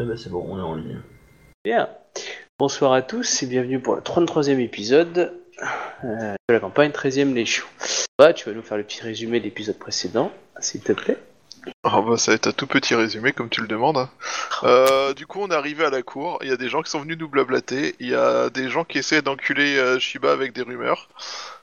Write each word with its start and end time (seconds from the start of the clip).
Eh 0.00 0.04
ben 0.04 0.16
c'est 0.16 0.30
bon, 0.30 0.46
on 0.48 0.58
est 0.58 0.62
en 0.62 0.76
ligne. 0.76 1.00
Bien. 1.62 1.90
Bonsoir 2.58 2.94
à 2.94 3.02
tous 3.02 3.42
et 3.42 3.46
bienvenue 3.46 3.80
pour 3.80 3.96
le 3.96 4.00
33e 4.00 4.58
épisode 4.58 5.34
euh, 6.04 6.34
de 6.48 6.54
la 6.54 6.58
campagne 6.58 6.90
13e 6.90 7.34
Les 7.34 7.44
Choux. 7.44 7.68
Bah, 8.18 8.32
tu 8.32 8.48
vas 8.48 8.54
nous 8.54 8.62
faire 8.62 8.78
le 8.78 8.84
petit 8.84 9.02
résumé 9.02 9.40
de 9.40 9.44
l'épisode 9.44 9.78
précédent, 9.78 10.32
s'il 10.58 10.80
te 10.80 10.92
plaît. 10.92 11.18
Oh 11.84 12.00
bah 12.02 12.16
ça 12.16 12.30
va 12.30 12.36
être 12.36 12.46
un 12.46 12.52
tout 12.52 12.66
petit 12.66 12.94
résumé 12.94 13.32
comme 13.32 13.50
tu 13.50 13.60
le 13.60 13.66
demandes. 13.66 13.98
hein. 13.98 14.08
Euh, 14.62 15.12
du 15.12 15.26
coup 15.26 15.40
on 15.42 15.48
est 15.48 15.54
arrivé 15.54 15.84
à 15.84 15.90
la 15.90 16.00
cour, 16.00 16.38
il 16.40 16.48
y 16.48 16.52
a 16.52 16.56
des 16.56 16.70
gens 16.70 16.80
qui 16.80 16.90
sont 16.90 17.00
venus 17.00 17.18
nous 17.18 17.28
blablater, 17.28 17.94
il 18.00 18.08
y 18.08 18.14
a 18.14 18.48
des 18.48 18.70
gens 18.70 18.84
qui 18.84 18.96
essaient 18.96 19.20
d'enculer 19.20 19.76
euh, 19.76 19.98
Shiba 19.98 20.32
avec 20.32 20.54
des 20.54 20.62
rumeurs. 20.62 21.10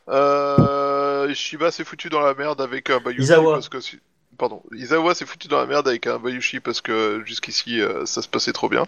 Euh, 0.09 1.33
Shiba 1.33 1.71
s'est 1.71 1.83
foutu 1.83 2.09
dans 2.09 2.21
la 2.21 2.35
merde 2.35 2.61
avec 2.61 2.91
un 2.91 2.99
Bayushi 2.99 3.23
Izawa. 3.23 3.53
parce 3.53 3.69
que... 3.69 3.79
Pardon, 4.37 4.61
Izawa 4.73 5.15
s'est 5.15 5.25
foutu 5.25 5.47
dans 5.47 5.57
la 5.57 5.65
merde 5.65 5.87
avec 5.87 6.05
un 6.07 6.19
Bayushi 6.19 6.59
parce 6.59 6.81
que 6.81 7.23
jusqu'ici 7.25 7.81
euh, 7.81 8.05
ça 8.05 8.21
se 8.21 8.27
passait 8.27 8.53
trop 8.53 8.69
bien. 8.69 8.85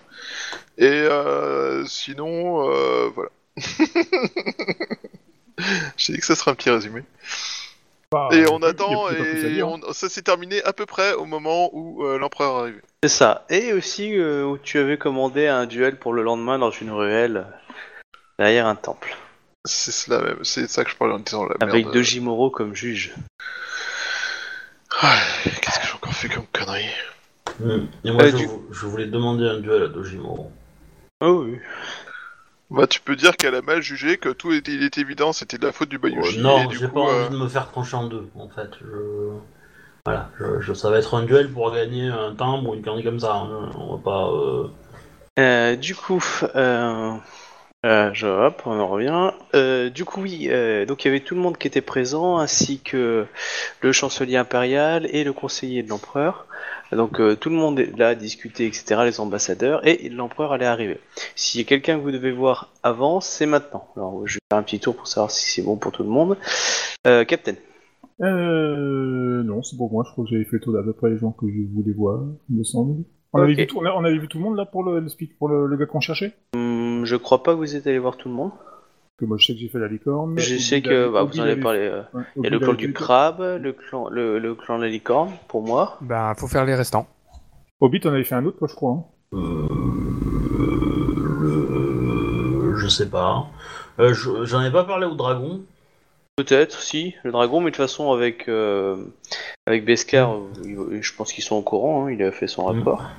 Et 0.77 0.85
euh, 0.87 1.85
sinon, 1.85 2.69
euh, 2.71 3.09
voilà. 3.15 3.29
J'ai 5.97 6.13
dit 6.13 6.19
que 6.19 6.25
ça 6.25 6.35
serait 6.35 6.51
un 6.51 6.55
petit 6.55 6.69
résumé. 6.69 7.03
Bah, 8.11 8.29
Et 8.31 8.47
on 8.47 8.61
attend, 8.63 9.09
et 9.11 9.61
on- 9.61 9.91
ça 9.93 10.09
s'est 10.09 10.21
terminé 10.23 10.63
à 10.63 10.73
peu 10.73 10.85
près 10.85 11.13
au 11.13 11.25
moment 11.25 11.69
où 11.73 12.03
euh, 12.05 12.17
l'empereur 12.17 12.57
est 12.57 12.61
arrivé. 12.61 12.79
C'est 13.03 13.09
ça. 13.09 13.45
Et 13.49 13.73
aussi 13.73 14.17
euh, 14.17 14.45
où 14.45 14.57
tu 14.57 14.79
avais 14.79 14.97
commandé 14.97 15.47
un 15.47 15.65
duel 15.65 15.97
pour 15.99 16.13
le 16.13 16.23
lendemain 16.23 16.57
dans 16.57 16.71
une 16.71 16.91
ruelle 16.91 17.45
derrière 18.39 18.65
un 18.67 18.75
temple. 18.75 19.15
C'est 19.65 19.91
cela 19.91 20.21
même, 20.21 20.43
c'est 20.43 20.67
ça 20.69 20.83
que 20.85 20.89
je 20.89 20.95
parlais 20.95 21.13
en 21.13 21.19
disant 21.19 21.45
la 21.45 21.55
Avec 21.59 21.85
merde. 21.85 21.93
Dojimoro 21.93 22.49
comme 22.49 22.73
juge. 22.73 23.13
Ouais, 25.03 25.51
Qu'est-ce 25.61 25.79
que 25.79 25.87
j'ai 25.87 25.93
encore 25.93 26.13
fait 26.13 26.29
comme 26.29 26.45
connerie 26.53 26.85
Hmm. 27.59 27.85
Et 28.05 28.11
moi, 28.11 28.23
Euh, 28.23 28.31
je, 28.31 28.37
du- 28.37 28.45
vou- 28.45 28.65
je 28.71 28.85
voulais 28.85 29.07
demander 29.07 29.45
un 29.47 29.59
duel 29.59 29.83
à 29.83 29.87
Dojimoro. 29.87 30.51
Oh 31.21 31.43
oui. 31.45 31.59
Bah 32.69 32.85
tu 32.87 33.01
peux 33.01 33.15
dire 33.15 33.35
qu'elle 33.35 33.55
a 33.55 33.61
mal 33.61 33.81
jugé, 33.81 34.17
que 34.17 34.29
tout 34.29 34.53
était, 34.53 34.71
il 34.73 34.83
était 34.83 35.01
évident, 35.01 35.33
c'était 35.33 35.57
de 35.57 35.65
la 35.65 35.71
faute 35.73 35.89
du 35.89 35.97
Bayushi. 35.97 36.39
Euh, 36.39 36.43
non, 36.43 36.63
et 36.65 36.67
du 36.67 36.77
j'ai 36.77 36.87
coup, 36.87 36.93
pas 36.93 36.99
euh, 37.01 37.25
envie 37.25 37.35
de 37.35 37.41
me 37.41 37.47
faire 37.49 37.67
trancher 37.71 37.95
en 37.97 38.05
deux, 38.07 38.29
en 38.35 38.47
fait. 38.47 38.69
Je... 38.79 39.31
Voilà, 40.05 40.29
je, 40.39 40.61
je- 40.61 40.73
ça 40.73 40.89
va 40.89 40.99
être 40.99 41.15
un 41.15 41.23
duel 41.23 41.51
pour 41.51 41.71
gagner 41.73 42.07
un 42.07 42.35
timbre 42.35 42.69
ou 42.69 42.75
une 42.75 42.81
connerie 42.83 43.03
comme 43.03 43.19
ça. 43.19 43.35
hein. 43.35 43.69
On 43.77 43.95
va 43.95 44.01
pas. 44.03 44.27
euh, 44.29 44.67
Euh, 45.39 45.75
du 45.75 45.95
coup, 45.95 46.23
euh, 47.85 48.11
je, 48.13 48.27
hop, 48.27 48.61
on 48.65 48.79
en 48.79 48.87
revient. 48.87 49.31
Euh, 49.55 49.89
du 49.89 50.03
coup, 50.03 50.21
oui, 50.21 50.47
euh, 50.49 50.85
donc 50.85 51.05
il 51.05 51.07
y 51.07 51.11
avait 51.11 51.21
tout 51.21 51.35
le 51.35 51.41
monde 51.41 51.57
qui 51.57 51.67
était 51.67 51.81
présent, 51.81 52.37
ainsi 52.37 52.79
que 52.79 53.25
le 53.81 53.91
chancelier 53.91 54.35
impérial 54.35 55.07
et 55.13 55.23
le 55.23 55.31
conseiller 55.33 55.81
de 55.83 55.89
l'empereur. 55.89 56.47
Donc 56.91 57.19
euh, 57.19 57.35
tout 57.35 57.49
le 57.49 57.55
monde 57.55 57.79
est 57.79 57.97
là 57.97 58.09
à 58.09 58.15
discuter, 58.15 58.65
etc., 58.65 59.01
les 59.05 59.19
ambassadeurs, 59.19 59.85
et 59.87 60.09
l'empereur 60.09 60.53
allait 60.53 60.65
arriver. 60.65 60.99
S'il 61.35 61.61
y 61.61 61.63
a 61.63 61.67
quelqu'un 61.67 61.97
que 61.97 62.03
vous 62.03 62.11
devez 62.11 62.31
voir 62.31 62.73
avant, 62.83 63.21
c'est 63.21 63.45
maintenant. 63.45 63.87
Alors 63.95 64.27
je 64.27 64.35
vais 64.35 64.39
faire 64.49 64.59
un 64.59 64.63
petit 64.63 64.79
tour 64.79 64.95
pour 64.95 65.07
savoir 65.07 65.31
si 65.31 65.49
c'est 65.49 65.61
bon 65.61 65.77
pour 65.77 65.91
tout 65.91 66.03
le 66.03 66.09
monde. 66.09 66.37
Euh, 67.07 67.23
Captain. 67.25 67.55
Euh, 68.21 69.43
non, 69.43 69.61
c'est 69.63 69.77
pour 69.77 69.91
moi, 69.91 70.03
je 70.05 70.11
crois 70.11 70.25
que 70.25 70.31
j'avais 70.31 70.43
fait 70.43 70.57
le 70.57 70.59
tour 70.59 70.73
d'à 70.73 70.83
peu 70.83 70.93
près 70.93 71.09
les 71.09 71.17
gens 71.17 71.31
que 71.31 71.47
je 71.47 71.61
voulais 71.73 71.93
voir, 71.93 72.21
il 72.49 72.57
me 72.57 72.63
semble. 72.63 73.03
On, 73.33 73.41
avait 73.41 73.53
vu 73.53 73.67
tout, 73.67 73.77
on, 73.79 73.85
a- 73.85 73.91
on 73.93 74.03
avait 74.03 74.17
vu 74.17 74.27
tout 74.27 74.37
le 74.39 74.43
monde 74.43 74.57
là 74.57 74.65
pour 74.65 74.83
le, 74.83 74.99
le 74.99 75.09
speak, 75.09 75.37
pour 75.37 75.49
le, 75.49 75.67
le 75.67 75.77
gars 75.77 75.85
qu'on 75.85 75.99
cherchait 75.99 76.33
Hum, 76.55 77.05
je 77.05 77.15
crois 77.15 77.43
pas 77.43 77.53
que 77.53 77.57
vous 77.57 77.75
êtes 77.75 77.85
allé 77.87 77.99
voir 77.99 78.17
tout 78.17 78.27
le 78.29 78.35
monde. 78.35 78.51
Que 79.19 79.25
moi 79.25 79.37
je 79.37 79.45
sais 79.47 79.53
que 79.53 79.59
j'ai 79.59 79.67
fait 79.67 79.79
la 79.79 79.87
licorne. 79.89 80.39
Je 80.39 80.57
sais 80.57 80.81
que 80.81 81.09
bah, 81.09 81.23
vous 81.23 81.39
en 81.39 81.43
avez 81.43 81.57
parlé. 81.57 81.79
euh, 81.79 82.01
ouais, 82.13 82.23
Il 82.37 82.43
y 82.43 82.47
a 82.47 82.49
le 82.49 82.59
clan 82.59 82.73
du 82.73 82.93
crabe, 82.93 83.41
le 83.61 83.73
clan, 83.73 84.07
le, 84.09 84.39
le 84.39 84.55
clan 84.55 84.77
de 84.77 84.83
la 84.83 84.89
licorne, 84.89 85.31
pour 85.49 85.61
moi. 85.61 85.97
Ben, 86.01 86.33
faut 86.35 86.47
faire 86.47 86.63
les 86.65 86.73
restants. 86.75 87.05
Obi, 87.81 87.99
t'en 87.99 88.09
avais 88.09 88.23
fait 88.23 88.35
un 88.35 88.45
autre, 88.45 88.57
toi, 88.59 88.67
je 88.69 88.75
crois. 88.75 88.91
Hein. 88.91 89.03
euh, 89.33 89.67
le- 91.39 92.75
Je 92.77 92.87
sais 92.87 93.09
pas. 93.09 93.47
Euh, 93.99 94.13
je- 94.13 94.45
J'en 94.45 94.61
ai 94.63 94.71
pas 94.71 94.83
parlé 94.85 95.05
au 95.05 95.15
dragon. 95.15 95.61
Peut-être, 96.43 96.81
si, 96.81 97.15
le 97.25 97.31
dragon, 97.33 97.59
mais 97.59 97.65
de 97.71 97.75
toute 97.75 97.83
façon, 97.83 98.13
avec, 98.13 98.47
euh, 98.47 98.95
avec 99.67 99.83
Beskar, 99.83 100.35
euh, 100.35 100.47
il- 100.63 101.01
je 101.03 101.13
pense 101.13 101.33
qu'ils 101.33 101.43
sont 101.43 101.57
au 101.57 101.61
courant, 101.61 102.05
hein, 102.05 102.11
il 102.13 102.23
a 102.23 102.31
fait 102.31 102.47
son 102.47 102.63
Mm. 102.63 102.77
rapport. 102.77 103.09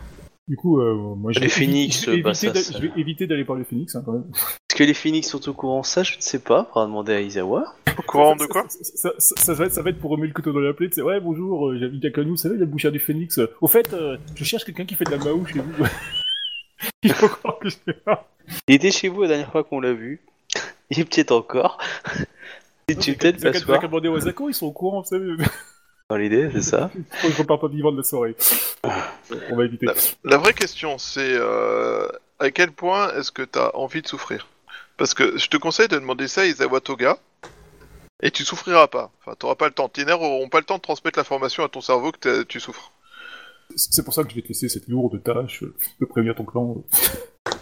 Du 0.49 0.57
coup, 0.57 0.81
euh, 0.81 0.95
moi 0.95 1.31
je 1.33 1.39
Les 1.39 1.47
vais, 1.47 1.51
phoenix, 1.53 2.03
je 2.07 2.11
vais 2.13 2.23
bah, 2.23 2.31
éviter 2.31 2.47
ça, 2.47 2.53
d'a- 2.55 2.61
ça- 2.61 2.73
je 2.79 2.87
vais 2.87 2.99
éviter 2.99 3.27
d'aller 3.27 3.45
parler 3.45 3.65
phoenix 3.65 3.95
hein, 3.95 4.03
quand 4.07 4.13
même. 4.13 4.25
Est-ce 4.33 4.75
que 4.77 4.85
les 4.85 4.95
phoenix 4.95 5.29
sont 5.29 5.47
au 5.51 5.53
courant 5.53 5.83
Ça, 5.83 6.03
je 6.03 6.17
ne 6.17 6.21
sais 6.23 6.39
pas, 6.39 6.65
faudra 6.73 6.87
demander 6.87 7.13
à 7.13 7.21
Isawa. 7.21 7.75
au 7.99 8.03
courant 8.03 8.37
de 8.37 8.47
quoi 8.47 8.65
ça, 8.71 8.79
ça, 8.83 9.11
ça- 9.19 9.35
ça 9.37 9.53
va 9.55 9.67
être, 9.67 9.73
ça 9.75 9.83
va 9.83 9.91
être 9.91 9.99
pour 10.01 10.11
remuer 10.13 10.27
le 10.29 10.33
couteau 10.33 10.53
dans 10.53 10.61
la 10.61 10.73
plaie, 10.73 10.89
c'est 10.91 11.03
ouais 11.03 11.21
bonjour, 11.21 11.69
euh, 11.69 11.79
j'habite 11.79 12.03
à 12.07 12.11
Canou, 12.11 12.31
vous 12.31 12.37
savez, 12.37 12.55
il 12.55 12.59
y 12.59 12.63
a 12.63 12.65
le 12.65 12.71
boucher 12.71 12.91
du 12.91 12.99
phoenix. 13.01 13.37
euh, 13.39 13.47
Au 13.61 13.69
fait, 13.69 13.93
euh, 13.93 14.17
je 14.35 14.45
cherche 14.45 14.65
quelqu'un 14.65 14.87
qui 14.87 14.95
fait 14.95 15.05
de 15.05 15.11
la 15.11 15.19
maou 15.19 15.45
chez 15.45 15.59
vous. 15.61 15.85
Il 17.03 17.13
faut 17.13 17.29
croire 17.29 17.59
que 17.59 17.69
je 17.69 17.77
sais 17.87 17.93
pas. 17.93 18.27
Il 18.67 18.75
était 18.77 18.91
chez 18.91 19.09
vous 19.09 19.21
la 19.23 19.29
dernière 19.29 19.53
fois 19.53 19.63
qu'on 19.63 19.79
l'a 19.81 19.93
vu. 19.93 20.21
Il 20.91 20.99
est 20.99 21.05
peut-être 21.05 21.31
encore. 21.33 21.79
Tu 22.97 23.17
aux 24.09 24.17
Asako, 24.17 24.49
ils 24.49 24.55
sont 24.55 24.67
au 24.67 24.73
courant, 24.73 25.03
vous 25.03 25.09
savez. 25.09 25.37
dans 26.09 26.17
l'idée, 26.17 26.51
c'est 26.53 26.63
ça 26.63 26.91
Faut 27.11 27.29
que 27.29 27.35
je 27.35 27.39
repars 27.39 27.61
pas 27.61 27.69
vivant 27.69 27.93
de 27.93 27.99
la 27.99 28.03
soirée. 28.03 28.37
On 29.51 29.57
va 29.57 29.65
éviter. 29.65 29.87
La 30.25 30.39
vraie 30.39 30.55
question, 30.55 30.99
c'est 30.99 31.35
euh, 31.35 32.07
à 32.39 32.51
quel 32.51 32.73
point 32.73 33.13
est-ce 33.15 33.33
que 33.33 33.43
t'as 33.43 33.71
envie 33.75 34.03
de 34.03 34.09
souffrir? 34.09 34.49
Parce 34.97 35.15
que 35.15 35.39
je 35.39 35.49
te 35.49 35.57
conseille 35.57 35.89
de 35.89 35.99
demander 35.99 36.29
ça 36.29 36.43
à 36.43 36.47
Izawa 36.47 36.81
Toga, 36.81 37.19
et 38.23 38.31
tu 38.31 38.45
souffriras 38.45 38.87
pas. 38.87 39.11
Enfin, 39.21 39.35
t'auras 39.39 39.55
pas 39.55 39.67
le 39.67 39.73
temps. 39.73 39.89
Tes 39.89 40.05
nerfs 40.05 40.21
auront 40.21 40.49
pas 40.49 40.59
le 40.59 40.65
temps 40.65 40.77
de 40.77 40.83
transmettre 40.83 41.19
l'information 41.19 41.65
à 41.65 41.69
ton 41.69 41.81
cerveau 41.81 42.13
que 42.13 42.43
tu 42.43 42.61
souffres. 42.61 42.93
C'est 43.77 44.05
pour 44.05 44.13
ça 44.13 44.25
que 44.25 44.31
je 44.31 44.35
vais 44.35 44.43
te 44.43 44.49
laisser 44.49 44.69
cette 44.69 44.89
lourde 44.89 45.23
tâche 45.23 45.63
de 46.01 46.05
prévenir 46.05 46.35
ton 46.35 46.45
clan. 46.45 46.85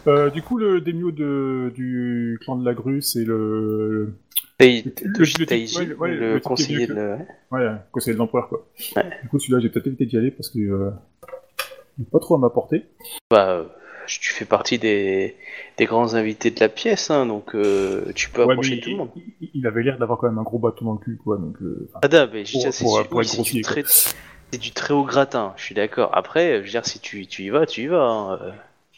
Euh, 0.08 0.30
du 0.30 0.42
coup, 0.42 0.56
le 0.56 0.80
daimyo 0.80 1.10
de, 1.12 1.70
du 1.74 2.38
clan 2.42 2.56
de 2.56 2.64
la 2.64 2.74
grue, 2.74 3.02
c'est 3.02 3.24
le, 3.24 4.14
Tai- 4.58 4.82
Le- 5.04 6.41
conseiller 6.41 6.86
de 6.86 7.16
ouais, 7.50 7.70
conseiller 7.92 8.14
de 8.14 8.19
l'empereur, 8.19 8.48
quoi. 8.48 8.66
Ouais. 8.96 9.04
Du 9.22 9.28
coup, 9.28 9.38
celui-là, 9.38 9.60
j'ai 9.60 9.69
peut-être 9.69 9.86
évité 9.86 10.06
d'y 10.06 10.16
aller 10.16 10.30
parce 10.30 10.48
que 10.50 10.58
euh, 10.58 10.91
il 11.98 12.02
est 12.02 12.10
pas 12.10 12.19
trop 12.20 12.34
à 12.34 12.38
m'apporter. 12.38 12.84
Bah, 13.30 13.50
euh, 13.50 13.64
tu 14.06 14.32
fais 14.32 14.44
partie 14.46 14.78
des, 14.78 15.36
des 15.76 15.84
grands 15.84 16.14
invités 16.14 16.50
de 16.50 16.58
la 16.60 16.69
pièce, 16.70 17.10
hein, 17.10 17.26
donc 17.26 17.54
euh, 17.54 18.10
tu 18.14 18.30
peux 18.30 18.42
Ouais, 18.44 18.52
approcher 18.52 18.80
tout 18.80 18.90
le 18.90 18.96
monde. 18.96 19.10
il, 19.54 19.66
avait 19.66 19.82
l'air 19.82 19.98
d'avoir 19.98 20.19
quand 20.19 20.28
même 20.28 20.38
un 20.38 20.42
gros 20.44 20.58
bâton 20.58 20.86
dans 20.86 20.92
le 20.94 20.98
cul, 20.98 21.19
quoi. 21.22 21.36
Donc, 21.36 21.58
Ah 22.02 22.08
da, 22.08 22.26
mais 22.26 22.44
Pour- 22.50 22.62
c'est 22.72 22.82
pour- 22.84 23.02
du- 23.02 23.08
pour 23.08 23.19
oui, 23.19 23.25
être 23.25 23.30
c'est 23.30 23.36
grossier, 23.36 23.54
du 23.60 23.62
très, 23.62 23.82
c'est 23.86 24.58
du 24.58 24.70
très 24.72 24.94
haut 24.94 25.04
gratin. 25.04 25.52
Je 25.56 25.62
suis 25.64 25.75
d'accord. 25.75 26.10
Après, 26.14 26.58
je 26.58 26.62
veux 26.64 26.70
dire, 26.70 26.86
si 26.86 26.98
tu, 27.00 27.26
tu 27.26 27.42
y 27.42 27.50
vas, 27.50 27.66
tu 27.66 27.82
y 27.82 27.86
vas. 27.86 28.02
Hein. 28.02 28.38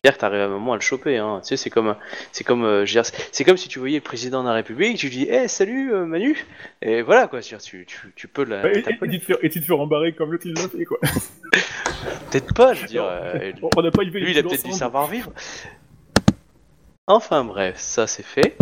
Que 0.03 0.09
t'arrives 0.17 0.41
à 0.41 0.45
un 0.47 0.49
moment 0.49 0.73
à 0.73 0.77
le 0.77 0.81
choper. 0.81 1.19
Hein. 1.19 1.41
Tu 1.43 1.49
sais, 1.49 1.57
c'est 1.59 1.69
comme, 1.69 1.95
c'est 2.33 2.43
comme, 2.43 2.65
euh, 2.65 2.87
c'est- 2.87 3.45
comme 3.45 3.59
si 3.59 3.69
tu 3.69 3.79
voyais 3.81 3.99
le 3.99 4.03
président 4.03 4.43
de 4.43 4.49
la 4.49 4.55
République, 4.55 4.97
tu 4.97 5.09
lui 5.09 5.15
dis, 5.17 5.29
hey, 5.29 5.47
salut 5.47 5.93
euh, 5.93 6.07
Manu, 6.07 6.47
et 6.81 7.03
voilà 7.03 7.27
quoi. 7.29 7.41
Tu, 7.43 7.55
tu, 7.85 8.13
tu 8.17 8.27
peux 8.27 8.45
la, 8.45 8.67
et, 8.71 8.83
tu 8.83 9.19
te 9.21 9.25
faire, 9.25 9.37
et 9.43 9.51
tu 9.51 9.61
te 9.61 9.65
faire 9.67 9.79
embarrer 9.79 10.15
comme 10.15 10.33
l'autre 10.33 10.47
il 10.47 10.55
l'a 10.55 10.69
fait, 10.69 10.87
quoi. 10.87 10.97
peut-être 12.31 12.55
pas, 12.55 12.73
je 12.73 12.81
veux 12.83 12.87
dire. 12.89 13.05
euh, 13.05 13.53
On- 13.77 13.83
n'a 13.83 13.91
pas 13.91 14.03
élevé 14.03 14.21
lui, 14.21 14.27
les 14.33 14.33
il 14.33 14.39
a 14.39 14.43
peut-être 14.43 14.63
du 14.63 14.69
ensemble. 14.71 14.75
savoir-vivre. 14.75 15.33
Enfin 17.07 17.45
bref, 17.45 17.77
ça 17.77 18.07
c'est 18.07 18.23
fait. 18.25 18.57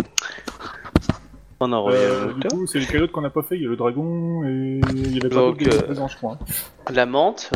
On 1.61 1.71
en 1.71 1.83
revient 1.83 1.97
Euh, 2.01 2.33
du 2.33 2.47
coup, 2.49 2.67
c'est 2.67 2.79
lesquels 2.79 3.03
autres 3.03 3.13
qu'on 3.13 3.21
n'a 3.21 3.29
pas 3.29 3.43
fait 3.43 3.55
Il 3.55 3.63
y 3.63 3.65
a 3.65 3.69
le 3.69 3.75
dragon 3.77 4.43
et 4.45 4.81
il 4.93 5.13
y 5.15 5.19
avait 5.19 5.29
pas 5.29 5.37
euh, 5.37 5.81
présents, 5.83 6.07
je 6.09 6.17
crois. 6.17 6.37
La 6.91 7.05
menthe. 7.05 7.51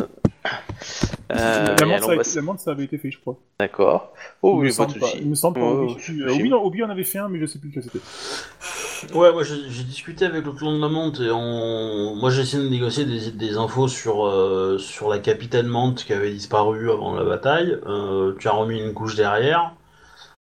Euh, 1.32 1.74
la, 1.80 1.96
a 1.96 2.40
menthe, 2.42 2.60
ça 2.60 2.70
avait 2.72 2.84
été 2.84 2.98
fait, 2.98 3.10
je 3.10 3.18
crois. 3.18 3.36
D'accord. 3.58 4.12
Oh 4.42 4.52
il, 4.52 4.56
me 4.56 4.70
oui, 4.70 4.76
pas 4.76 4.84
de 4.86 4.90
semble 4.90 5.00
pas, 5.00 5.06
soucis. 5.06 5.18
il 5.22 5.30
me 5.30 5.34
semble 5.34 5.60
pas. 5.60 5.94
Si, 5.98 6.18
je 6.18 6.24
euh, 6.24 6.48
non, 6.48 6.62
Obi 6.62 6.82
en 6.82 6.90
avait 6.90 7.04
fait 7.04 7.18
un, 7.18 7.28
mais 7.28 7.40
je 7.40 7.46
sais 7.46 7.58
plus 7.58 7.70
lequel 7.70 7.82
c'était. 7.82 9.14
Ouais, 9.14 9.32
moi 9.32 9.42
j'ai 9.42 9.84
discuté 9.84 10.24
avec 10.26 10.44
le 10.44 10.52
clan 10.52 10.72
de 10.74 10.80
la 10.80 10.88
Mante 10.88 11.20
et 11.20 11.30
on... 11.30 12.14
moi 12.16 12.30
j'ai 12.30 12.42
essayé 12.42 12.62
de 12.62 12.68
négocier 12.68 13.04
des, 13.04 13.32
des 13.32 13.56
infos 13.56 13.88
sur, 13.88 14.26
euh, 14.26 14.78
sur 14.78 15.10
la 15.10 15.18
capitaine 15.18 15.66
Mante 15.66 16.04
qui 16.04 16.12
avait 16.12 16.30
disparu 16.30 16.90
avant 16.90 17.14
la 17.14 17.24
bataille. 17.24 17.76
Euh, 17.86 18.34
tu 18.38 18.48
as 18.48 18.52
remis 18.52 18.80
une 18.80 18.94
couche 18.94 19.16
derrière. 19.16 19.74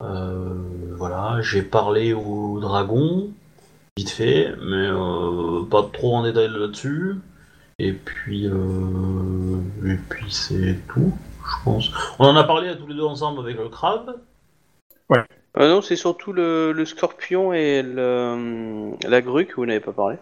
Euh, 0.02 0.54
voilà, 0.96 1.40
j'ai 1.42 1.62
parlé 1.62 2.12
au 2.14 2.58
dragon, 2.60 3.28
vite 3.96 4.10
fait, 4.10 4.52
mais 4.62 4.86
euh, 4.88 5.64
pas 5.68 5.88
trop 5.92 6.16
en 6.16 6.22
détail 6.22 6.48
là-dessus. 6.48 7.16
Et 7.80 7.92
puis, 7.92 8.46
euh, 8.48 9.60
et 9.86 9.96
puis 10.08 10.30
c'est 10.32 10.78
tout, 10.88 11.12
je 11.44 11.64
pense. 11.64 11.90
On 12.18 12.24
en 12.26 12.36
a 12.36 12.42
parlé 12.44 12.68
à 12.68 12.74
tous 12.74 12.86
les 12.88 12.94
deux 12.94 13.04
ensemble 13.04 13.40
avec 13.40 13.56
le 13.56 13.68
crabe. 13.68 14.20
Ah 15.54 15.66
non, 15.66 15.80
c'est 15.80 15.96
surtout 15.96 16.32
le, 16.32 16.72
le 16.72 16.84
scorpion 16.84 17.52
et 17.52 17.82
le, 17.82 18.92
la 19.08 19.20
grue 19.22 19.46
que 19.46 19.54
vous 19.56 19.66
n'avez 19.66 19.80
pas 19.80 19.92
parlé. 19.92 20.16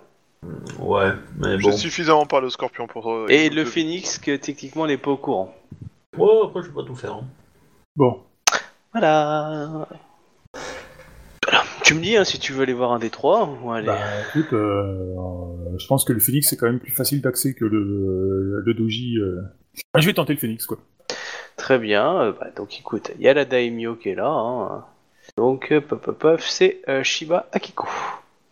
Ouais, 0.79 1.11
mais 1.39 1.59
J'ai 1.59 1.73
suffisamment 1.73 2.27
par 2.27 2.41
le 2.41 2.49
scorpion 2.51 2.87
pour. 2.87 3.11
euh, 3.13 3.27
Et 3.29 3.51
le 3.51 3.65
phénix 3.65 4.19
que 4.19 4.37
techniquement 4.37 4.87
n'est 4.87 4.97
pas 4.99 5.11
au 5.11 5.17
courant. 5.17 5.55
Ouais, 6.17 6.29
après 6.45 6.63
je 6.63 6.69
peux 6.69 6.83
pas 6.83 6.87
tout 6.87 6.95
faire. 6.95 7.15
hein. 7.15 7.25
Bon, 7.97 8.23
Voilà. 8.93 9.89
Tu 11.87 11.95
me 11.95 12.01
dis 12.01 12.17
hein, 12.17 12.25
si 12.25 12.41
tu 12.41 12.53
veux 12.53 12.63
aller 12.65 12.73
voir 12.73 12.91
un 12.91 12.99
des 12.99 13.11
trois 13.11 13.49
ou 13.63 13.71
aller. 13.71 13.87
bah 13.87 13.97
écoute, 14.29 14.53
euh, 14.53 15.15
euh, 15.17 15.79
je 15.79 15.87
pense 15.87 16.05
que 16.05 16.13
le 16.13 16.19
phoenix 16.19 16.49
c'est 16.51 16.57
quand 16.57 16.67
même 16.67 16.81
plus 16.81 16.91
facile 16.91 17.21
d'accès 17.21 17.55
que 17.55 17.65
le, 17.65 18.61
le 18.61 18.75
doji. 18.75 19.17
euh. 19.19 19.41
Ah, 19.95 20.01
je 20.01 20.07
vais 20.07 20.13
tenter 20.13 20.33
le 20.33 20.41
phoenix, 20.41 20.67
quoi. 20.67 20.79
Très 21.57 21.79
bien. 21.79 22.23
euh, 22.23 22.33
bah, 22.33 22.49
donc 22.57 22.77
écoute, 22.81 23.13
il 23.21 23.23
y 23.25 23.29
a 23.29 23.35
la 23.35 23.45
Daimyo 23.45 23.95
qui 23.95 24.09
est 24.09 24.17
là. 24.17 24.27
hein. 24.27 24.85
Donc, 25.37 25.71
euh, 25.71 25.81
c'est 26.41 26.81
euh, 26.89 27.05
Shiba 27.05 27.49
Akiko. 27.53 27.87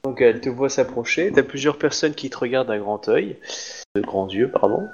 Donc 0.04 0.20
elle 0.20 0.40
te 0.40 0.48
voit 0.48 0.68
s'approcher. 0.68 1.32
T'as 1.32 1.42
plusieurs 1.42 1.76
personnes 1.76 2.14
qui 2.14 2.30
te 2.30 2.38
regardent 2.38 2.70
à 2.70 2.78
grand 2.78 3.08
œil, 3.08 3.38
de 3.96 4.00
grands 4.00 4.28
yeux, 4.28 4.48
pardon. 4.48 4.86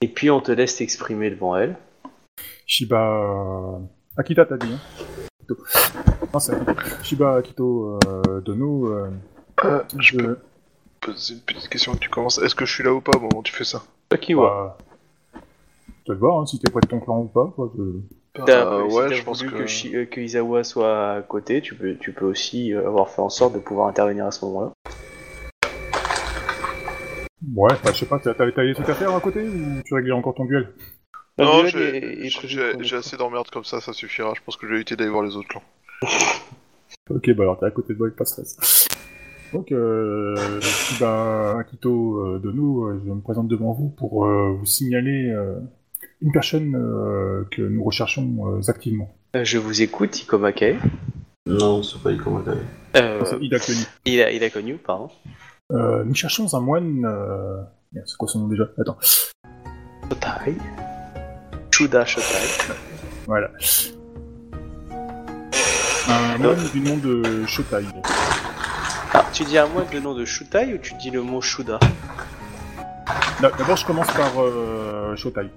Et 0.00 0.08
puis 0.08 0.30
on 0.30 0.40
te 0.40 0.50
laisse 0.50 0.74
t'exprimer 0.76 1.30
devant 1.30 1.54
elle. 1.56 1.76
Shiba... 2.66 3.78
Akita, 4.16 4.46
t'as 4.46 4.56
dit, 4.56 4.72
hein 4.72 5.27
Akito. 5.50 6.28
Non, 6.32 6.38
c'est. 6.40 6.54
Shiba 7.02 7.36
Akito 7.36 7.98
euh, 8.06 8.40
Dono, 8.40 8.86
euh, 8.88 9.10
Euh, 9.64 9.80
je 9.98 10.02
je... 10.12 10.16
peux 10.18 10.38
poser 11.00 11.34
une 11.34 11.40
petite 11.40 11.68
question 11.68 11.92
que 11.94 11.98
tu 11.98 12.08
commences. 12.10 12.38
Est-ce 12.38 12.54
que 12.54 12.64
je 12.64 12.72
suis 12.72 12.84
là 12.84 12.92
ou 12.92 13.00
pas 13.00 13.16
au 13.16 13.20
moment 13.20 13.38
où 13.38 13.42
tu 13.42 13.52
fais 13.52 13.64
ça 13.64 13.82
Akiwa. 14.10 14.76
Bah, 15.32 15.40
tu 16.04 16.08
vas 16.08 16.14
le 16.14 16.20
voir, 16.20 16.38
hein, 16.40 16.46
si 16.46 16.58
t'es 16.58 16.70
près 16.70 16.80
de 16.80 16.86
ton 16.86 17.00
clan 17.00 17.20
ou 17.20 17.24
pas. 17.26 17.52
Quoi, 17.56 17.72
Euh, 17.76 18.88
si 18.88 18.96
Ouais, 18.96 19.12
je 19.14 19.22
pense 19.24 19.42
que. 19.42 19.48
que, 19.48 19.66
Shi- 19.66 19.96
euh, 19.96 20.04
que 20.06 20.20
Izawa 20.20 20.62
soit 20.64 21.12
à 21.16 21.22
côté, 21.22 21.60
tu 21.60 21.74
peux, 21.74 21.96
tu 21.96 22.12
peux 22.12 22.24
aussi 22.26 22.72
euh, 22.72 22.86
avoir 22.86 23.08
fait 23.10 23.20
en 23.22 23.28
sorte 23.30 23.54
de 23.54 23.58
pouvoir 23.58 23.88
intervenir 23.88 24.26
à 24.26 24.30
ce 24.30 24.44
moment-là. 24.44 24.72
Ouais, 27.54 27.70
bah, 27.84 27.90
je 27.92 27.98
sais 27.98 28.06
pas, 28.06 28.18
t'as 28.18 28.34
des 28.34 28.74
trucs 28.74 28.88
à 28.88 28.94
faire 28.94 29.14
à 29.14 29.20
côté 29.20 29.40
ou 29.42 29.82
tu 29.84 29.94
règles 29.94 30.12
encore 30.12 30.34
ton 30.34 30.44
duel? 30.44 30.72
Non, 31.38 31.62
Le 31.62 31.70
duel 31.70 32.76
j'ai 32.80 32.96
assez 32.96 33.16
d'emmerdes 33.16 33.50
comme 33.50 33.64
ça, 33.64 33.80
ça 33.80 33.92
suffira. 33.92 34.32
Je 34.36 34.40
pense 34.44 34.56
que 34.56 34.66
je 34.66 34.72
vais 34.72 34.76
éviter 34.78 34.96
d'aller 34.96 35.10
voir 35.10 35.22
les 35.22 35.36
autres 35.36 35.48
clans. 35.48 35.62
Ok, 37.10 37.30
bah 37.32 37.44
alors 37.44 37.58
t'es 37.58 37.64
à 37.64 37.70
côté 37.70 37.94
de 37.94 37.98
moi, 37.98 38.08
pas 38.14 38.24
de 38.24 38.28
stress. 38.28 38.86
Donc, 39.54 39.72
euh, 39.72 40.60
Shiba 40.60 41.56
Akito 41.58 42.18
euh, 42.18 42.38
Dono, 42.38 42.82
euh, 42.84 43.00
je 43.02 43.10
me 43.10 43.22
présente 43.22 43.48
devant 43.48 43.72
vous 43.72 43.88
pour 43.88 44.26
euh, 44.26 44.52
vous 44.58 44.66
signaler 44.66 45.30
euh, 45.30 45.54
une 46.20 46.32
personne 46.32 46.74
euh, 46.76 47.44
que 47.50 47.62
nous 47.62 47.82
recherchons 47.82 48.58
euh, 48.58 48.60
activement. 48.70 49.08
Je 49.34 49.56
vous 49.56 49.80
écoute, 49.80 50.20
Ikomake. 50.22 50.76
Non, 51.46 51.82
c'est 51.82 51.98
pas 52.02 52.12
Ikomakari. 52.12 52.58
Euh, 52.96 53.22
C'est 53.24 53.38
Ida 53.42 53.58
Kuni. 53.58 53.86
il, 54.04 54.20
a, 54.20 54.30
il 54.30 54.44
a 54.44 54.50
connu, 54.50 54.74
pardon. 54.76 55.08
Euh, 55.72 56.04
nous 56.04 56.14
cherchons 56.14 56.52
un 56.54 56.60
moine. 56.60 57.06
Euh... 57.06 57.62
C'est 58.04 58.18
quoi 58.18 58.28
son 58.28 58.40
nom 58.40 58.48
déjà? 58.48 58.68
Attends. 58.78 58.98
Shotai. 60.10 60.56
Shuda 61.78 62.04
Shotai. 62.04 62.74
Voilà. 63.28 63.50
Un 66.08 66.38
moine 66.38 66.68
du 66.74 66.80
nom 66.80 66.96
de 66.96 67.46
Shotai. 67.46 67.84
Ah, 69.14 69.24
tu 69.32 69.44
dis 69.44 69.56
à 69.56 69.66
moi 69.66 69.84
le 69.92 70.00
nom 70.00 70.12
de 70.12 70.24
Shutai 70.24 70.74
ou 70.74 70.78
tu 70.78 70.94
dis 70.94 71.10
le 71.10 71.22
mot 71.22 71.40
Shuda? 71.40 71.78
D'abord, 73.40 73.76
je 73.76 73.86
commence 73.86 74.08
par 74.08 74.32
euh, 74.42 75.14
Shotai. 75.14 75.50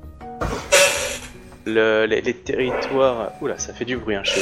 le, 1.66 2.06
les, 2.06 2.22
les 2.22 2.36
territoires. 2.36 3.32
Oula, 3.42 3.58
ça 3.58 3.74
fait 3.74 3.86
du 3.86 3.98
bruit, 3.98 4.16
hein, 4.16 4.24
chez 4.24 4.42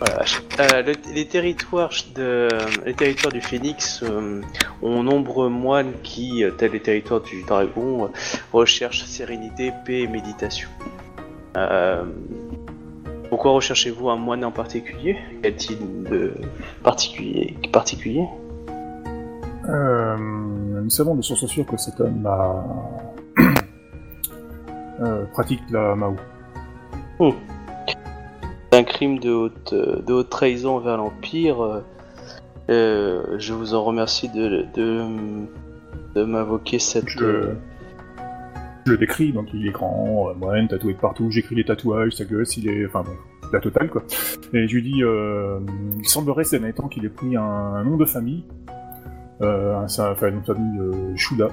voilà. 0.00 0.22
Euh, 0.60 0.82
le- 0.82 1.14
les 1.14 1.26
territoires 1.26 1.90
de 2.14 2.48
les 2.86 2.94
territoires 2.94 3.32
du 3.32 3.40
Phénix 3.40 4.02
euh, 4.02 4.40
ont 4.82 5.02
nombreux 5.02 5.48
moines 5.48 5.92
qui, 6.02 6.44
euh, 6.44 6.50
tels 6.50 6.72
les 6.72 6.80
territoires 6.80 7.20
du 7.20 7.42
Dragon, 7.42 8.10
recherchent 8.52 9.04
sérénité, 9.04 9.72
paix 9.84 10.00
et 10.02 10.06
méditation. 10.08 10.68
Euh, 11.56 12.04
pourquoi 13.28 13.52
recherchez-vous 13.52 14.08
un 14.10 14.16
moine 14.16 14.44
en 14.44 14.52
particulier? 14.52 15.16
Quel 15.42 15.56
type 15.56 15.80
de 16.08 16.32
particulier 16.82 17.56
particulier? 17.72 18.24
Nous 19.68 20.90
savons 20.90 21.14
de 21.16 21.22
source 21.22 21.44
sûre 21.46 21.66
que 21.66 21.76
cet 21.76 22.00
homme 22.00 22.24
a... 22.26 22.64
pratique 25.32 25.60
la 25.70 25.94
Mao. 25.94 26.16
Un 28.72 28.84
crime 28.84 29.18
de 29.18 29.30
haute, 29.30 29.72
euh, 29.72 30.02
de 30.02 30.12
haute 30.12 30.30
trahison 30.30 30.78
vers 30.78 30.96
l'Empire. 30.96 31.62
euh, 31.62 31.80
euh, 32.70 33.38
je 33.38 33.54
vous 33.54 33.74
en 33.74 33.82
remercie 33.82 34.28
de, 34.28 34.66
de, 34.74 36.24
m'invoquer 36.24 36.78
cette. 36.78 37.08
Je, 37.08 37.54
le 38.86 38.96
décris, 38.96 39.32
donc 39.32 39.48
il 39.52 39.66
est 39.66 39.70
grand, 39.70 40.34
moine, 40.34 40.68
tatoué 40.68 40.94
de 40.94 40.98
partout, 40.98 41.30
j'écris 41.30 41.54
les 41.54 41.64
tatouages, 41.64 42.12
sa 42.12 42.24
gueule, 42.24 42.46
il 42.56 42.68
est... 42.68 42.86
Enfin 42.86 43.02
bon, 43.02 43.12
la 43.52 43.60
totale 43.60 43.90
quoi. 43.90 44.02
Et 44.54 44.66
je 44.66 44.74
lui 44.74 44.82
dis, 44.82 45.02
euh, 45.02 45.60
il 45.98 46.08
semblerait 46.08 46.44
ces 46.44 46.58
temps 46.72 46.88
qu'il 46.88 47.04
ait 47.04 47.10
pris 47.10 47.36
un, 47.36 47.84
nom 47.84 47.96
de 47.96 48.04
famille, 48.04 48.44
un, 49.40 49.80
nom 49.80 50.40
de 50.40 50.46
famille 50.46 51.16
Shuda. 51.16 51.48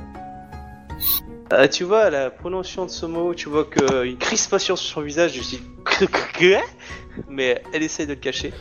Ah, 1.52 1.68
tu 1.68 1.84
vois, 1.84 2.02
à 2.04 2.10
la 2.10 2.30
prononciation 2.32 2.86
de 2.86 2.90
ce 2.92 3.06
mot, 3.06 3.34
tu 3.36 3.50
vois 3.50 3.66
qu'une 3.66 4.18
crispation 4.18 4.76
sur 4.76 4.94
son 4.94 5.02
visage, 5.02 5.34
je 5.34 5.42
suis. 5.42 5.62
Mais 7.30 7.62
elle 7.74 7.84
essaie 7.84 8.06
de 8.06 8.14
le 8.14 8.20
cacher. 8.20 8.52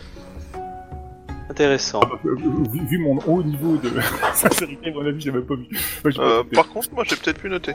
Intéressant. 1.51 2.01
Euh, 2.25 2.35
vu, 2.71 2.85
vu 2.87 2.99
mon 2.99 3.19
haut 3.27 3.43
niveau 3.43 3.77
de 3.77 3.91
sincérité, 4.35 4.91
à 4.91 4.93
mon 4.93 5.07
avis, 5.07 5.21
j'ai 5.21 5.31
même 5.31 5.47
pas 5.47 5.55
vu. 5.57 5.67
Euh, 6.07 6.39
noté. 6.39 6.55
par 6.55 6.69
contre, 6.69 6.89
moi 6.93 7.05
j'ai 7.07 7.17
peut-être 7.17 7.39
pu 7.39 7.49
noter. 7.49 7.75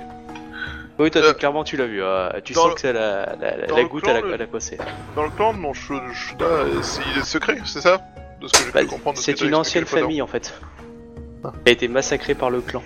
Oui, 0.98 1.10
toi, 1.12 1.22
Euh, 1.22 1.34
clairement, 1.34 1.64
tu 1.64 1.78
l'as 1.78 1.86
vu. 1.86 2.04
ah, 2.04 2.36
tu 2.44 2.54
sens 2.54 2.68
le- 2.70 2.74
que 2.76 2.82
c'est 2.82 2.94
la, 2.94 3.36
la, 3.40 3.58
la- 3.68 3.84
goutte 3.86 4.04
clan, 4.04 4.12
à 4.12 4.16
la, 4.16 4.22
le- 4.22 4.34
à 4.34 4.38
la. 4.38 4.46
Dans 5.16 5.24
le 5.24 5.30
clan 5.30 5.54
de 5.54 5.60
mon 5.60 5.72
euh, 5.72 6.82
c'est- 6.82 7.02
il 7.16 7.20
est 7.22 7.24
secret, 7.26 7.58
c'est 7.66 7.82
ça? 7.82 8.02
De 8.42 8.48
ce 8.48 8.54
que 8.54 8.66
j'ai 8.66 8.72
Bah, 8.72 8.82
pu 8.82 8.88
comprendre. 8.88 9.18
de 9.18 9.22
ce 9.24 9.32
que 9.32 9.38
c'est 9.38 9.46
une 9.46 9.56
ancienne 9.56 9.86
famille 9.86 10.22
en 10.22 10.28
fait. 10.28 10.54
Ah. 11.44 11.54
Elle 11.66 11.70
a 11.70 11.74
été 11.74 11.88
massacrée 11.88 12.36
par 12.36 12.50
le 12.50 12.62
clan. 12.62 12.84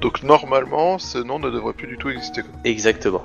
Donc 0.00 0.22
normalement, 0.22 0.98
ce 0.98 1.18
nom 1.18 1.38
ne 1.38 1.50
devrait 1.50 1.72
plus 1.72 1.88
du 1.88 1.96
tout 1.96 2.08
exister. 2.08 2.42
Exactement. 2.64 3.22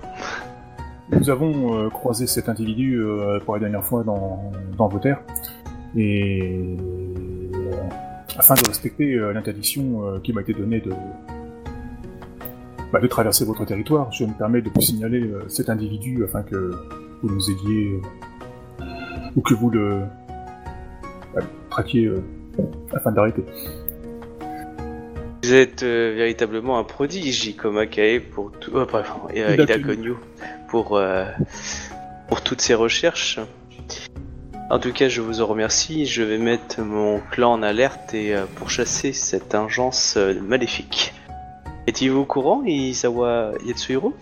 Nous 1.12 1.30
avons 1.30 1.78
euh, 1.78 1.90
croisé 1.90 2.26
cet 2.26 2.48
individu 2.48 2.96
euh, 2.96 3.40
pour 3.42 3.56
la 3.56 3.60
dernière 3.60 3.84
fois 3.84 4.04
dans, 4.04 4.52
dans 4.78 4.88
vos 4.88 5.00
terres, 5.00 5.22
et 5.98 6.42
euh, 6.80 7.72
afin 8.38 8.56
de 8.56 8.66
respecter 8.66 9.16
euh, 9.16 9.34
l'interdiction 9.34 10.06
euh, 10.06 10.20
qui 10.20 10.32
m'a 10.32 10.40
été 10.40 10.54
donnée 10.54 10.80
de, 10.80 10.94
bah, 12.94 13.02
de 13.02 13.08
traverser 13.08 13.44
votre 13.44 13.66
territoire, 13.66 14.10
je 14.14 14.24
me 14.24 14.32
permets 14.32 14.62
de 14.62 14.70
vous 14.74 14.80
signaler 14.80 15.22
euh, 15.22 15.44
cet 15.50 15.70
individu 15.70 16.24
afin 16.24 16.44
que 16.44 16.72
vous 17.22 17.30
nous 17.30 17.52
aidiez, 17.52 18.00
euh, 18.80 18.86
ou 19.36 19.42
que 19.42 19.54
vous 19.54 19.70
le 19.70 20.04
bah, 21.36 21.42
traquiez 21.70 22.06
euh, 22.06 22.24
afin 22.94 23.12
d'arrêter. 23.12 23.44
Vous 25.44 25.54
êtes 25.54 25.82
euh, 25.82 26.14
véritablement 26.16 26.78
un 26.78 26.84
prodige, 26.84 27.48
Ikoma 27.48 27.88
Kae, 27.88 28.20
pour 28.20 28.52
tout. 28.52 28.78
euh, 28.78 28.86
euh, 29.36 29.56
Ida 29.58 29.80
Konyu. 29.80 30.14
Pour, 30.70 30.98
euh, 30.98 31.26
pour 32.28 32.42
toutes 32.42 32.62
ces 32.62 32.76
recherches. 32.76 33.40
En 34.70 34.80
tout 34.80 34.94
cas, 34.94 35.10
je 35.10 35.20
vous 35.20 35.42
en 35.42 35.48
remercie. 35.48 36.06
Je 36.06 36.22
vais 36.22 36.38
mettre 36.38 36.82
mon 36.82 37.20
clan 37.32 37.54
en 37.54 37.64
alerte 37.64 38.14
et 38.14 38.36
pour 38.56 38.70
chasser 38.70 39.14
cette 39.14 39.56
ingence 39.56 40.18
maléfique. 40.48 41.14
Étiez-vous 41.88 42.20
au 42.20 42.26
courant, 42.26 42.64
Isawa 42.66 43.54
Yatsuhiro? 43.66 44.14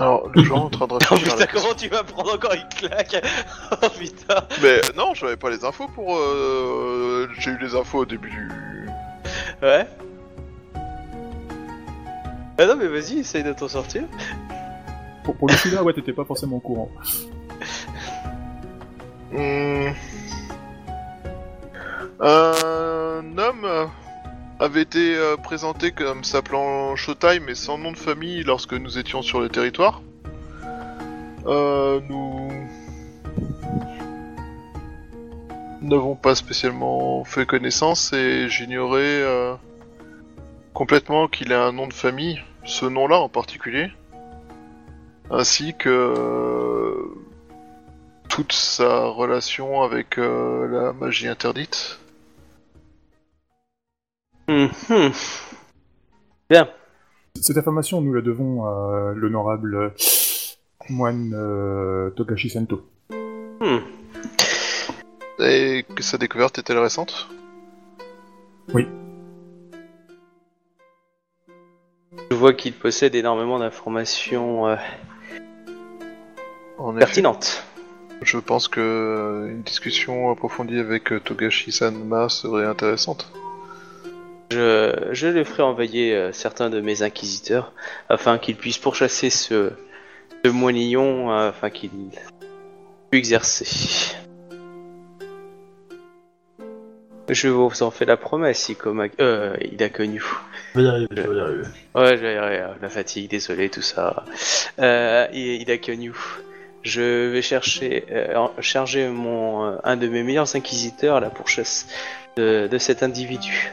Alors, 0.00 0.30
les 0.34 0.44
gens 0.44 0.64
en 0.64 0.70
train 0.70 0.86
de 0.86 0.94
Oh 0.94 0.96
réfléchir. 1.10 1.36
putain, 1.36 1.46
comment 1.52 1.74
tu 1.74 1.88
vas 1.88 2.02
prendre 2.02 2.34
encore 2.34 2.54
une 2.54 2.68
claque 2.68 3.22
Oh 3.82 3.86
putain 3.98 4.42
Mais 4.62 4.80
non, 4.96 5.12
j'avais 5.14 5.36
pas 5.36 5.50
les 5.50 5.64
infos 5.64 5.88
pour. 5.88 6.16
euh, 6.16 7.28
J'ai 7.38 7.50
eu 7.50 7.58
les 7.60 7.74
infos 7.74 7.98
au 7.98 8.04
début 8.06 8.30
du. 8.30 8.48
Ouais 9.62 9.86
Ah 12.58 12.66
non, 12.66 12.76
mais 12.76 12.86
vas-y, 12.88 13.18
essaye 13.18 13.42
de 13.42 13.52
t'en 13.52 13.68
sortir. 13.68 14.04
Pour, 15.22 15.36
pour 15.36 15.48
le 15.48 15.54
celui-là, 15.54 15.82
ouais, 15.82 15.92
t'étais 15.92 16.14
pas 16.14 16.24
forcément 16.24 16.56
au 16.56 16.60
courant. 16.60 16.90
Hmm. 19.32 19.90
Un 22.20 23.38
homme 23.38 23.90
avait 24.60 24.82
été 24.82 25.16
euh, 25.16 25.38
présenté 25.38 25.90
comme 25.90 26.22
s'appelant 26.22 26.94
Showtime 26.94 27.44
mais 27.46 27.54
sans 27.54 27.78
nom 27.78 27.92
de 27.92 27.96
famille 27.96 28.42
lorsque 28.44 28.74
nous 28.74 28.98
étions 28.98 29.22
sur 29.22 29.40
le 29.40 29.48
territoire. 29.48 30.02
Euh, 31.46 32.00
nous 32.10 32.50
n'avons 35.80 36.14
pas 36.14 36.34
spécialement 36.34 37.24
fait 37.24 37.46
connaissance 37.46 38.12
et 38.12 38.50
j'ignorais 38.50 39.00
euh, 39.00 39.54
complètement 40.74 41.26
qu'il 41.26 41.52
ait 41.52 41.54
un 41.54 41.72
nom 41.72 41.88
de 41.88 41.94
famille, 41.94 42.42
ce 42.64 42.84
nom-là 42.84 43.18
en 43.18 43.30
particulier, 43.30 43.90
ainsi 45.30 45.74
que 45.74 45.88
euh, 45.88 47.14
toute 48.28 48.52
sa 48.52 49.06
relation 49.06 49.80
avec 49.80 50.18
la 50.18 50.92
magie 50.92 51.28
interdite. 51.28 51.99
Mhm. 54.50 55.12
Bien. 56.50 56.68
Cette 57.40 57.56
information, 57.56 58.00
nous 58.00 58.12
la 58.12 58.20
devons 58.20 58.64
à 58.64 59.12
l'honorable 59.14 59.94
moine 60.88 61.32
euh, 61.34 62.10
Togashi 62.10 62.50
Sento. 62.50 62.82
Hmm. 63.60 63.78
Et 65.38 65.84
que 65.94 66.02
sa 66.02 66.18
découverte 66.18 66.58
est-elle 66.58 66.78
récente? 66.78 67.28
Je 72.30 72.36
vois 72.36 72.52
qu'il 72.52 72.72
possède 72.72 73.14
énormément 73.14 73.60
d'informations 73.60 74.66
euh, 74.66 74.76
pertinentes. 76.98 77.62
je 78.22 78.38
pense 78.38 78.66
que 78.66 79.46
une 79.48 79.62
discussion 79.62 80.32
approfondie 80.32 80.80
avec 80.80 81.12
Togashi 81.22 81.70
Sanma 81.70 82.28
serait 82.28 82.66
intéressante. 82.66 83.32
Je, 84.50 85.10
je 85.12 85.28
lui 85.28 85.44
ferai 85.44 85.62
envoyer 85.62 86.14
euh, 86.14 86.32
certains 86.32 86.70
de 86.70 86.80
mes 86.80 87.02
inquisiteurs 87.02 87.72
afin 88.08 88.38
qu'ils 88.38 88.56
puissent 88.56 88.78
pourchasser 88.78 89.30
ce, 89.30 89.70
ce 90.44 90.50
moignon 90.50 91.30
euh, 91.30 91.50
afin 91.50 91.70
qu'il 91.70 91.90
puisse 91.90 92.20
exercer. 93.12 94.16
Je 97.28 97.46
vous 97.46 97.70
en 97.84 97.92
fais 97.92 98.06
la 98.06 98.16
promesse, 98.16 98.68
Ikoma... 98.68 99.04
Euh, 99.20 99.56
il 99.60 99.80
a 99.84 99.88
connu. 99.88 100.20
Je 100.74 100.80
vais 100.80 100.84
y 100.84 100.88
arriver, 100.88 101.06
je 101.12 101.22
vais 101.22 101.36
y 101.36 101.40
arriver. 101.40 101.64
Ouais, 101.94 102.18
j'ai 102.18 102.36
euh, 102.36 102.68
la 102.82 102.88
fatigue, 102.88 103.30
désolé, 103.30 103.68
tout 103.68 103.82
ça. 103.82 104.24
Euh, 104.80 105.28
il, 105.32 105.62
il 105.62 105.70
a 105.70 105.78
connu. 105.78 106.12
Je 106.82 107.28
vais 107.28 107.42
chercher, 107.42 108.04
euh, 108.10 108.48
charger 108.58 109.06
mon, 109.06 109.78
un 109.84 109.96
de 109.96 110.08
mes 110.08 110.24
meilleurs 110.24 110.56
inquisiteurs 110.56 111.16
à 111.16 111.20
la 111.20 111.30
pourchasse 111.30 111.86
de, 112.36 112.66
de 112.66 112.78
cet 112.78 113.04
individu. 113.04 113.72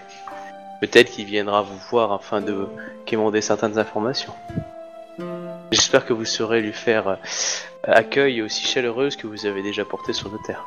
Peut-être 0.82 1.10
qu'il 1.12 1.26
viendra 1.26 1.64
vous 1.64 1.78
voir 1.90 2.14
afin 2.14 2.42
de 2.42 2.68
quémander 3.06 3.42
certaines 3.42 3.80
informations. 3.80 4.34
J'espère 5.72 6.06
que 6.06 6.14
vous 6.14 6.26
saurez 6.26 6.62
lui 6.62 6.72
faire 6.72 7.08
euh, 7.08 7.16
accueil 7.84 8.42
aussi 8.42 8.66
chaleureuse 8.66 9.16
que 9.16 9.28
vous 9.28 9.46
avez 9.46 9.64
déjà 9.64 9.84
porté 9.84 10.14
sur 10.14 10.30
nos 10.32 10.38
terres. 10.38 10.66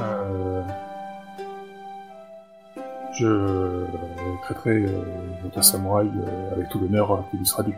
Euh, 0.00 0.62
je 3.18 3.84
traiterai 4.42 4.70
euh, 4.70 5.02
votre 5.42 5.62
samouraï 5.62 6.08
avec 6.52 6.70
tout 6.70 6.78
l'honneur 6.80 7.24
qui 7.30 7.36
lui 7.36 7.46
sera 7.46 7.62
dû. 7.62 7.74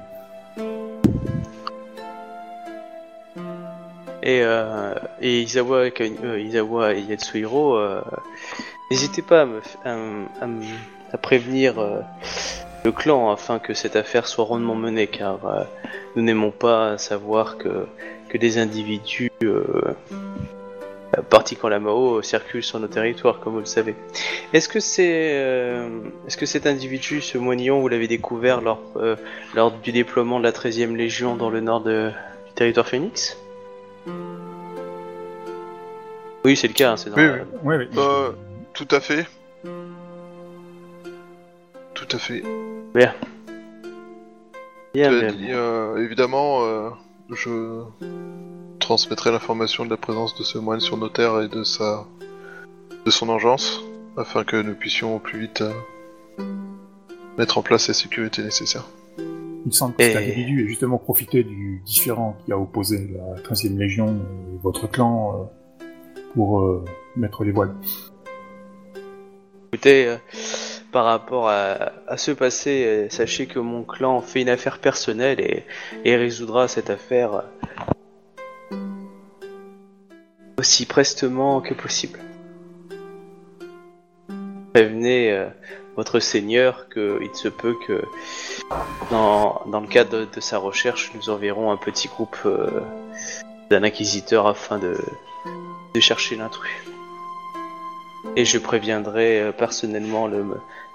Et, 4.22 4.40
euh, 4.42 4.94
et 5.20 5.40
Izawa, 5.40 5.90
Kan- 5.90 6.14
euh, 6.24 6.36
et 6.38 7.00
Yatsuhiro, 7.00 7.76
euh, 7.76 8.00
n'hésitez 8.90 9.22
pas 9.22 9.46
à, 9.84 11.18
prévenir 11.18 11.78
euh, 11.80 12.00
le 12.84 12.92
clan 12.92 13.30
afin 13.32 13.58
que 13.58 13.74
cette 13.74 13.96
affaire 13.96 14.26
soit 14.28 14.44
rondement 14.44 14.76
menée, 14.76 15.08
car 15.08 15.38
nous 16.14 16.22
n'aimons 16.22 16.50
pas 16.52 16.98
savoir 16.98 17.58
que, 17.58 17.86
que 18.28 18.38
des 18.38 18.58
individus 18.58 19.30
partis 21.28 21.56
quand 21.56 21.68
la 21.68 21.78
Mao 21.78 22.22
circulent 22.22 22.62
sur 22.62 22.80
nos 22.80 22.86
territoires, 22.88 23.38
comme 23.40 23.52
vous 23.54 23.58
le 23.60 23.66
savez. 23.66 23.94
Est-ce 24.52 24.68
que 24.68 24.80
c'est, 24.80 25.44
est-ce 26.26 26.36
que 26.36 26.46
cet 26.46 26.66
individu, 26.66 27.20
ce 27.20 27.38
moignon, 27.38 27.80
vous 27.80 27.88
l'avez 27.88 28.08
découvert 28.08 28.60
lors, 28.62 28.80
lors 29.54 29.70
du 29.72 29.92
déploiement 29.92 30.38
de 30.38 30.44
la 30.44 30.52
13e 30.52 30.96
Légion 30.96 31.36
dans 31.36 31.50
le 31.50 31.60
nord 31.60 31.82
du 31.82 32.10
territoire 32.54 32.88
Phoenix 32.88 33.36
oui, 36.44 36.56
c'est 36.56 36.68
le 36.68 36.74
cas, 36.74 36.92
hein, 36.92 36.96
c'est 36.96 37.10
Oui, 37.10 37.22
normal. 37.24 37.46
Ouais, 37.62 37.76
ouais. 37.76 37.88
Euh, 37.96 38.32
tout 38.74 38.88
à 38.90 39.00
fait. 39.00 39.26
Tout 41.94 42.08
à 42.10 42.18
fait. 42.18 42.42
Bien, 42.94 43.14
bien, 44.94 45.32
dit, 45.32 45.52
euh, 45.52 45.96
évidemment, 46.04 46.64
euh, 46.64 46.90
je 47.30 47.82
transmettrai 48.78 49.30
l'information 49.30 49.84
de 49.84 49.90
la 49.90 49.96
présence 49.96 50.36
de 50.36 50.42
ce 50.42 50.58
moine 50.58 50.80
sur 50.80 50.96
nos 50.96 51.08
terres 51.08 51.40
et 51.40 51.48
de 51.48 51.62
sa, 51.62 52.04
de 53.06 53.10
son 53.10 53.28
engeance, 53.28 53.80
afin 54.16 54.44
que 54.44 54.56
nous 54.60 54.74
puissions 54.74 55.16
au 55.16 55.18
plus 55.18 55.40
vite 55.40 55.62
euh, 55.62 55.72
mettre 57.38 57.56
en 57.56 57.62
place 57.62 57.88
la 57.88 57.94
sécurité 57.94 58.42
nécessaire. 58.42 58.84
Il 59.64 59.72
semble 59.72 59.94
que 59.94 60.02
cet 60.02 60.14
Et- 60.16 60.18
individu 60.18 60.64
ait 60.64 60.68
justement 60.68 60.98
profité 60.98 61.44
du 61.44 61.80
différent 61.84 62.36
qui 62.44 62.52
a 62.52 62.58
opposé 62.58 63.08
la 63.14 63.40
13e 63.42 63.78
Légion 63.78 64.08
et 64.08 64.58
votre 64.62 64.90
clan 64.90 65.48
euh, 65.80 65.84
pour 66.34 66.60
euh, 66.60 66.84
mettre 67.16 67.44
les 67.44 67.52
voiles. 67.52 67.74
Écoutez, 69.72 70.06
euh, 70.08 70.16
par 70.90 71.04
rapport 71.04 71.48
à, 71.48 71.92
à 72.08 72.16
ce 72.16 72.32
passé, 72.32 73.06
sachez 73.10 73.46
que 73.46 73.58
mon 73.60 73.84
clan 73.84 74.20
fait 74.20 74.42
une 74.42 74.48
affaire 74.50 74.78
personnelle 74.78 75.40
et, 75.40 75.64
et 76.04 76.16
résoudra 76.16 76.68
cette 76.68 76.90
affaire 76.90 77.44
aussi 80.58 80.86
prestement 80.86 81.60
que 81.60 81.72
possible. 81.74 82.18
Prévenez 84.74 85.46
votre 85.96 86.20
seigneur 86.20 86.88
qu'il 86.88 87.34
se 87.34 87.48
peut 87.48 87.76
que 87.86 88.02
dans, 89.10 89.62
dans 89.66 89.80
le 89.80 89.86
cadre 89.86 90.10
de, 90.20 90.24
de 90.24 90.40
sa 90.40 90.58
recherche, 90.58 91.12
nous 91.14 91.30
enverrons 91.30 91.70
un 91.70 91.76
petit 91.76 92.08
groupe 92.08 92.36
euh, 92.46 92.80
d'un 93.70 93.82
inquisiteur 93.82 94.46
afin 94.46 94.78
de, 94.78 94.96
de 95.94 96.00
chercher 96.00 96.36
l'intrus. 96.36 96.70
Et 98.36 98.44
je 98.44 98.58
préviendrai 98.58 99.40
euh, 99.40 99.52
personnellement 99.52 100.26
le, 100.26 100.44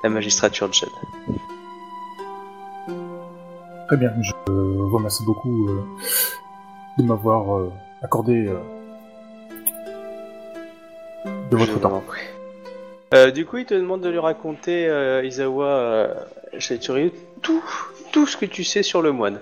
la 0.04 0.10
magistrature 0.10 0.68
de 0.70 0.74
Jade. 0.74 0.89
Très 3.88 3.98
bien, 3.98 4.12
je 4.22 4.32
vous 4.51 4.98
remercie 4.98 5.24
beaucoup 5.24 5.70
euh, 5.70 5.86
de 6.98 7.04
m'avoir 7.04 7.56
euh, 7.56 7.72
accordé 8.01 8.50
de 11.51 11.56
votre 11.56 11.74
Je 11.74 11.77
temps. 11.77 12.04
Euh, 13.14 13.32
du 13.32 13.46
coup, 13.46 13.58
il 13.58 13.66
te 13.66 13.74
demande 13.74 14.02
de 14.02 14.10
lui 14.10 14.20
raconter, 14.20 14.88
euh, 14.88 15.24
Isawa 15.24 15.66
euh, 15.66 16.14
Shaichuryu, 16.60 17.12
tout, 17.42 17.64
tout 18.12 18.28
ce 18.28 18.36
que 18.36 18.46
tu 18.46 18.64
sais 18.64 18.84
sur 18.84 19.02
le 19.02 19.12
moine. 19.12 19.40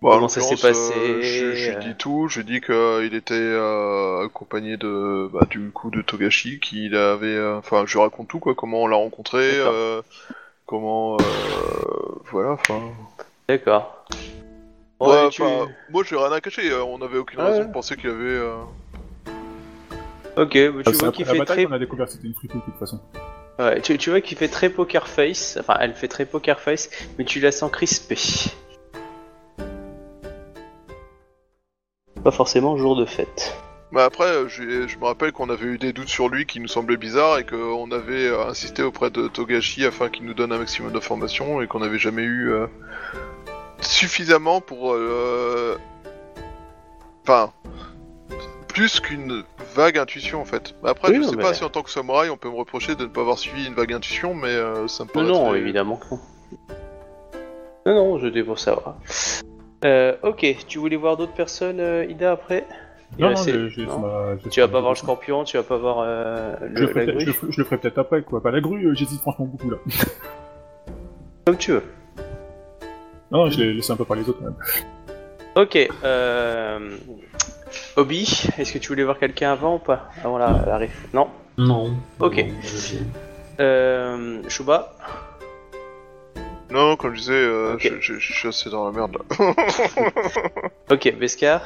Bon, 0.00 0.10
en 0.10 0.14
Comment 0.14 0.28
ça 0.28 0.40
s'est 0.40 0.50
l'occurrence, 0.54 0.62
passé, 0.90 0.94
euh, 0.96 1.22
Je, 1.22 1.54
je 1.54 1.70
euh, 1.72 1.74
dis 1.80 1.94
tout. 1.96 2.28
Je 2.28 2.40
dis 2.40 2.60
qu'il 2.60 3.14
était 3.14 3.34
euh, 3.34 4.24
accompagné 4.24 4.76
de, 4.76 5.28
bah, 5.32 5.44
du 5.50 5.70
coup, 5.72 5.90
de 5.90 6.00
Togashi, 6.02 6.58
qu'il 6.60 6.94
avait, 6.94 7.26
euh, 7.26 7.58
enfin, 7.58 7.84
je 7.86 7.98
raconte 7.98 8.28
tout 8.28 8.38
quoi, 8.38 8.54
comment 8.54 8.82
on 8.84 8.86
l'a 8.86 8.96
rencontré, 8.96 9.42
euh, 9.58 10.00
comment, 10.66 11.18
euh, 11.20 11.82
voilà, 12.30 12.52
enfin. 12.52 12.92
D'accord. 13.48 14.04
Ouais, 15.00 15.24
Ouais, 15.24 15.28
tu- 15.30 15.42
moi, 15.90 16.02
j'ai 16.06 16.16
rien 16.16 16.32
à 16.32 16.40
cacher. 16.40 16.70
euh, 16.70 16.82
On 16.84 16.98
n'avait 16.98 17.18
aucune 17.18 17.40
Ah 17.40 17.46
raison 17.46 17.60
ouais. 17.60 17.66
de 17.66 17.72
penser 17.72 17.96
qu'il 17.96 18.08
y 18.08 18.12
avait. 18.12 18.38
Ok, 20.40 20.54
bah, 20.54 20.82
tu 20.86 20.94
C'est 20.94 21.00
vois 21.00 21.12
qu'il 21.12 21.26
la 21.26 21.32
fait 21.32 21.38
bataille 21.38 21.56
très 21.56 21.66
qu'on 21.66 21.72
a 21.72 21.78
découvert 21.78 22.06
que 22.06 22.12
c'était 22.12 22.26
une 22.26 22.34
fripouille 22.34 22.60
de 22.60 22.64
toute 22.64 22.78
façon. 22.78 22.98
Ouais, 23.58 23.80
tu, 23.82 23.98
tu 23.98 24.08
vois 24.08 24.22
qu'il 24.22 24.38
fait 24.38 24.48
très 24.48 24.70
poker 24.70 25.06
face, 25.06 25.58
enfin 25.60 25.76
elle 25.80 25.94
fait 25.94 26.08
très 26.08 26.24
poker 26.24 26.60
face, 26.60 26.88
mais 27.18 27.26
tu 27.26 27.40
la 27.40 27.52
sens 27.52 27.70
crispée. 27.70 28.16
Pas 32.24 32.30
forcément 32.30 32.76
jour 32.78 32.96
de 32.96 33.04
fête. 33.04 33.54
Bah 33.92 34.04
après, 34.04 34.48
je 34.48 34.62
me 34.98 35.04
rappelle 35.04 35.32
qu'on 35.32 35.50
avait 35.50 35.66
eu 35.66 35.76
des 35.76 35.92
doutes 35.92 36.08
sur 36.08 36.28
lui 36.28 36.46
qui 36.46 36.60
nous 36.60 36.68
semblaient 36.68 36.96
bizarres 36.96 37.38
et 37.38 37.44
qu'on 37.44 37.90
avait 37.90 38.28
euh, 38.28 38.46
insisté 38.46 38.82
auprès 38.82 39.10
de 39.10 39.26
Togashi 39.28 39.84
afin 39.84 40.08
qu'il 40.08 40.24
nous 40.24 40.34
donne 40.34 40.52
un 40.52 40.58
maximum 40.58 40.92
d'informations 40.92 41.60
et 41.60 41.66
qu'on 41.66 41.80
n'avait 41.80 41.98
jamais 41.98 42.22
eu 42.22 42.52
euh, 42.52 42.66
suffisamment 43.80 44.60
pour... 44.60 44.94
euh, 44.94 45.76
Enfin, 47.22 47.52
plus 48.72 49.00
qu'une 49.00 49.42
vague 49.74 49.98
intuition 49.98 50.40
en 50.40 50.44
fait. 50.44 50.74
Après, 50.84 51.08
Oui, 51.10 51.16
je 51.16 51.20
non, 51.22 51.28
sais 51.30 51.36
mais- 51.36 51.42
pas 51.42 51.54
si 51.54 51.64
en 51.64 51.68
tant 51.68 51.82
que 51.82 51.90
samouraï 51.90 52.30
on 52.30 52.36
peut 52.36 52.48
me 52.50 52.56
reprocher 52.56 52.94
de 52.94 53.02
ne 53.02 53.08
pas 53.08 53.20
avoir 53.22 53.38
suivi 53.38 53.66
une 53.66 53.74
vague 53.74 53.92
intuition, 53.92 54.34
mais 54.34 54.48
euh, 54.48 54.86
ça 54.88 55.04
me 55.04 55.08
Non, 55.08 55.12
paraît 55.14 55.26
non, 55.28 55.48
très- 55.50 55.58
évidemment 55.58 55.96
que 55.96 56.06
non. 56.14 56.20
Non, 57.86 57.94
non, 57.94 58.18
je 58.18 58.26
dis 58.28 58.42
pour 58.42 58.58
savoir. 58.58 58.96
Euh, 59.84 60.14
ok, 60.22 60.44
tu 60.68 60.78
voulais 60.78 60.96
voir 60.96 61.16
d'autres 61.16 61.32
personnes, 61.32 61.80
euh, 61.80 62.04
Ida, 62.04 62.32
après? 62.32 62.66
Il 63.18 63.22
Non, 63.24 63.30
non, 63.30 63.36
restait- 63.36 63.52
je- 63.52 63.68
je- 63.68 63.80
non 63.80 63.98
ma- 63.98 64.36
je- 64.44 64.48
Tu 64.50 64.60
vas 64.60 64.68
pas 64.68 64.80
voir 64.80 64.92
le 64.92 64.96
scorpion, 64.98 65.42
tu 65.44 65.56
vas 65.56 65.62
pas 65.62 65.78
voir 65.78 66.00
euh, 66.00 66.54
Je 66.74 66.84
le, 66.84 66.92
la 66.92 67.06
je, 67.06 67.10
grue 67.10 67.24
le 67.24 67.32
ferai- 67.32 67.52
je 67.52 67.58
le 67.58 67.64
ferai 67.64 67.78
peut-être 67.78 67.98
après, 67.98 68.22
quoi. 68.22 68.42
Pas 68.42 68.50
la 68.50 68.60
grue, 68.60 68.94
j'hésite 68.94 69.20
franchement 69.22 69.46
beaucoup 69.46 69.70
là. 69.70 69.78
Comme 71.46 71.56
tu 71.56 71.72
veux. 71.72 71.82
Non, 73.32 73.44
non, 73.46 73.50
je 73.50 73.58
l'ai 73.58 73.72
laissé 73.72 73.92
un 73.92 73.96
peu 73.96 74.04
par 74.04 74.16
les 74.16 74.28
autres 74.28 74.38
quand 74.38 74.44
même. 74.44 74.54
Ok, 75.56 75.88
euh... 76.04 76.90
Obi, 77.96 78.48
est-ce 78.58 78.72
que 78.72 78.78
tu 78.78 78.88
voulais 78.88 79.04
voir 79.04 79.18
quelqu'un 79.18 79.52
avant 79.52 79.76
ou 79.76 79.78
pas 79.78 80.10
Avant 80.24 80.38
la, 80.38 80.64
la 80.66 80.76
riff 80.76 81.06
Non 81.14 81.28
Non. 81.58 81.94
Ok. 82.18 82.44
Euh... 83.60 84.42
Shuba 84.48 84.94
Non, 86.70 86.96
comme 86.96 87.14
je 87.14 87.20
disais, 87.20 87.32
euh, 87.34 87.74
Ok. 87.74 87.82
je, 88.00 88.14
je- 88.14 88.18
je 88.20 88.32
suis 88.32 88.48
assez 88.48 88.70
dans 88.70 88.84
la 88.86 88.92
merde 88.92 89.18
là. 89.38 89.54
Ok, 90.90 91.14
Beskar 91.18 91.60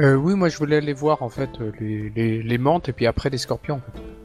Euh, 0.00 0.14
oui, 0.14 0.34
moi 0.34 0.48
je 0.48 0.56
voulais 0.58 0.76
aller 0.76 0.92
voir 0.92 1.22
en 1.22 1.28
fait 1.28 1.50
euh, 1.60 1.72
les, 1.80 2.10
les, 2.14 2.42
les 2.42 2.58
menthes 2.58 2.88
et 2.88 2.92
puis 2.92 3.06
après 3.06 3.30
les 3.30 3.38
scorpions. 3.38 3.76
en 3.76 3.80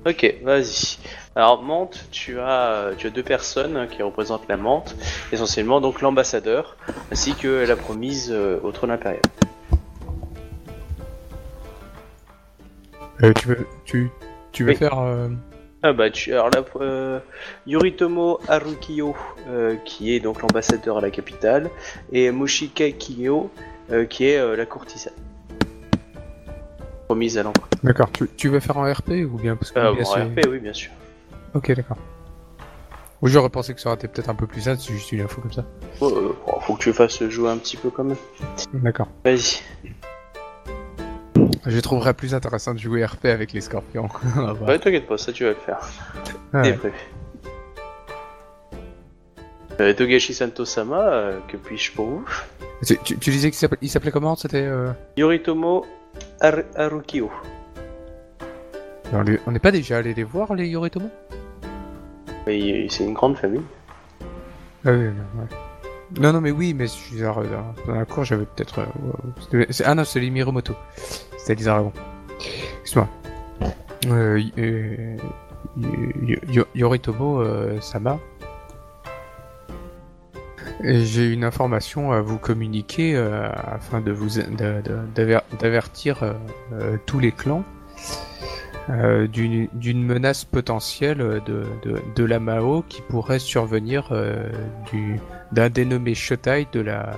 fait. 0.06 0.12
Ok, 0.12 0.36
vas-y. 0.44 0.98
Alors, 1.36 1.64
Mante, 1.64 2.06
tu 2.12 2.38
as, 2.40 2.72
euh, 2.72 2.94
tu 2.98 3.08
as 3.08 3.10
deux 3.10 3.24
personnes 3.24 3.78
hein, 3.78 3.88
qui 3.88 4.04
représentent 4.04 4.48
la 4.50 4.58
Mante, 4.58 4.96
essentiellement 5.32 5.82
donc 5.82 6.02
l'ambassadeur, 6.02 6.76
ainsi 7.12 7.34
que 7.34 7.66
la 7.66 7.76
promise 7.76 8.30
euh, 8.32 8.60
au 8.64 8.72
trône 8.72 8.92
impérial. 8.92 9.22
Euh, 13.24 13.32
tu 13.34 13.48
veux, 13.48 13.68
tu, 13.86 14.10
tu 14.52 14.64
veux 14.66 14.72
Oui. 14.72 14.76
faire. 14.76 15.00
euh, 15.00 15.30
Ah 15.82 15.94
bah 15.94 16.10
tu 16.10 16.34
alors 16.34 16.50
là 16.50 16.64
euh, 16.82 17.20
Yoritomo 17.68 18.40
Harukiyo 18.48 19.16
euh, 19.48 19.76
qui 19.86 20.14
est 20.16 20.20
donc 20.20 20.42
l'ambassadeur 20.42 20.98
à 20.98 21.02
la 21.02 21.10
capitale 21.12 21.70
et 22.12 22.32
Moshika 22.32 22.92
Kiyo 22.92 23.50
euh, 23.92 24.06
qui 24.06 24.26
est 24.28 24.38
euh, 24.38 24.56
la 24.56 24.66
courtisane. 24.66 25.14
Promise 27.14 27.38
à 27.38 27.44
l'empereur. 27.44 27.70
D'accord. 27.84 28.12
Tu, 28.12 28.28
tu 28.36 28.50
veux 28.50 28.60
faire 28.60 28.76
en 28.78 28.92
RP 28.92 29.10
ou 29.32 29.38
bien 29.38 29.56
parce 29.56 29.72
que 29.72 29.78
Euh, 29.78 29.94
bien 29.94 30.04
RP 30.04 30.48
oui 30.50 30.58
bien 30.60 30.74
sûr. 30.74 30.92
Ok, 31.54 31.72
d'accord. 31.76 31.98
Oui, 33.22 33.30
j'aurais 33.30 33.50
pensé 33.50 33.76
que 33.76 33.80
ça 33.80 33.90
aurait 33.90 33.98
été 33.98 34.08
peut-être 34.08 34.30
un 34.30 34.36
peu 34.36 34.48
plus 34.48 34.62
simple, 34.62 34.82
c'est 34.82 34.94
juste 34.94 35.12
une 35.12 35.22
info 35.22 35.40
comme 35.42 35.52
ça. 35.54 35.64
Oh, 36.02 36.08
euh, 36.10 36.36
bon, 36.46 36.60
faut 36.62 36.74
que 36.74 36.82
tu 36.82 36.92
fasses 36.92 37.24
jouer 37.30 37.52
un 37.52 37.58
petit 37.58 37.78
peu 37.78 37.92
quand 37.92 38.04
même. 38.04 38.18
D'accord. 38.74 39.08
Vas-y. 39.24 39.62
Je 41.68 41.80
trouverais 41.82 42.16
plus 42.16 42.34
intéressant 42.34 42.74
de 42.74 42.80
jouer 42.80 43.06
RP 43.06 43.26
avec 43.26 43.54
les 43.54 43.62
scorpions. 43.62 44.10
Ouais 44.68 44.80
t'inquiète 44.80 45.06
pas 45.08 45.18
ça 45.20 45.32
tu 45.32 45.44
vas 45.44 45.52
le 45.52 45.56
faire. 45.56 45.80
Ah, 46.52 46.62
ouais. 46.64 46.74
prévu. 46.74 46.96
Euh, 49.80 49.94
Togashi 49.94 50.34
Santo-sama, 50.34 51.00
euh, 51.00 51.40
que 51.48 51.58
puis-je 51.58 51.92
pour 51.94 52.06
vous? 52.08 52.26
Tu, 52.86 52.98
tu- 53.04 53.18
tu 53.18 53.30
disais 53.30 53.50
qu'il 53.52 53.58
s'appelait, 53.60 53.78
il 53.82 53.90
s'appelait 53.90 54.12
comment? 54.12 54.36
C'était. 54.36 54.64
Euh... 54.66 54.92
Yoritomo 55.18 55.86
Har- 56.42 56.66
Harukiyo. 56.76 57.30
On 59.14 59.22
les- 59.22 59.40
on 59.48 59.52
n'est 59.52 59.60
pas 59.60 59.72
déjà 59.72 59.98
allé 59.98 60.14
les 60.14 60.24
voir, 60.24 60.54
les 60.56 60.68
Yoritomo? 60.68 61.10
Mais 62.48 62.88
c'est 62.90 63.04
une 63.06 63.14
grande 63.14 63.38
famille. 63.38 63.62
Ah 64.86 64.92
oui, 64.92 65.04
non, 65.06 65.42
ouais. 65.42 65.48
Non, 66.20 66.34
non, 66.34 66.42
mais 66.42 66.52
oui, 66.52 66.74
mais 66.74 66.86
je 66.88 66.92
suis 66.92 67.20
dans, 67.22 67.34
dans- 67.36 67.74
dans 67.88 67.96
la 67.96 68.06
cour, 68.06 68.24
j'avais 68.26 68.46
peut-être. 68.46 68.80
euh, 68.80 68.84
ouais, 68.84 69.34
c'était- 69.40 69.74
c'est- 69.74 69.84
ah 69.86 69.96
non, 69.96 70.04
c'est 70.04 70.20
les 70.20 70.30
Miromoto. 70.30 70.74
C'était 71.38 71.56
les 71.56 71.68
Aragons. 71.68 71.94
Excuse-moi. 72.82 73.08
Euh, 74.08 74.40
y- 74.40 74.54
euh, 74.58 75.18
y- 75.78 76.40
y- 76.60 76.66
Yoritomo 76.76 77.42
euh, 77.42 77.80
Sama. 77.82 78.20
J'ai 80.84 81.32
une 81.32 81.46
information 81.46 82.12
à 82.12 82.20
vous 82.20 82.38
communiquer 82.38 83.16
euh, 83.16 83.50
afin 83.54 84.02
de 84.02 84.12
vous 84.12 84.42
d'avertir 85.60 86.24
euh, 86.24 86.34
euh, 86.74 86.98
tous 87.06 87.20
les 87.20 87.32
clans 87.32 87.64
d'une 88.90 90.04
menace 90.04 90.44
potentielle 90.44 91.42
de, 91.46 92.24
la 92.26 92.40
Mao 92.42 92.84
qui 92.90 93.02
pourrait 93.02 93.40
survenir 93.40 94.12
du 94.92 95.22
d'un 95.54 95.70
dénommé 95.70 96.16
Shotai 96.16 96.68
de 96.74 96.82
la 96.82 97.14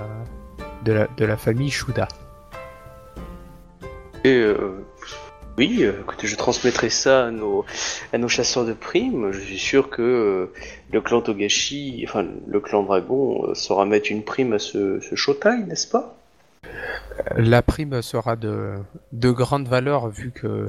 de 0.84 0.92
la, 0.92 1.08
de 1.16 1.24
la 1.24 1.36
famille 1.36 1.70
Shuda. 1.70 2.06
Et 4.22 4.46
oui, 5.58 5.84
euh, 5.84 6.00
écoutez, 6.00 6.26
je 6.26 6.36
transmettrai 6.36 6.90
ça 6.90 7.26
à 7.26 7.30
nos, 7.30 7.64
à 8.12 8.18
nos 8.18 8.28
chasseurs 8.28 8.64
de 8.66 8.72
primes. 8.74 9.32
Je 9.32 9.40
suis 9.40 9.58
sûr 9.58 9.88
que 9.90 10.02
euh, 10.02 10.52
le 10.92 11.00
clan 11.00 11.22
Togashi, 11.22 12.04
enfin 12.06 12.26
le 12.46 12.60
clan 12.60 12.82
Dragon, 12.82 13.48
euh, 13.48 13.54
saura 13.54 13.86
mettre 13.86 14.10
une 14.12 14.22
prime 14.22 14.52
à 14.52 14.58
ce, 14.58 15.00
ce 15.00 15.14
Shotai, 15.14 15.58
n'est-ce 15.66 15.88
pas? 15.88 16.14
La 17.36 17.62
prime 17.62 18.02
sera 18.02 18.36
de 18.36 18.74
de 19.12 19.30
grande 19.30 19.68
valeur 19.68 20.08
vu 20.08 20.30
que 20.32 20.68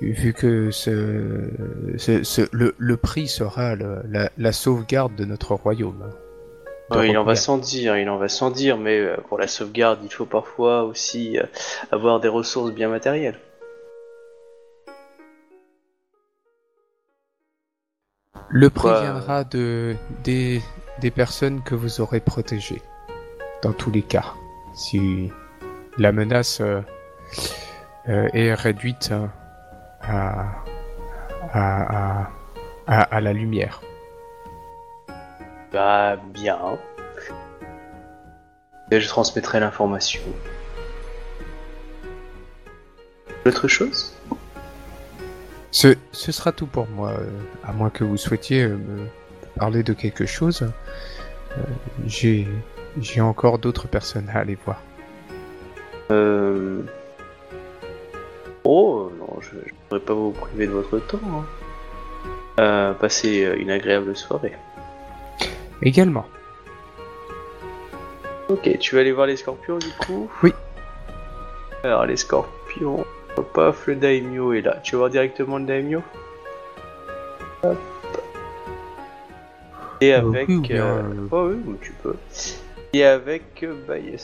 vu 0.00 0.32
que 0.32 0.70
ce, 0.70 1.50
ce- 1.96 2.22
ce- 2.22 2.48
le, 2.52 2.74
le 2.78 2.96
prix 2.96 3.26
sera 3.26 3.74
le- 3.74 4.02
la, 4.08 4.30
la 4.38 4.52
sauvegarde 4.52 5.16
de 5.16 5.24
notre 5.24 5.54
royaume. 5.54 6.04
Ouais, 6.90 7.10
Il 7.10 7.18
en 7.18 7.24
va 7.24 7.34
sans 7.34 7.58
dire, 7.58 7.98
il 7.98 8.08
en 8.08 8.16
va 8.16 8.28
sans 8.28 8.50
dire, 8.50 8.78
mais 8.78 9.04
pour 9.28 9.38
la 9.38 9.48
sauvegarde, 9.48 9.98
il 10.04 10.10
faut 10.12 10.24
parfois 10.24 10.84
aussi 10.84 11.36
avoir 11.90 12.20
des 12.20 12.28
ressources 12.28 12.72
bien 12.72 12.88
matérielles. 12.88 13.38
Le 18.50 18.70
prix 18.70 18.88
Ouais. 18.88 19.00
viendra 19.02 19.44
de 19.44 19.94
des, 20.24 20.62
des 21.00 21.10
personnes 21.10 21.62
que 21.62 21.74
vous 21.74 22.00
aurez 22.00 22.20
protégées. 22.20 22.82
Dans 23.62 23.72
tous 23.72 23.90
les 23.90 24.02
cas. 24.02 24.34
Si 24.74 25.30
la 25.98 26.12
menace 26.12 26.60
euh, 26.60 26.80
euh, 28.08 28.28
est 28.32 28.54
réduite 28.54 29.10
euh, 29.10 29.26
à, 30.02 30.46
à, 31.52 32.22
à, 32.22 32.30
à, 32.86 33.02
à 33.02 33.20
la 33.20 33.32
lumière. 33.32 33.80
Bah 35.72 36.16
bien. 36.32 36.58
Et 38.90 39.00
je 39.00 39.08
transmettrai 39.08 39.60
l'information. 39.60 40.22
Autre 43.44 43.68
chose? 43.68 44.17
Ce, 45.78 45.94
ce 46.10 46.32
sera 46.32 46.50
tout 46.50 46.66
pour 46.66 46.88
moi, 46.88 47.10
euh, 47.10 47.28
à 47.62 47.72
moins 47.72 47.88
que 47.88 48.02
vous 48.02 48.16
souhaitiez 48.16 48.64
euh, 48.64 48.70
me 48.76 49.06
parler 49.56 49.84
de 49.84 49.92
quelque 49.92 50.26
chose. 50.26 50.68
Euh, 51.56 51.62
J'ai 52.08 53.20
encore 53.20 53.60
d'autres 53.60 53.86
personnes 53.86 54.28
à 54.34 54.40
aller 54.40 54.58
voir. 54.64 54.82
Euh... 56.10 56.82
Oh, 58.64 59.12
non, 59.20 59.40
je 59.40 59.54
ne 59.54 59.60
pourrais 59.88 60.00
pas 60.00 60.14
vous 60.14 60.32
priver 60.32 60.66
de 60.66 60.72
votre 60.72 60.98
temps. 60.98 61.20
hein. 61.28 61.44
Euh, 62.58 62.92
passez 62.94 63.48
une 63.56 63.70
agréable 63.70 64.16
soirée. 64.16 64.56
Également. 65.80 66.26
Ok, 68.48 68.78
tu 68.80 68.96
vas 68.96 69.02
aller 69.02 69.12
voir 69.12 69.28
les 69.28 69.36
scorpions 69.36 69.78
du 69.78 69.92
coup? 70.04 70.28
Oui. 70.42 70.52
Alors, 71.84 72.04
les 72.04 72.16
scorpions. 72.16 73.06
Paf, 73.42 73.86
le 73.86 73.96
daimyo 73.96 74.52
est 74.52 74.62
là. 74.62 74.78
Tu 74.82 74.92
vas 74.92 74.98
voir 74.98 75.10
directement 75.10 75.58
le 75.58 75.64
daimyo 75.64 76.02
Hop. 77.62 77.78
Et 80.00 80.14
Euh, 80.14 80.18
avec. 80.18 80.48
oui, 80.48 80.56
ou 80.56 80.60
bien, 80.60 80.84
euh, 80.84 81.00
euh, 81.02 81.28
Oh 81.32 81.50
oui, 81.52 81.76
tu 81.80 81.92
peux. 82.02 82.14
Et 82.92 83.04
avec. 83.04 83.62
euh, 83.62 83.74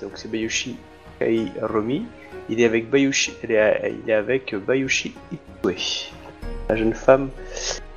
Donc 0.02 0.12
c'est 0.14 0.30
Bayushi 0.30 0.76
Kairomi. 1.18 2.06
Il 2.48 2.60
est 2.60 2.64
avec 2.64 2.90
Bayushi. 2.90 3.32
Il 3.42 3.52
est, 3.52 3.94
il 4.04 4.08
est 4.10 4.14
avec 4.14 4.54
Bayushi 4.54 5.14
Itoue. 5.32 5.74
La 6.68 6.76
jeune 6.76 6.94
femme 6.94 7.30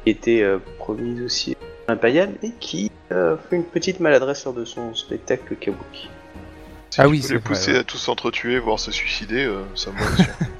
qui 0.03 0.09
était 0.09 0.41
euh, 0.41 0.57
promise 0.79 1.21
aussi 1.21 1.55
impériale 1.87 2.31
et 2.43 2.51
qui 2.59 2.91
euh, 3.11 3.37
fait 3.49 3.55
une 3.57 3.63
petite 3.63 3.99
maladresse 3.99 4.43
lors 4.45 4.53
de 4.53 4.65
son 4.65 4.93
spectacle 4.95 5.55
Kabuki. 5.55 6.09
Si 6.89 6.99
Ah 7.01 7.03
tu 7.05 7.09
oui, 7.11 7.17
peux 7.21 7.27
c'est 7.27 7.33
les 7.33 7.39
vrai, 7.39 7.47
pousser 7.49 7.71
ouais. 7.73 7.77
à 7.79 7.83
tous 7.83 7.97
s'entretuer, 7.97 8.59
voire 8.59 8.79
se 8.79 8.91
suicider, 8.91 9.45
euh, 9.45 9.61
ça 9.75 9.91
me 9.91 9.97
va 9.97 10.05
aussi. 10.13 10.23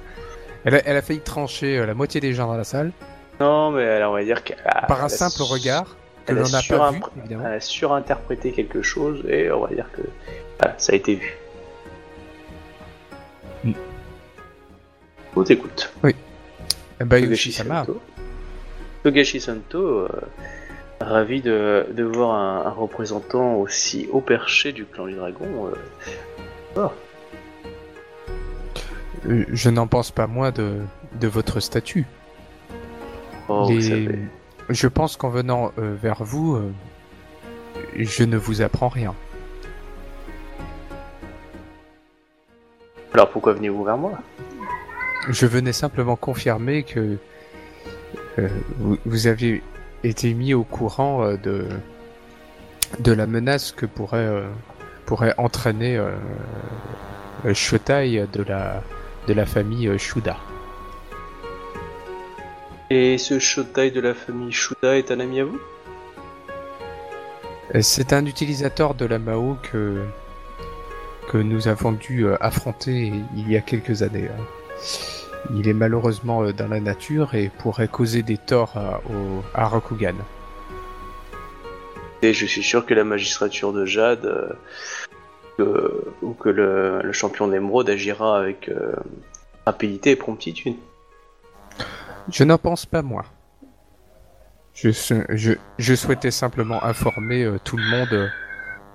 Elle 0.65 0.75
a, 0.75 0.81
elle 0.87 0.97
a 0.97 1.01
failli 1.01 1.19
trancher 1.21 1.77
euh, 1.77 1.85
la 1.85 1.93
moitié 1.93 2.19
des 2.21 2.33
gens 2.33 2.47
dans 2.47 2.57
la 2.57 2.63
salle 2.63 2.91
Non, 3.39 3.71
mais 3.71 3.85
alors 3.87 4.11
on 4.11 4.15
va 4.15 4.23
dire 4.23 4.43
qu'elle 4.43 4.57
a- 4.65 4.85
par 4.87 5.03
un 5.03 5.09
simple 5.09 5.35
su- 5.35 5.43
regard 5.43 5.95
que 6.25 6.31
elle 6.33 6.39
a 6.39 6.41
l'on 6.41 6.49
n'a 6.49 6.57
pas 6.57 6.61
surimpr- 6.61 7.09
vu, 7.15 7.19
évidemment. 7.19 7.43
Elle 7.47 7.53
a 7.53 7.59
surinterprété 7.61 8.51
quelque 8.51 8.81
chose 8.81 9.23
et 9.29 9.49
on 9.51 9.61
va 9.61 9.67
dire 9.73 9.89
que 9.93 10.01
voilà, 10.59 10.75
ça 10.77 10.93
a 10.93 10.95
été 10.95 11.15
vu. 11.15 11.37
Mm. 13.63 13.71
On 15.35 15.43
t'écoute. 15.43 15.93
Bayushi 16.99 17.51
Sama. 17.51 17.85
Santo. 17.85 18.01
Togashi 19.03 19.39
Santo, 19.39 19.77
euh, 19.79 20.07
ravi 20.99 21.41
de, 21.41 21.85
de 21.91 22.03
voir 22.03 22.31
un, 22.35 22.65
un 22.65 22.71
représentant 22.71 23.55
aussi 23.55 24.09
haut 24.11 24.19
perché 24.21 24.71
du 24.73 24.85
clan 24.85 25.05
du 25.05 25.13
dragon. 25.13 25.67
euh, 25.67 26.81
Euh, 26.81 26.87
Je 29.27 29.69
n'en 29.69 29.87
pense 29.87 30.11
pas 30.11 30.27
moins 30.27 30.51
de, 30.51 30.77
de 31.19 31.27
votre 31.27 31.59
statut. 31.59 32.05
oh, 33.49 33.67
Les-. 33.69 34.19
Je 34.69 34.87
pense 34.87 35.17
qu'en 35.17 35.29
venant 35.29 35.71
euh, 35.77 35.95
vers 36.01 36.23
vous, 36.23 36.55
euh, 36.55 36.71
je 37.97 38.23
ne 38.23 38.37
vous 38.37 38.61
apprends 38.61 38.89
rien. 38.89 39.13
Alors 43.13 43.29
pourquoi 43.31 43.53
venez-vous 43.53 43.83
vers 43.83 43.97
moi? 43.97 44.13
Je 45.29 45.45
venais 45.45 45.73
simplement 45.73 46.15
confirmer 46.15 46.83
que 46.83 47.17
euh, 48.39 48.47
vous, 48.77 48.97
vous 49.05 49.27
avez 49.27 49.63
été 50.03 50.33
mis 50.33 50.53
au 50.53 50.63
courant 50.63 51.23
euh, 51.23 51.37
de, 51.37 51.67
de 52.99 53.11
la 53.11 53.25
menace 53.25 53.71
que 53.71 53.85
pourrait, 53.85 54.19
euh, 54.19 54.47
pourrait 55.05 55.33
entraîner 55.37 55.97
euh, 55.97 56.11
euh, 57.45 57.53
Shotai 57.53 58.25
de 58.31 58.43
la, 58.43 58.83
de 59.27 59.33
la 59.33 59.45
famille 59.45 59.87
euh, 59.87 59.97
Shuda. 59.97 60.37
Et 62.89 63.17
ce 63.17 63.37
Shotai 63.37 63.91
de 63.91 63.99
la 63.99 64.13
famille 64.13 64.51
Shuda 64.53 64.97
est 64.97 65.11
un 65.11 65.19
ami 65.19 65.41
à 65.41 65.45
vous? 65.45 65.59
Euh, 67.75 67.81
C'est 67.81 68.13
un 68.13 68.25
utilisateur 68.25 68.95
de 68.95 69.05
la 69.05 69.19
Mao 69.19 69.57
que, 69.61 70.05
que 71.29 71.37
nous 71.37 71.67
avons 71.67 71.91
dû 71.91 72.25
euh, 72.25 72.37
affronter 72.39 73.11
il 73.35 73.51
y 73.51 73.57
a 73.57 73.61
quelques 73.61 74.03
années. 74.03 74.29
hein. 74.29 74.43
Il 75.53 75.67
est 75.67 75.73
malheureusement 75.73 76.49
dans 76.51 76.67
la 76.67 76.79
nature 76.79 77.35
et 77.35 77.49
pourrait 77.59 77.87
causer 77.87 78.21
des 78.23 78.37
torts 78.37 78.75
à, 78.75 79.01
au, 79.09 79.43
à 79.53 79.67
Rokugan. 79.67 80.15
Et 82.21 82.33
je 82.33 82.45
suis 82.45 82.63
sûr 82.63 82.85
que 82.85 82.93
la 82.93 83.03
magistrature 83.03 83.73
de 83.73 83.85
Jade 83.85 84.25
euh, 84.25 84.49
que- 85.57 86.13
ou 86.21 86.33
que 86.33 86.49
le, 86.49 87.01
le 87.01 87.11
champion 87.11 87.47
d'émeraude 87.47 87.89
agira 87.89 88.37
avec 88.39 88.69
euh, 88.69 88.93
rapidité 89.65 90.11
et 90.11 90.15
promptitude. 90.15 90.75
Je 92.31 92.43
n'en 92.43 92.57
pense 92.57 92.85
pas 92.85 93.01
moins. 93.01 93.25
Je, 94.73 94.91
se- 94.91 95.25
je, 95.29 95.53
je 95.79 95.95
souhaitais 95.95 96.31
simplement 96.31 96.83
informer 96.83 97.43
euh, 97.43 97.57
tout 97.63 97.77
le 97.77 97.83
monde 97.89 98.13
euh, 98.13 98.27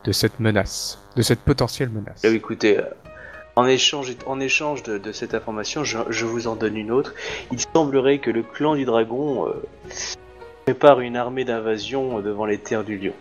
de 0.04 0.12
cette 0.12 0.38
menace, 0.40 0.98
de 1.16 1.22
cette 1.22 1.40
potentielle 1.40 1.88
menace. 1.90 2.20
Eh 2.24 2.32
écoutez, 2.32 2.78
en 3.56 3.66
échange, 3.66 4.14
en 4.26 4.38
échange 4.40 4.82
de, 4.82 4.98
de 4.98 5.12
cette 5.12 5.34
information, 5.34 5.82
je, 5.84 5.98
je 6.10 6.24
vous 6.24 6.46
en 6.46 6.56
donne 6.56 6.76
une 6.76 6.90
autre. 6.90 7.14
Il 7.50 7.58
semblerait 7.60 8.18
que 8.18 8.30
le 8.30 8.42
clan 8.42 8.74
du 8.76 8.84
dragon 8.84 9.52
prépare 10.64 11.00
une 11.00 11.16
armée 11.16 11.44
d'invasion 11.44 12.20
devant 12.20 12.46
les 12.46 12.58
terres 12.58 12.84
du 12.84 12.96
lion. 12.98 13.14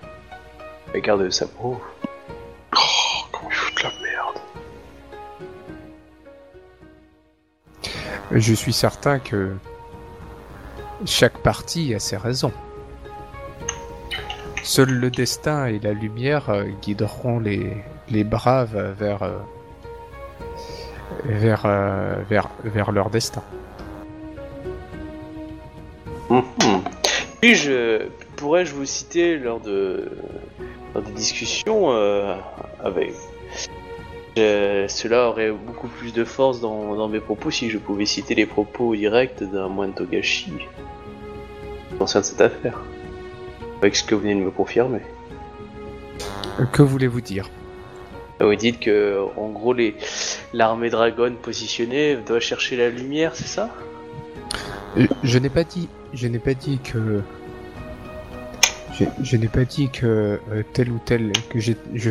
Regarde 0.94 1.30
ça. 1.32 1.48
Oh. 1.64 1.78
Oh, 2.76 3.26
comment 3.32 3.50
ils 3.50 3.56
foutent 3.56 3.84
la 3.84 3.92
merde. 4.02 4.40
Je 8.32 8.54
suis 8.54 8.74
certain 8.74 9.20
que 9.20 9.54
chaque 11.06 11.38
partie 11.40 11.94
a 11.94 12.00
ses 12.00 12.18
raisons. 12.18 12.54
Seul 14.64 14.90
le 14.90 15.10
destin 15.10 15.66
et 15.66 15.80
la 15.80 15.92
lumière 15.94 16.50
euh, 16.50 16.66
guideront 16.82 17.40
les, 17.40 17.76
les 18.10 18.24
braves 18.24 18.78
vers, 18.98 19.24
euh, 19.24 19.40
vers, 21.26 21.66
euh, 21.66 22.16
vers, 22.30 22.50
vers 22.64 22.92
leur 22.92 23.10
destin. 23.10 23.44
Mhm. 26.30 26.44
Puis-je, 27.42 28.08
pourrais-je 28.38 28.74
vous 28.74 28.86
citer 28.86 29.38
lors 29.38 29.60
de 29.60 30.12
lors 30.94 31.04
des 31.04 31.12
discussions 31.12 31.92
euh, 31.92 32.36
avec 32.84 33.14
Je- 34.38 34.86
cela 34.88 35.28
aurait 35.30 35.52
beaucoup 35.52 35.88
plus 35.88 36.14
de 36.14 36.24
force 36.24 36.62
dans, 36.62 36.96
dans 36.96 37.08
mes 37.10 37.20
propos 37.20 37.52
si 37.52 37.70
je 37.70 37.78
pouvais 37.78 38.06
citer 38.06 38.34
les 38.36 38.46
propos 38.46 38.96
directs 38.96 39.44
d'un 39.44 39.68
moine 39.68 39.94
Togashi 39.94 40.54
concernant 42.00 42.24
cette 42.26 42.42
affaire. 42.42 42.80
Avec 43.82 43.96
ce 43.96 44.04
que 44.04 44.16
vous 44.16 44.22
venez 44.22 44.36
de 44.36 44.40
me 44.40 44.52
confirmer. 44.52 45.02
Que 46.72 46.82
voulez-vous 46.84 47.22
dire? 47.22 47.50
Vous 48.40 48.56
dites 48.56 48.80
que, 48.80 49.20
en 49.38 49.50
gros, 49.50 49.74
les 49.74 49.96
l'armée 50.54 50.90
dragon 50.90 51.34
positionnée 51.42 52.16
doit 52.28 52.40
chercher 52.40 52.76
la 52.78 52.90
lumière, 52.90 53.36
c'est 53.36 53.48
ça? 53.48 53.70
Euh, 54.98 55.08
Je 55.24 55.38
n'ai 55.40 55.50
pas 55.50 55.64
dit, 55.64 55.90
je 56.14 56.28
n'ai 56.28 56.40
pas 56.40 56.54
dit 56.54 56.80
que, 56.84 57.22
je, 58.94 59.06
je 59.22 59.38
n'ai 59.38 59.48
pas 59.48 59.66
dit 59.66 59.90
que 59.90 60.40
euh, 60.52 60.64
tel 60.74 60.90
ou 60.92 61.00
tel 61.06 61.32
que 61.50 61.60
j'ai, 61.60 61.76
je, 61.94 62.10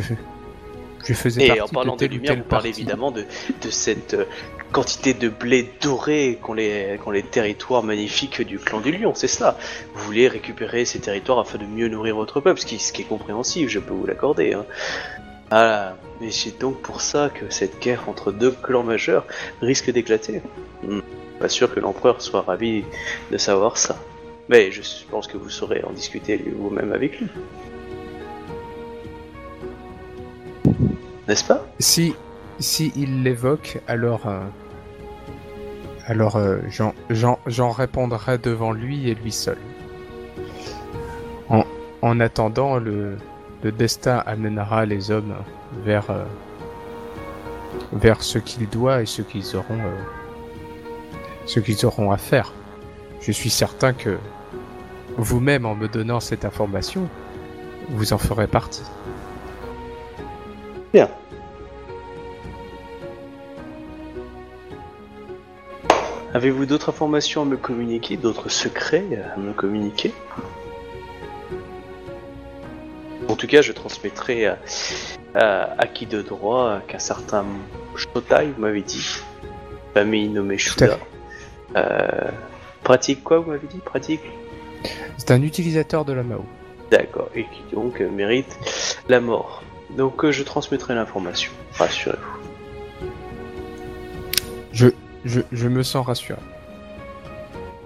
je 1.04 1.14
faisais 1.14 1.46
Et 1.46 1.60
en 1.60 1.68
parlant 1.68 1.96
de 1.96 2.06
de 2.06 2.12
lumière, 2.12 2.34
parlez 2.44 2.70
partie. 2.70 2.80
évidemment 2.80 3.10
de, 3.10 3.24
de 3.62 3.70
cette 3.70 4.14
euh, 4.14 4.24
quantité 4.72 5.14
de 5.14 5.28
blé 5.28 5.70
doré 5.80 6.38
qu'ont 6.40 6.52
les, 6.52 6.98
qu'ont 7.02 7.10
les 7.10 7.22
territoires 7.22 7.82
magnifiques 7.82 8.42
du 8.42 8.58
clan 8.58 8.80
du 8.80 8.92
lion, 8.92 9.14
c'est 9.14 9.28
ça. 9.28 9.58
Vous 9.94 10.04
voulez 10.04 10.28
récupérer 10.28 10.84
ces 10.84 11.00
territoires 11.00 11.38
afin 11.38 11.58
de 11.58 11.66
mieux 11.66 11.88
nourrir 11.88 12.16
votre 12.16 12.40
peuple, 12.40 12.60
ce 12.60 12.66
qui, 12.66 12.78
ce 12.78 12.92
qui 12.92 13.02
est 13.02 13.06
compréhensible, 13.06 13.68
je 13.68 13.78
peux 13.78 13.94
vous 13.94 14.06
l'accorder. 14.06 14.54
Hein. 14.54 14.64
Voilà. 15.50 15.96
Mais 16.20 16.30
c'est 16.30 16.58
donc 16.60 16.80
pour 16.82 17.00
ça 17.00 17.30
que 17.30 17.50
cette 17.50 17.80
guerre 17.80 18.08
entre 18.08 18.30
deux 18.30 18.50
clans 18.50 18.82
majeurs 18.82 19.26
risque 19.62 19.90
d'éclater. 19.90 20.42
Hmm. 20.82 21.00
Pas 21.38 21.48
sûr 21.48 21.74
que 21.74 21.80
l'empereur 21.80 22.20
soit 22.20 22.42
ravi 22.42 22.84
de 23.30 23.38
savoir 23.38 23.78
ça. 23.78 23.96
Mais 24.50 24.70
je 24.70 24.82
pense 25.10 25.26
que 25.26 25.38
vous 25.38 25.48
saurez 25.48 25.82
en 25.84 25.92
discuter 25.92 26.42
vous-même 26.56 26.92
avec 26.92 27.18
lui. 27.20 27.28
N'est-ce 31.30 31.44
pas? 31.44 31.64
Si, 31.78 32.16
si 32.58 32.92
il 32.96 33.22
l'évoque, 33.22 33.78
alors, 33.86 34.26
euh, 34.26 34.40
alors 36.06 36.34
euh, 36.34 36.58
j'en, 37.08 37.70
répondrai 37.70 38.36
devant 38.38 38.72
lui 38.72 39.08
et 39.08 39.14
lui 39.14 39.30
seul. 39.30 39.56
En, 41.48 41.62
en 42.02 42.18
attendant, 42.18 42.78
le, 42.78 43.16
le 43.62 43.70
destin 43.70 44.24
amènera 44.26 44.86
les 44.86 45.12
hommes 45.12 45.36
vers, 45.84 46.10
euh, 46.10 46.24
vers 47.92 48.24
ce 48.24 48.38
qu'il 48.38 48.68
doit 48.68 49.02
et 49.02 49.06
ce 49.06 49.22
qu'ils 49.22 49.54
auront, 49.54 49.78
euh, 49.78 50.02
ce 51.46 51.60
qu'ils 51.60 51.86
auront 51.86 52.10
à 52.10 52.16
faire. 52.16 52.52
Je 53.20 53.30
suis 53.30 53.50
certain 53.50 53.92
que 53.92 54.18
vous-même, 55.16 55.64
en 55.64 55.76
me 55.76 55.86
donnant 55.86 56.18
cette 56.18 56.44
information, 56.44 57.08
vous 57.88 58.12
en 58.12 58.18
ferez 58.18 58.48
partie. 58.48 58.82
Bien. 60.92 61.08
Avez-vous 66.34 66.66
d'autres 66.66 66.90
informations 66.90 67.42
à 67.42 67.44
me 67.44 67.56
communiquer, 67.56 68.16
d'autres 68.16 68.48
secrets 68.48 69.04
à 69.34 69.38
me 69.38 69.52
communiquer? 69.52 70.12
En 73.28 73.36
tout 73.36 73.46
cas, 73.46 73.62
je 73.62 73.72
transmettrai 73.72 74.46
à, 74.46 74.58
à, 75.34 75.80
à 75.80 75.86
qui 75.86 76.06
de 76.06 76.22
droit 76.22 76.80
qu'un 76.86 76.98
certain 76.98 77.44
Shotai, 77.96 78.52
vous 78.56 78.60
m'avez 78.60 78.82
dit, 78.82 79.06
famille 79.94 80.28
nommée 80.28 80.58
Shuda, 80.58 80.98
euh, 81.76 82.30
pratique 82.82 83.22
quoi, 83.22 83.38
vous 83.38 83.50
m'avez 83.50 83.66
dit? 83.66 83.78
Pratique? 83.78 84.22
C'est 85.18 85.30
un 85.32 85.42
utilisateur 85.42 86.04
de 86.04 86.12
la 86.12 86.22
Mao. 86.22 86.44
D'accord, 86.90 87.28
et 87.34 87.44
qui 87.44 87.74
donc 87.74 88.00
mérite 88.00 88.58
la 89.08 89.20
mort. 89.20 89.62
Donc 89.96 90.24
euh, 90.24 90.32
je 90.32 90.42
transmettrai 90.42 90.94
l'information, 90.94 91.52
rassurez-vous. 91.74 93.08
Je, 94.72 94.88
je, 95.24 95.40
je 95.52 95.68
me 95.68 95.82
sens 95.82 96.06
rassuré. 96.06 96.40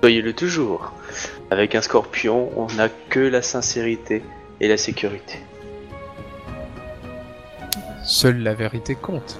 Soyez-le 0.02 0.32
toujours. 0.34 0.92
Avec 1.50 1.74
un 1.74 1.80
scorpion, 1.80 2.50
on 2.56 2.66
n'a 2.74 2.88
que 2.88 3.20
la 3.20 3.42
sincérité 3.42 4.22
et 4.60 4.68
la 4.68 4.76
sécurité. 4.76 5.38
Seule 8.04 8.42
la 8.42 8.54
vérité 8.54 8.94
compte. 8.94 9.38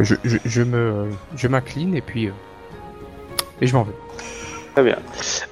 Je, 0.00 0.16
je, 0.24 0.38
je 0.44 0.62
me, 0.62 1.10
je 1.36 1.46
m'incline 1.46 1.94
et 1.94 2.00
puis, 2.00 2.26
euh, 2.26 2.32
et 3.60 3.66
je 3.66 3.76
m'en 3.76 3.84
vais. 3.84 3.92
Très 4.74 4.82
bien. 4.82 4.98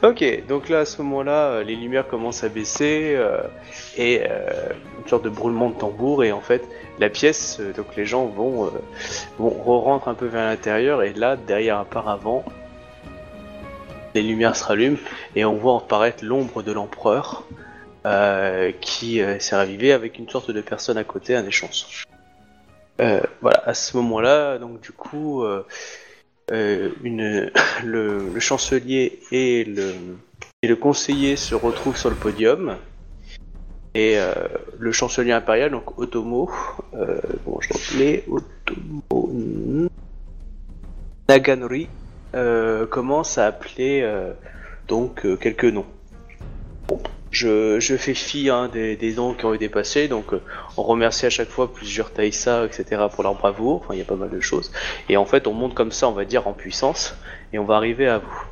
Ok, 0.03 0.25
donc 0.49 0.69
là 0.69 0.81
à 0.81 0.85
ce 0.85 1.01
moment-là, 1.01 1.47
euh, 1.47 1.63
les 1.63 1.77
lumières 1.77 2.09
commencent 2.09 2.43
à 2.43 2.49
baisser 2.49 3.13
euh, 3.15 3.41
et 3.97 4.21
euh, 4.29 4.51
une 5.01 5.09
sorte 5.09 5.23
de 5.23 5.29
brûlement 5.29 5.71
de 5.71 5.77
tambour 5.77 6.25
et 6.25 6.33
en 6.33 6.41
fait 6.41 6.69
la 6.99 7.09
pièce, 7.09 7.59
euh, 7.61 7.73
donc 7.73 7.95
les 7.97 8.05
gens 8.05 8.27
vont, 8.27 8.67
euh, 8.67 8.71
vont 9.39 9.51
re-rentrent 9.51 10.09
un 10.09 10.15
peu 10.15 10.27
vers 10.27 10.45
l'intérieur 10.45 11.05
et 11.05 11.13
là 11.13 11.37
derrière 11.37 11.79
un 11.79 11.85
paravent, 11.85 12.45
les 14.15 14.23
lumières 14.23 14.57
se 14.57 14.65
rallument 14.65 14.99
et 15.37 15.45
on 15.45 15.55
voit 15.55 15.77
apparaître 15.77 16.25
l'ombre 16.25 16.65
de 16.65 16.73
l'empereur 16.73 17.45
euh, 18.05 18.73
qui 18.81 19.21
s'est 19.39 19.55
ravivé 19.55 19.93
avec 19.93 20.19
une 20.19 20.29
sorte 20.29 20.51
de 20.51 20.61
personne 20.61 20.99
à 20.99 21.05
côté, 21.05 21.37
un 21.37 21.47
échanson. 21.47 21.87
Voilà, 23.41 23.63
à 23.67 23.75
ce 23.75 23.97
moment-là, 23.97 24.59
donc 24.59 24.81
du 24.81 24.93
coup, 24.93 25.45
une, 26.53 27.51
le, 27.85 28.39
chancelier 28.41 29.21
et 29.31 29.65
le, 29.65 30.77
conseiller 30.77 31.37
se 31.37 31.55
retrouvent 31.55 31.97
sur 31.97 32.11
le 32.11 32.17
podium. 32.17 32.77
Et 33.95 34.15
euh, 34.17 34.33
le 34.79 34.91
chancelier 34.91 35.33
impérial, 35.33 35.71
donc 35.71 35.99
Otomo, 35.99 36.51
euh, 36.95 37.21
bon, 37.45 37.61
je 37.61 37.69
l'appelais 37.71 38.25
Otomo 38.27 39.89
Naganori, 41.29 41.89
euh, 42.35 42.87
commence 42.87 43.37
à 43.37 43.47
appeler 43.47 44.01
euh, 44.03 44.33
donc 44.89 45.27
euh, 45.27 45.37
quelques 45.37 45.65
noms. 45.67 45.87
Je, 47.33 47.97
fais 47.99 48.15
fi 48.15 48.51
hein, 48.51 48.69
des, 48.73 48.95
des 48.95 49.15
noms 49.15 49.35
qui 49.35 49.45
ont 49.47 49.55
été 49.55 49.69
passés, 49.69 50.07
donc 50.07 50.33
euh, 50.33 50.43
on 50.77 50.83
remercie 50.83 51.27
à 51.27 51.31
chaque 51.31 51.49
fois 51.49 51.73
plusieurs 51.73 52.13
Taïsa, 52.13 52.67
etc. 52.67 53.07
pour 53.13 53.25
leur 53.25 53.35
bravoure, 53.35 53.83
enfin 53.83 53.95
il 53.95 53.99
y 53.99 54.03
a 54.03 54.05
pas 54.05 54.17
mal 54.17 54.31
de 54.31 54.41
choses. 54.41 54.71
Et 55.09 55.17
en 55.17 55.25
fait 55.25 55.47
on 55.47 55.55
monte 55.55 55.75
comme 55.75 55.93
ça, 55.93 56.09
on 56.09 56.13
va 56.13 56.25
dire, 56.25 56.47
en 56.47 56.53
puissance, 56.53 57.17
et 57.53 57.59
on 57.59 57.65
va 57.65 57.77
arriver 57.77 58.07
à 58.07 58.19
vous. 58.19 58.45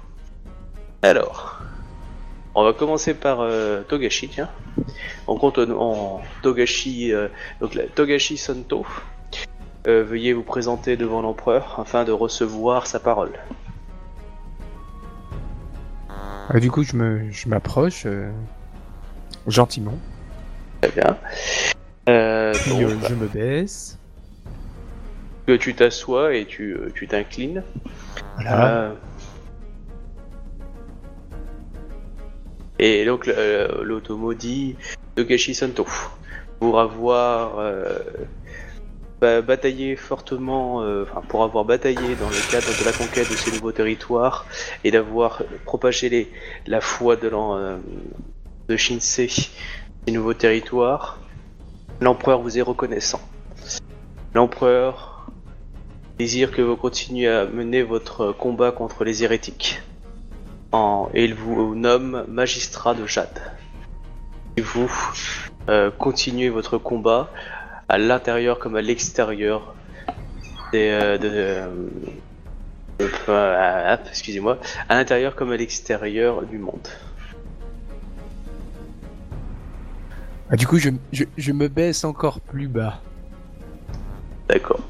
Alors, 1.03 1.61
on 2.55 2.65
va 2.65 2.73
commencer 2.73 3.15
par 3.15 3.41
euh, 3.41 3.83
Togashi, 3.83 4.29
tiens. 4.29 4.49
On 5.27 5.37
compte 5.37 5.59
en, 5.59 6.21
Togashi, 6.43 7.13
euh, 7.13 7.29
donc 7.61 7.79
Togashi 7.95 8.37
Santo. 8.37 8.87
Veuillez 9.87 10.35
vous 10.35 10.43
présenter 10.43 10.97
devant 10.97 11.23
l'empereur 11.23 11.81
afin 11.81 12.05
de 12.05 12.13
recevoir 12.13 12.87
sa 12.87 13.01
parole. 13.01 13.33
Euh, 16.55 16.61
du 16.61 16.71
coup, 16.71 16.83
je 16.83 17.49
m'approche 17.49 18.07
gentiment, 19.47 19.99
Très 20.83 20.91
bien. 20.93 21.17
Euh, 22.09 22.53
puis 22.55 22.85
euh, 22.85 22.97
je 23.09 23.15
me 23.15 23.27
baisse. 23.27 23.99
que 25.47 25.53
tu 25.57 25.75
t'assois 25.75 26.35
et 26.35 26.47
tu 26.47 26.73
euh, 26.75 26.91
tu 26.95 27.07
t'inclines. 27.07 27.63
Voilà. 28.37 28.67
Euh, 28.69 28.95
Et 32.79 33.05
donc 33.05 33.31
l'automo 33.83 34.33
dit 34.33 34.75
Togashi 35.15 35.55
Santo 35.55 35.87
pour 36.61 36.81
avoir 36.81 37.59
bah, 39.21 39.43
bataillé 39.43 39.97
fortement, 39.97 40.81
euh, 40.83 41.03
enfin, 41.05 41.21
pour 41.29 41.43
avoir 41.45 41.67
bataillé 41.67 42.17
dans 42.19 42.29
le 42.31 42.51
cadre 42.51 42.69
de 42.81 42.85
la 42.87 42.93
conquête 42.93 43.31
de 43.31 43.37
ces 43.37 43.53
nouveaux 43.53 43.73
territoires 43.73 44.47
et 44.83 44.91
d'avoir 44.91 45.43
propagé 45.67 46.09
les, 46.09 46.33
la 46.67 46.81
foi 46.81 47.17
de, 47.17 47.29
l'en- 47.29 47.57
euh, 47.59 47.77
de 48.71 48.77
Shinsei, 48.77 49.29
ces 49.29 50.13
nouveaux 50.13 50.35
territoires, 50.35 51.19
l'empereur 52.01 52.41
vous 52.41 52.57
est 52.57 52.63
reconnaissant. 52.63 53.21
L'empereur 54.33 55.27
désire 56.19 56.53
que 56.53 56.63
vous 56.63 56.77
continuiez 56.77 57.29
à 57.29 57.47
mener 57.47 57.83
votre 57.83 58.31
combat 58.31 58.71
contre 58.71 59.03
les 59.03 59.25
hérétiques. 59.25 59.83
Et 61.15 61.25
il 61.25 61.35
vous 61.35 61.75
nomme 61.75 62.25
magistrat 62.29 62.95
de 62.95 63.07
Jade. 63.07 63.43
Et 64.57 64.61
vous 64.61 64.89
euh, 65.69 65.91
continuez 65.91 66.49
votre 66.49 66.79
combat 66.79 67.29
à 67.89 67.99
l'intérieur 67.99 68.61
comme 68.61 68.77
à 68.77 68.83
l'extérieur 68.83 69.75
des, 70.71 70.91
euh, 70.91 71.19
euh, 73.01 73.97
ah, 73.97 73.99
à 74.89 74.95
l'intérieur 74.95 75.35
comme 75.35 75.51
à 75.51 75.57
l'extérieur 75.57 76.43
du 76.43 76.59
monde. 76.59 76.87
Ah, 80.51 80.57
du 80.57 80.67
coup, 80.67 80.79
je, 80.79 80.91
je, 81.13 81.25
je 81.37 81.53
me 81.53 81.69
baisse 81.69 82.05
encore 82.05 82.41
plus 82.41 82.67
bas. 82.69 83.01
D'accord. 84.49 84.81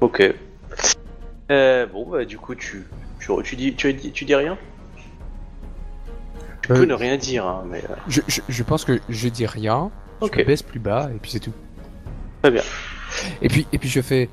Ok. 0.00 0.22
Euh, 1.50 1.86
bon, 1.86 2.08
bah 2.10 2.24
du 2.24 2.38
coup, 2.38 2.54
tu, 2.54 2.86
tu, 3.20 3.30
tu 3.44 3.56
dis, 3.56 3.74
tu, 3.74 3.92
dis- 3.92 4.10
tu 4.12 4.24
dis 4.24 4.34
rien? 4.34 4.56
Tu 6.62 6.72
Euh, 6.72 6.76
peux 6.76 6.84
ne 6.86 6.94
rien 6.94 7.16
dire, 7.16 7.46
hein, 7.46 7.64
mais 7.70 7.82
euh, 7.90 7.94
Je, 8.08 8.20
je, 8.26 8.40
je 8.48 8.62
pense 8.62 8.84
que 8.84 8.98
je 9.08 9.28
dis 9.28 9.46
rien. 9.46 9.90
Je 10.20 10.26
Ok. 10.26 10.38
me 10.38 10.44
baisse 10.44 10.62
plus 10.62 10.80
bas 10.80 11.10
et 11.14 11.18
puis 11.18 11.30
c'est 11.30 11.40
tout. 11.40 11.52
très 12.42 12.50
bien. 12.50 12.62
Et 13.42 13.48
puis, 13.48 13.66
et 13.72 13.78
puis 13.78 13.88
je 13.88 14.00
fais 14.00 14.28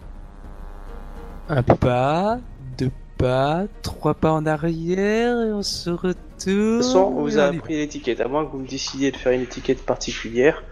un 1.50 1.62
pas, 1.62 2.40
deux 2.78 2.90
pas, 3.18 3.66
trois 3.82 4.14
pas 4.14 4.32
en 4.32 4.46
arrière 4.46 5.40
et 5.42 5.52
on 5.54 5.62
se 5.62 5.90
retourne. 5.90 6.16
De 6.48 6.78
toute 6.78 6.84
façon, 6.86 7.14
on 7.16 7.22
vous 7.22 7.38
a 7.40 7.44
appris 7.44 7.76
l'étiquette. 7.78 8.20
À 8.22 8.28
moins 8.28 8.46
que 8.46 8.52
vous 8.52 8.60
me 8.60 8.68
décidiez 8.68 9.12
de 9.12 9.18
faire 9.18 9.32
une 9.32 9.42
étiquette 9.42 9.86
particulière, 9.86 10.64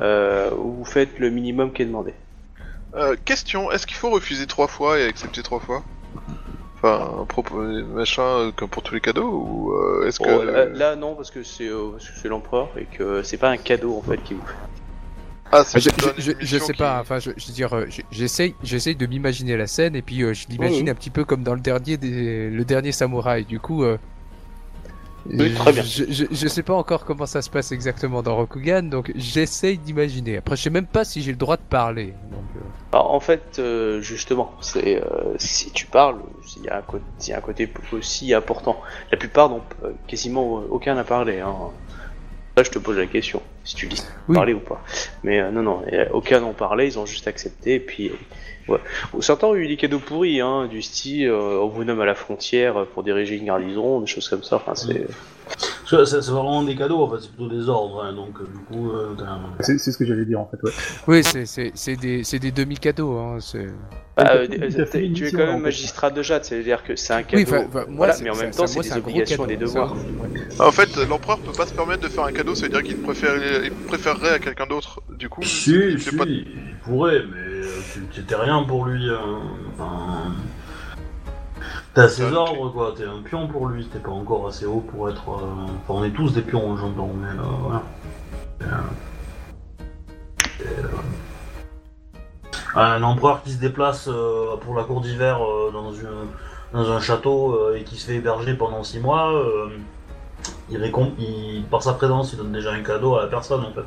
euh, 0.00 0.50
où 0.52 0.72
vous 0.72 0.84
faites 0.84 1.18
le 1.18 1.30
minimum 1.30 1.72
qui 1.72 1.82
est 1.82 1.86
demandé. 1.86 2.14
Euh, 2.94 3.14
question, 3.24 3.70
est-ce 3.70 3.86
qu'il 3.86 3.96
faut 3.96 4.10
refuser 4.10 4.46
trois 4.46 4.66
fois 4.68 4.98
et 4.98 5.04
accepter 5.04 5.42
trois 5.42 5.60
fois? 5.60 5.82
Enfin, 6.76 7.24
propos, 7.28 7.60
machin, 7.94 8.22
euh, 8.22 8.50
comme 8.56 8.68
pour 8.70 8.82
tous 8.82 8.94
les 8.94 9.00
cadeaux, 9.00 9.30
ou 9.30 9.72
euh, 9.72 10.06
est-ce 10.08 10.18
que... 10.18 10.24
Bon, 10.24 10.42
là, 10.42 10.64
là, 10.64 10.96
non, 10.96 11.14
parce 11.14 11.30
que 11.30 11.42
c'est 11.42 11.68
euh, 11.68 11.90
l'empereur 12.24 12.70
et 12.78 12.86
que 12.86 13.22
c'est 13.22 13.36
pas 13.36 13.50
un 13.50 13.58
cadeau 13.58 13.96
en 13.98 14.02
fait 14.02 14.16
qui 14.24 14.34
vous 14.34 14.40
fait. 14.46 14.54
Ah, 15.52 15.62
c'est 15.64 15.78
Ah, 15.78 16.12
je, 16.16 16.22
je, 16.22 16.32
je, 16.40 16.58
sais 16.58 16.72
qui- 16.72 16.78
pas, 16.78 16.98
enfin, 17.00 17.18
je, 17.18 17.32
je 17.36 17.46
veux 17.48 17.52
dire, 17.52 17.76
j'essaye, 18.10 18.54
j'essaye 18.62 18.94
de 18.96 19.04
m'imaginer 19.06 19.56
la 19.56 19.66
scène 19.66 19.94
et 19.94 20.00
puis 20.02 20.22
euh, 20.22 20.32
je 20.32 20.46
l'imagine 20.48 20.84
Oui. 20.84 20.90
un 20.90 20.94
petit 20.94 21.10
peu 21.10 21.24
comme 21.24 21.42
dans 21.42 21.54
le 21.54 21.60
dernier, 21.60 21.96
des, 21.96 22.48
le 22.48 22.64
dernier 22.64 22.92
samouraï. 22.92 23.44
Du 23.44 23.60
coup, 23.60 23.84
euh, 23.84 23.98
Oui, 25.26 25.54
très 25.54 25.72
bien. 25.72 25.82
Je, 25.82 26.04
je, 26.08 26.24
je 26.30 26.48
sais 26.48 26.62
pas 26.62 26.74
encore 26.74 27.04
comment 27.04 27.26
ça 27.26 27.42
se 27.42 27.50
passe 27.50 27.72
exactement 27.72 28.22
dans 28.22 28.36
Rokugan, 28.36 28.82
donc 28.82 29.12
j'essaye 29.14 29.78
d'imaginer. 29.78 30.38
Après, 30.38 30.56
je 30.56 30.62
sais 30.62 30.70
même 30.70 30.86
pas 30.86 31.04
si 31.04 31.22
j'ai 31.22 31.32
le 31.32 31.36
droit 31.36 31.56
de 31.56 31.62
parler. 31.62 32.14
Donc, 32.30 32.44
euh, 32.56 32.60
Alors, 32.92 33.12
en 33.12 33.20
fait, 33.20 33.58
euh, 33.58 34.00
justement, 34.00 34.52
c'est 34.60 35.02
euh, 35.02 35.34
si 35.36 35.70
tu 35.70 35.86
parles, 35.86 36.18
il 36.56 36.64
y, 36.64 36.68
a 36.68 36.78
un 36.78 36.82
côté, 36.82 37.04
il 37.20 37.28
y 37.28 37.32
a 37.32 37.38
un 37.38 37.40
côté 37.40 37.70
aussi 37.92 38.32
important. 38.34 38.80
La 39.10 39.18
plupart 39.18 39.52
euh, 39.52 39.90
quasiment 40.06 40.54
aucun 40.70 40.96
à 40.96 41.04
parler. 41.04 41.40
Hein. 41.40 41.54
Là, 42.60 42.64
je 42.64 42.70
te 42.72 42.78
pose 42.78 42.98
la 42.98 43.06
question, 43.06 43.40
si 43.64 43.74
tu 43.74 43.86
dis 43.86 44.02
Oui. 44.28 44.34
parler 44.34 44.52
ou 44.52 44.58
pas. 44.60 44.84
Mais 45.22 45.40
euh, 45.40 45.50
non, 45.50 45.62
non, 45.62 45.82
euh, 45.90 46.04
aucun 46.12 46.40
n'ont 46.40 46.52
parlé, 46.52 46.84
ils 46.84 46.98
ont 46.98 47.06
juste 47.06 47.26
accepté. 47.26 47.76
Et 47.76 47.80
puis, 47.80 48.10
euh, 48.10 48.72
ouais. 48.74 48.80
Certains 49.22 49.46
ont 49.46 49.54
eu 49.54 49.66
des 49.66 49.78
cadeaux 49.78 49.98
pourris, 49.98 50.42
hein, 50.42 50.66
du 50.66 50.82
style, 50.82 51.28
euh, 51.28 51.58
on 51.58 51.68
vous 51.68 51.84
nomme 51.84 52.02
à 52.02 52.04
la 52.04 52.14
frontière 52.14 52.84
pour 52.92 53.02
diriger 53.02 53.36
une 53.36 53.46
garnison, 53.46 54.00
des 54.00 54.06
choses 54.06 54.28
comme 54.28 54.42
ça. 54.42 54.56
Enfin, 54.56 54.74
c'est 54.74 54.92
que 54.92 55.06
C'est 55.90 56.06
c'est 56.06 56.30
vraiment 56.30 56.62
des 56.62 56.76
cadeaux, 56.76 57.02
en 57.02 57.10
fait, 57.10 57.16
c'est 57.20 57.32
plutôt 57.32 57.48
des 57.48 57.68
ordres, 57.68 58.04
hein, 58.04 58.12
donc 58.12 58.38
euh, 58.40 58.44
du 58.44 58.58
coup, 58.60 58.92
euh, 58.92 59.12
C'est 59.58 59.76
ce 59.78 59.98
que 59.98 60.06
j'allais 60.06 60.24
dire 60.24 60.38
en 60.38 60.46
fait, 60.48 60.62
ouais. 60.62 60.70
Oui, 61.08 61.24
c'est, 61.24 61.96
des, 62.38 62.50
demi-cadeaux. 62.52 63.18
Hein. 63.18 63.38
Bah, 64.16 64.34
euh, 64.34 64.46
tu 64.46 65.26
es 65.26 65.32
quand 65.32 65.38
même 65.38 65.60
magistrat 65.62 66.10
de 66.10 66.22
Jade, 66.22 66.44
c'est-à-dire 66.44 66.84
que 66.84 66.94
c'est 66.94 67.12
un 67.12 67.24
cadeau. 67.24 67.42
Oui, 67.42 67.64
moi, 67.72 67.84
voilà, 67.88 68.14
mais 68.22 68.30
en 68.30 68.36
même 68.36 68.52
temps, 68.52 68.68
c'est 68.68 68.80
des 68.80 68.92
obligations 68.96 69.44
et 69.46 69.48
des 69.48 69.54
cadeau, 69.54 69.66
devoirs. 69.66 69.96
ça, 70.50 70.62
ouais. 70.64 70.68
En 70.68 70.72
fait, 70.72 70.96
l'empereur 71.08 71.38
peut 71.40 71.52
pas 71.52 71.66
se 71.66 71.74
permettre 71.74 72.02
de 72.02 72.08
faire 72.08 72.24
un 72.24 72.32
cadeau, 72.32 72.54
ça 72.54 72.66
veut 72.66 72.72
dire 72.72 72.84
qu'il 72.84 72.98
préfère, 72.98 73.34
il 73.64 73.72
préférerait 73.72 74.34
à 74.34 74.38
quelqu'un 74.38 74.66
d'autre. 74.66 75.02
Du 75.18 75.28
coup, 75.28 75.42
Si, 75.42 75.72
il 75.72 75.98
si, 76.00 76.10
fait 76.10 76.16
pas 76.16 76.24
de- 76.24 76.30
il 76.30 76.76
pourrait, 76.84 77.22
mais 77.32 77.66
tu- 77.92 78.20
t'étais 78.20 78.36
rien 78.36 78.62
pour 78.62 78.86
lui. 78.86 79.08
Enfin. 79.74 80.34
T'as 81.94 82.08
ses 82.08 82.32
ordres, 82.32 82.70
quoi, 82.72 82.94
t'es 82.96 83.04
un 83.04 83.20
pion 83.22 83.48
pour 83.48 83.66
lui, 83.66 83.84
t'es 83.86 83.98
pas 83.98 84.10
encore 84.12 84.46
assez 84.46 84.64
haut 84.64 84.80
pour 84.92 85.08
être. 85.08 85.28
euh, 85.28 85.64
Enfin, 85.82 86.00
on 86.00 86.04
est 86.04 86.12
tous 86.12 86.32
des 86.32 86.42
pions, 86.42 86.76
j'entends, 86.76 87.10
mais 87.14 87.28
euh, 87.28 87.42
voilà. 87.62 87.82
Euh, 88.62 88.66
et, 90.60 90.84
euh, 90.84 92.80
Un 92.80 93.02
empereur 93.02 93.42
qui 93.42 93.50
se 93.52 93.58
déplace 93.58 94.06
euh, 94.08 94.56
pour 94.60 94.74
la 94.76 94.84
cour 94.84 95.00
d'hiver 95.00 95.40
euh, 95.44 95.72
dans, 95.72 95.92
une, 95.92 96.08
dans 96.72 96.92
un 96.92 97.00
château 97.00 97.54
euh, 97.56 97.74
et 97.76 97.82
qui 97.82 97.96
se 97.96 98.06
fait 98.06 98.14
héberger 98.16 98.54
pendant 98.54 98.84
6 98.84 99.00
mois, 99.00 99.32
euh, 99.32 99.70
il, 100.70 100.78
récom- 100.78 101.14
il, 101.18 101.64
par 101.68 101.82
sa 101.82 101.94
présence, 101.94 102.32
il 102.32 102.36
donne 102.38 102.52
déjà 102.52 102.70
un 102.70 102.82
cadeau 102.82 103.16
à 103.16 103.22
la 103.22 103.26
personne 103.28 103.64
en 103.64 103.72
fait. 103.72 103.86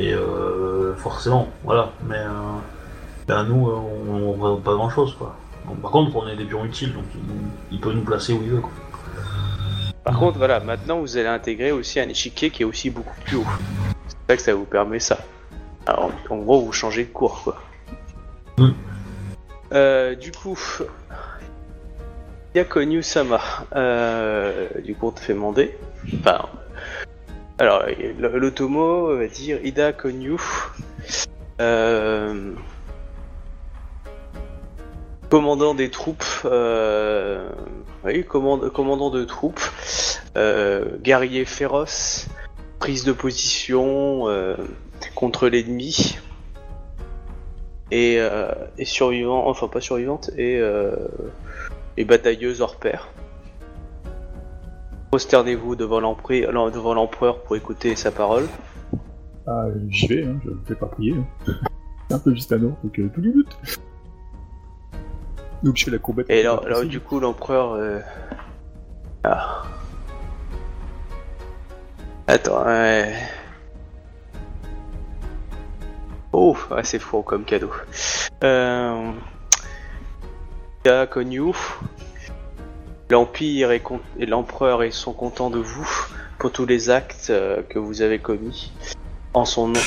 Et 0.00 0.14
euh, 0.14 0.94
forcément, 0.96 1.48
voilà. 1.64 1.90
Mais 2.08 2.16
euh, 2.18 2.30
ben, 3.28 3.44
nous, 3.44 3.68
euh, 3.68 3.74
on, 4.10 4.32
voit 4.32 4.58
pas 4.58 4.72
grand 4.74 4.88
chose, 4.88 5.14
quoi. 5.18 5.36
Bon, 5.66 5.74
par 5.76 5.90
contre, 5.90 6.16
on 6.16 6.28
est 6.28 6.36
des 6.36 6.44
pions 6.44 6.64
utiles, 6.64 6.92
donc 6.92 7.04
il, 7.14 7.20
il 7.72 7.80
peut 7.80 7.92
nous 7.92 8.04
placer 8.04 8.32
où 8.32 8.42
il 8.42 8.50
veut, 8.50 8.60
quoi. 8.60 8.72
Par 10.04 10.18
contre, 10.18 10.36
voilà, 10.36 10.60
maintenant 10.60 11.00
vous 11.00 11.16
allez 11.16 11.28
intégrer 11.28 11.72
aussi 11.72 11.98
un 11.98 12.08
échiquier 12.08 12.50
qui 12.50 12.62
est 12.62 12.66
aussi 12.66 12.90
beaucoup 12.90 13.18
plus 13.24 13.38
haut. 13.38 13.46
C'est 14.06 14.16
ça 14.28 14.36
que 14.36 14.42
ça 14.42 14.54
vous 14.54 14.66
permet 14.66 15.00
ça. 15.00 15.18
Alors, 15.86 16.10
en 16.28 16.36
gros, 16.36 16.60
vous 16.60 16.72
changez 16.72 17.04
de 17.04 17.10
cours, 17.10 17.42
quoi. 17.42 17.62
Mm. 18.58 18.70
Euh, 19.72 20.14
du 20.14 20.30
coup, 20.30 20.58
Yakonyu 22.54 23.02
Sama, 23.02 23.40
euh, 23.74 24.68
du 24.84 24.94
coup, 24.94 25.08
on 25.08 25.10
te 25.10 25.20
fait 25.20 25.34
demander. 25.34 25.76
Enfin, 26.20 26.42
alors, 27.58 27.84
l'automo 28.18 29.16
va 29.16 29.26
dire 29.26 29.64
Ida 29.64 29.92
Konyu. 29.92 30.36
Euh, 31.60 32.52
commandant 35.34 35.74
des 35.74 35.90
troupes, 35.90 36.22
euh, 36.44 37.50
oui, 38.04 38.24
commandant 38.24 39.10
de 39.10 39.24
troupes, 39.24 39.68
euh, 40.36 40.96
guerrier 41.02 41.44
féroce, 41.44 42.28
prise 42.78 43.02
de 43.02 43.10
position 43.10 44.28
euh, 44.28 44.54
contre 45.16 45.48
l'ennemi, 45.48 46.18
et, 47.90 48.20
et 48.78 48.84
survivant, 48.84 49.48
enfin 49.48 49.66
pas 49.66 49.80
survivante, 49.80 50.30
et, 50.38 50.62
batailleuse 52.06 52.60
hors 52.60 52.76
pair. 52.76 53.08
Prosternez-vous 55.10 55.74
devant 55.74 55.98
l'empereur 55.98 57.42
pour 57.42 57.56
écouter 57.56 57.96
sa 57.96 58.12
parole. 58.12 58.46
Ah, 59.48 59.66
j'y 59.88 60.06
vais, 60.06 60.26
hein, 60.26 60.38
je 60.44 60.50
ne 60.50 60.56
fais 60.64 60.76
pas 60.76 60.86
prier. 60.86 61.14
hein. 61.16 61.52
C'est 62.08 62.14
un 62.14 62.18
peu 62.20 62.34
juste 62.34 62.52
un 62.52 62.58
nom, 62.58 62.76
donc 62.84 62.92
tout 62.92 63.20
but. 63.20 63.48
Et 66.28 66.42
possible. 66.74 66.88
du 66.90 67.00
coup, 67.00 67.20
l'empereur. 67.20 67.72
euh, 67.74 68.00
Ah. 69.24 69.62
Attends, 72.26 72.64
ouais. 72.66 73.14
Oh, 76.32 76.56
ouais, 76.70 76.84
c'est 76.84 76.98
fou 76.98 77.22
comme 77.22 77.44
cadeau. 77.44 77.70
Euh... 78.42 79.10
Konyu, 81.10 81.52
l'Empire 83.08 83.70
et, 83.72 83.80
con- 83.80 84.00
et 84.18 84.26
l'Empereur 84.26 84.82
sont 84.92 85.12
contents 85.14 85.48
de 85.48 85.58
vous 85.58 85.88
pour 86.38 86.52
tous 86.52 86.66
les 86.66 86.90
actes 86.90 87.28
euh, 87.30 87.62
que 87.62 87.78
vous 87.78 88.02
avez 88.02 88.18
commis 88.18 88.70
en 89.32 89.44
son 89.46 89.68
nom. 89.68 89.80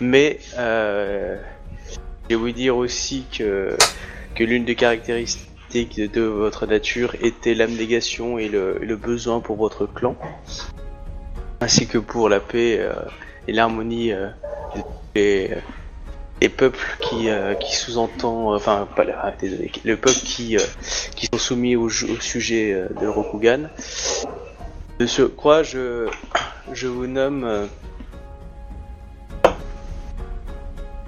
Mais 0.00 0.40
euh, 0.58 1.40
je 2.24 2.34
vais 2.34 2.40
vous 2.40 2.52
dire 2.52 2.76
aussi 2.76 3.24
que, 3.36 3.76
que 4.34 4.44
l'une 4.44 4.64
des 4.64 4.74
caractéristiques 4.74 6.00
de 6.00 6.22
votre 6.22 6.66
nature 6.66 7.14
était 7.20 7.54
l'abnégation 7.54 8.38
et 8.38 8.48
le, 8.48 8.96
besoin 8.96 9.40
pour 9.40 9.56
votre 9.56 9.86
clan, 9.86 10.16
ainsi 11.60 11.86
que 11.86 11.98
pour 11.98 12.28
la 12.28 12.40
paix 12.40 12.78
euh, 12.80 12.92
et 13.46 13.52
l'harmonie 13.52 14.12
euh, 14.12 14.28
des, 15.14 15.50
des 16.40 16.48
peuples 16.48 16.96
qui, 17.00 17.28
euh, 17.28 17.54
qui 17.54 17.76
sous-entend, 17.76 18.54
enfin 18.54 18.88
pas 18.96 19.04
la- 19.04 19.20
ah, 19.22 19.32
désolé, 19.38 19.70
le 19.84 19.96
peuple 19.96 20.20
qui, 20.24 20.56
euh, 20.56 20.60
qui 21.16 21.26
sont 21.26 21.38
soumis 21.38 21.76
au, 21.76 21.90
sujet 21.90 22.72
euh, 22.72 22.88
de 23.00 23.06
Rokugan. 23.06 23.68
De 24.98 25.06
ce 25.06 25.22
quoi 25.22 25.62
je, 25.62 26.08
je 26.72 26.86
vous 26.86 27.06
nomme 27.06 27.68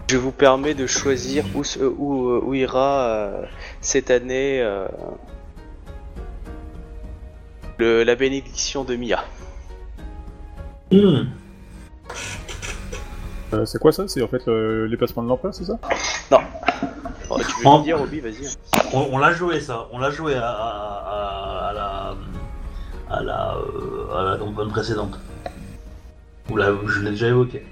Je 0.08 0.16
vous 0.16 0.30
permets 0.30 0.74
de 0.74 0.86
choisir 0.86 1.44
où, 1.54 1.64
se- 1.64 1.80
où, 1.80 2.38
où 2.38 2.54
ira 2.54 3.00
euh, 3.08 3.42
cette 3.80 4.10
année 4.10 4.60
euh, 4.62 4.86
le, 7.78 8.04
la 8.04 8.14
bénédiction 8.14 8.84
de 8.84 8.94
Mia. 8.94 9.24
Hmm. 10.92 11.24
Euh, 13.52 13.64
c'est 13.64 13.78
quoi 13.80 13.90
ça? 13.92 14.06
C'est 14.06 14.22
en 14.22 14.28
fait 14.28 14.46
le- 14.46 14.86
les 14.86 14.96
placements 14.96 15.22
de 15.24 15.28
l'emploi, 15.28 15.52
c'est 15.52 15.64
ça? 15.64 15.78
Oh, 17.28 17.38
tu 17.38 17.44
veux 17.44 17.50
Oh. 17.64 17.78
me 17.78 17.82
dire, 17.84 18.00
Obi, 18.00 18.20
vas-y. 18.20 18.46
On, 18.92 19.08
on 19.12 19.18
l'a 19.18 19.32
joué 19.32 19.58
ça, 19.60 19.88
on 19.90 19.98
l'a 19.98 20.10
joué 20.10 20.34
à, 20.34 20.48
à- 20.48 21.02
à- 21.08 21.68
à 21.68 21.72
la 21.72 22.14
à 23.08 23.22
la 23.22 23.54
euh, 23.56 24.16
à 24.16 24.22
la 24.30 24.36
campagne 24.36 24.68
précédente. 24.68 25.18
Ou 26.50 26.56
là, 26.56 26.70
je 26.86 27.00
l'ai 27.00 27.10
déjà 27.10 27.26
évoqué. 27.28 27.64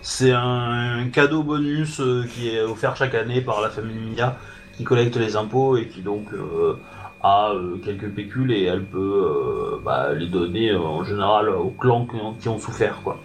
C'est 0.00 0.32
un, 0.32 1.08
cadeau 1.12 1.42
bonus 1.42 2.00
euh, 2.00 2.24
qui 2.32 2.48
est 2.48 2.62
offert 2.62 2.96
chaque 2.96 3.14
année 3.14 3.40
par 3.40 3.60
la 3.60 3.70
famille 3.70 4.14
Mia 4.16 4.36
qui 4.76 4.84
collecte 4.84 5.16
les 5.16 5.36
impôts 5.36 5.76
et 5.76 5.86
qui 5.86 6.00
donc 6.00 6.32
euh, 6.32 6.78
a 7.22 7.52
euh, 7.52 7.76
quelques 7.84 8.08
pécules 8.08 8.52
et 8.52 8.64
elle 8.64 8.84
peut 8.84 9.80
bah, 9.84 10.12
les 10.12 10.28
donner 10.28 10.74
en 10.74 11.04
général 11.04 11.50
aux 11.50 11.70
clans 11.70 12.06
qui 12.06 12.16
ont, 12.16 12.34
qui 12.34 12.48
ont 12.48 12.58
souffert 12.58 13.00
quoi. 13.02 13.18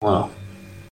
Voilà. 0.00 0.28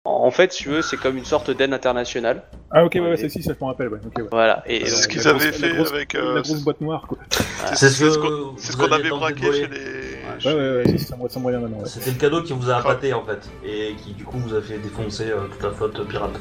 En 0.05 0.31
fait, 0.31 0.53
si 0.53 0.63
tu 0.63 0.69
veux, 0.69 0.81
c'est 0.81 0.95
comme 0.95 1.17
une 1.17 1.25
sorte 1.25 1.51
d'aide 1.51 1.73
internationale. 1.73 2.43
Ah 2.71 2.85
ok, 2.85 2.93
ouais, 2.95 3.01
Ouais. 3.01 3.29
si, 3.29 3.43
ça 3.43 3.51
je 3.53 3.57
m'en 3.59 3.67
rappelle, 3.67 3.89
ouais. 3.89 3.99
ok, 4.05 4.17
ouais. 4.17 4.23
Voilà. 4.31 4.63
Et 4.65 4.85
C'est 4.85 4.95
ce 5.03 5.07
qu'ils 5.09 5.21
La 5.23 5.31
avaient 5.31 5.45
la 5.47 5.51
fait 5.51 5.69
grosse- 5.75 5.91
avec, 5.91 6.13
La 6.13 6.19
euh, 6.21 6.41
grosse 6.41 6.61
boîte 6.63 6.79
noire, 6.79 7.05
quoi. 7.05 7.17
C'est 7.29 7.75
C'est 7.75 7.89
ce 7.89 8.17
qu'on 8.17 8.55
ce 8.57 8.93
avait 8.93 9.09
braqué 9.09 9.51
chez 9.51 9.67
les. 9.67 10.45
Ouais, 10.45 10.53
ouais, 10.55 10.83
ouais, 10.93 10.97
ça 10.97 11.17
me 11.17 11.51
maintenant, 11.51 11.79
ouais. 11.79 11.85
C'était 11.85 12.11
le 12.11 12.17
cadeau 12.17 12.41
qui 12.43 12.53
vous 12.53 12.69
a 12.69 12.77
appâté 12.77 13.11
en 13.13 13.23
fait 13.25 13.49
et 13.65 13.93
qui 13.95 14.13
du 14.13 14.23
coup 14.23 14.37
vous 14.37 14.55
a 14.55 14.61
fait 14.61 14.77
défoncer 14.77 15.31
euh, 15.31 15.47
toute 15.51 15.63
la 15.63 15.71
flotte 15.71 16.07
pirate. 16.07 16.39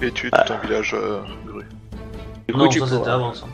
Et 0.00 0.10
tuer 0.10 0.30
tout 0.30 0.52
un 0.52 0.56
village 0.66 0.94
euh, 0.94 1.20
du 2.48 2.52
coup, 2.54 2.58
non, 2.60 2.68
tu 2.68 2.80
ça 2.80 2.86
c'était 2.86 3.08
avant 3.08 3.34
ça. 3.34 3.46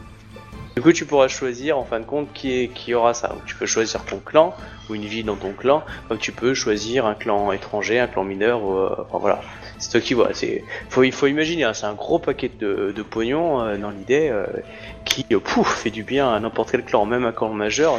Du 0.76 0.82
coup, 0.82 0.92
tu 0.92 1.04
pourras 1.04 1.26
choisir 1.26 1.78
en 1.78 1.84
fin 1.84 1.98
de 1.98 2.04
compte 2.04 2.32
qui, 2.32 2.94
aura 2.94 3.12
ça. 3.12 3.34
Tu 3.44 3.56
peux 3.56 3.66
choisir 3.66 4.04
ton 4.04 4.18
clan 4.18 4.54
ou 4.88 4.94
une 4.94 5.04
ville 5.04 5.26
dans 5.26 5.34
ton 5.36 5.52
clan, 5.52 5.82
comme 6.08 6.18
tu 6.18 6.30
peux 6.30 6.54
choisir 6.54 7.06
un 7.06 7.14
clan 7.14 7.50
étranger, 7.50 7.98
un 7.98 8.06
clan 8.06 8.22
mineur. 8.22 8.60
Euh, 8.70 8.96
enfin 9.08 9.18
voilà, 9.18 9.40
c'est 9.78 9.90
toi 9.90 10.00
qui 10.00 10.14
vois. 10.14 10.28
C'est 10.32 10.62
faut 10.88 11.02
il 11.02 11.12
faut 11.12 11.26
imaginer, 11.26 11.64
hein, 11.64 11.74
c'est 11.74 11.86
un 11.86 11.94
gros 11.94 12.20
paquet 12.20 12.50
de, 12.58 12.92
de 12.94 13.02
pognon 13.02 13.60
euh, 13.60 13.76
dans 13.78 13.90
l'idée 13.90 14.28
euh, 14.30 14.46
qui 15.04 15.24
pouf 15.24 15.82
fait 15.82 15.90
du 15.90 16.04
bien 16.04 16.32
à 16.32 16.38
n'importe 16.38 16.70
quel 16.70 16.84
clan, 16.84 17.04
même 17.04 17.24
un 17.24 17.32
clan 17.32 17.48
majeur. 17.50 17.98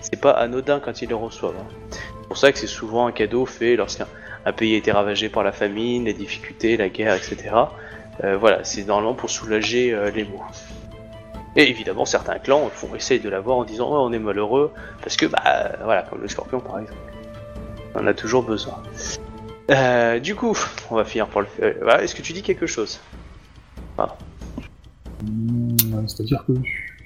C'est 0.00 0.20
pas 0.20 0.32
anodin 0.32 0.80
quand 0.80 1.02
ils 1.02 1.08
le 1.08 1.16
reçoivent. 1.16 1.54
hein. 1.60 1.74
C'est 1.90 2.28
pour 2.28 2.38
ça 2.38 2.50
que 2.50 2.58
c'est 2.58 2.66
souvent 2.66 3.06
un 3.06 3.12
cadeau 3.12 3.44
fait 3.44 3.76
lorsqu'un 3.76 4.06
un 4.46 4.52
pays 4.52 4.74
a 4.74 4.78
été 4.78 4.90
ravagé 4.90 5.28
par 5.28 5.42
la 5.42 5.52
famine, 5.52 6.06
les 6.06 6.14
difficultés, 6.14 6.76
la 6.78 6.88
guerre, 6.88 7.14
etc. 7.14 7.50
Voilà, 8.22 8.64
c'est 8.64 8.84
normalement 8.86 9.14
pour 9.14 9.28
soulager 9.28 9.94
les 10.14 10.24
maux. 10.24 10.42
Et 11.56 11.70
évidemment, 11.70 12.04
certains 12.04 12.38
clans 12.38 12.68
font 12.68 12.94
essayer 12.94 13.18
de 13.20 13.28
l'avoir 13.30 13.56
en 13.56 13.64
disant 13.64 13.88
oh, 13.90 14.06
on 14.06 14.12
est 14.12 14.18
malheureux 14.18 14.70
parce 15.02 15.16
que 15.16 15.24
bah 15.26 15.72
voilà, 15.82 16.02
comme 16.02 16.20
le 16.20 16.28
scorpion 16.28 16.60
par 16.60 16.78
exemple, 16.80 16.98
on 17.94 18.00
en 18.00 18.06
a 18.06 18.12
toujours 18.14 18.42
besoin. 18.42 18.82
Euh, 19.70 20.18
du 20.20 20.34
coup, 20.34 20.54
on 20.90 20.96
va 20.96 21.04
finir 21.04 21.26
par 21.28 21.42
le. 21.42 21.48
euh, 21.62 21.74
voilà, 21.80 22.02
Est-ce 22.02 22.14
que 22.14 22.22
tu 22.22 22.32
dis 22.34 22.42
quelque 22.42 22.66
chose? 22.66 23.00
Mmh, 25.22 26.06
C'est-à-dire 26.06 26.44
que 26.46 26.52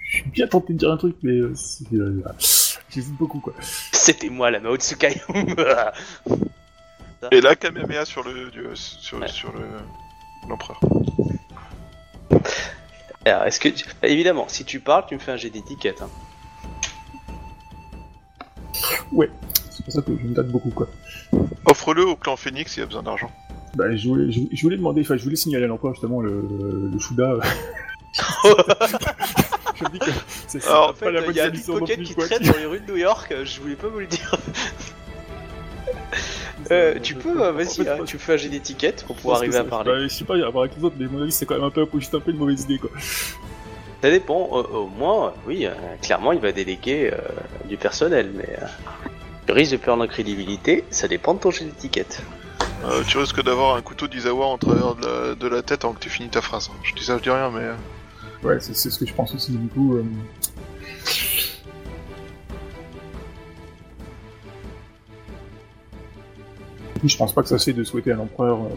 je 0.09 0.17
suis 0.17 0.29
bien 0.31 0.47
tenté 0.49 0.73
de 0.73 0.79
dire 0.79 0.91
un 0.91 0.97
truc, 0.97 1.15
mais 1.23 1.39
euh, 1.39 1.55
euh, 1.95 2.21
j'hésite 2.91 3.17
beaucoup, 3.17 3.39
quoi. 3.41 3.53
C'était 3.93 4.29
moi 4.29 4.51
la 4.51 4.59
Mao 4.61 4.77
Tsukai. 4.77 5.21
Et 7.31 7.41
là, 7.41 7.55
Kamehameha 7.55 8.05
sur 8.05 8.25
le 8.25 8.51
dieu- 8.51 8.75
sur, 8.75 9.19
Ouais. 9.21 9.29
sur 9.29 9.53
le 9.53 9.61
l'empereur. 10.49 10.81
Alors, 13.27 13.45
est-ce 13.45 13.61
que 13.61 13.69
tu- 13.69 13.85
évidemment, 14.03 14.47
si 14.49 14.65
tu 14.65 14.81
parles, 14.81 15.05
tu 15.09 15.15
me 15.15 15.21
fais 15.21 15.33
un 15.33 15.37
jet 15.37 15.51
d'étiquette. 15.51 16.03
hein. 16.03 16.09
C'est 19.71 19.85
pour 19.85 19.93
ça 19.93 20.03
que 20.03 20.13
je 20.17 20.27
me 20.27 20.35
tâte 20.35 20.49
beaucoup, 20.49 20.71
quoi. 20.71 20.89
Offre-le 21.67 22.07
au 22.07 22.17
clan 22.17 22.37
Phoenix 22.37 22.73
s'il 22.73 22.81
y 22.81 22.83
a 22.83 22.87
besoin 22.87 23.03
d'argent. 23.03 23.31
Bah, 23.75 23.95
je 23.95 24.09
voulais, 24.09 24.31
je, 24.33 24.41
je 24.53 24.63
voulais 24.63 24.77
demander, 24.77 25.01
enfin, 25.03 25.17
je 25.17 25.23
voulais 25.23 25.37
signaler 25.37 25.65
à 25.65 25.69
l'emploi, 25.69 25.93
justement, 25.93 26.21
le, 26.21 26.89
le 26.93 26.99
Shuda. 26.99 27.31
euh. 27.33 27.41
je 29.75 29.85
me 29.85 29.91
dis 29.91 29.99
que 30.01 30.11
c'est 30.47 30.61
c'est 30.61 30.69
Alors, 30.69 30.91
En 30.91 30.95
fait, 30.95 31.07
il 31.29 31.37
y 31.37 31.41
a 31.41 31.45
un 31.45 31.47
solution 31.49 31.75
non 31.79 31.87
pickpocket 31.87 31.97
plus, 31.97 32.05
qui 32.07 32.15
quoi. 32.15 32.27
traîne 32.27 32.43
dans 32.43 32.59
les 32.59 32.67
rues 32.67 32.81
de 32.81 32.87
New 32.91 32.97
York. 32.97 33.31
euh, 33.33 33.45
Je 33.45 33.61
voulais 33.61 33.77
pas 33.77 33.89
vous 33.89 34.01
le 34.01 34.07
dire. 34.07 34.35
Euh, 36.71 36.99
tu 37.03 37.15
peux, 37.15 37.43
euh, 37.43 37.53
vas-y, 37.53 37.89
hein, 37.89 37.99
tu 38.07 38.19
fais 38.19 38.35
un 38.35 38.37
jet 38.37 38.49
d'étiquette 38.49 39.05
pour 39.07 39.17
pouvoir 39.17 39.39
arriver 39.39 39.57
à 39.57 39.65
parler. 39.65 39.91
Bah, 39.91 40.03
je 40.03 40.09
sais 40.09 40.25
pas, 40.25 40.35
à 40.35 40.51
voir 40.51 40.65
avec 40.65 40.77
les 40.77 40.85
autres, 40.85 40.97
mais 40.99 41.07
à 41.07 41.09
mon 41.09 41.23
avis, 41.23 41.33
c'est 41.33 41.47
quand 41.47 41.55
même 41.55 41.65
un 41.65 41.71
peu, 41.71 41.87
juste 41.95 42.15
un 42.15 42.21
peu 42.21 42.31
une 42.31 42.37
mauvaise 42.39 42.63
idée, 42.63 42.79
quoi. 42.79 42.91
Ça 44.03 44.11
dépend. 44.11 44.49
Au, 44.51 44.63
au 44.63 44.87
moins, 44.87 45.35
oui, 45.47 45.67
euh, 45.67 45.71
clairement, 46.03 46.33
il 46.33 46.41
va 46.41 46.53
déléguer 46.53 47.11
euh, 47.13 47.19
du 47.69 47.77
personnel, 47.77 48.31
mais 48.35 48.49
euh, 48.63 48.67
le 49.49 49.55
risque 49.55 49.73
de 49.73 49.77
perdre 49.79 50.03
en 50.05 50.07
crédibilité, 50.07 50.85
ça 50.91 51.09
dépend 51.09 51.35
de 51.35 51.41
ton 51.41 51.51
jet 51.51 51.65
d'étiquette. 51.65 52.23
Euh, 52.85 53.03
tu 53.07 53.19
risques 53.19 53.43
d'avoir 53.43 53.77
un 53.77 53.83
couteau 53.83 54.07
d'Izawa 54.07 54.47
en 54.47 54.57
travers 54.57 54.95
de 54.95 55.07
la, 55.07 55.35
de 55.35 55.49
la 55.49 55.63
tête 55.63 55.85
avant 55.85 55.93
que 55.95 56.01
tu 56.01 56.09
finis 56.09 56.31
ta 56.31 56.41
phrase. 56.41 56.71
Je 56.83 56.95
dis 56.95 57.05
ça, 57.05 57.19
je 57.19 57.23
dis 57.23 57.31
rien, 57.31 57.51
mais. 57.51 57.69
Ouais, 58.43 58.59
c'est 58.61 58.75
c'est 58.75 58.89
ce 58.89 58.99
que 58.99 59.07
je 59.07 59.13
pense 59.13 59.35
aussi, 59.35 59.53
du 59.53 59.69
coup. 59.69 59.97
euh, 59.97 60.05
je 67.09 67.17
pense 67.17 67.33
pas 67.33 67.43
que 67.43 67.49
ça 67.49 67.59
fait 67.59 67.73
de 67.73 67.85
souhaiter 67.85 68.13
à 68.13 68.17
l'empereur 68.17 68.59
euh, 68.65 68.69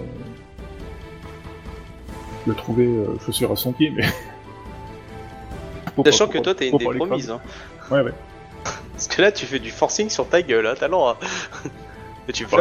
de 2.47 2.53
trouver 2.53 2.87
euh, 2.87 3.17
chaussure 3.25 3.51
à 3.51 3.55
son 3.55 3.71
pied, 3.73 3.91
mais. 3.95 4.05
Sachant 6.05 6.27
pas- 6.27 6.33
que 6.33 6.37
toi, 6.39 6.53
pas- 6.53 6.59
t'as 6.59 6.65
une 6.67 6.77
des 6.77 6.85
pas 6.85 6.93
promises. 6.93 7.29
Hein. 7.29 7.41
Ouais, 7.91 8.01
ouais. 8.01 8.13
Parce 8.93 9.07
que 9.07 9.21
là, 9.21 9.31
tu 9.31 9.45
fais 9.45 9.59
du 9.59 9.71
forcing 9.71 10.09
sur 10.09 10.27
ta 10.27 10.41
gueule, 10.41 10.65
hein, 10.65 10.73
t'as 10.79 10.87
le 10.87 10.91
droit. 10.93 11.19
Mais 12.27 12.33
tu 12.33 12.45
hum, 12.45 12.55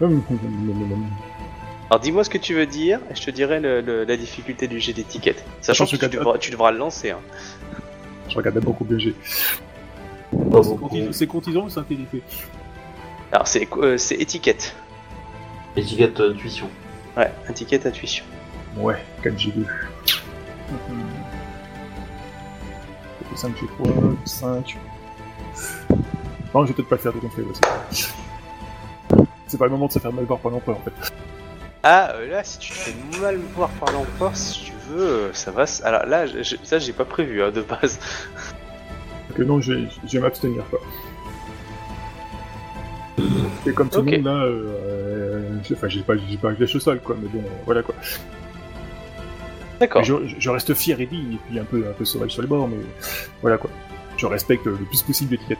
hum, 0.00 0.22
hum, 0.30 0.92
hum. 0.92 1.06
Alors 1.90 2.00
dis-moi 2.00 2.24
ce 2.24 2.30
que 2.30 2.38
tu 2.38 2.54
veux 2.54 2.66
dire, 2.66 3.00
et 3.10 3.14
je 3.14 3.22
te 3.22 3.30
dirai 3.30 3.60
le- 3.60 3.80
le- 3.80 4.04
la 4.04 4.16
difficulté 4.16 4.66
du 4.68 4.80
jet 4.80 4.92
d'étiquette. 4.92 5.44
Sachant 5.60 5.84
que 5.86 5.96
tu 5.96 6.08
devras, 6.08 6.38
tu 6.38 6.50
devras 6.50 6.70
le 6.70 6.78
lancer. 6.78 7.10
Hein. 7.10 7.20
Je 8.28 8.36
regardais 8.36 8.60
beaucoup 8.60 8.84
bien 8.84 8.98
G. 8.98 9.14
C'est 11.12 11.26
courtisan 11.26 11.62
ou 11.64 11.68
c'est 11.70 11.80
intégrité 11.80 12.22
Alors 13.32 13.46
c'est 13.46 13.68
euh, 13.78 13.96
c'est 13.98 14.14
étiquette. 14.16 14.74
Étiquette 15.76 16.20
euh, 16.20 16.32
intuition. 16.32 16.68
Ouais, 17.16 17.30
étiquette 17.50 17.86
intuition. 17.86 18.24
Ouais, 18.76 18.96
4G2. 19.24 19.64
5 23.34 23.52
G3, 23.56 24.16
5. 24.24 24.76
Non, 26.54 26.62
je 26.64 26.68
vais 26.68 26.74
peut-être 26.74 26.88
pas 26.88 26.96
le 26.96 27.00
faire 27.00 27.12
tout 27.12 27.20
compte 27.20 27.32
fait. 27.32 27.42
ouais, 27.42 27.52
c'est 29.48 29.58
pas- 29.58 29.64
le 29.66 29.70
moment 29.70 29.86
de 29.86 29.92
se 29.92 29.98
faire 29.98 30.12
mal 30.12 30.24
voir 30.24 30.38
par 30.38 30.52
l'empereur 30.52 30.76
en 30.78 30.80
fait. 30.82 31.12
Ah, 31.82 32.12
euh, 32.14 32.28
là, 32.30 32.44
si 32.44 32.58
tu 32.58 32.70
te 32.70 32.74
fais 32.76 32.94
mal 33.20 33.36
voir 33.56 33.68
par 33.70 33.92
l'empereur, 33.92 34.36
si 34.36 34.64
tu 34.66 34.72
veux, 34.88 35.02
euh, 35.06 35.32
ça 35.32 35.50
va. 35.50 35.64
s- 35.64 35.82
Alors 35.84 36.06
là, 36.06 36.26
je- 36.26 36.42
je- 36.42 36.56
ça, 36.62 36.78
j'ai 36.78 36.92
pas 36.92 37.04
prévu 37.04 37.42
hein, 37.42 37.50
de 37.50 37.60
base. 37.62 37.98
Euh, 39.38 39.44
non, 39.44 39.60
je 39.60 39.72
vais, 39.72 40.20
m'abstenir 40.20 40.64
quoi. 40.70 40.80
Et 43.66 43.72
comme 43.72 43.88
tout 43.88 44.02
le 44.02 44.12
monde 44.12 44.24
là, 44.24 44.44
euh, 44.44 44.66
euh, 44.84 45.58
j'ai- 45.62 45.74
enfin 45.74 45.88
j'ai 45.88 46.02
pas, 46.02 46.14
j'ai 46.16 46.36
pas 46.36 46.52
lâché 46.52 46.76
au 46.76 46.80
sol 46.80 47.00
quoi, 47.00 47.16
mais 47.20 47.28
bon, 47.28 47.42
voilà 47.64 47.82
quoi. 47.82 47.94
D'accord. 49.80 50.04
Je, 50.04 50.14
je 50.38 50.50
reste 50.50 50.74
fier 50.74 51.00
et 51.00 51.06
digne, 51.06 51.34
et 51.34 51.38
puis 51.48 51.58
un 51.58 51.64
peu, 51.64 51.84
un 51.88 51.92
peu 51.92 52.04
sauvage 52.04 52.30
sur 52.30 52.42
les 52.42 52.48
bords, 52.48 52.68
mais 52.68 52.76
voilà 53.42 53.58
quoi. 53.58 53.70
Je 54.16 54.26
respecte 54.26 54.66
le 54.66 54.76
plus 54.76 55.02
possible 55.02 55.32
l'étiquette. 55.32 55.58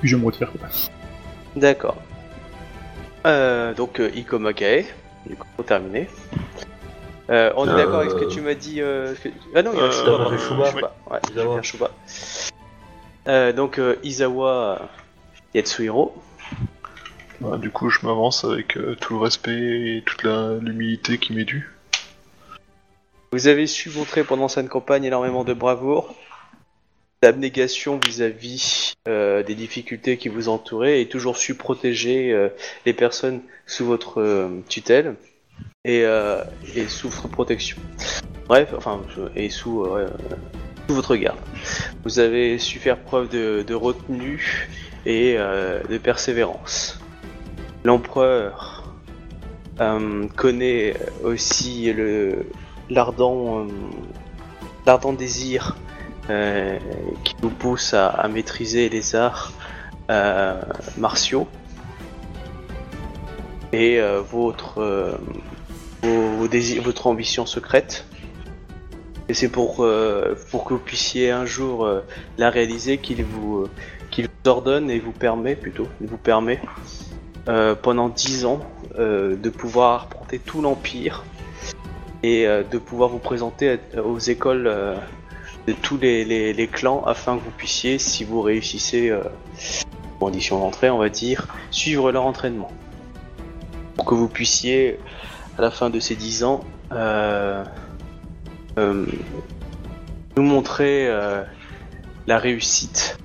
Puis 0.00 0.08
je 0.08 0.16
me 0.16 0.24
retire 0.24 0.50
quoi. 0.52 0.68
D'accord. 1.56 1.96
Euh, 3.26 3.74
donc, 3.74 4.00
euh, 4.00 4.10
Iko 4.14 4.38
Makae, 4.38 4.84
du 5.26 5.36
coup, 5.36 5.62
terminé. 5.62 6.08
Euh, 7.30 7.52
on 7.56 7.66
est 7.66 7.70
Euh, 7.70 7.76
d'accord 7.76 8.00
avec 8.00 8.10
ce 8.10 8.16
que 8.16 8.24
tu 8.24 8.40
m'as 8.40 8.54
dit. 8.54 8.80
euh, 8.80 9.14
que- 9.14 9.28
Ah 9.54 9.62
non, 9.62 9.70
il 9.72 9.78
y 9.78 9.82
a 9.82 9.84
Euh, 9.84 9.90
Shuba, 9.92 10.16
pardon. 10.18 10.38
Shuba. 10.38 10.70
Shuba, 10.70 10.94
Ouais, 11.10 11.18
j'ai 11.28 11.32
Izawa. 11.34 11.54
bien 11.54 11.62
Shuba. 11.62 11.90
Euh, 13.28 13.52
donc, 13.52 13.78
euh, 13.78 13.96
Izawa 14.02 14.88
Yatsuhiro. 15.54 16.14
bah, 17.40 17.56
du 17.56 17.70
coup, 17.70 17.88
je 17.88 18.04
m'avance 18.04 18.44
avec 18.44 18.76
euh, 18.76 18.96
tout 19.00 19.14
le 19.14 19.20
respect 19.20 19.52
et 19.96 20.02
toute 20.04 20.24
l'humilité 20.24 21.18
qui 21.18 21.32
m'est 21.32 21.44
due. 21.44 21.70
Vous 23.32 23.46
avez 23.46 23.66
su 23.68 23.90
montrer 23.90 24.24
pendant 24.24 24.48
cette 24.48 24.68
campagne 24.68 25.04
énormément 25.04 25.44
de 25.44 25.54
bravoure, 25.54 26.14
d'abnégation 27.22 27.96
vis-à-vis 27.96 28.94
euh, 29.06 29.44
des 29.44 29.54
difficultés 29.54 30.16
qui 30.16 30.28
vous 30.28 30.48
entouraient 30.48 31.00
et 31.00 31.06
toujours 31.08 31.36
su 31.36 31.54
protéger 31.54 32.32
euh, 32.32 32.48
les 32.86 32.92
personnes 32.92 33.40
sous 33.66 33.86
votre 33.86 34.20
euh, 34.20 34.48
tutelle 34.68 35.14
et, 35.84 36.02
euh, 36.04 36.42
et 36.74 36.88
sous 36.88 37.08
votre 37.08 37.28
protection. 37.28 37.76
Bref, 38.46 38.74
enfin, 38.76 39.00
et 39.36 39.48
sous, 39.48 39.84
euh, 39.84 40.08
sous 40.88 40.94
votre 40.94 41.16
garde. 41.16 41.38
Vous 42.04 42.18
avez 42.18 42.58
su 42.58 42.78
faire 42.78 42.98
preuve 42.98 43.28
de, 43.28 43.64
de 43.66 43.74
retenue 43.74 44.68
et 45.06 45.36
euh, 45.38 45.80
de 45.88 45.98
persévérance. 45.98 47.00
l'empereur 47.84 48.76
connaît 50.36 50.94
aussi 51.24 51.90
le 51.90 52.44
l'ardent 52.90 53.66
l'ardent 54.84 55.14
désir 55.14 55.78
qui 56.28 57.34
vous 57.40 57.48
pousse 57.48 57.94
à, 57.94 58.08
à 58.08 58.28
maîtriser 58.28 58.90
les 58.90 59.16
arts 59.16 59.54
martiaux 60.98 61.48
et 63.72 64.00
votre 64.30 65.18
votre 66.02 67.06
ambition 67.06 67.46
secrète. 67.46 68.06
Et 69.28 69.34
c'est 69.34 69.48
pour 69.48 69.84
euh, 69.84 70.34
pour 70.50 70.64
que 70.64 70.74
vous 70.74 70.80
puissiez 70.80 71.30
un 71.30 71.46
jour 71.46 71.84
euh, 71.84 72.00
la 72.36 72.50
réaliser 72.50 72.98
qu'il 72.98 73.24
vous 73.24 73.58
euh, 73.58 73.70
qu'il 74.10 74.26
vous 74.26 74.50
ordonne 74.50 74.90
et 74.90 74.98
vous 74.98 75.12
permet 75.12 75.54
plutôt, 75.54 75.86
vous 76.00 76.16
permet 76.16 76.60
pendant 77.82 78.08
10 78.08 78.44
ans 78.44 78.60
de 78.96 79.48
pouvoir 79.50 80.06
porter 80.06 80.38
tout 80.38 80.62
l'empire 80.62 81.24
et 82.22 82.44
de 82.46 82.78
pouvoir 82.78 83.08
vous 83.08 83.18
présenter 83.18 83.78
aux 84.04 84.18
écoles 84.18 84.64
de 85.66 85.72
tous 85.72 85.96
les, 85.98 86.24
les- 86.24 86.66
clans 86.68 87.02
afin 87.06 87.36
que 87.36 87.42
vous 87.42 87.50
puissiez, 87.50 87.98
si 87.98 88.22
vous 88.24 88.40
réussissez 88.40 89.12
conditions 90.20 90.58
d'entrée, 90.60 90.90
on 90.90 90.98
va 90.98 91.08
dire, 91.08 91.48
suivre 91.70 92.12
leur 92.12 92.24
entraînement. 92.24 92.70
Pour 93.96 94.04
que 94.04 94.14
vous 94.14 94.28
puissiez, 94.28 94.98
à 95.58 95.62
la 95.62 95.70
fin 95.70 95.90
de 95.90 96.00
ces 96.00 96.16
10 96.16 96.44
ans, 96.44 96.60
euh, 96.92 97.64
euh, 98.78 99.06
nous 100.36 100.42
montrer 100.42 101.06
euh, 101.08 101.42
la 102.26 102.38
réussite 102.38 103.18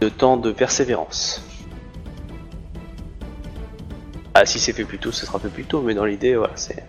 de 0.00 0.08
temps 0.08 0.36
de 0.36 0.52
persévérance. 0.52 1.42
Ah, 4.34 4.44
si 4.44 4.58
c'est 4.58 4.72
fait 4.72 4.84
plus 4.84 4.98
tôt, 4.98 5.12
ce 5.12 5.24
sera 5.24 5.38
fait 5.38 5.48
plus 5.48 5.64
tôt, 5.64 5.80
mais 5.80 5.94
dans 5.94 6.04
l'idée, 6.04 6.36
voilà, 6.36 6.52
c'est 6.56 6.84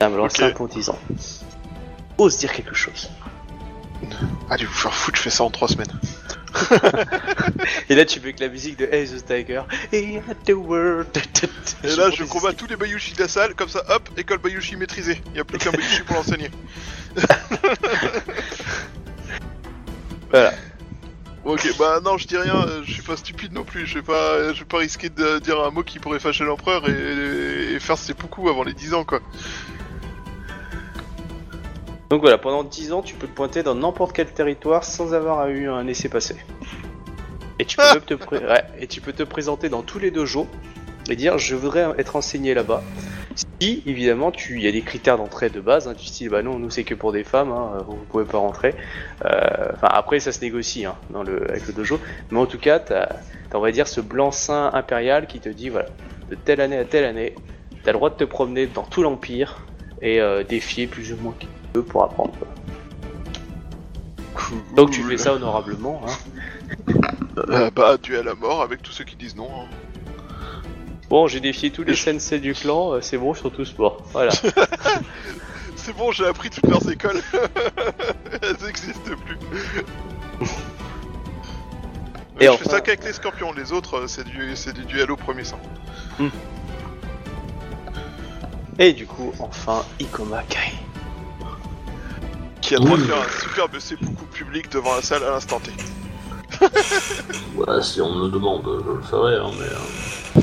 un 0.00 0.10
blanc 0.10 0.26
Ok. 0.26 0.54
pour 0.54 0.68
10 0.68 0.90
ans. 0.90 0.98
Ose 2.18 2.38
dire 2.38 2.52
quelque 2.52 2.74
chose. 2.74 3.10
Allez 4.50 4.64
vous 4.64 4.72
faire 4.72 4.94
foutre, 4.94 5.16
je 5.16 5.22
fais 5.22 5.30
ça 5.30 5.44
en 5.44 5.50
3 5.50 5.68
semaines. 5.68 5.92
Et 7.88 7.94
là, 7.94 8.04
tu 8.04 8.20
veux 8.20 8.32
que 8.32 8.40
la 8.40 8.48
musique 8.48 8.78
de 8.78 8.86
Hey 8.90 9.06
the 9.06 9.24
Tiger. 9.24 9.62
Et 11.84 11.96
là, 11.96 12.10
je 12.10 12.24
combats 12.24 12.52
tous 12.52 12.66
les 12.66 12.76
Bayushi 12.76 13.14
de 13.14 13.20
la 13.20 13.28
salle, 13.28 13.54
comme 13.54 13.68
ça, 13.68 13.82
hop, 13.88 14.08
école 14.16 14.38
Bayushi 14.38 14.76
maîtrisée. 14.76 15.20
Il 15.28 15.32
n'y 15.32 15.40
a 15.40 15.44
plus 15.44 15.58
qu'un 15.58 15.70
Bayushi 15.72 16.02
pour 16.02 16.16
l'enseigner. 16.16 16.50
Voilà. 20.30 20.54
Ok, 21.44 21.68
bah 21.78 22.00
non, 22.02 22.16
je 22.16 22.26
dis 22.26 22.36
rien, 22.36 22.54
euh, 22.54 22.82
je 22.86 22.92
suis 22.92 23.02
pas 23.02 23.16
stupide 23.16 23.52
non 23.52 23.64
plus, 23.64 23.84
je 23.84 23.94
vais 23.94 24.02
pas, 24.02 24.52
je 24.52 24.60
vais 24.60 24.64
pas 24.64 24.78
risquer 24.78 25.10
de 25.10 25.40
dire 25.40 25.60
un 25.60 25.70
mot 25.70 25.82
qui 25.82 25.98
pourrait 25.98 26.20
fâcher 26.20 26.44
l'empereur 26.44 26.88
et, 26.88 27.74
et 27.74 27.80
faire 27.80 27.98
ses 27.98 28.14
poucous 28.14 28.48
avant 28.48 28.62
les 28.62 28.72
10 28.72 28.94
ans 28.94 29.04
quoi. 29.04 29.20
Donc 32.12 32.20
voilà, 32.20 32.36
pendant 32.36 32.62
10 32.62 32.92
ans, 32.92 33.00
tu 33.00 33.14
peux 33.14 33.26
te 33.26 33.32
pointer 33.32 33.62
dans 33.62 33.74
n'importe 33.74 34.12
quel 34.12 34.26
territoire 34.30 34.84
sans 34.84 35.14
avoir 35.14 35.48
eu 35.48 35.70
un 35.70 35.86
essai 35.86 36.10
passé. 36.10 36.36
Et 37.58 37.64
tu 37.64 37.78
peux, 37.78 38.00
te, 38.06 38.12
pré- 38.12 38.44
ouais, 38.44 38.62
et 38.78 38.86
tu 38.86 39.00
peux 39.00 39.14
te 39.14 39.22
présenter 39.22 39.70
dans 39.70 39.80
tous 39.80 39.98
les 39.98 40.10
dojos 40.10 40.46
et 41.08 41.16
dire 41.16 41.38
je 41.38 41.54
voudrais 41.56 41.86
être 41.96 42.14
enseigné 42.16 42.52
là-bas. 42.52 42.82
Si 43.62 43.82
évidemment 43.86 44.30
tu 44.30 44.56
il 44.58 44.62
y 44.62 44.68
a 44.68 44.72
des 44.72 44.82
critères 44.82 45.16
d'entrée 45.16 45.48
de 45.48 45.58
base, 45.62 45.88
hein, 45.88 45.94
tu 45.96 46.10
te 46.10 46.12
dis 46.12 46.28
bah 46.28 46.42
non 46.42 46.58
nous 46.58 46.68
c'est 46.68 46.84
que 46.84 46.94
pour 46.94 47.12
des 47.12 47.24
femmes, 47.24 47.50
hein, 47.50 47.82
vous 47.88 47.96
pouvez 48.10 48.26
pas 48.26 48.36
rentrer. 48.36 48.74
Euh, 49.24 49.70
Enfin 49.72 49.88
après 49.90 50.20
ça 50.20 50.32
se 50.32 50.42
négocie 50.42 50.84
hein, 50.84 50.96
dans 51.08 51.22
le 51.22 51.48
avec 51.48 51.66
le 51.66 51.72
dojo, 51.72 51.98
mais 52.30 52.40
en 52.40 52.44
tout 52.46 52.58
cas 52.58 52.78
t'as 52.78 53.04
as, 53.04 53.16
on 53.54 53.60
va 53.60 53.72
dire 53.72 53.88
ce 53.88 54.02
blanc-seing 54.02 54.68
impérial 54.74 55.26
qui 55.26 55.40
te 55.40 55.48
dit 55.48 55.70
voilà 55.70 55.88
de 56.28 56.34
telle 56.34 56.60
année 56.60 56.76
à 56.76 56.84
telle 56.84 57.06
année 57.06 57.34
t'as 57.84 57.92
le 57.92 57.96
droit 57.96 58.10
de 58.10 58.16
te 58.16 58.24
promener 58.24 58.66
dans 58.66 58.82
tout 58.84 59.02
l'empire 59.02 59.64
et 60.02 60.20
euh, 60.20 60.44
défier 60.44 60.86
plus 60.86 61.10
ou 61.14 61.16
moins 61.16 61.34
veux 61.74 61.82
pour 61.82 62.04
apprendre. 62.04 62.32
quoi. 62.38 62.48
Donc 64.76 64.90
tu 64.90 65.02
fais 65.02 65.16
ça 65.18 65.34
honorablement. 65.34 66.02
Hein. 66.06 66.12
Euh, 67.48 67.70
bah, 67.74 67.96
tu 68.00 68.14
es 68.14 68.18
à 68.18 68.22
la 68.22 68.34
mort 68.34 68.62
avec 68.62 68.82
tous 68.82 68.92
ceux 68.92 69.04
qui 69.04 69.16
disent 69.16 69.36
non. 69.36 69.48
hein. 69.54 69.66
Bon, 71.08 71.26
j'ai 71.26 71.40
défié 71.40 71.70
tous 71.70 71.82
les 71.84 71.94
sensei 71.94 72.38
du 72.40 72.54
clan, 72.54 72.92
euh, 72.94 73.00
c'est 73.02 73.18
bon, 73.18 73.34
je 73.34 73.40
suis 73.40 73.50
tous 73.50 73.76
morts. 73.78 73.98
Voilà. 74.12 74.32
C'est 75.76 75.96
bon, 75.96 76.12
j'ai 76.12 76.24
appris 76.26 76.48
toutes 76.48 76.68
leurs 76.70 76.88
écoles. 76.90 77.20
Elles 78.42 78.56
n'existent 78.64 79.16
plus. 79.26 79.36
Et 82.40 82.44
je 82.44 82.48
enfin- 82.50 82.62
fais 82.64 82.70
ça 82.70 82.80
qu'avec 82.80 83.04
les 83.04 83.12
scorpions, 83.12 83.52
les 83.52 83.72
autres, 83.72 83.96
euh, 83.98 84.06
c'est 84.06 84.22
du, 84.24 84.54
c'est 84.54 84.72
du 84.72 84.84
duel 84.84 85.10
au 85.10 85.16
premier 85.16 85.42
sang. 85.42 85.58
Et 88.78 88.92
du 88.92 89.06
coup, 89.06 89.32
enfin, 89.40 89.84
Ikoma 90.00 90.44
Kai. 90.44 90.72
Qui 92.72 92.76
a 92.76 92.78
le 92.78 92.86
droit 92.86 92.96
de 92.96 93.02
faire 93.04 93.18
un 93.18 93.40
superbe 93.42 93.78
seppuku 93.78 94.24
public 94.32 94.72
devant 94.72 94.94
la 94.94 95.02
salle 95.02 95.22
à 95.24 95.32
l'instant 95.32 95.60
T. 95.60 95.72
Voilà, 97.54 97.82
si 97.82 98.00
on 98.00 98.14
me 98.14 98.24
le 98.24 98.30
demande, 98.30 98.62
je 98.64 98.92
le 98.92 99.02
ferai, 99.02 99.36
hein, 99.36 99.50
mais. 99.58 100.40
euh, 100.40 100.42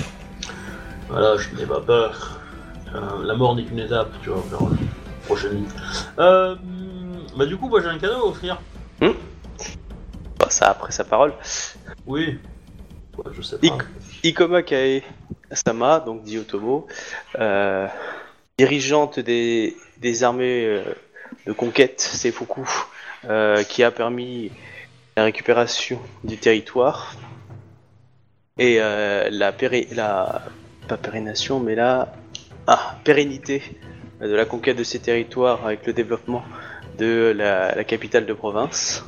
Voilà, 1.09 1.38
je 1.38 1.49
n'ai 1.55 1.65
pas 1.65 1.82
peur. 1.82 2.39
Euh, 2.93 3.23
la 3.23 3.34
mort 3.34 3.55
n'est 3.55 3.63
qu'une 3.63 3.80
étape, 3.80 4.11
tu 4.21 4.30
vois, 4.30 4.43
vers 4.47 4.61
la 4.69 4.77
prochaine 5.25 5.63
vie. 5.63 5.71
Euh, 6.19 6.55
bah, 7.36 7.47
du 7.47 7.57
coup, 7.57 7.67
moi 7.67 7.82
j'ai 7.82 7.88
un 7.88 7.97
cadeau 7.97 8.13
à 8.17 8.25
offrir. 8.27 8.61
Bah, 9.01 10.49
ça 10.49 10.69
après 10.69 10.91
sa 10.91 11.05
parole. 11.05 11.34
Oui. 12.05 12.38
Ouais, 13.17 13.32
je 13.34 13.41
sais 13.41 13.57
pas. 13.57 13.65
Ik- 13.65 13.84
Ikoma 14.23 14.61
Kae 14.61 15.01
Sama, 15.51 15.99
donc 15.99 16.21
dit 16.21 16.38
Otomo, 16.38 16.86
euh, 17.39 17.88
dirigeante 18.59 19.19
des, 19.19 19.75
des 19.97 20.23
armées 20.23 20.65
euh, 20.67 20.84
de 21.49 21.53
conquête 21.53 21.99
Seifuku, 21.99 22.61
euh, 23.25 23.63
qui 23.63 23.81
a 23.83 23.89
permis 23.89 24.51
la 25.17 25.23
récupération 25.23 25.99
du 26.23 26.37
territoire 26.37 27.15
et 28.59 28.77
euh, 28.79 29.29
la, 29.31 29.51
péri 29.51 29.87
la 29.91 30.43
pas 30.87 30.97
pérénation 30.97 31.59
mais 31.59 31.73
la 31.73 32.13
ah, 32.67 32.97
pérennité 33.03 33.63
de 34.21 34.35
la 34.35 34.45
conquête 34.45 34.77
de 34.77 34.83
ces 34.83 34.99
territoires 34.99 35.65
avec 35.65 35.87
le 35.87 35.93
développement 35.93 36.43
de 36.99 37.33
la, 37.35 37.73
la 37.73 37.83
capitale 37.83 38.27
de 38.27 38.33
province. 38.33 39.03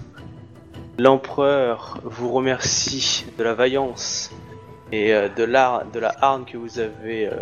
L'empereur 0.97 1.99
vous 2.03 2.31
remercie 2.31 3.27
de 3.37 3.43
la 3.43 3.53
vaillance 3.53 4.31
et 4.91 5.13
euh, 5.13 5.29
de 5.29 5.43
l'art, 5.43 5.85
de 5.91 5.99
la 5.99 6.15
hargne 6.19 6.45
que 6.45 6.57
vous 6.57 6.79
avez 6.79 7.27
euh, 7.27 7.33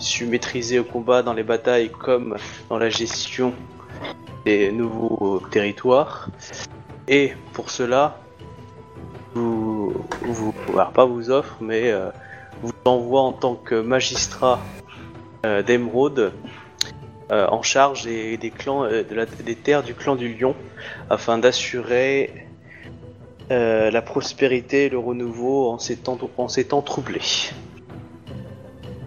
su 0.00 0.26
maîtriser 0.26 0.80
au 0.80 0.84
combat 0.84 1.22
dans 1.22 1.34
les 1.34 1.44
batailles 1.44 1.90
comme 1.90 2.36
dans 2.68 2.78
la 2.78 2.90
gestion 2.90 3.54
des 4.44 4.72
nouveaux 4.72 5.40
territoires. 5.50 6.28
Et 7.08 7.32
pour 7.52 7.70
cela, 7.70 8.18
vous, 9.34 9.94
vous 10.22 10.54
alors 10.72 10.92
pas 10.92 11.04
vous 11.04 11.30
offre, 11.30 11.56
mais 11.60 11.90
euh, 11.90 12.10
vous 12.62 12.72
envoie 12.84 13.22
en 13.22 13.32
tant 13.32 13.54
que 13.54 13.74
magistrat 13.74 14.60
euh, 15.44 15.62
d'Emeraude 15.62 16.32
euh, 17.30 17.46
en 17.46 17.62
charge 17.62 18.04
des, 18.04 18.52
clans, 18.56 18.84
euh, 18.84 19.04
des 19.44 19.54
terres 19.54 19.84
du 19.84 19.94
clan 19.94 20.16
du 20.16 20.34
Lion, 20.34 20.56
afin 21.10 21.38
d'assurer 21.38 22.48
euh, 23.52 23.92
la 23.92 24.02
prospérité 24.02 24.86
et 24.86 24.88
le 24.88 24.98
renouveau 24.98 25.70
en 25.70 25.78
ces 25.78 25.96
temps, 25.96 26.82
troublés. 26.82 27.20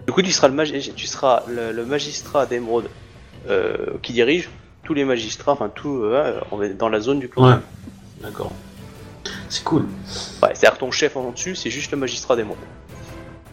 Du 0.06 0.12
coup, 0.12 0.22
tu 0.22 0.32
seras 0.32 0.48
le, 0.48 1.84
magistrat 1.84 2.46
d'Emeraude 2.46 2.88
qui 4.00 4.14
dirige 4.14 4.48
tous 4.84 4.94
les 4.94 5.04
magistrats, 5.04 5.52
enfin 5.52 5.70
tout 5.74 6.02
euh, 6.04 6.40
on 6.52 6.62
est 6.62 6.70
dans 6.74 6.88
la 6.88 7.00
zone 7.00 7.18
du 7.18 7.28
clan. 7.28 7.48
Ouais, 7.48 7.56
d'accord. 8.22 8.52
C'est 9.48 9.64
cool. 9.64 9.82
Ouais, 10.42 10.50
C'est-à-dire 10.54 10.78
ton 10.78 10.90
chef 10.90 11.16
en 11.16 11.22
dessus, 11.32 11.54
c'est 11.56 11.70
juste 11.70 11.90
le 11.90 11.96
magistrat 11.96 12.36
d'Emeraude. 12.36 12.58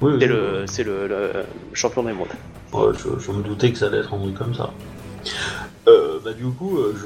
Oui, 0.02 0.14
C'est 0.20 0.26
oui, 0.28 0.34
le, 0.34 0.66
c'est 0.68 0.84
le, 0.84 1.08
le 1.08 1.46
champion 1.74 2.04
d'Emeraude. 2.04 2.30
Ouais, 2.74 2.92
je, 2.98 3.20
je 3.20 3.32
me 3.32 3.44
doutais 3.44 3.72
que 3.72 3.78
ça 3.78 3.88
allait 3.88 4.00
être 4.00 4.14
truc 4.20 4.36
comme 4.38 4.54
ça. 4.56 4.72
Euh, 5.88 6.20
bah 6.24 6.34
du 6.34 6.46
coup, 6.46 6.78
euh, 6.78 6.96
je, 6.96 7.02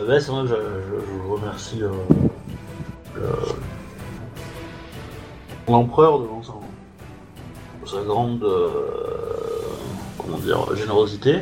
hein, 0.30 0.44
je, 0.46 0.54
je, 0.54 1.00
je 1.06 1.28
remercie 1.28 1.82
euh, 1.82 1.90
le- 3.16 3.22
l'empereur 5.68 6.18
devant 6.18 6.42
sa, 6.42 6.52
grande 8.02 8.42
comment 10.18 10.38
dire, 10.38 10.74
générosité 10.76 11.40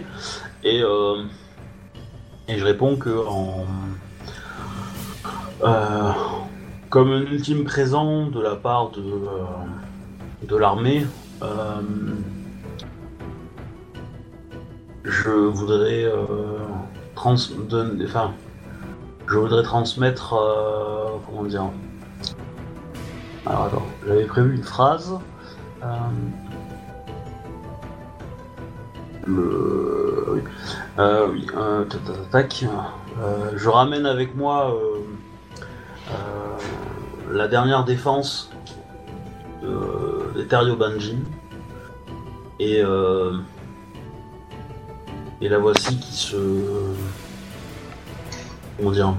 et, 0.64 0.82
euh, 0.82 1.22
et 2.48 2.58
je 2.58 2.64
réponds 2.64 2.96
que 2.96 3.10
en 3.26 3.66
euh, 5.64 6.12
comme 6.88 7.10
un 7.10 7.20
ultime 7.20 7.64
présent 7.64 8.26
de 8.28 8.40
la 8.40 8.56
part 8.56 8.90
de, 8.90 9.00
euh, 9.02 10.46
de 10.46 10.56
l'armée, 10.56 11.06
euh, 11.42 11.80
je 15.04 15.30
voudrais 15.30 16.06
trans 17.14 17.34
donner- 17.68 18.04
enfin, 18.06 18.32
je 19.26 19.34
voudrais 19.36 19.62
transmettre 19.62 20.34
comment 21.26 21.44
dire. 21.44 21.64
Alors 23.46 23.64
attends, 23.64 23.86
j'avais 24.06 24.24
prévu 24.24 24.56
une 24.56 24.62
phrase 24.62 25.12
Le... 29.26 30.42
Euh, 30.98 31.28
oui. 31.30 31.46
euh, 31.56 31.84
tac, 31.84 32.04
tac, 32.04 32.30
tac. 32.30 32.64
Euh, 33.20 33.52
je 33.56 33.68
ramène 33.68 34.04
avec 34.06 34.34
moi 34.34 34.74
euh, 34.74 34.98
euh, 36.10 37.32
la 37.32 37.46
dernière 37.46 37.84
défense 37.84 38.50
de, 39.62 40.42
des 40.42 40.44
Banjin. 40.74 41.18
Et, 42.60 42.82
et 45.40 45.48
la 45.48 45.58
voici 45.58 45.96
qui 46.00 46.12
se. 46.12 46.36
Comment 48.76 48.90
dire 48.90 49.14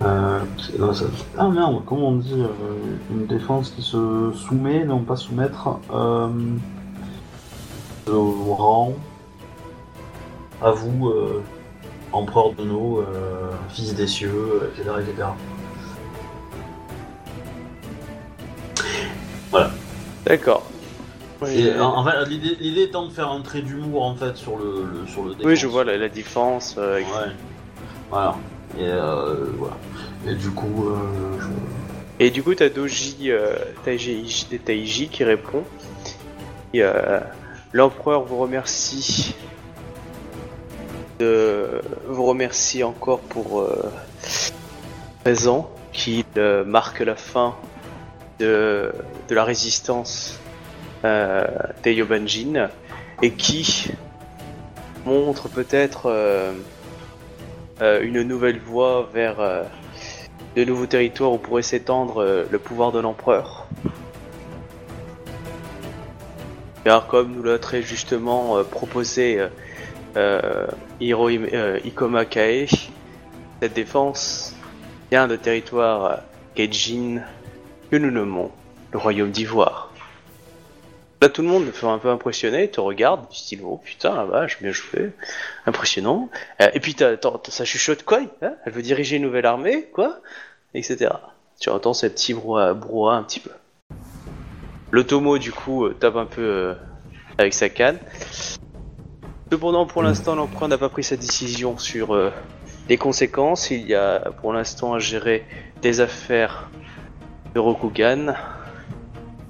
Ah 0.00 1.48
merde, 1.48 1.82
comment 1.84 2.10
on 2.10 2.16
dit 2.16 2.44
Une 3.10 3.26
défense 3.26 3.70
qui 3.70 3.82
se 3.82 4.30
soumet, 4.36 4.84
non 4.84 5.00
pas 5.00 5.16
soumettre. 5.16 5.80
Au 8.08 8.54
rang. 8.54 8.94
À 10.62 10.70
vous, 10.72 11.08
euh, 11.08 11.42
empereur 12.12 12.52
de 12.52 12.64
nos, 12.64 12.98
euh, 13.00 13.50
fils 13.70 13.94
des 13.94 14.06
cieux, 14.06 14.70
etc. 14.76 14.90
etc. 15.00 15.28
D'accord. 20.26 20.66
Et, 21.48 21.72
en, 21.80 21.96
en 21.96 22.04
fait, 22.04 22.26
l'idée 22.28 22.56
l'idée 22.60 22.82
étant 22.82 23.06
de 23.06 23.12
faire 23.12 23.30
un 23.30 23.40
trait 23.40 23.62
d'humour 23.62 24.04
en 24.04 24.14
fait 24.14 24.36
sur 24.36 24.58
le, 24.58 24.84
le- 25.00 25.06
sur 25.06 25.24
le 25.24 25.34
Oui, 25.42 25.56
je 25.56 25.66
vois 25.66 25.84
la, 25.84 25.96
la 25.96 26.08
défense. 26.10 26.74
euh, 26.76 26.96
avec- 26.96 27.06
Ouais. 27.06 27.32
Voilà. 28.10 28.36
Et 28.78 28.82
euh, 28.84 29.46
voilà. 29.56 29.76
Et 30.28 30.34
du 30.34 30.50
coup, 30.50 30.90
euh, 30.90 30.96
je- 31.40 32.24
Et 32.24 32.30
du 32.30 32.42
coup, 32.42 32.54
t'as 32.54 32.68
Doji, 32.68 33.30
euh, 33.30 33.54
Taiji, 33.84 34.46
Taiji 34.62 35.08
qui 35.08 35.24
répond. 35.24 35.64
Et, 36.74 36.82
euh, 36.82 37.20
L'empereur 37.72 38.24
vous 38.24 38.36
remercie. 38.38 39.34
De, 41.20 41.82
vous 42.06 42.24
remercie 42.24 42.82
encore 42.82 43.20
pour 43.20 43.60
euh, 43.60 43.92
présent 45.22 45.70
qui 45.92 46.24
euh, 46.38 46.64
marque 46.64 47.00
la 47.00 47.14
fin 47.14 47.54
de, 48.38 48.90
la 49.28 49.44
résistance 49.44 50.40
euh, 51.04 51.46
des 51.82 51.92
Yobanjin 51.92 52.70
et 53.20 53.32
qui 53.32 53.90
montre 55.04 55.48
peut-être 55.48 56.06
euh, 56.06 56.52
euh, 57.82 58.00
une 58.02 58.22
nouvelle 58.22 58.58
voie 58.58 59.08
vers 59.12 59.66
de 60.56 60.64
nouveaux 60.64 60.86
territoires 60.86 61.32
où 61.32 61.38
pourrait 61.38 61.62
s'étendre 61.62 62.46
le 62.50 62.58
pouvoir 62.58 62.92
de 62.92 62.98
l'empereur. 62.98 63.66
Car 66.84 67.06
comme 67.06 67.32
nous 67.32 67.42
l'a 67.42 67.58
très 67.58 67.82
justement 67.82 68.64
proposé 68.64 69.38
Hiro 71.00 71.28
euh, 71.28 71.78
Ikoma 71.84 72.24
Kae, 72.24 72.68
cette 73.60 73.74
défense 73.74 74.54
vient 75.10 75.28
de 75.28 75.36
territoire 75.36 76.04
euh, 76.04 76.16
Keijin 76.54 77.22
que 77.90 77.96
nous 77.96 78.10
nommons 78.10 78.50
le 78.92 78.98
royaume 78.98 79.30
d'Ivoire. 79.30 79.92
Là 81.22 81.28
tout 81.28 81.42
le 81.42 81.48
monde 81.48 81.66
est 81.68 81.84
un 81.84 81.98
peu 81.98 82.08
impressionné, 82.08 82.68
te 82.70 82.80
regarde, 82.80 83.28
du 83.28 83.36
style 83.36 83.60
oh 83.64 83.76
putain 83.84 84.14
la 84.14 84.24
vache, 84.24 84.60
bien 84.62 84.72
joué, 84.72 85.10
impressionnant. 85.66 86.30
Euh, 86.62 86.70
et 86.72 86.80
puis 86.80 86.94
t'as- 86.94 87.18
ça 87.48 87.64
chuchote 87.64 88.04
quoi 88.04 88.20
hein? 88.40 88.54
Elle 88.64 88.72
veut 88.72 88.82
diriger 88.82 89.16
une 89.16 89.24
nouvelle 89.24 89.44
armée, 89.46 89.88
quoi? 89.92 90.20
Etc. 90.72 91.10
Tu 91.60 91.68
entends 91.68 91.92
ce 91.92 92.06
petit 92.06 92.32
brouhaha, 92.32 93.16
un 93.16 93.22
petit 93.22 93.40
peu. 93.40 93.50
Le 94.90 95.04
du 95.38 95.52
coup, 95.52 95.84
euh, 95.84 95.94
tape 95.94 96.16
un 96.16 96.24
peu 96.24 96.40
euh, 96.42 96.74
avec 97.36 97.52
sa 97.52 97.68
canne. 97.68 97.98
Cependant, 99.50 99.84
pour 99.84 100.02
l'instant, 100.02 100.36
l'empereur 100.36 100.68
n'a 100.68 100.78
pas 100.78 100.88
pris 100.88 101.02
sa 101.02 101.16
décision 101.16 101.76
sur 101.76 102.14
euh, 102.14 102.30
les 102.88 102.96
conséquences. 102.96 103.70
Il 103.70 103.86
y 103.86 103.94
a 103.94 104.30
pour 104.40 104.52
l'instant 104.52 104.94
à 104.94 105.00
gérer 105.00 105.44
des 105.82 106.00
affaires 106.00 106.70
de 107.54 107.58
Rokugan. 107.58 108.34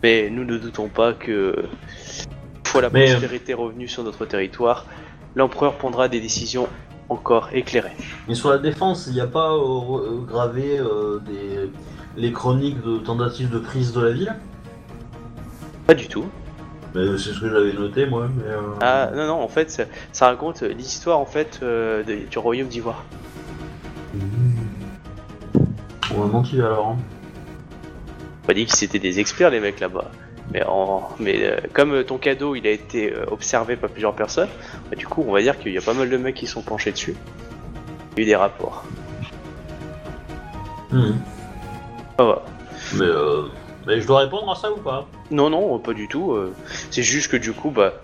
Mais 0.03 0.31
nous 0.31 0.45
ne 0.45 0.57
doutons 0.57 0.89
pas 0.89 1.13
que, 1.13 1.55
une 1.59 2.67
fois 2.67 2.81
la 2.81 2.89
Mais, 2.89 3.11
euh, 3.11 3.13
prospérité 3.13 3.53
revenue 3.53 3.89
sur 3.89 4.03
notre 4.03 4.25
territoire, 4.25 4.87
l'empereur 5.35 5.75
prendra 5.75 6.09
des 6.09 6.21
décisions 6.21 6.67
encore 7.11 7.51
éclairées. 7.53 7.97
Mais 8.27 8.35
sur 8.35 8.49
la 8.49 8.59
défense, 8.59 9.07
il 9.09 9.13
n'y 9.13 9.21
a 9.21 9.27
pas 9.27 9.53
euh, 9.53 9.59
euh, 9.59 10.25
gravé 10.27 10.79
euh, 10.79 11.19
des... 11.19 11.71
les 12.17 12.33
chroniques 12.33 12.81
de 12.83 12.99
tentatives 12.99 13.51
de 13.51 13.59
prise 13.59 13.93
de 13.93 14.01
la 14.01 14.13
ville? 14.13 14.35
Pas 15.87 15.95
du 15.95 16.09
tout. 16.09 16.25
Mais 16.95 17.07
C'est 17.19 17.33
ce 17.33 17.41
que 17.41 17.49
j'avais 17.49 17.73
noté 17.73 18.07
moi. 18.07 18.29
Mais, 18.37 18.51
euh, 18.51 18.61
Ah 18.81 19.11
non 19.15 19.27
non 19.27 19.41
en 19.43 19.49
fait 19.49 19.71
ça, 19.71 19.85
ça 20.13 20.27
raconte 20.27 20.63
l'histoire 20.63 21.19
en 21.19 21.27
fait 21.27 21.61
euh, 21.63 22.03
de- 22.03 22.27
du 22.29 22.39
royaume 22.39 22.69
d'Ivoire. 22.69 23.05
On 26.15 26.21
m'a 26.21 26.27
menti 26.27 26.59
alors. 26.61 26.89
hein. 26.89 26.97
On 28.49 28.53
dit 28.53 28.67
que 28.67 28.77
c'était 28.77 28.99
des 28.99 29.21
experts 29.21 29.51
les 29.51 29.61
mecs 29.61 29.79
là-bas. 29.79 30.11
Mais, 30.53 30.65
en, 30.67 31.09
mais 31.21 31.45
euh, 31.45 31.59
comme 31.73 31.93
euh, 31.95 32.03
ton 32.03 32.19
cadeau 32.19 32.57
il 32.57 32.67
a 32.67 32.71
été 32.71 33.13
euh, 33.15 33.25
observé 33.31 33.77
par 33.77 33.89
plusieurs 33.91 34.15
personnes, 34.17 34.49
bah, 34.91 34.97
du 34.97 35.07
coup 35.07 35.25
on 35.27 35.33
va 35.33 35.41
dire 35.43 35.57
qu'il 35.61 35.73
y 35.73 35.79
a 35.79 35.81
pas 35.81 35.95
mal 35.95 36.11
de 36.11 36.17
mecs 36.17 36.35
qui 36.35 36.49
sont 36.49 36.63
penchés 36.63 36.91
dessus. 36.91 37.15
Il 38.17 38.19
y 38.19 38.21
a 38.21 38.23
eu 38.25 38.27
des 38.27 38.35
rapports. 38.37 38.85
Hmm. 40.91 41.13
Ah, 42.19 42.25
voilà. 42.25 42.43
Mais, 42.97 43.05
euh, 43.05 43.43
mais 43.87 44.01
je 44.01 44.07
dois 44.07 44.21
répondre 44.21 44.51
à 44.51 44.55
ça 44.55 44.71
ou 44.71 44.77
pas 44.77 45.09
Non 45.31 45.51
non 45.51 45.79
pas 45.79 45.93
du 45.93 46.09
tout. 46.09 46.33
euh, 46.33 46.55
c'est 46.91 47.03
juste 47.03 47.31
que 47.31 47.37
du 47.37 47.53
coup 47.53 47.71
bah 47.71 47.95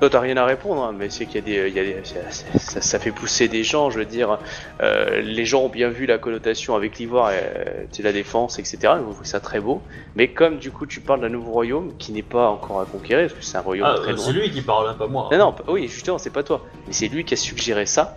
toi 0.00 0.08
t'as 0.08 0.20
rien 0.20 0.38
à 0.38 0.46
répondre, 0.46 0.82
hein, 0.82 0.94
mais 0.96 1.10
c'est 1.10 1.26
qu'il 1.26 1.34
y 1.34 1.38
a 1.38 1.42
des, 1.42 1.68
il 1.68 1.74
y 1.74 1.78
a 1.78 1.84
des- 1.84 2.04
ça, 2.04 2.58
ça- 2.58 2.80
ça 2.80 2.98
fait 2.98 3.10
pousser 3.12 3.48
des 3.48 3.62
gens, 3.64 3.90
je 3.90 3.98
veux 3.98 4.06
dire. 4.06 4.38
euh, 4.80 5.20
les 5.20 5.44
gens 5.44 5.64
ont 5.64 5.68
bien 5.68 5.90
vu 5.90 6.06
la 6.06 6.16
connotation 6.16 6.74
avec 6.74 6.98
l'ivoire, 6.98 7.28
euh, 7.34 7.84
tu 7.92 7.96
sais, 7.98 8.02
la 8.02 8.12
défense, 8.12 8.58
etc. 8.58 8.78
Ils 8.82 8.88
ont 9.06 9.10
trouvé 9.12 9.26
ça 9.26 9.40
très 9.40 9.60
beau. 9.60 9.82
Mais 10.16 10.28
comme 10.28 10.56
du 10.56 10.70
coup 10.70 10.86
tu 10.86 11.00
parles 11.00 11.20
d'un 11.20 11.28
nouveau 11.28 11.52
royaume 11.52 11.92
qui 11.98 12.12
n'est 12.12 12.22
pas 12.22 12.48
encore 12.48 12.80
à 12.80 12.86
conquérir, 12.86 13.28
parce 13.28 13.38
que 13.38 13.44
c'est 13.44 13.58
un 13.58 13.60
royaume 13.60 13.88
Ah, 13.90 13.98
très 13.98 14.12
euh, 14.12 14.14
loin. 14.16 14.24
c'est 14.24 14.32
lui 14.32 14.50
qui 14.50 14.62
parle, 14.62 14.88
hein, 14.88 14.94
pas 14.98 15.06
moi. 15.06 15.28
Non, 15.32 15.36
non, 15.38 15.54
oui, 15.68 15.86
justement, 15.86 16.16
c'est 16.16 16.30
pas 16.30 16.44
toi. 16.44 16.64
Mais 16.86 16.94
c'est 16.94 17.08
lui 17.08 17.22
qui 17.26 17.34
a 17.34 17.36
suggéré 17.36 17.84
ça. 17.84 18.16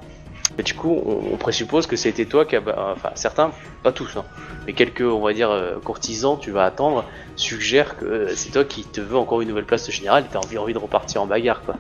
Et 0.57 0.63
du 0.63 0.73
coup, 0.73 1.01
on, 1.05 1.33
on 1.33 1.37
présuppose 1.37 1.87
que 1.87 1.95
c'était 1.95 2.25
toi 2.25 2.45
qui 2.45 2.55
a. 2.55 2.61
Enfin, 2.91 3.09
certains, 3.15 3.51
pas 3.81 3.91
tous, 3.91 4.17
hein, 4.17 4.25
mais 4.65 4.73
quelques, 4.73 5.01
on 5.01 5.21
va 5.21 5.33
dire, 5.33 5.49
euh, 5.49 5.79
courtisans, 5.83 6.37
tu 6.39 6.51
vas 6.51 6.65
attendre, 6.65 7.05
suggèrent 7.35 7.97
que 7.97 8.05
euh, 8.05 8.35
c'est 8.35 8.51
toi 8.51 8.63
qui 8.63 8.83
te 8.83 9.01
veux 9.01 9.17
encore 9.17 9.41
une 9.41 9.49
nouvelle 9.49 9.65
place 9.65 9.85
de 9.85 9.91
général 9.91 10.23
et 10.23 10.27
t'as 10.31 10.39
envie, 10.39 10.57
envie 10.57 10.73
de 10.73 10.79
repartir 10.79 11.21
en 11.21 11.25
bagarre, 11.25 11.61
quoi. 11.63 11.75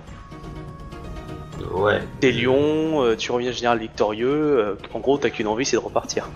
Ouais. 1.71 2.01
T'es 2.19 2.31
lion, 2.31 3.03
euh, 3.03 3.15
tu 3.15 3.31
reviens 3.31 3.51
général 3.51 3.79
victorieux, 3.79 4.77
en 4.93 4.99
gros, 4.99 5.17
t'as 5.17 5.29
qu'une 5.29 5.47
envie, 5.47 5.65
c'est 5.65 5.77
de 5.77 5.81
repartir. 5.81 6.27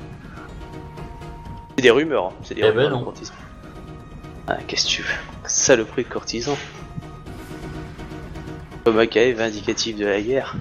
C'est 1.75 1.83
des 1.83 1.91
rumeurs, 1.91 2.27
hein, 2.27 2.33
c'est 2.43 2.55
des 2.55 2.61
Eh 2.61 2.69
rumeurs 2.69 2.91
ben 2.91 2.99
de 2.99 3.03
courtisans. 3.03 3.35
Ah, 4.47 4.57
qu'est-ce 4.67 4.85
que 4.85 4.91
tu 4.91 5.01
veux? 5.01 5.13
Saloperie 5.45 6.03
de 6.03 6.09
courtisan. 6.09 6.57
Tomakae, 8.85 9.33
vindicatif 9.33 9.97
de 9.97 10.05
la 10.05 10.21
guerre. 10.21 10.55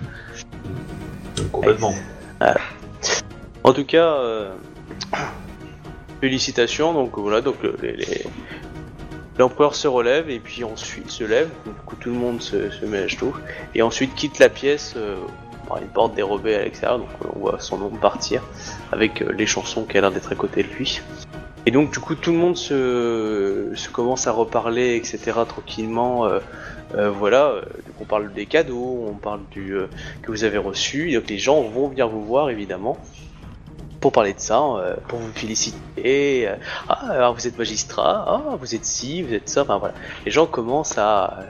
Complètement. 1.53 1.95
En 3.65 3.73
tout 3.73 3.85
cas, 3.85 4.07
euh, 4.15 4.51
félicitations. 6.21 6.93
Donc 6.93 7.19
voilà, 7.19 7.41
donc 7.41 7.57
le- 7.63 7.77
les- 7.83 8.25
l'empereur 9.39 9.75
se 9.75 9.89
relève 9.89 10.31
et 10.31 10.39
puis 10.41 10.65
ensuite 10.65 11.11
se 11.11 11.25
lève. 11.25 11.49
Du 11.65 11.73
coup, 11.85 11.97
tout 11.97 12.11
le 12.11 12.17
monde 12.17 12.41
se, 12.41 12.85
met 12.87 12.99
à 12.99 13.07
genoux 13.07 13.35
et 13.75 13.83
ensuite 13.83 14.15
quitte 14.15 14.39
la 14.39 14.49
pièce 14.49 14.95
euh, 14.97 15.17
une 15.81 15.89
porte 15.89 16.15
dérobée 16.15 16.55
à 16.55 16.63
l'extérieur. 16.63 16.99
Donc 16.99 17.09
on 17.35 17.39
voit 17.41 17.61
son 17.61 17.79
nom 17.79 17.89
partir 17.91 18.43
avec 18.93 19.23
euh, 19.23 19.33
les 19.33 19.47
chansons 19.47 19.85
qui 19.85 19.99
a 19.99 20.01
l'air 20.01 20.11
d'être 20.13 20.33
à 20.33 20.37
côté 20.37 20.63
de 20.63 20.69
lui. 20.69 21.01
Et 21.67 21.73
donc 21.73 21.91
du 21.91 21.99
coup, 21.99 22.15
tout 22.15 22.31
le 22.31 22.39
monde 22.39 22.57
se, 22.57 23.75
commence 23.93 24.27
à 24.29 24.33
reparler, 24.33 24.95
etc. 24.97 25.33
Tranquillement. 25.49 26.29
Euh, 26.95 27.11
voilà, 27.11 27.47
euh, 27.47 27.61
donc 27.61 28.01
on 28.01 28.05
parle 28.05 28.32
des 28.32 28.47
cadeaux, 28.47 29.07
on 29.09 29.14
parle 29.14 29.41
du 29.51 29.74
euh, 29.74 29.89
que 30.22 30.30
vous 30.30 30.45
avez 30.45 30.59
reçu. 30.59 31.12
Donc 31.12 31.28
les 31.28 31.39
gens 31.39 31.61
vont 31.62 31.89
venir 31.89 32.09
vous 32.09 32.24
voir 32.24 32.51
évidemment 32.51 32.97
pour 34.01 34.12
parler 34.12 34.34
de 34.34 34.41
ça, 34.41 34.62
euh, 34.62 34.95
pour 35.09 35.18
vous 35.18 35.32
féliciter. 35.32 36.49
ah, 36.89 37.11
alors 37.11 37.34
vous 37.34 37.47
êtes 37.47 37.59
magistrat, 37.59 38.24
ah, 38.28 38.57
vous 38.57 38.74
êtes 38.74 38.84
ci, 38.84 39.22
vous 39.22 39.34
êtes 39.34 39.49
ça. 39.49 39.62
Enfin 39.62 39.78
voilà, 39.78 39.95
les 40.24 40.30
gens 40.30 40.47
commencent 40.47 40.99
à. 40.99 41.41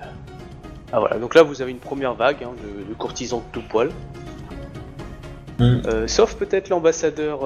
ah 0.93 1.01
voilà, 1.01 1.18
donc 1.18 1.34
là 1.34 1.43
vous 1.43 1.61
avez 1.61 1.70
une 1.70 1.78
première 1.78 2.14
vague 2.14 2.43
hein, 2.43 2.53
de, 2.62 2.89
de 2.89 2.95
courtisans 2.95 3.41
de 3.41 3.53
tout 3.53 3.66
poil. 3.68 3.91
Euh, 5.61 6.07
sauf 6.07 6.34
peut-être 6.34 6.68
l'ambassadeur. 6.68 7.41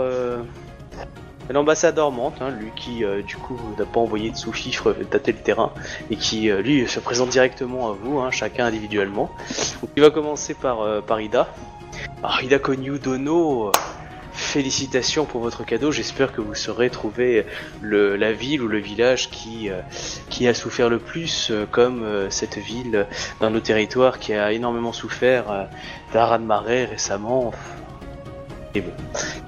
Euh, 1.50 1.52
L'ambassadeur 1.52 2.10
Mante, 2.10 2.40
hein, 2.40 2.50
lui 2.50 2.70
qui 2.76 3.04
euh, 3.04 3.22
du 3.22 3.36
coup 3.36 3.58
n'a 3.78 3.84
pas 3.84 4.00
envoyé 4.00 4.30
de 4.30 4.36
sous-fifre 4.36 4.92
tâter 5.10 5.32
le 5.32 5.38
terrain 5.38 5.72
et 6.10 6.16
qui 6.16 6.50
euh, 6.50 6.62
lui 6.62 6.88
se 6.88 7.00
présente 7.00 7.30
directement 7.30 7.90
à 7.90 7.92
vous, 7.92 8.20
hein, 8.20 8.30
chacun 8.30 8.66
individuellement. 8.66 9.30
Il 9.96 10.02
va 10.02 10.10
commencer 10.10 10.54
par, 10.54 10.80
euh, 10.82 11.00
par 11.00 11.20
Ida. 11.20 11.52
Ah, 12.22 12.38
euh, 12.42 13.72
félicitations 14.40 15.26
pour 15.26 15.40
votre 15.40 15.64
cadeau. 15.64 15.92
J'espère 15.92 16.32
que 16.32 16.40
vous 16.40 16.54
saurez 16.54 16.90
trouver 16.90 17.46
la 17.82 18.32
ville 18.32 18.62
ou 18.62 18.68
le 18.68 18.78
village 18.78 19.30
qui, 19.30 19.70
euh, 19.70 20.48
a 20.48 20.54
souffert 20.54 20.88
le 20.88 20.98
plus, 20.98 21.50
euh, 21.50 21.66
comme 21.70 22.02
euh, 22.02 22.30
cette 22.30 22.56
ville 22.56 23.06
dans 23.40 23.50
nos 23.50 23.60
territoires 23.60 24.18
qui 24.18 24.32
a 24.32 24.52
énormément 24.52 24.92
souffert 24.92 25.50
euh, 25.50 25.64
d'un 26.12 26.24
raz-de-marée 26.24 26.86
récemment. 26.86 27.52
Et 28.74 28.82
bon, 28.82 28.92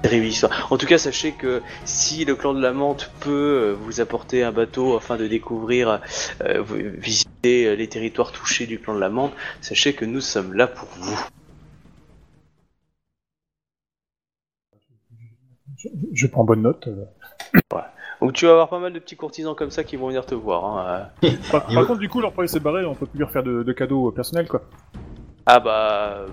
terrible 0.01 0.25
histoire. 0.25 0.67
En 0.71 0.77
tout 0.77 0.85
cas, 0.85 0.97
sachez 0.97 1.31
que 1.31 1.61
si 1.85 2.25
le 2.25 2.35
clan 2.35 2.53
de 2.53 2.61
la 2.61 2.73
Menthe 2.73 3.09
peut 3.21 3.29
euh, 3.29 3.73
vous 3.73 4.01
apporter 4.01 4.43
un 4.43 4.51
bateau 4.51 4.97
afin 4.97 5.15
de 5.15 5.27
découvrir, 5.27 6.01
euh, 6.41 6.61
visiter 6.67 7.67
euh, 7.67 7.75
les 7.75 7.87
territoires 7.87 8.33
touchés 8.33 8.65
du 8.65 8.79
clan 8.79 8.95
de 8.95 8.99
la 8.99 9.09
Menthe, 9.09 9.31
sachez 9.61 9.93
que 9.93 10.03
nous 10.03 10.19
sommes 10.19 10.53
là 10.53 10.67
pour 10.67 10.89
vous. 10.99 11.17
Je, 15.77 15.87
je 16.13 16.27
prends 16.27 16.43
bonne 16.43 16.61
note. 16.61 16.89
Donc 18.21 18.33
tu 18.33 18.45
vas 18.45 18.51
avoir 18.51 18.69
pas 18.69 18.79
mal 18.79 18.91
de 18.91 18.99
petits 18.99 19.15
courtisans 19.15 19.55
comme 19.55 19.71
ça 19.71 19.85
qui 19.85 19.95
vont 19.95 20.07
venir 20.07 20.25
te 20.25 20.35
voir. 20.35 20.65
hein. 20.65 21.09
Par, 21.49 21.65
contre, 21.65 21.99
du 21.99 22.09
coup, 22.09 22.19
leur 22.19 22.33
premier 22.33 22.47
s'est 22.47 22.59
barré, 22.59 22.83
on 22.85 22.95
peut 22.95 23.05
plus 23.05 23.17
lui 23.19 23.25
refaire 23.25 23.43
de, 23.43 23.63
de 23.63 23.73
cadeaux 23.73 24.11
personnels, 24.11 24.47
quoi. 24.49 24.63
Ah 25.45 25.59
bah... 25.61 26.25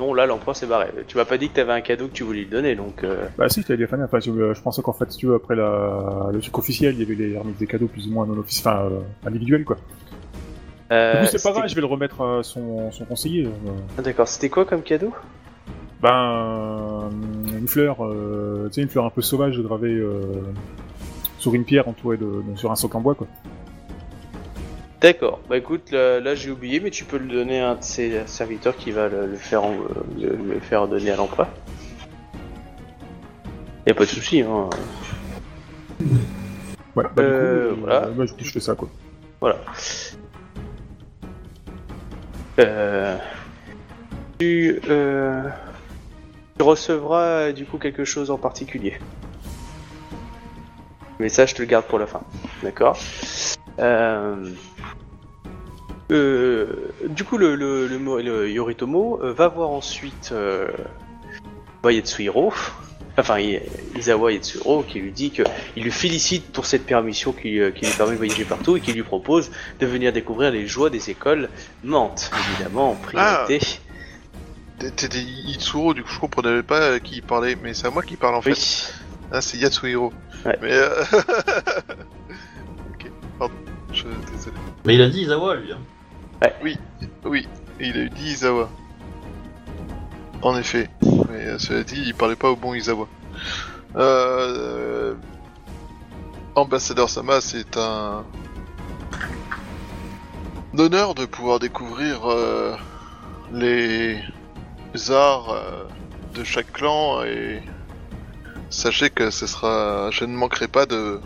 Non, 0.00 0.14
là, 0.14 0.26
l'empereur 0.26 0.54
s'est 0.54 0.66
barré. 0.66 0.88
Tu 1.08 1.16
m'as 1.16 1.24
pas 1.24 1.38
dit 1.38 1.48
que 1.48 1.54
t'avais 1.54 1.72
un 1.72 1.80
cadeau 1.80 2.06
que 2.06 2.12
tu 2.12 2.22
voulais 2.22 2.40
lui 2.40 2.46
donner, 2.46 2.76
donc... 2.76 3.02
euh, 3.02 3.26
Bah 3.36 3.48
si, 3.48 3.62
je 3.62 3.66
t'avais 3.66 3.84
dit 3.84 3.92
enfin, 3.92 4.20
je, 4.20 4.54
je 4.54 4.62
pensais 4.62 4.80
qu'en 4.82 4.92
fait, 4.92 5.10
si 5.10 5.18
tu 5.18 5.26
veux, 5.26 5.34
après 5.34 5.56
la, 5.56 6.28
le 6.32 6.38
truc 6.40 6.56
officiel, 6.58 6.94
il 6.94 7.00
y 7.00 7.02
avait 7.02 7.14
les 7.14 7.38
des 7.58 7.66
cadeaux 7.66 7.88
plus 7.88 8.06
ou 8.06 8.12
moins 8.12 8.24
non 8.26 8.38
officiels, 8.38 8.72
enfin, 8.74 8.84
euh, 8.84 9.00
individuels, 9.26 9.64
quoi. 9.64 9.76
euh, 10.92 11.24
c'est 11.26 11.32
pas 11.32 11.38
c'était- 11.38 11.52
grave, 11.52 11.68
je 11.68 11.74
vais 11.74 11.80
le 11.80 11.86
remettre 11.86 12.20
à 12.22 12.42
son, 12.42 12.90
son 12.92 13.04
conseiller. 13.06 13.46
euh. 13.46 13.50
Ah, 13.98 14.02
D'accord, 14.02 14.28
c'était 14.28 14.48
quoi 14.48 14.64
comme 14.64 14.82
cadeau? 14.82 15.12
Ben, 16.00 16.10
euh, 16.12 17.58
une 17.58 17.66
fleur, 17.66 18.04
euh, 18.04 18.68
tu 18.68 18.74
sais, 18.74 18.82
une 18.82 18.88
fleur 18.88 19.04
un 19.04 19.10
peu 19.10 19.20
sauvage 19.20 19.58
gravée 19.60 19.92
euh, 19.94 20.22
sur 21.38 21.54
une 21.54 21.64
pierre 21.64 21.88
entourée 21.88 22.16
de, 22.18 22.24
de- 22.24 22.56
sur 22.56 22.70
un 22.70 22.76
socle 22.76 22.96
en 22.96 23.00
bois, 23.00 23.16
quoi. 23.16 23.26
D'accord, 25.00 25.40
bah 25.48 25.56
écoute, 25.56 25.92
là, 25.92 26.18
là, 26.18 26.34
j'ai 26.34 26.50
oublié, 26.50 26.80
mais 26.80 26.90
tu 26.90 27.04
peux 27.04 27.18
le 27.18 27.26
donner 27.28 27.60
à 27.60 27.70
un 27.70 27.74
de 27.76 27.84
ses 27.84 28.26
serviteurs 28.26 28.76
qui 28.76 28.90
va 28.90 29.08
le, 29.08 29.26
le 29.26 29.36
faire, 29.36 29.62
en- 29.62 29.76
le, 30.18 30.34
le 30.36 30.58
faire 30.60 30.88
donner 30.88 31.12
à 31.12 31.16
l'empereur. 31.16 31.46
Y 33.86 33.90
a 33.92 33.94
pas 33.94 34.04
de 34.04 34.08
souci, 34.10 34.40
hein. 34.42 34.68
Ouais, 36.96 37.04
bah 37.14 37.22
Euh, 37.22 37.68
du 37.70 37.74
coup, 37.76 37.80
voilà. 37.82 38.06
euh, 38.06 38.10
bah, 38.10 38.24
je, 38.26 38.44
je 38.44 38.50
fais 38.50 38.60
ça, 38.60 38.74
quoi. 38.74 38.88
Voilà. 39.40 39.58
Euh, 42.58 43.16
tu, 44.40 44.80
euh, 44.88 45.42
tu 46.58 46.62
recevras 46.64 47.52
du 47.52 47.66
coup 47.66 47.78
quelque 47.78 48.04
chose 48.04 48.32
en 48.32 48.36
particulier. 48.36 48.98
Mais 51.20 51.28
ça, 51.28 51.46
je 51.46 51.54
te 51.54 51.62
le 51.62 51.68
garde 51.68 51.84
pour 51.84 52.00
la 52.00 52.06
fin. 52.08 52.20
D'accord 52.64 52.98
Euh, 53.78 54.50
euh, 56.10 56.66
Du 57.08 57.24
coup, 57.24 57.38
le, 57.38 57.54
le, 57.54 57.86
le, 57.86 57.98
mo- 57.98 58.18
le 58.20 58.50
Yoritomo 58.50 59.20
euh, 59.22 59.32
va 59.32 59.48
voir 59.48 59.70
ensuite 59.70 60.30
euh, 60.32 60.68
Yatsuhiro, 61.84 62.52
enfin 63.16 63.38
I- 63.40 63.60
Izawa 63.96 64.32
Yatsuhiro, 64.32 64.82
qui 64.82 65.00
lui 65.00 65.12
dit 65.12 65.30
que 65.30 65.42
il 65.76 65.82
lui 65.84 65.90
félicite 65.90 66.52
pour 66.52 66.66
cette 66.66 66.84
permission 66.86 67.32
qui, 67.32 67.58
euh, 67.60 67.70
qui 67.70 67.86
lui 67.86 67.92
permet 67.92 68.12
de 68.12 68.18
voyager 68.18 68.44
partout 68.44 68.76
et 68.76 68.80
qui 68.80 68.92
lui 68.92 69.02
propose 69.02 69.50
de 69.80 69.86
venir 69.86 70.12
découvrir 70.12 70.50
les 70.50 70.66
joies 70.66 70.90
des 70.90 71.10
écoles 71.10 71.48
Mantes, 71.82 72.30
évidemment 72.56 72.90
en 72.92 72.94
priorité. 72.96 73.58
T'es- 74.78 74.90
T'étais 74.92 75.18
Itsuro, 75.18 75.92
du 75.94 76.04
coup 76.04 76.10
je 76.12 76.20
comprenais 76.20 76.62
pas 76.62 77.00
qui 77.00 77.20
parlait, 77.20 77.56
mais 77.62 77.74
c'est 77.74 77.86
à 77.88 77.90
moi 77.90 78.02
qui 78.02 78.16
parle 78.16 78.36
en 78.36 78.42
fait. 78.42 78.92
Ah, 79.32 79.40
c'est 79.40 79.58
Yatsuhiro. 79.58 80.12
Ouais. 80.46 80.56
Mais 80.62 80.72
euh... 80.72 81.02
ok, 82.94 83.10
pardon, 83.38 83.54
je 83.92 84.04
désolé. 84.32 84.56
Mais 84.84 84.94
il 84.94 85.02
a 85.02 85.08
dit 85.08 85.22
Izawa, 85.22 85.56
lui. 85.56 85.72
Hein. 85.72 85.78
Oui, 87.24 87.48
et 87.80 87.88
il 87.88 87.96
a 87.96 88.00
eu 88.00 88.10
dit 88.10 88.30
Izawa. 88.30 88.68
En 90.42 90.56
effet, 90.56 90.88
mais 91.02 91.44
euh, 91.44 91.58
cela 91.58 91.82
dit, 91.82 92.00
il 92.06 92.14
parlait 92.14 92.36
pas 92.36 92.50
au 92.50 92.56
bon 92.56 92.74
Izawa. 92.74 93.08
Euh... 93.96 95.14
Ambassadeur 96.54 97.08
Sama, 97.08 97.40
c'est 97.40 97.76
un... 97.76 98.24
honneur 100.76 101.14
de 101.14 101.24
pouvoir 101.24 101.58
découvrir 101.58 102.28
euh, 102.30 102.76
les 103.52 104.20
arts 105.10 105.50
euh, 105.50 105.84
de 106.34 106.44
chaque 106.44 106.72
clan 106.72 107.22
et 107.22 107.62
sachez 108.70 109.10
que 109.10 109.30
ce 109.30 109.46
sera, 109.46 110.10
je 110.10 110.24
ne 110.24 110.34
manquerai 110.34 110.68
pas 110.68 110.86
de 110.86 111.20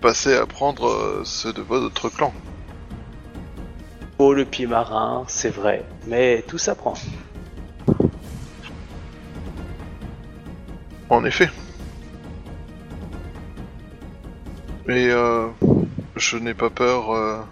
passer 0.00 0.34
à 0.34 0.46
prendre 0.46 0.88
euh, 0.88 1.22
ceux 1.24 1.52
de 1.52 1.62
votre 1.62 2.08
clan. 2.08 2.32
Oh, 4.18 4.32
le 4.32 4.46
pied 4.46 4.66
marin, 4.66 5.24
c'est 5.28 5.50
vrai, 5.50 5.84
mais 6.06 6.42
tout 6.48 6.56
s'apprend. 6.56 6.94
En 11.10 11.24
effet. 11.24 11.50
Et 14.88 15.10
euh, 15.10 15.48
je 16.16 16.38
n'ai 16.38 16.54
pas 16.54 16.70
peur 16.70 17.10
euh, 17.10 17.42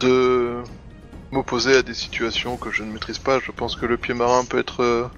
de 0.00 0.62
m'opposer 1.30 1.76
à 1.76 1.82
des 1.82 1.92
situations 1.92 2.56
que 2.56 2.70
je 2.70 2.84
ne 2.84 2.92
maîtrise 2.92 3.18
pas. 3.18 3.38
Je 3.40 3.52
pense 3.52 3.76
que 3.76 3.84
le 3.84 3.98
pied 3.98 4.14
marin 4.14 4.46
peut 4.46 4.58
être 4.58 4.82
euh, 4.82 5.08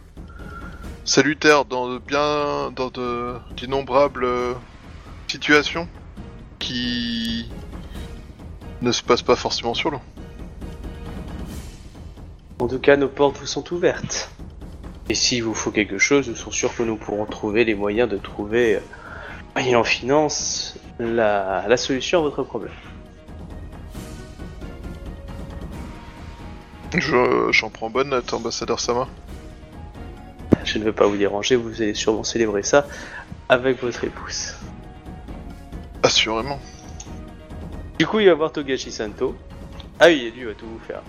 salutaire 1.05 1.65
dans 1.65 1.99
bien, 1.99 2.73
dans 2.75 2.91
d'innombrables 3.57 4.27
situations 5.29 5.87
qui 6.59 7.49
ne 8.83 8.93
se 8.93 9.03
passent 9.03 9.23
pas 9.23 9.37
forcément 9.37 9.75
sur 9.75 9.91
l'eau. 9.91 10.01
En 12.59 12.67
tout 12.67 12.79
cas, 12.79 12.97
nos 12.97 13.09
portes 13.09 13.39
vous 13.39 13.47
sont 13.47 13.73
ouvertes. 13.73 14.31
Et 15.09 15.15
s'il 15.15 15.43
vous 15.43 15.55
faut 15.55 15.71
quelque 15.71 15.99
chose, 15.99 16.29
nous 16.29 16.35
sommes 16.35 16.53
sûrs 16.53 16.75
que 16.77 16.83
nous 16.83 16.97
pourrons 16.97 17.25
trouver 17.25 17.65
les 17.65 17.75
moyens 17.75 18.09
de 18.09 18.19
trouver, 18.19 18.77
euh, 18.77 18.81
moyennant 19.55 19.85
finance, 19.85 20.77
la, 20.99 21.67
la 21.67 21.77
solution 21.77 22.19
à 22.19 22.23
votre 22.23 22.43
problème. 22.43 22.73
Je, 26.95 27.51
j'en 27.53 27.71
prends 27.71 27.91
bonne 27.91 28.11
note, 28.11 28.33
ambassadeur 28.33 28.81
Sama. 28.81 29.09
Je 30.65 30.79
ne 30.79 30.85
veux 30.85 30.93
pas 30.93 31.07
vous 31.07 31.17
déranger, 31.17 31.57
vous 31.57 31.81
allez 31.81 31.95
sûrement 31.95 32.25
célébrer 32.25 32.63
ça 32.63 32.87
avec 33.49 33.83
votre 33.83 34.05
épouse. 34.05 34.55
Assurément. 36.03 36.59
Du 37.99 38.07
coup, 38.07 38.21
il 38.21 38.29
va 38.29 38.35
voir 38.35 38.53
Togashi 38.53 38.93
Santo. 38.93 39.35
Ah 39.99 40.07
oui, 40.07 40.33
lui 40.37 40.45
va 40.45 40.55
tout 40.55 40.67
vous 40.67 40.79
faire. 40.79 41.03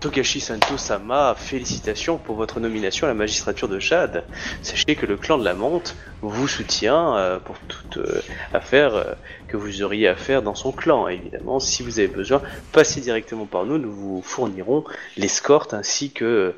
Togashi 0.00 0.40
Santo 0.40 0.78
Sama, 0.78 1.34
félicitations 1.36 2.16
pour 2.16 2.36
votre 2.36 2.58
nomination 2.58 3.06
à 3.06 3.10
la 3.10 3.14
magistrature 3.14 3.68
de 3.68 3.78
Chad. 3.78 4.24
Sachez 4.62 4.96
que 4.96 5.04
le 5.04 5.18
clan 5.18 5.36
de 5.36 5.44
la 5.44 5.52
Monte 5.52 5.94
vous 6.22 6.48
soutient 6.48 7.18
euh, 7.18 7.38
pour 7.38 7.58
toute 7.68 7.98
euh, 7.98 8.22
affaire 8.54 8.94
euh, 8.94 9.04
que 9.46 9.58
vous 9.58 9.82
auriez 9.82 10.08
à 10.08 10.16
faire 10.16 10.40
dans 10.40 10.54
son 10.54 10.72
clan. 10.72 11.06
Évidemment, 11.06 11.60
si 11.60 11.82
vous 11.82 11.98
avez 11.98 12.08
besoin, 12.08 12.40
passez 12.72 13.02
directement 13.02 13.44
par 13.44 13.66
nous, 13.66 13.76
nous 13.76 13.92
vous 13.92 14.22
fournirons 14.22 14.84
l'escorte 15.18 15.74
ainsi 15.74 16.12
que 16.12 16.24
euh, 16.24 16.52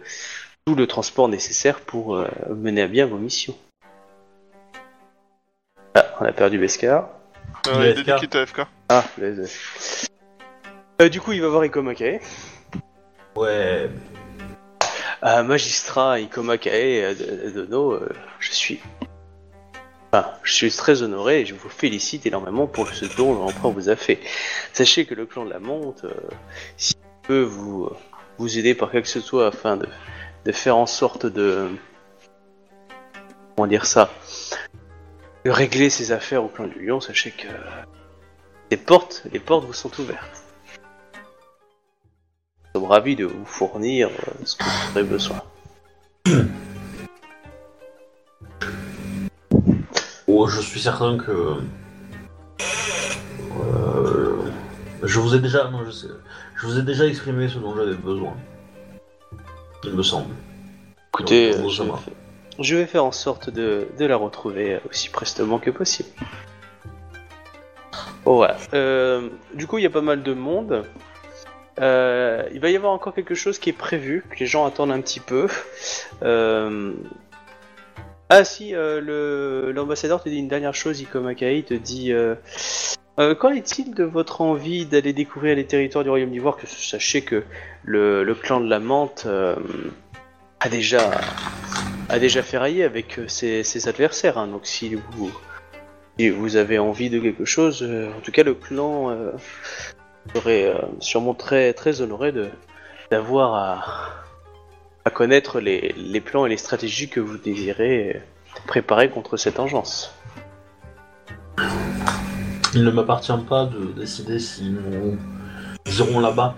tout 0.66 0.76
le 0.76 0.86
transport 0.86 1.28
nécessaire 1.28 1.80
pour 1.80 2.14
euh, 2.14 2.28
mener 2.54 2.82
à 2.82 2.86
bien 2.86 3.06
vos 3.06 3.18
missions. 3.18 3.56
Ah, 5.94 6.06
on 6.20 6.24
a 6.24 6.32
perdu 6.32 6.58
Beskar. 6.58 7.08
Euh, 7.68 7.94
Il 7.96 8.10
a 8.10 8.16
AFK. 8.16 8.60
Ah, 8.88 9.04
désolé. 9.18 9.48
Euh, 11.02 11.08
du 11.08 11.20
coup, 11.20 11.32
il 11.32 11.40
va 11.42 11.48
voir 11.48 11.64
Ikomakae. 11.64 12.20
Ouais. 13.36 13.90
Euh, 15.24 15.42
magistrat 15.42 16.20
Ikomakae 16.20 16.70
euh, 17.02 17.14
de- 17.14 17.50
de 17.50 17.62
Dono, 17.64 17.92
euh, 17.92 18.08
je 18.38 18.52
suis. 18.52 18.80
Enfin, 20.12 20.30
je 20.44 20.52
suis 20.52 20.70
très 20.70 21.02
honoré 21.02 21.40
et 21.40 21.46
je 21.46 21.54
vous 21.54 21.68
félicite 21.68 22.24
énormément 22.26 22.66
pour 22.68 22.88
ce 22.90 23.04
don 23.16 23.34
l'empereur 23.34 23.72
vous 23.72 23.88
a 23.88 23.96
fait. 23.96 24.20
Sachez 24.72 25.06
que 25.06 25.14
le 25.14 25.26
clan 25.26 25.44
de 25.44 25.50
la 25.50 25.58
Monte, 25.58 26.04
euh, 26.04 26.10
s'il 26.76 26.94
peut 27.22 27.42
vous, 27.42 27.86
euh, 27.86 27.96
vous 28.38 28.56
aider 28.58 28.74
par 28.74 28.90
quoi 28.92 29.00
que 29.02 29.08
ce 29.08 29.20
soit 29.20 29.48
afin 29.48 29.76
de, 29.76 29.88
de 30.44 30.52
faire 30.52 30.76
en 30.76 30.86
sorte 30.86 31.26
de. 31.26 31.68
Comment 33.56 33.66
dire 33.66 33.86
ça 33.86 34.10
De 35.44 35.50
régler 35.50 35.90
ses 35.90 36.10
affaires 36.12 36.42
au 36.42 36.48
clan 36.48 36.66
du 36.66 36.84
Lion, 36.86 37.00
sachez 37.00 37.30
que. 37.30 37.48
Les 38.70 38.78
portes, 38.78 39.24
les 39.32 39.38
portes 39.38 39.66
vous 39.66 39.74
sont 39.74 39.90
ouvertes. 40.00 40.42
Nous 42.74 42.80
sommes 42.80 42.90
ravis 42.90 43.14
de 43.14 43.26
vous 43.26 43.44
fournir 43.44 44.08
euh, 44.08 44.32
ce 44.44 44.56
que 44.56 44.64
vous 44.64 44.90
aurez 44.92 45.04
besoin. 45.04 45.42
Oh, 50.26 50.48
je 50.48 50.60
suis 50.60 50.80
certain 50.80 51.16
que. 51.16 51.58
Euh, 53.60 54.42
je 55.02 55.20
vous 55.20 55.34
ai 55.36 55.38
déjà. 55.38 55.70
Non, 55.70 55.84
je 55.84 55.90
sais. 55.92 56.08
Je 56.56 56.66
vous 56.66 56.78
ai 56.78 56.82
déjà 56.82 57.06
exprimé 57.06 57.48
ce 57.48 57.58
dont 57.58 57.76
j'avais 57.76 57.94
besoin. 57.94 58.34
Il 59.84 59.92
me 59.92 60.02
semble. 60.02 60.34
Écoutez, 61.12 61.54
Donc, 61.54 61.78
euh, 61.78 62.10
je, 62.58 62.76
vais 62.76 62.86
faire 62.86 63.04
en 63.04 63.12
sorte 63.12 63.50
de, 63.50 63.88
de 63.98 64.04
la 64.04 64.16
retrouver 64.16 64.80
aussi 64.88 65.08
prestement 65.08 65.58
que 65.58 65.70
possible. 65.70 66.08
Bon, 68.24 68.36
voilà. 68.36 68.56
Euh, 68.72 69.28
du 69.54 69.66
coup, 69.66 69.78
il 69.78 69.82
y 69.82 69.86
a 69.86 69.90
pas 69.90 70.00
mal 70.00 70.22
de 70.22 70.34
monde. 70.34 70.84
Euh, 71.80 72.48
il 72.52 72.60
va 72.60 72.70
y 72.70 72.76
avoir 72.76 72.92
encore 72.92 73.14
quelque 73.14 73.34
chose 73.34 73.58
qui 73.58 73.70
est 73.70 73.74
prévu, 73.74 74.24
que 74.30 74.38
les 74.38 74.46
gens 74.46 74.64
attendent 74.64 74.92
un 74.92 75.00
petit 75.00 75.20
peu. 75.20 75.48
Euh, 76.22 76.92
Ah 78.30 78.44
si, 78.44 78.72
l'ambassadeur 78.72 80.22
te 80.22 80.28
dit 80.28 80.38
une 80.38 80.48
dernière 80.48 80.74
chose, 80.74 81.00
Ikomakai, 81.00 81.64
te 81.64 81.74
dit... 81.74 82.12
Qu'en 83.16 83.52
est-il 83.52 83.94
de 83.94 84.02
votre 84.02 84.40
envie 84.40 84.86
d'aller 84.86 85.12
découvrir 85.12 85.54
les 85.54 85.66
territoires 85.66 86.02
du 86.02 86.10
Royaume 86.10 86.30
d'Ivoire 86.30 86.56
Que 86.56 86.66
sachez 86.66 87.22
que 87.22 87.44
le, 87.84 88.24
le 88.24 88.34
clan 88.34 88.60
de 88.60 88.68
la 88.68 88.80
Mante 88.80 89.24
euh, 89.26 89.54
a 90.58 90.68
déjà 90.68 91.12
a 92.08 92.18
déjà 92.18 92.42
ferraillé 92.42 92.84
avec 92.84 93.18
euh, 93.18 93.28
ses, 93.28 93.88
adversaires. 93.88 94.38
hein. 94.38 94.48
donc 94.48 94.66
si 94.66 94.94
vous 94.94 96.56
avez 96.56 96.78
envie 96.78 97.10
de 97.10 97.18
quelque 97.18 97.44
chose, 97.44 97.82
euh, 97.82 98.10
en 98.16 98.20
tout 98.20 98.32
cas 98.32 98.42
le 98.42 98.54
clan 98.54 99.10
euh, 99.10 99.32
serait 100.34 100.74
sûrement 101.00 101.34
très 101.34 101.72
très 101.72 102.00
honoré 102.00 102.32
d'avoir 103.10 103.54
à, 105.04 105.10
connaître 105.10 105.60
les, 105.60 105.94
les 105.96 106.20
plans 106.20 106.46
et 106.46 106.48
les 106.48 106.56
stratégies 106.56 107.08
que 107.08 107.20
vous 107.20 107.36
désirez 107.36 108.22
préparer 108.66 109.10
contre 109.10 109.36
cette 109.36 109.60
engeance. 109.60 110.14
Il 112.74 112.82
ne 112.84 112.90
m'appartient 112.90 113.32
pas 113.48 113.66
de 113.66 113.92
décider 113.92 114.38
si 114.38 114.70
nous 114.70 115.18
irons 115.86 116.20
là-bas. 116.20 116.56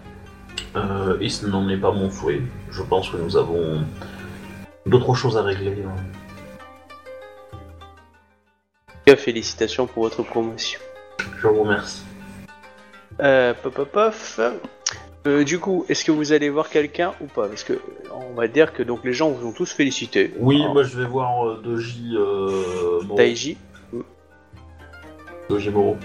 Et 1.21 1.29
ce 1.31 1.47
n'en 1.47 1.69
est 1.69 1.77
pas 1.77 1.91
mon 1.91 2.11
souhait. 2.11 2.43
Je 2.71 2.83
pense 2.83 3.09
que 3.09 3.17
nous 3.17 3.37
avons 3.37 3.81
d'autres 4.87 5.15
choses 5.15 5.37
à 5.37 5.43
régler. 5.43 5.85
hein. 5.85 5.95
Félicitations 9.17 9.87
pour 9.87 10.03
votre 10.05 10.23
promotion. 10.23 10.79
Je 11.41 11.47
vous 11.49 11.63
remercie. 11.63 12.03
Euh, 13.21 13.55
pop, 13.55 13.75
pop. 13.75 13.99
Euh, 15.27 15.43
du 15.45 15.59
coup, 15.59 15.85
est-ce 15.89 16.05
que 16.05 16.13
vous 16.13 16.33
allez 16.33 16.51
voir 16.51 16.69
quelqu'un 16.69 17.15
ou 17.21 17.27
pas? 17.27 17.49
Parce 17.49 17.65
que 17.65 17.81
on 18.13 18.35
va 18.35 18.47
dire 18.47 18.73
que 18.73 18.83
donc 18.83 19.05
les 19.05 19.13
gens 19.13 19.31
vous 19.31 19.47
ont 19.49 19.53
tous 19.53 19.73
félicité. 19.73 20.33
Oui, 20.39 20.63
Hein. 20.63 20.73
moi 20.73 20.83
je 20.83 20.99
vais 20.99 21.07
voir 21.07 21.47
euh, 21.47 21.61
Doji 21.63 22.15
euh, 22.17 23.03
Moro. 23.05 23.17
Taiji. 23.17 23.57
Doji 25.49 25.71
Moro. 25.71 25.97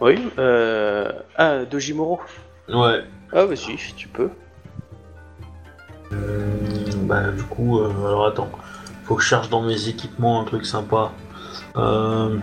Oui. 0.00 0.16
Euh... 0.38 1.10
Ah, 1.36 1.64
Dojimoro. 1.64 2.20
Ouais. 2.68 3.02
Ah, 3.32 3.46
bah 3.46 3.56
si, 3.56 3.76
tu 3.96 4.08
peux. 4.08 4.30
Euh, 6.12 6.46
bah 7.02 7.30
du 7.30 7.42
coup, 7.42 7.80
euh, 7.80 7.90
alors 8.06 8.26
attends. 8.26 8.50
Faut 9.04 9.14
que 9.16 9.22
je 9.22 9.28
cherche 9.28 9.48
dans 9.48 9.62
mes 9.62 9.88
équipements 9.88 10.40
un 10.40 10.44
truc 10.44 10.66
sympa. 10.66 11.12
Euh... 11.76 12.38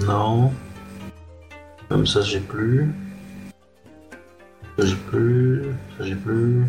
Non. 0.00 0.52
Comme 1.88 2.06
ça 2.06 2.22
j'ai 2.22 2.40
plus. 2.40 2.92
J'ai 4.78 4.96
plus. 4.96 5.64
Ça 5.98 6.04
j'ai 6.04 6.16
plus. 6.16 6.66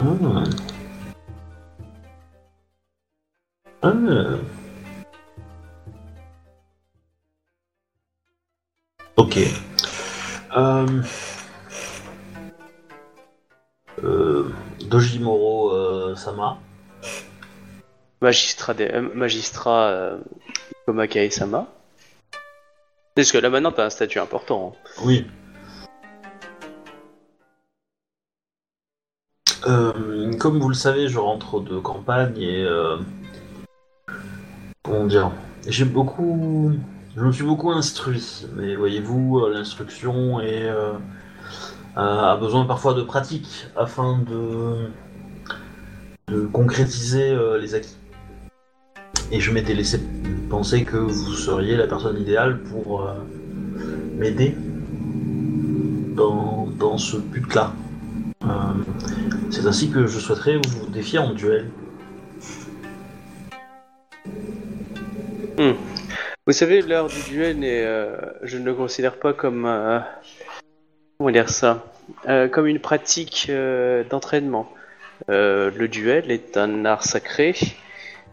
Ah. 0.00 0.04
Ah. 3.82 3.92
Ok. 9.16 9.38
Euh... 14.04 14.50
Dojimoro 14.88 15.72
euh, 15.72 16.14
Sama. 16.16 16.58
Magistrat, 18.22 18.74
des- 18.74 18.88
euh, 18.92 19.08
magistrat 19.14 20.12
Komakai 20.86 21.30
Sama. 21.30 21.66
Parce 23.14 23.32
que 23.32 23.38
là 23.38 23.50
maintenant 23.50 23.72
t'as 23.72 23.84
un 23.86 23.90
statut 23.90 24.18
important. 24.18 24.74
hein. 24.74 25.02
Oui. 25.04 25.26
Euh, 29.66 30.32
comme 30.38 30.58
vous 30.60 30.68
le 30.68 30.74
savez, 30.74 31.08
je 31.08 31.18
rentre 31.18 31.60
de 31.60 31.78
campagne 31.78 32.40
et 32.40 32.64
euh, 32.64 32.96
comment 34.84 35.04
dire, 35.04 35.32
j'ai 35.66 35.84
beaucoup, 35.84 36.72
je 37.16 37.20
me 37.22 37.32
suis 37.32 37.44
beaucoup 37.44 37.70
instruit. 37.72 38.46
Mais 38.54 38.76
voyez-vous, 38.76 39.46
l'instruction 39.48 40.40
est 40.40 40.68
euh, 40.68 40.92
a 41.98 42.36
besoin 42.36 42.64
parfois 42.64 42.94
de 42.94 43.02
pratique 43.02 43.66
afin 43.76 44.18
de 44.20 44.90
concrétiser 46.52 47.30
euh, 47.30 47.58
les 47.58 47.74
acquis. 47.74 47.96
Et 49.32 49.40
je 49.40 49.50
m'étais 49.50 49.74
laissé 49.74 50.00
penser 50.48 50.84
que 50.84 50.96
vous 50.96 51.34
seriez 51.34 51.76
la 51.76 51.86
personne 51.86 52.18
idéale 52.18 52.60
pour 52.60 53.02
euh, 53.02 53.14
m'aider 54.16 54.54
dans, 56.14 56.68
dans 56.78 56.98
ce 56.98 57.16
but-là. 57.16 57.72
Euh, 58.44 58.46
c'est 59.50 59.66
ainsi 59.66 59.90
que 59.90 60.06
je 60.06 60.18
souhaiterais 60.18 60.56
vous 60.56 60.86
défier 60.86 61.18
en 61.18 61.34
duel. 61.34 61.70
Vous 66.46 66.52
savez, 66.52 66.80
l'heure 66.82 67.08
du 67.08 67.20
duel, 67.28 67.58
euh, 67.62 68.16
je 68.42 68.56
ne 68.56 68.64
le 68.64 68.74
considère 68.74 69.18
pas 69.18 69.32
comme. 69.32 69.66
Euh, 71.18 71.24
comment 71.24 71.30
dire 71.30 71.48
ça? 71.48 71.84
Euh, 72.28 72.48
Comme 72.48 72.66
une 72.66 72.80
pratique 72.80 73.46
euh, 73.50 74.04
d'entraînement. 74.04 74.72
Euh, 75.30 75.70
le 75.76 75.88
duel 75.88 76.30
est 76.30 76.56
un 76.56 76.84
art 76.84 77.02
sacré, 77.04 77.54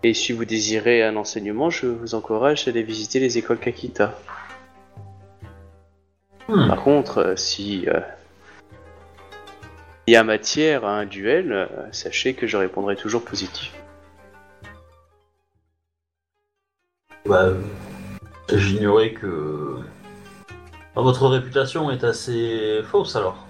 et 0.03 0.13
si 0.13 0.33
vous 0.33 0.45
désirez 0.45 1.03
un 1.03 1.15
enseignement, 1.15 1.71
je 1.71 1.87
vous 1.87 2.13
encourage 2.13 2.67
à 2.67 2.71
aller 2.71 2.83
visiter 2.83 3.19
les 3.19 3.37
écoles 3.37 3.57
Kakita. 3.57 4.17
Hmm. 6.47 6.67
Par 6.67 6.83
contre, 6.83 7.33
si 7.37 7.87
il 10.07 10.13
y 10.13 10.15
a 10.15 10.23
matière 10.23 10.85
à 10.85 10.99
un 10.99 11.05
duel, 11.05 11.67
sachez 11.91 12.35
que 12.35 12.45
je 12.45 12.55
répondrai 12.55 12.95
toujours 12.95 13.25
positif. 13.25 13.73
Bah, 17.25 17.49
j'ignorais 18.53 19.13
que 19.13 19.79
votre 21.01 21.27
réputation 21.27 21.91
est 21.91 22.03
assez 22.03 22.81
fausse 22.85 23.15
alors. 23.15 23.45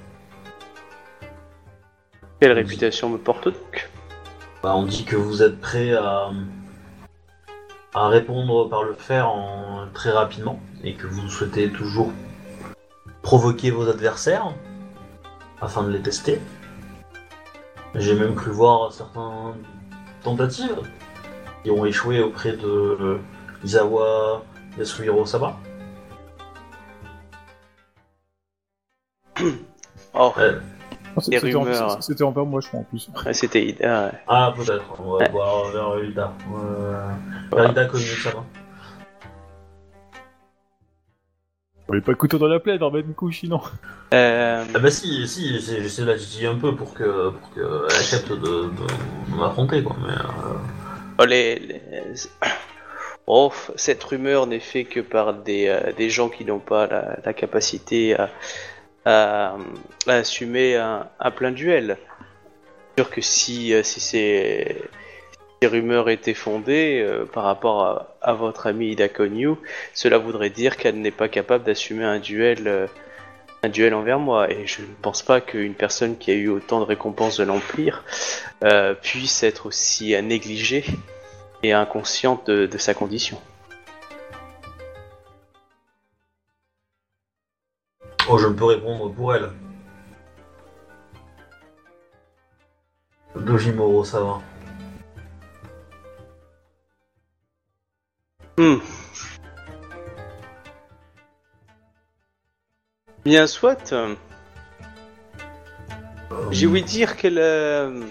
Quelle 2.39 2.53
réputation 2.53 3.09
me 3.09 3.17
porte 3.17 3.45
donc 3.45 3.89
Bah, 4.63 4.75
on 4.75 4.83
dit 4.83 5.05
que 5.05 5.15
vous 5.15 5.41
êtes 5.41 5.59
prêt 5.61 5.93
à, 5.93 6.31
à 7.93 8.07
répondre 8.09 8.67
par 8.67 8.83
le 8.83 8.93
fer 8.93 9.29
en, 9.29 9.87
très 9.93 10.11
rapidement 10.11 10.59
et 10.83 10.95
que 10.95 11.07
vous 11.07 11.29
souhaitez 11.29 11.69
toujours 11.69 12.11
provoquer 13.21 13.71
vos 13.71 13.87
adversaires 13.87 14.53
afin 15.61 15.83
de 15.83 15.89
les 15.89 16.01
tester. 16.01 16.41
J'ai 17.95 18.13
même 18.13 18.35
cru 18.35 18.51
voir 18.51 18.91
certaines 18.91 19.63
tentatives 20.23 20.81
qui 21.63 21.71
ont 21.71 21.85
échoué 21.85 22.21
auprès 22.21 22.51
de 22.51 23.19
Izawa 23.63 24.43
Yasuhiro 24.77 25.25
Saba. 25.25 25.57
Oh, 30.13 30.33
C'était 31.21 31.55
en- 31.55 32.01
c'était 32.01 32.23
envers 32.23 32.45
moi, 32.45 32.59
je 32.61 32.67
crois, 32.67 32.79
en 32.81 32.83
plus. 32.83 33.09
c'était 33.33 33.65
Ida. 33.65 34.11
Ah, 34.27 34.53
peut-être. 34.55 34.83
On 34.99 35.11
va 35.13 35.17
Ouais. 35.19 35.29
voir 35.29 35.65
vers 35.71 36.03
Ida. 36.03 36.33
Euh, 36.53 37.09
vers 37.53 37.71
Ida 37.71 37.85
connu, 37.85 38.03
ça 38.03 38.31
va. 38.31 38.43
On 41.87 41.93
avait 41.93 42.01
pas 42.01 42.11
le 42.11 42.17
couteau 42.17 42.37
dans 42.39 42.47
la 42.47 42.59
plaie, 42.59 42.77
dans 42.79 42.89
même 42.89 43.13
coup, 43.13 43.31
sinon. 43.31 43.61
Euh, 44.13 44.63
Ah 44.73 44.79
bah 44.79 44.89
si, 44.89 45.27
si, 45.27 45.59
j'essaie 45.59 46.01
de 46.01 46.07
la 46.07 46.17
titiller 46.17 46.47
un 46.47 46.55
peu 46.55 46.75
pour 46.75 46.93
que 46.93 47.29
pour 47.29 47.53
qu'elle 47.53 47.97
accepte 47.97 48.29
de, 48.31 48.35
de, 48.35 48.69
de 48.69 49.35
m'affronter 49.37 49.83
quoi. 49.83 49.95
Mais 50.01 50.13
euh, 50.13 50.57
oh, 51.19 51.25
les- 51.25 51.59
les- 51.59 51.81
Oh, 53.27 53.51
cette 53.75 54.03
rumeur 54.03 54.45
n'est 54.47 54.59
faite 54.59 54.89
que 54.89 54.99
par 54.99 55.33
des, 55.33 55.67
euh, 55.67 55.91
des 55.97 56.09
gens 56.11 56.29
qui 56.29 56.45
n'ont 56.45 56.59
pas 56.59 56.85
la, 56.87 57.17
la 57.25 57.33
capacité 57.33 58.15
à, 58.15 58.29
à- 59.05 59.55
à 60.07 60.13
assumer 60.13 60.75
un, 60.75 61.31
plein 61.31 61.51
duel. 61.51 61.97
Sûr 62.97 63.09
que 63.09 63.21
si, 63.21 63.73
euh, 63.73 63.83
si 63.83 63.99
ces, 63.99 64.83
rumeurs 65.63 66.09
étaient 66.09 66.33
fondées 66.33 67.01
euh, 67.03 67.25
par 67.25 67.43
rapport 67.43 68.07
à, 68.21 68.33
votre 68.33 68.67
amie 68.67 68.91
Ida 68.91 69.09
Konyu, 69.09 69.55
cela 69.93 70.17
voudrait 70.17 70.49
dire 70.49 70.77
qu'elle 70.77 70.99
n'est 70.99 71.11
pas 71.11 71.27
capable 71.27 71.63
d'assumer 71.63 72.03
un 72.03 72.19
duel, 72.19 72.67
euh, 72.67 72.87
un 73.63 73.69
duel 73.69 73.93
envers 73.93 74.19
moi. 74.19 74.51
Et 74.51 74.67
je 74.67 74.81
ne 74.81 74.93
pense 75.01 75.21
pas 75.21 75.41
qu'une 75.41 75.73
personne 75.73 76.17
qui 76.17 76.31
a 76.31 76.35
eu 76.35 76.49
autant 76.49 76.79
de 76.79 76.85
récompenses 76.85 77.37
de 77.37 77.43
l'Empire 77.43 78.03
euh, 78.63 78.93
puisse 78.93 79.43
être 79.43 79.65
aussi 79.65 80.15
euh, 80.15 80.21
négligée 80.21 80.85
et 81.63 81.73
inconsciente 81.73 82.49
de 82.49 82.77
sa 82.77 82.93
condition. 82.93 83.39
Oh, 88.29 88.37
je 88.37 88.47
ne 88.47 88.53
peux 88.53 88.65
répondre 88.65 89.11
pour 89.13 89.33
elle. 89.35 89.49
Dojimoro, 93.35 94.03
ça 94.03 94.21
va. 94.21 94.41
Hmm. 98.57 98.77
Bien 103.25 103.47
soit. 103.47 103.91
euh, 103.91 104.15
J'ai 106.51 106.67
ouï 106.67 106.81
dire 106.83 107.17
qu'elle. 107.17 107.37
euh, 107.39 108.01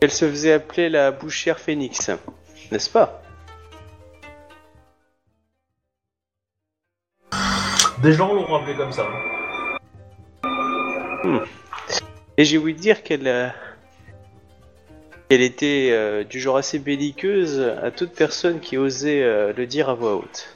qu'elle 0.00 0.10
se 0.10 0.28
faisait 0.28 0.52
appeler 0.52 0.90
la 0.90 1.10
bouchière 1.10 1.58
phénix, 1.58 2.10
n'est-ce 2.70 2.90
pas? 2.90 3.22
Des 8.04 8.12
gens 8.12 8.34
l'ont 8.34 8.44
rappelé 8.44 8.76
comme 8.76 8.92
ça. 8.92 9.08
Et 12.36 12.44
j'ai 12.44 12.58
ouï 12.58 12.74
dire 12.74 13.02
qu'elle. 13.02 13.26
euh, 13.26 13.48
qu'elle 15.30 15.40
était 15.40 15.88
euh, 15.90 16.22
du 16.22 16.38
genre 16.38 16.58
assez 16.58 16.78
belliqueuse 16.78 17.60
à 17.60 17.90
toute 17.90 18.12
personne 18.12 18.60
qui 18.60 18.76
osait 18.76 19.22
euh, 19.22 19.54
le 19.56 19.66
dire 19.66 19.88
à 19.88 19.94
voix 19.94 20.16
haute. 20.16 20.54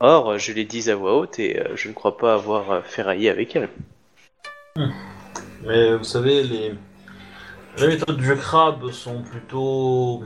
Or, 0.00 0.36
je 0.38 0.52
l'ai 0.52 0.64
dit 0.64 0.90
à 0.90 0.96
voix 0.96 1.16
haute 1.16 1.38
et 1.38 1.62
je 1.76 1.88
ne 1.88 1.92
crois 1.92 2.16
pas 2.16 2.34
avoir 2.34 2.84
ferraillé 2.84 3.30
avec 3.30 3.54
elle. 3.54 3.68
Mais 5.64 5.94
vous 5.94 6.02
savez, 6.02 6.42
les, 6.42 6.74
les 7.78 7.86
méthodes 7.86 8.16
du 8.16 8.34
crabe 8.34 8.90
sont 8.90 9.22
plutôt 9.22 10.24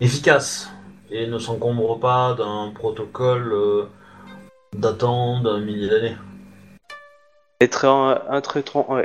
efficaces 0.00 0.70
et 1.10 1.26
ne 1.26 1.38
s'encombrent 1.38 1.98
pas 1.98 2.34
d'un 2.34 2.72
protocole 2.74 3.52
euh, 3.52 3.84
datant 4.76 5.40
d'un 5.40 5.60
millier 5.60 5.88
d'années. 5.88 6.16
Euh, 7.62 9.04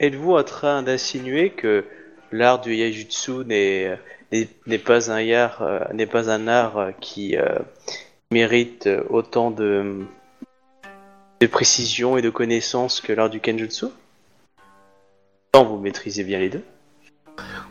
Êtes-vous 0.00 0.36
en 0.36 0.42
train 0.44 0.82
d'insinuer 0.82 1.50
que 1.50 1.84
l'art 2.30 2.60
du 2.60 2.74
Yaijutsu 2.74 3.44
n'est 3.44 3.98
n'est- 4.66 4.78
pas 4.78 5.10
un 5.10 5.30
art, 5.30 5.62
euh, 5.62 6.06
pas 6.06 6.30
un 6.30 6.48
art 6.48 6.78
euh, 6.78 6.90
qui 7.00 7.36
euh, 7.36 7.58
mérite 8.30 8.86
euh, 8.86 9.04
autant 9.10 9.50
de, 9.50 10.04
de 11.40 11.46
précision 11.46 12.16
et 12.16 12.22
de 12.22 12.30
connaissance 12.30 13.00
que 13.00 13.12
l'art 13.12 13.28
du 13.28 13.40
Kenjutsu? 13.40 13.86
Tant 15.52 15.64
vous 15.64 15.78
maîtrisez 15.78 16.24
bien 16.24 16.38
les 16.38 16.48
deux. 16.48 16.64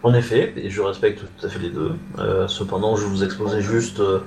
En 0.03 0.13
effet, 0.15 0.53
et 0.57 0.69
je 0.69 0.81
respecte 0.81 1.19
tout 1.19 1.45
à 1.45 1.49
fait 1.49 1.59
les 1.59 1.69
deux. 1.69 1.93
Euh, 2.17 2.47
cependant, 2.47 2.95
je 2.95 3.05
vous 3.05 3.23
exposais 3.23 3.61
juste 3.61 3.99
euh, 3.99 4.21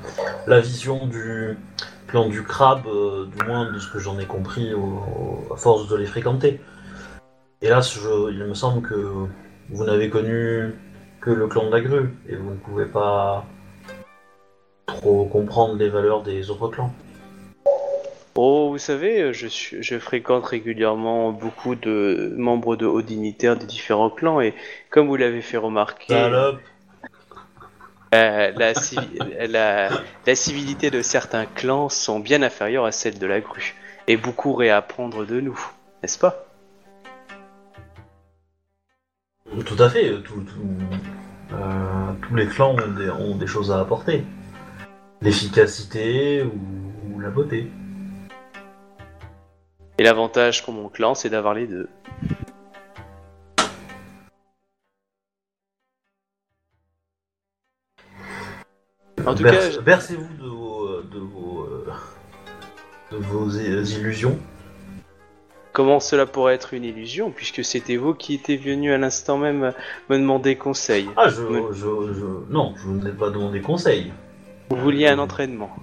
la 0.46 0.60
vision 0.60 1.06
du 1.06 1.58
plan 2.06 2.28
du 2.28 2.44
crabe, 2.44 2.86
euh, 2.86 3.26
du 3.26 3.44
moins 3.44 3.72
de 3.72 3.78
ce 3.80 3.90
que 3.90 3.98
j'en 3.98 4.18
ai 4.20 4.24
compris 4.24 4.72
à 5.52 5.56
force 5.56 5.88
de 5.88 5.96
les 5.96 6.06
fréquenter. 6.06 6.60
Hélas, 7.60 7.98
il 8.30 8.44
me 8.44 8.54
semble 8.54 8.86
que 8.86 9.26
vous 9.70 9.84
n'avez 9.84 10.10
connu 10.10 10.74
que 11.20 11.30
le 11.30 11.48
clan 11.48 11.66
de 11.66 11.72
la 11.72 11.80
grue, 11.80 12.14
et 12.28 12.36
vous 12.36 12.50
ne 12.50 12.56
pouvez 12.56 12.86
pas 12.86 13.44
trop 14.86 15.24
comprendre 15.24 15.74
les 15.76 15.88
valeurs 15.88 16.22
des 16.22 16.50
autres 16.50 16.68
clans. 16.68 16.92
Oh, 18.36 18.70
vous 18.70 18.78
savez, 18.78 19.32
je, 19.32 19.46
suis, 19.46 19.82
je 19.82 19.98
fréquente 19.98 20.46
régulièrement 20.46 21.30
beaucoup 21.30 21.76
de 21.76 22.34
membres 22.36 22.74
de 22.74 22.84
hauts 22.86 23.02
dignitaires 23.02 23.56
des 23.56 23.66
différents 23.66 24.10
clans 24.10 24.40
et 24.40 24.54
comme 24.90 25.06
vous 25.06 25.16
l'avez 25.16 25.40
fait 25.42 25.56
remarquer... 25.56 26.12
Salope 26.14 26.60
Euh, 28.14 28.52
la, 28.56 28.74
civi- 28.74 29.18
la, 29.48 29.88
la 30.24 30.34
civilité 30.36 30.92
de 30.92 31.02
certains 31.02 31.46
clans 31.46 31.88
sont 31.88 32.20
bien 32.20 32.42
inférieures 32.42 32.84
à 32.84 32.92
celle 32.92 33.18
de 33.18 33.26
la 33.26 33.40
grue, 33.40 33.74
et 34.06 34.16
beaucoup 34.16 34.50
auraient 34.52 34.70
à 34.70 34.76
apprendre 34.76 35.24
de 35.24 35.40
nous, 35.40 35.58
n'est-ce 36.00 36.20
pas? 36.20 36.46
Tout 39.66 39.82
à 39.82 39.90
fait, 39.90 40.12
tout- 40.22 40.42
tout- 40.42 41.54
euh, 41.54 42.12
tous 42.22 42.36
les 42.36 42.46
clans 42.46 42.76
ont 42.76 42.86
des, 42.92 43.10
ont 43.10 43.36
des 43.36 43.48
choses 43.48 43.72
à 43.72 43.80
apporter. 43.80 44.22
L'efficacité 45.20 46.44
ou- 46.44 47.16
ou 47.16 47.18
la 47.20 47.30
beauté. 47.30 47.66
Et 49.98 50.02
l'avantage 50.02 50.64
pour 50.64 50.74
mon 50.74 50.88
clan, 50.88 51.14
c'est 51.14 51.30
d'avoir 51.30 51.54
les 51.54 51.66
deux. 51.66 51.88
En 59.26 59.34
tout 59.34 59.42
Berce- 59.42 59.76
cas, 59.76 59.82
bercez-vous 59.82 60.42
de 60.42 60.48
vos, 60.48 61.00
de 61.02 61.18
vos, 61.18 61.62
euh, 61.62 61.86
de 63.12 63.16
vos 63.16 63.50
i- 63.50 63.96
illusions. 63.98 64.38
comment 65.72 65.98
cela 65.98 66.26
pourrait 66.26 66.54
être 66.54 66.74
une 66.74 66.84
illusion, 66.84 67.30
puisque 67.30 67.64
c'était 67.64 67.96
vous 67.96 68.14
qui 68.14 68.34
étiez 68.34 68.56
venu 68.56 68.92
à 68.92 68.98
l'instant 68.98 69.38
même 69.38 69.72
me 70.08 70.18
demander 70.18 70.56
conseil. 70.56 71.08
Ah, 71.16 71.28
je, 71.28 71.42
je, 71.72 72.12
je- 72.12 72.52
non, 72.52 72.74
je 72.76 72.88
ne 72.88 73.02
n'ai 73.02 73.12
pas 73.12 73.30
demandé 73.30 73.60
conseil. 73.60 74.12
Vous 74.70 74.76
vouliez 74.76 75.08
un 75.08 75.18
entraînement. 75.18 75.74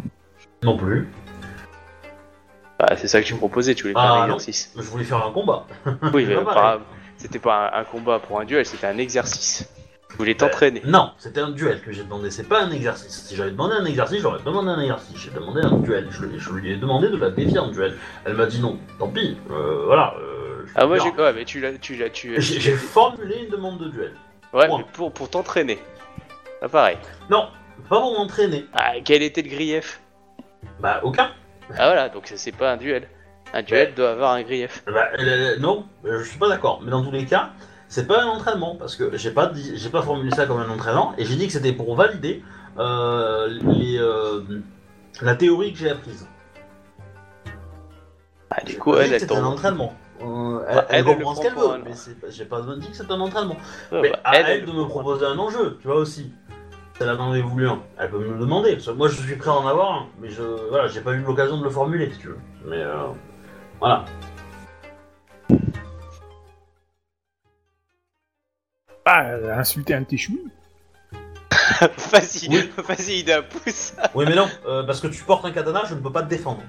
Non 0.63 0.77
plus. 0.77 1.09
Bah, 2.81 2.95
c'est 2.97 3.07
ça 3.07 3.21
que 3.21 3.27
tu 3.27 3.33
me 3.33 3.37
proposais, 3.39 3.75
tu 3.75 3.83
voulais 3.83 3.93
faire 3.93 4.03
Ah, 4.03 4.21
un 4.21 4.25
exercice. 4.25 4.71
Je 4.75 4.81
voulais 4.81 5.03
faire 5.03 5.23
un 5.25 5.31
combat. 5.31 5.67
Oui, 6.13 6.25
mais 6.25 6.35
pas 6.43 6.79
c'était 7.17 7.37
pas 7.39 7.71
un, 7.75 7.83
combat 7.83 8.17
pour 8.17 8.39
un 8.39 8.45
duel, 8.45 8.65
c'était 8.65 8.87
un 8.87 8.97
exercice. 8.97 9.69
Tu 10.09 10.17
voulais 10.17 10.33
t'entraîner. 10.33 10.81
Non, 10.85 11.11
c'était 11.19 11.39
un 11.41 11.51
duel 11.51 11.81
que 11.81 11.91
j'ai 11.91 12.03
demandé. 12.03 12.31
C'est 12.31 12.49
pas 12.49 12.63
un 12.63 12.71
exercice. 12.71 13.25
Si 13.27 13.35
j'avais 13.35 13.51
demandé 13.51 13.75
un 13.75 13.85
exercice, 13.85 14.19
j'aurais 14.21 14.41
demandé 14.43 14.69
un 14.69 14.79
exercice. 14.81 15.15
J'ai 15.17 15.29
demandé 15.29 15.61
un 15.61 15.77
duel. 15.77 16.07
Je, 16.09 16.25
lui- 16.25 16.39
je 16.39 16.51
lui 16.51 16.71
ai 16.71 16.75
demandé 16.77 17.09
de 17.09 17.17
la 17.17 17.29
défier 17.29 17.59
en 17.59 17.69
duel. 17.69 17.95
Elle 18.25 18.33
m'a 18.33 18.47
dit 18.47 18.59
non. 18.59 18.79
Tant 18.97 19.07
pis. 19.07 19.37
Euh, 19.51 19.83
voilà. 19.85 20.15
euh, 20.19 20.65
je 20.65 20.71
Ah, 20.75 20.87
moi 20.87 20.97
j'ai. 20.97 21.09
Ouais, 21.11 21.31
mais 21.33 21.45
tu 21.45 21.59
l'as. 21.61 21.73
Tu 21.77 21.95
l'as. 21.95 22.09
Tu... 22.09 22.41
J'ai 22.41 22.59
j'ai 22.59 22.73
formulé 22.73 23.43
une 23.43 23.51
demande 23.51 23.77
de 23.77 23.89
duel. 23.89 24.13
Ouais, 24.51 24.67
mais 24.67 24.83
pour, 24.91 25.13
pour 25.13 25.29
t'entraîner. 25.29 25.77
Pas 26.59 26.69
pareil. 26.69 26.97
Non, 27.29 27.47
pas 27.87 27.99
pour 28.01 28.17
m'entraîner. 28.17 28.65
Ah, 28.73 28.93
quel 29.05 29.21
était 29.21 29.43
le 29.43 29.49
grief? 29.49 30.01
Bah, 30.79 30.99
aucun. 31.03 31.29
Ah, 31.77 31.87
voilà, 31.87 32.09
donc 32.09 32.23
c'est- 32.27 32.37
c'est 32.37 32.51
pas 32.51 32.71
un 32.73 32.77
duel. 32.77 33.07
Un 33.53 33.63
duel 33.63 33.93
doit 33.95 34.11
avoir 34.11 34.31
un 34.33 34.43
grief. 34.43 34.83
Bah, 34.87 35.09
euh, 35.19 35.57
non, 35.59 35.85
euh, 36.05 36.19
je 36.19 36.29
suis 36.29 36.39
pas 36.39 36.47
d'accord. 36.47 36.81
Mais 36.83 36.91
dans 36.91 37.03
tous 37.03 37.11
les 37.11 37.25
cas, 37.25 37.49
c'est 37.87 38.07
pas 38.07 38.21
un 38.23 38.27
entraînement 38.27 38.75
parce 38.75 38.95
que 38.95 39.17
j'ai 39.17 39.31
pas 39.31 39.47
dit, 39.47 39.73
j'ai 39.77 39.89
pas 39.89 40.01
formulé 40.01 40.31
ça 40.31 40.45
comme 40.45 40.59
un 40.59 40.69
entraînement 40.69 41.13
et 41.17 41.25
j'ai 41.25 41.35
dit 41.35 41.47
que 41.47 41.53
c'était 41.53 41.73
pour 41.73 41.93
valider 41.95 42.43
euh, 42.79 43.47
les, 43.49 43.97
euh, 43.97 44.41
la 45.21 45.35
théorie 45.35 45.73
que 45.73 45.79
j'ai 45.79 45.89
apprise. 45.89 46.25
Ah, 48.49 48.63
du 48.63 48.77
coup, 48.77 48.95
elle, 48.95 49.13
elle 49.13 49.19
c'était 49.19 49.35
un 49.35 49.43
entraînement. 49.45 49.93
Euh, 50.21 50.59
elle, 50.69 50.75
Bah, 50.75 50.85
elle 50.89 51.03
comprend 51.05 51.35
ce 51.35 51.41
qu'elle 51.41 51.55
veut, 51.55 51.81
mais 51.83 51.93
c'est 51.93 52.19
pas- 52.19 52.29
j'ai 52.29 52.45
pas 52.45 52.61
dit 52.77 52.89
que 52.89 52.95
c'était 52.95 53.11
un 53.11 53.19
entraînement. 53.19 53.57
Ouais, 53.91 54.01
mais 54.01 54.11
bah, 54.11 54.19
à 54.23 54.37
elle, 54.39 54.65
de 54.65 54.71
me 54.71 54.85
proposer 54.85 55.25
un 55.25 55.37
enjeu, 55.37 55.77
tu 55.81 55.87
vois 55.87 55.97
aussi. 55.97 56.31
Si 56.97 57.03
elle 57.03 57.09
en 57.09 57.31
avait 57.31 57.41
voulu 57.41 57.67
un, 57.67 57.81
elle 57.97 58.09
peut 58.09 58.19
me 58.19 58.33
le 58.33 58.39
demander. 58.39 58.73
Parce 58.73 58.85
que 58.87 58.91
moi, 58.91 59.07
je 59.07 59.21
suis 59.21 59.35
prêt 59.35 59.49
à 59.49 59.53
en 59.53 59.67
avoir 59.67 59.91
un, 59.93 60.07
mais 60.19 60.29
je, 60.29 60.41
voilà, 60.69 60.87
j'ai 60.87 61.01
pas 61.01 61.13
eu 61.13 61.21
l'occasion 61.21 61.57
de 61.57 61.63
le 61.63 61.69
formuler, 61.69 62.11
si 62.11 62.19
tu 62.19 62.27
veux. 62.27 62.39
Mais 62.65 62.81
euh, 62.81 63.07
voilà. 63.79 64.05
Ah, 69.05 69.25
euh, 69.31 69.53
insulter 69.57 69.95
un 69.95 70.03
petit 70.03 70.17
chou. 70.17 70.39
Vas-y, 72.11 72.47
Oui. 72.49 72.69
vas-y, 72.87 73.23
d'un 73.23 73.41
pouce. 73.41 73.93
Oui, 74.13 74.25
mais 74.27 74.35
non, 74.35 74.47
euh, 74.67 74.83
parce 74.83 74.99
que 74.99 75.07
tu 75.07 75.23
portes 75.23 75.45
un 75.45 75.51
katana, 75.51 75.83
je 75.87 75.95
ne 75.95 75.99
peux 75.99 76.11
pas 76.11 76.21
te 76.21 76.29
défendre. 76.29 76.61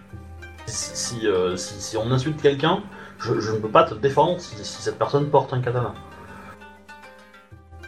Si, 0.67 0.97
si, 0.97 1.27
euh, 1.27 1.57
si- 1.57 1.81
si 1.83 1.97
on 1.97 2.11
insulte 2.11 2.41
quelqu'un, 2.41 2.83
je, 3.19 3.39
je 3.41 3.53
ne 3.53 3.59
peux 3.59 3.69
pas 3.69 3.85
te 3.85 3.95
défendre 3.95 4.41
si, 4.41 4.57
si 4.65 4.83
cette 4.83 4.99
personne 4.99 5.29
porte 5.29 5.53
un 5.53 5.61
katana. 5.61 5.93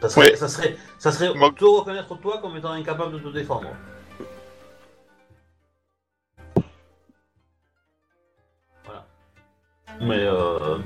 Ça 0.05 0.11
serait, 0.11 0.31
Ouais. 0.33 0.37
ça 0.37 0.49
serait, 0.49 0.77
ça 0.99 1.11
serait 1.11 1.33
Moi- 1.33 1.51
te 1.57 1.65
reconnaître 1.65 2.15
toi 2.21 2.37
comme 2.43 2.55
étant 2.59 2.73
incapable 2.73 3.15
de 3.15 3.19
te 3.21 3.29
défendre. 3.29 3.69
Voilà. 8.85 9.07
Mais 10.03 10.19
euh... 10.21 10.77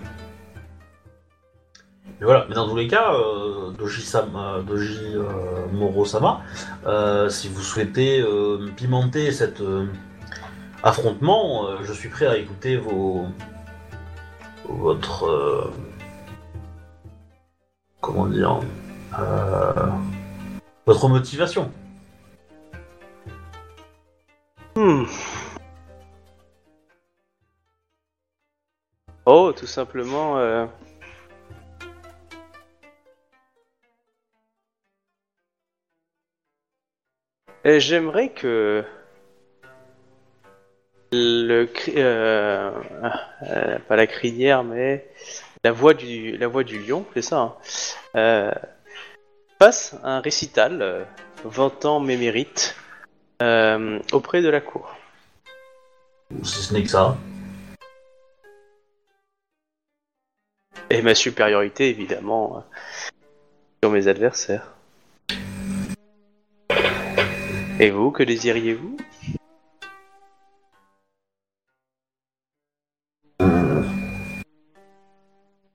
Mais 2.20 2.26
voilà, 2.26 2.46
mais 2.48 2.54
dans 2.54 2.68
tous 2.68 2.76
les 2.76 2.86
cas, 2.86 3.12
euh, 3.12 3.70
Doji, 3.72 4.02
Sama, 4.02 4.60
Doji 4.64 5.16
euh, 5.16 5.66
Moro-sama, 5.72 6.42
euh, 6.86 7.28
si 7.28 7.48
vous 7.48 7.60
souhaitez 7.62 8.24
pimenter 8.76 9.32
cet 9.32 9.60
affrontement, 10.84 11.82
je 11.82 11.92
suis 11.92 12.08
prêt 12.08 12.26
à 12.26 12.36
écouter 12.36 12.76
vos. 12.76 13.26
votre. 14.68 15.72
comment 18.00 18.26
dire. 18.26 18.60
Euh, 19.18 19.72
votre 20.86 21.08
motivation. 21.08 21.70
Hmm. 24.76 25.04
Oh, 29.26 29.52
tout 29.54 29.66
simplement. 29.66 30.38
euh, 30.38 30.66
Et 37.64 37.80
j'aimerais 37.80 38.30
que 38.30 38.84
le 41.12 41.64
cri- 41.66 41.94
euh, 41.96 42.70
euh, 43.42 43.78
pas 43.88 43.96
la 43.96 44.06
crinière, 44.06 44.62
mais 44.64 45.06
la 45.64 45.72
voix 45.72 45.94
du, 45.94 46.36
la 46.36 46.46
voix 46.48 46.64
du 46.64 46.78
lion, 46.80 47.04
c'est 47.14 47.22
ça. 47.22 47.38
hein, 47.40 47.54
euh, 48.16 48.50
passe 49.58 49.96
un 50.04 50.20
récital 50.20 50.82
euh, 50.82 51.04
vantant 51.44 52.00
mes 52.00 52.16
mérites 52.16 52.76
euh, 53.42 53.98
auprès 54.12 54.42
de 54.42 54.48
la 54.48 54.60
cour. 54.60 54.96
Si 56.42 56.62
ce 56.62 56.74
n'est 56.74 56.82
que 56.82 56.90
ça. 56.90 57.16
Et 60.90 61.02
ma 61.02 61.14
supériorité, 61.14 61.90
évidemment, 61.90 62.58
euh, 62.58 62.60
sur 63.82 63.90
mes 63.90 64.08
adversaires. 64.08 64.74
Et 67.80 67.90
vous, 67.90 68.10
que 68.10 68.22
désiriez-vous? 68.22 68.96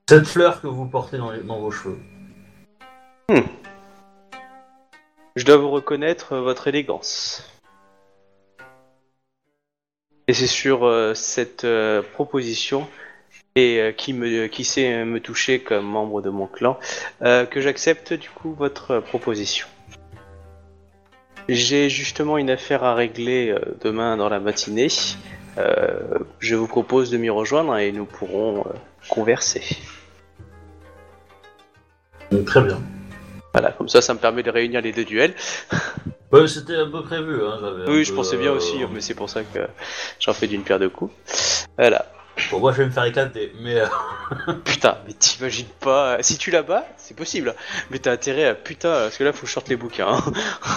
Cette 0.09 0.27
fleur 0.27 0.61
que 0.61 0.67
vous 0.67 0.85
portez 0.85 1.17
dans, 1.17 1.31
les- 1.31 1.41
dans 1.41 1.59
vos 1.59 1.71
cheveux. 1.71 1.99
Je 5.35 5.45
dois 5.45 5.57
vous 5.57 5.71
reconnaître 5.71 6.33
euh, 6.33 6.41
votre 6.41 6.67
élégance. 6.67 7.49
Et 10.27 10.33
c'est 10.33 10.47
sur 10.47 10.85
euh, 10.85 11.13
cette 11.15 11.63
euh, 11.63 12.01
proposition 12.01 12.87
et 13.55 13.93
qui 13.95 14.13
me 14.13 14.47
qui 14.47 14.63
sait 14.63 15.05
me 15.05 15.19
toucher 15.19 15.59
comme 15.59 15.85
membre 15.85 16.23
de 16.23 16.31
mon 16.31 16.47
clan 16.47 16.79
que 17.21 17.61
j'accepte 17.61 18.11
du 18.11 18.27
coup 18.27 18.55
votre 18.55 18.99
proposition. 18.99 19.67
J'ai 21.47 21.87
justement 21.87 22.39
une 22.39 22.49
affaire 22.49 22.83
à 22.83 22.95
régler 22.95 23.55
demain 23.81 24.17
dans 24.17 24.27
la 24.27 24.39
matinée. 24.39 24.87
Je 26.39 26.55
vous 26.55 26.65
propose 26.65 27.11
de 27.11 27.17
m'y 27.17 27.29
rejoindre 27.29 27.77
et 27.77 27.91
nous 27.91 28.05
pourrons 28.05 28.65
converser. 29.07 29.61
Très 32.47 32.61
bien. 32.61 32.81
Voilà, 33.53 33.71
comme 33.71 33.87
ça, 33.87 34.01
ça 34.01 34.13
me 34.13 34.19
permet 34.19 34.41
de 34.43 34.49
réunir 34.49 34.81
les 34.81 34.91
deux 34.91 35.05
duels. 35.05 35.35
Ouais, 36.31 36.47
c'était 36.47 36.75
un 36.75 36.89
peu 36.89 37.03
prévu. 37.03 37.45
Hein, 37.45 37.59
Oui, 37.87 38.03
je 38.03 38.13
pensais 38.13 38.37
bien 38.37 38.51
euh, 38.51 38.55
aussi, 38.55 38.77
mais 38.91 39.01
c'est 39.01 39.13
pour 39.13 39.29
ça 39.29 39.43
que 39.43 39.59
j'en 40.19 40.33
fais 40.33 40.47
d'une 40.47 40.63
pierre 40.63 40.79
deux 40.79 40.89
coups. 40.89 41.13
Voilà. 41.77 42.05
Bon, 42.49 42.59
moi, 42.59 42.71
je 42.71 42.77
vais 42.79 42.85
me 42.85 42.91
faire 42.91 43.05
éclater, 43.05 43.53
mais 43.61 43.79
euh, 43.79 43.85
Putain, 44.65 44.97
mais 45.05 45.13
t'imagines 45.13 45.67
pas. 45.79 46.17
Si 46.21 46.39
tu 46.39 46.49
la 46.49 46.63
bats, 46.63 46.87
c'est 46.97 47.15
possible. 47.15 47.53
Mais 47.91 47.99
t'as 47.99 48.11
intérêt 48.13 48.45
à. 48.45 48.55
Putain, 48.55 48.89
parce 48.89 49.17
que 49.17 49.23
là, 49.23 49.31
faut 49.31 49.41
que 49.41 49.47
je 49.47 49.53
sorte 49.53 49.69
les 49.69 49.75
bouquins. 49.75 50.07
hein. 50.09 50.33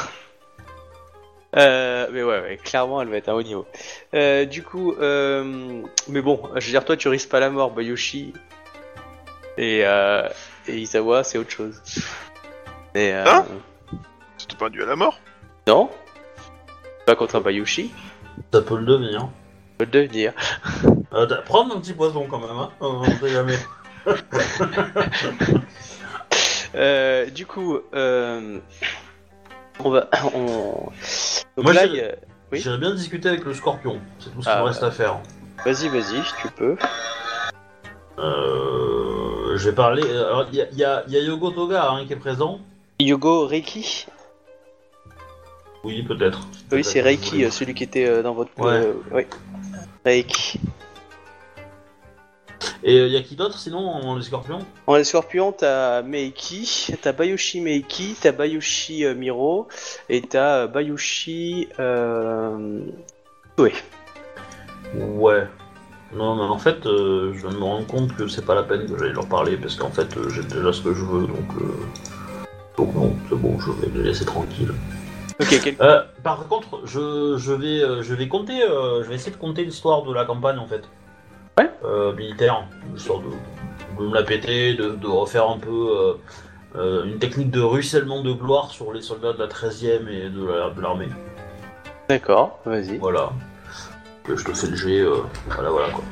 Euh, 1.56 2.06
mais 2.12 2.22
ouais, 2.22 2.40
ouais, 2.40 2.60
clairement, 2.62 3.00
elle 3.00 3.08
va 3.08 3.16
être 3.16 3.30
à 3.30 3.34
haut 3.34 3.42
niveau. 3.42 3.66
Euh, 4.14 4.44
du 4.44 4.62
coup, 4.62 4.92
euh, 5.00 5.80
mais 6.08 6.20
bon, 6.20 6.38
je 6.56 6.66
veux 6.66 6.70
dire, 6.72 6.84
toi, 6.84 6.98
tu 6.98 7.08
risques 7.08 7.30
pas 7.30 7.40
la 7.40 7.48
mort, 7.48 7.70
Bayoshi. 7.70 8.34
Et, 9.56 9.80
euh, 9.86 10.28
et 10.68 10.76
Isawa, 10.76 11.24
c'est 11.24 11.38
autre 11.38 11.50
chose. 11.50 11.80
Mais, 12.97 13.12
euh, 13.12 13.24
Hein 13.26 13.44
C'était 14.38 14.57
pas 14.57 14.66
un 14.68 14.70
duel 14.70 14.86
à 14.86 14.90
la 14.92 14.97
mort 14.97 15.18
non 15.68 15.90
Pas 17.05 17.14
contre 17.14 17.36
un 17.36 17.40
Bayoshi, 17.42 17.92
ça 18.55 18.62
peut 18.62 18.78
le 18.78 18.86
devenir. 18.86 19.28
je 19.80 19.84
peux 19.84 19.90
le 19.99 20.07
devenir. 20.07 20.32
Euh, 21.12 21.26
prendre 21.44 21.74
un 21.76 21.80
petit 21.80 21.92
poison 21.92 22.26
quand 22.28 22.38
même, 22.40 22.51
hein. 22.57 22.70
euh, 22.82 22.86
On 22.86 23.05
sait 23.05 23.28
jamais. 23.28 23.57
Euh, 26.74 27.30
du 27.30 27.47
coup, 27.47 27.78
euh, 27.94 28.59
on 29.82 29.88
va. 29.90 30.09
On... 30.34 30.90
Donc 31.57 31.64
Moi, 31.64 31.72
là, 31.72 31.82
Oui. 32.53 32.61
J'irais 32.61 32.76
bien 32.78 32.92
discuter 32.94 33.28
avec 33.30 33.44
le 33.44 33.55
scorpion. 33.55 33.99
C'est 34.18 34.30
tout 34.34 34.42
ce 34.42 34.49
qu'il 34.49 34.55
Ah, 34.59 34.61
me 34.61 34.64
reste 34.66 34.82
à 34.82 34.90
faire. 34.90 35.20
Vas-y, 35.64 35.88
vas-y, 35.88 36.20
tu 36.42 36.49
peux. 36.49 36.76
Euh, 38.18 39.57
je 39.57 39.70
vais 39.70 39.74
parler. 39.74 40.03
Alors, 40.03 40.47
il 40.53 40.57
y 40.59 40.62
a, 40.62 40.66
il 40.72 40.78
y 40.78 40.84
a- 40.84 41.05
il 41.07 41.14
y 41.14 41.16
a 41.16 41.20
Yogo 41.20 41.51
Toga 41.53 41.88
hein, 41.90 42.05
qui 42.07 42.12
est 42.12 42.16
présent. 42.16 42.61
Yogo 43.01 43.47
Reiki? 43.47 44.07
Oui, 45.84 46.03
peut-être. 46.03 46.40
Oui, 46.72 46.82
c'est 46.82 47.01
Reiki, 47.01 47.44
euh, 47.44 47.51
celui 47.51 47.74
qui 47.74 47.84
était 47.84 48.07
euh, 48.07 48.22
dans 48.22 48.34
votre. 48.34 48.51
Ouais. 48.59 48.72
euh, 48.72 48.94
oui. 49.12 49.22
Reiki. 50.05 50.61
Et 52.82 52.97
il 52.97 53.12
y 53.12 53.16
a 53.16 53.22
qui 53.22 53.36
d'autre 53.36 53.59
sinon 53.59 54.01
dans 54.01 54.16
les 54.16 54.22
scorpions? 54.22 54.61
En 54.86 54.97
les 54.97 55.05
scorpions, 55.05 55.53
t'as 55.53 56.03
Meiki, 56.03 56.94
t'as 57.03 57.12
Bayoshi 57.12 57.61
Meiki, 57.61 58.16
t'as 58.20 58.32
Bayoshi 58.32 59.05
euh, 59.05 59.14
Miro, 59.14 59.68
et 60.09 60.22
t'as. 60.22 60.68
Euh... 61.78 62.80
Ouais. 63.59 63.72
Ouais. 64.94 65.47
Non, 66.14 66.36
mais 66.36 66.42
en 66.42 66.59
fait, 66.59 66.86
euh, 66.86 67.34
je 67.34 67.47
me 67.47 67.62
rendre 67.62 67.86
compte 67.86 68.14
que 68.16 68.28
c'est 68.28 68.44
pas 68.44 68.55
la 68.55 68.62
peine 68.62 68.86
que 68.86 68.97
j'aille 68.99 69.12
leur 69.12 69.26
parler 69.26 69.57
parce 69.57 69.74
qu'en 69.74 69.90
fait, 69.90 70.16
euh, 70.16 70.28
j'ai 70.30 70.42
déjà 70.42 70.72
ce 70.72 70.80
que 70.80 70.94
je 70.94 71.05
veux 71.05 71.26
donc. 71.26 71.51
euh, 71.61 71.74
Donc, 72.76 72.94
non, 72.94 73.14
c'est 73.28 73.36
bon, 73.36 73.58
je 73.58 73.70
vais 73.72 73.88
les 73.98 74.04
laisser 74.08 74.24
tranquilles. 74.24 74.72
Ok, 75.40 75.60
quel... 75.62 75.76
Euh, 75.80 76.02
par 76.22 76.46
contre, 76.48 76.80
je, 76.84 77.36
je 77.38 77.52
vais, 77.52 77.82
euh, 77.82 78.02
je 78.02 78.14
vais 78.14 78.28
compter, 78.28 78.62
euh, 78.62 79.02
je 79.02 79.08
vais 79.08 79.14
essayer 79.16 79.32
de 79.32 79.36
compter 79.40 79.64
l'histoire 79.64 80.02
de 80.02 80.12
la 80.14 80.24
campagne 80.24 80.58
en 80.58 80.66
fait. 80.66 80.82
Ouais. 81.58 81.70
Euh, 81.84 82.14
militaire, 82.14 82.64
histoire 82.94 83.20
de, 83.20 83.28
de 84.02 84.08
me 84.08 84.14
la 84.14 84.22
péter, 84.22 84.74
de, 84.74 84.90
de 84.90 85.06
refaire 85.06 85.48
un 85.48 85.58
peu 85.58 85.70
euh, 85.70 86.14
euh, 86.76 87.04
une 87.04 87.18
technique 87.18 87.50
de 87.50 87.60
ruissellement 87.60 88.22
de 88.22 88.32
gloire 88.32 88.70
sur 88.70 88.92
les 88.92 89.00
soldats 89.02 89.32
de 89.34 89.38
la 89.38 89.46
13e 89.46 90.08
et 90.08 90.28
de 90.30 90.44
la- 90.46 90.70
de 90.70 90.80
l'armée. 90.80 91.08
D'accord, 92.08 92.60
vas-y. 92.64 92.96
Voilà. 92.98 93.30
Que 94.24 94.36
je 94.36 94.44
te 94.44 94.52
fais 94.52 94.66
le 94.68 94.76
jet, 94.76 95.00
euh, 95.00 95.16
voilà, 95.48 95.70
voilà 95.70 95.88
quoi. 95.90 96.04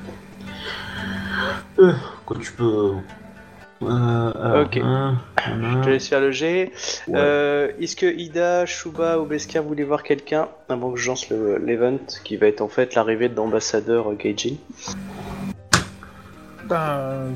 Euh, 1.79 1.93
quoi 2.27 2.37
tu 2.41 2.53
peux. 2.53 2.93
Euh, 3.83 4.63
Ok. 4.65 4.79
Je 5.47 5.83
te 5.83 5.89
laisse 5.91 6.09
faire 6.09 6.21
le 6.21 6.31
G. 6.31 6.73
ouais. 7.09 7.15
Euh, 7.17 7.73
Est-ce 7.81 7.97
que 7.97 8.07
Ida, 8.07 8.65
Shuba 8.67 9.19
ou 9.19 9.27
Beskar 9.27 9.63
voulaient 9.63 9.85
voir 9.85 10.03
quelqu'un 10.03 10.49
avant 10.69 10.91
que 10.93 10.99
je 10.99 11.09
lance 11.09 11.29
le- 11.29 11.59
l'event 11.59 11.99
qui 12.25 12.37
va 12.37 12.47
être 12.47 12.61
en 12.63 12.69
fait 12.69 12.95
l'arrivée 12.95 13.29
de 13.29 13.37
l'ambassadeur 13.37 14.11
euh, 14.11 14.15
Gaijin? 14.15 14.55
Ben, 16.67 17.33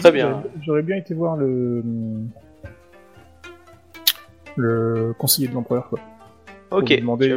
Très 0.00 0.10
bien. 0.10 0.30
j'aurais- 0.30 0.50
J'aurais 0.66 0.82
bien 0.82 0.96
été 0.96 1.14
voir 1.14 1.36
le 1.36 1.82
le 4.56 5.14
conseiller 5.18 5.46
de 5.48 5.54
l'empereur 5.54 5.88
quoi. 5.88 6.00
Pour 6.68 6.78
Ok. 6.78 6.90
lui 6.90 7.00
demander, 7.00 7.30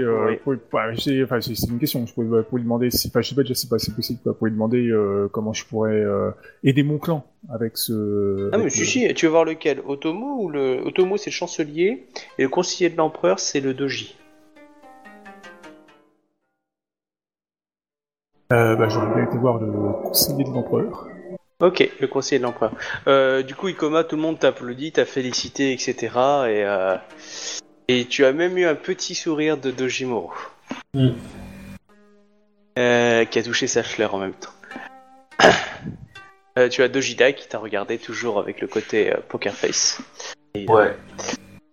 pour- 0.43 0.55
bah, 0.73 0.87
enfin, 1.23 1.39
c'est- 1.41 1.69
une 1.69 1.79
question. 1.79 2.05
Je 2.05 2.13
pourrais 2.13 2.43
pour 2.43 2.57
lui 2.57 2.63
demander 2.65 2.91
si, 2.91 3.07
enfin, 3.07 3.21
je 3.21 3.29
sais 3.29 3.35
pas 3.35 3.43
déjà 3.43 3.53
si 3.53 3.61
c'est 3.61 3.69
pas 3.69 3.79
si 3.79 3.91
possible 3.91 4.19
quoi, 4.21 4.33
pour 4.37 4.47
lui 4.47 4.53
demander 4.53 4.89
euh, 4.89 5.29
comment 5.31 5.53
je 5.53 5.65
pourrais 5.65 5.93
euh, 6.01 6.31
aider 6.63 6.83
mon 6.83 6.97
clan 6.97 7.25
avec 7.49 7.77
ce. 7.77 8.49
Ah 8.51 8.57
mais 8.57 8.63
avec 8.63 8.77
le- 8.77 8.85
si, 8.85 9.13
tu 9.13 9.25
veux 9.25 9.31
voir 9.31 9.45
lequel? 9.45 9.81
Otomo 9.87 10.43
ou 10.43 10.49
le 10.49 10.81
Otomo 10.85 11.15
c'est 11.15 11.29
le 11.29 11.33
chancelier 11.35 12.07
et 12.37 12.43
le 12.43 12.49
conseiller 12.49 12.89
de 12.89 12.97
l'empereur 12.97 13.39
c'est 13.39 13.61
le 13.61 13.73
doji. 13.73 14.17
Euh, 18.51 18.75
bah, 18.75 18.89
j'aurais 18.89 19.13
bien 19.15 19.23
été 19.23 19.37
voir 19.37 19.59
le 19.59 19.71
conseiller 20.03 20.43
de 20.43 20.49
l'empereur. 20.49 21.07
Ok, 21.61 21.89
le 22.01 22.07
conseiller 22.07 22.39
de 22.39 22.43
l'empereur. 22.43 22.73
Euh, 23.07 23.43
du 23.43 23.55
coup, 23.55 23.67
Ikoma, 23.69 24.03
tout 24.03 24.15
le 24.17 24.21
monde 24.21 24.39
t'applaudit, 24.39 24.91
t'a 24.93 25.05
félicité, 25.05 25.71
etc. 25.71 26.09
Et, 26.49 26.65
et 27.87 28.05
tu 28.05 28.25
as 28.25 28.33
même 28.33 28.57
eu 28.57 28.65
un 28.65 28.75
petit 28.75 29.15
sourire 29.15 29.57
de 29.57 29.71
Dojimoro. 29.71 30.33
Mm. 30.93 31.09
Euh, 32.79 33.25
qui 33.25 33.39
a 33.39 33.43
touché 33.43 33.67
sa 33.67 33.83
fleur 33.83 34.15
en 34.15 34.19
même 34.19 34.33
temps. 34.33 34.53
Euh, 36.59 36.67
tu 36.67 36.83
as 36.83 36.89
Dojida 36.89 37.31
qui 37.31 37.47
t'a 37.47 37.59
regardé 37.59 37.97
toujours 37.97 38.37
avec 38.37 38.59
le 38.59 38.67
côté 38.67 39.13
euh, 39.13 39.15
poker 39.29 39.53
face. 39.53 40.01
Et, 40.53 40.65
euh, 40.69 40.73
Ouais. 40.73 40.97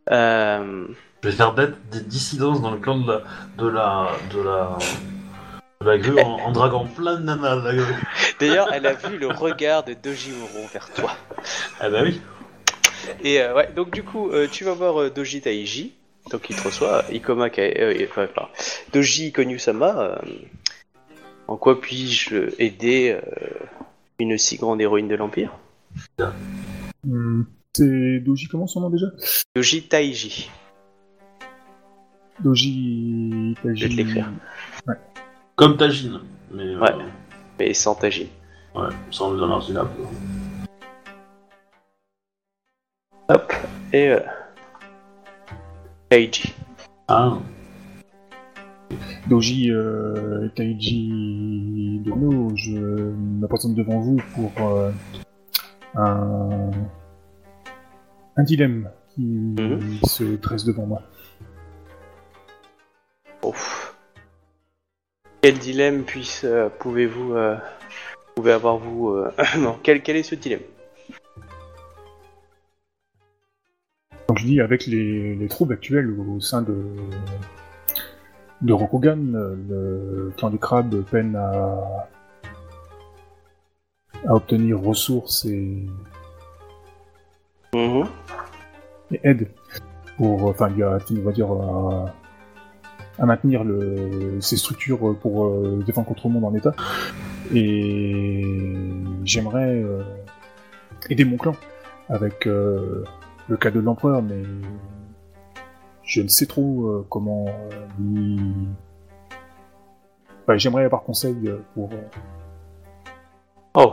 Je 0.08 1.28
vais 1.28 1.34
faire 1.34 1.52
des, 1.54 1.66
des 1.90 2.00
dissidences 2.00 2.62
dans 2.62 2.70
le 2.70 2.78
clan 2.78 2.98
de 2.98 3.10
la. 3.10 3.22
de 3.58 3.66
la. 3.66 4.12
de 4.32 4.40
la. 4.40 4.78
de 5.80 5.84
la 5.84 5.98
grue 5.98 6.20
en, 6.20 6.38
en 6.38 6.52
draguant 6.52 6.86
plein 6.86 7.16
de 7.16 7.24
nanas. 7.24 7.72
D'ailleurs, 8.40 8.72
elle 8.72 8.86
a 8.86 8.92
vu 8.92 9.18
le 9.18 9.26
regard 9.26 9.82
de 9.82 9.94
Dojimoro 9.94 10.68
vers 10.72 10.88
toi. 10.92 11.10
Ah 11.80 11.90
bah 11.90 12.02
oui. 12.04 12.20
Et 13.22 13.40
euh, 13.40 13.54
ouais, 13.54 13.70
donc 13.74 13.90
du 13.90 14.02
coup, 14.02 14.30
euh, 14.30 14.46
tu 14.50 14.64
vas 14.64 14.74
voir 14.74 15.00
euh, 15.00 15.10
Doji 15.10 15.40
Taiji, 15.40 15.94
donc 16.30 16.48
il 16.50 16.56
te 16.56 16.62
reçoit, 16.62 17.04
Ikoma, 17.12 17.50
Ka- 17.50 17.62
euh, 17.62 18.06
enfin, 18.08 18.26
pardon, 18.34 18.50
Doji 18.92 19.32
Konyu-sama, 19.32 19.98
euh, 20.00 20.16
en 21.46 21.56
quoi 21.56 21.80
puis-je 21.80 22.54
aider 22.58 23.18
euh, 23.22 23.50
une 24.18 24.36
si 24.38 24.56
grande 24.56 24.80
héroïne 24.80 25.08
de 25.08 25.14
l'Empire? 25.16 25.52
Hmm, 27.04 27.42
C'est 27.74 28.20
Doji 28.20 28.48
comment 28.48 28.66
son 28.66 28.80
nom 28.82 28.90
déjà? 28.90 29.06
Doji 29.54 29.82
Taiji. 29.88 30.50
Doji. 32.40 33.54
Je 33.64 33.68
vais 33.84 33.88
te 33.88 33.94
l'écrire. 33.94 34.30
Comme 35.56 35.76
Tajin. 35.76 36.20
Mais. 36.52 36.62
euh, 36.62 36.78
Ouais. 36.78 36.92
Mais 37.58 37.74
sans 37.74 37.94
Taiji. 37.96 38.28
ouais, 38.74 38.88
sans 39.10 39.32
le 39.32 39.38
donner 39.38 39.60
syllabe. 39.64 39.90
Hop, 43.30 43.52
et 43.92 44.08
euh, 44.08 44.20
Taiji. 46.10 46.54
Ah. 47.08 47.38
Doji 49.28 49.70
euh, 49.70 50.48
Taiji 50.56 52.00
Dono, 52.04 52.50
je 52.56 52.72
me 52.78 53.46
présente 53.46 53.74
devant 53.74 54.00
vous 54.00 54.16
pour 54.34 54.52
euh, 54.66 54.90
un, 55.94 56.70
un 58.36 58.42
dilemme 58.42 58.90
qui 59.14 59.22
Mhm. 59.22 59.98
se 60.04 60.24
dresse 60.36 60.64
devant 60.64 60.86
moi. 60.86 61.02
Ouf. 63.44 63.94
Quel 65.42 65.58
dilemme 65.58 66.02
puisse, 66.04 66.44
euh, 66.44 66.68
pouvez-vous 66.80 67.34
euh, 67.34 67.56
pouvez 68.34 68.52
avoir 68.52 68.78
vous 68.78 69.10
euh, 69.10 69.30
non, 69.58 69.76
quel, 69.82 70.02
quel 70.02 70.16
est 70.16 70.22
ce 70.22 70.34
dilemme? 70.34 70.60
Je 74.38 74.46
dis 74.46 74.60
avec 74.60 74.86
les, 74.86 75.34
les 75.34 75.48
troubles 75.48 75.74
actuels 75.74 76.10
au 76.18 76.40
sein 76.40 76.62
de 76.62 76.76
de 78.60 78.72
Rokugan, 78.72 79.34
euh, 79.34 79.54
le 79.68 80.32
clan 80.36 80.50
du 80.50 80.58
crabe 80.58 81.02
peine 81.10 81.36
à 81.36 82.08
à 84.26 84.34
obtenir 84.34 84.80
ressources 84.80 85.44
et, 85.44 85.86
Mhm. 87.74 88.04
et 89.12 89.20
aide 89.22 89.48
pour 90.16 90.44
enfin 90.46 90.70
il 90.70 90.78
y 90.78 90.82
a 90.82 90.98
on 91.10 91.22
va 91.22 91.32
dire 91.32 91.52
à, 91.52 92.06
à 93.20 93.26
maintenir 93.26 93.62
le, 93.62 94.38
ces 94.40 94.56
structures 94.56 95.16
pour 95.20 95.46
euh, 95.46 95.82
défendre 95.86 96.08
contre 96.08 96.26
le 96.28 96.34
monde 96.34 96.44
en 96.46 96.54
état 96.54 96.72
et 97.54 98.42
j'aimerais 99.24 99.82
euh, 99.82 100.02
aider 101.10 101.24
mon 101.24 101.36
clan 101.36 101.54
avec 102.08 102.46
euh, 102.46 103.04
le 103.48 103.56
cas 103.56 103.70
de 103.70 103.80
l'empereur 103.80 104.22
mais 104.22 104.42
je 106.02 106.22
ne 106.22 106.28
sais 106.28 106.46
trop 106.46 106.86
euh, 106.86 107.06
comment 107.08 107.46
euh, 107.48 107.86
lui 107.98 108.40
Enfin, 110.48 110.56
j'aimerais 110.56 110.84
avoir 110.84 111.02
conseil 111.02 111.36
euh, 111.44 111.58
pour 111.74 111.90
euh, 111.92 111.96
Oh. 113.74 113.92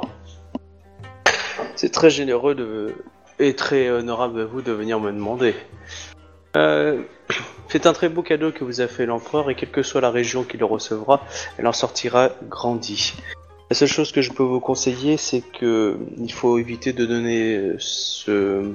C'est 1.76 1.92
très 1.92 2.10
généreux 2.10 2.56
de... 2.56 2.96
et 3.40 3.54
très 3.56 3.90
honorable 3.90 4.40
de 4.40 4.44
vous 4.44 4.62
de 4.62 4.72
venir 4.72 5.02
me 5.02 5.12
demander. 5.12 5.54
Euh, 6.56 7.02
C'est 7.68 7.88
un 7.88 7.94
très 7.94 8.08
beau 8.08 8.22
cadeau 8.22 8.54
que 8.54 8.64
vous 8.64 8.80
a 8.80 8.88
fait 8.88 9.06
l'empereur 9.06 9.50
et 9.50 9.56
quelle 9.56 9.70
que 9.70 9.84
soit 9.84 10.00
la 10.00 10.12
région 10.12 10.46
qui 10.46 10.56
le 10.56 10.64
recevra, 10.64 11.26
elle 11.58 11.68
en 11.68 11.74
sortira 11.74 12.30
grandie. 12.48 13.16
La 13.70 13.76
seule 13.76 13.90
chose 13.90 14.14
que 14.14 14.22
je 14.22 14.32
peux 14.32 14.44
vous 14.44 14.62
conseiller, 14.62 15.18
c'est 15.18 15.42
que 15.42 15.98
il 16.18 16.32
faut 16.32 16.58
éviter 16.58 16.94
de 16.94 17.06
donner 17.06 17.74
ce... 17.80 18.72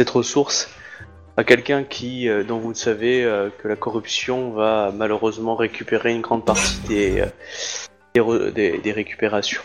cette 0.00 0.08
ressource 0.08 0.70
à 1.36 1.44
quelqu'un 1.44 1.84
qui, 1.84 2.26
euh, 2.26 2.42
dont 2.42 2.58
vous 2.58 2.72
savez 2.72 3.22
euh, 3.22 3.50
que 3.58 3.68
la 3.68 3.76
corruption 3.76 4.50
va 4.50 4.92
malheureusement 4.96 5.56
récupérer 5.56 6.10
une 6.10 6.22
grande 6.22 6.46
partie 6.46 6.80
des, 6.88 7.22
euh, 8.16 8.50
des, 8.50 8.92
récupérations. 8.92 9.60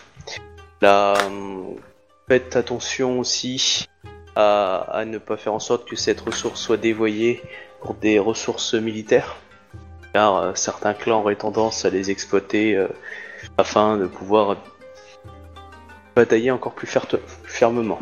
Faites 2.28 2.58
attention 2.58 3.18
aussi 3.18 3.88
à, 4.36 5.04
ne 5.08 5.20
pas 5.20 5.38
faire 5.38 5.54
en 5.54 5.62
sorte 5.62 5.88
que 5.88 5.96
cette 5.96 6.20
ressource 6.20 6.60
soit 6.60 6.76
dévoyée 6.76 7.42
pour 7.80 7.94
des 7.94 8.20
ressources 8.20 8.74
militaires, 8.74 9.38
car 10.14 10.58
certains 10.58 10.94
clans 10.94 11.22
auraient 11.22 11.38
tendance 11.38 11.86
à 11.86 11.90
les 11.90 12.12
exploiter 12.12 12.78
afin 13.58 13.96
de 13.96 14.06
pouvoir 14.06 14.58
batailler 16.14 16.52
encore 16.52 16.74
plus 16.74 16.90
fermement. 17.46 18.02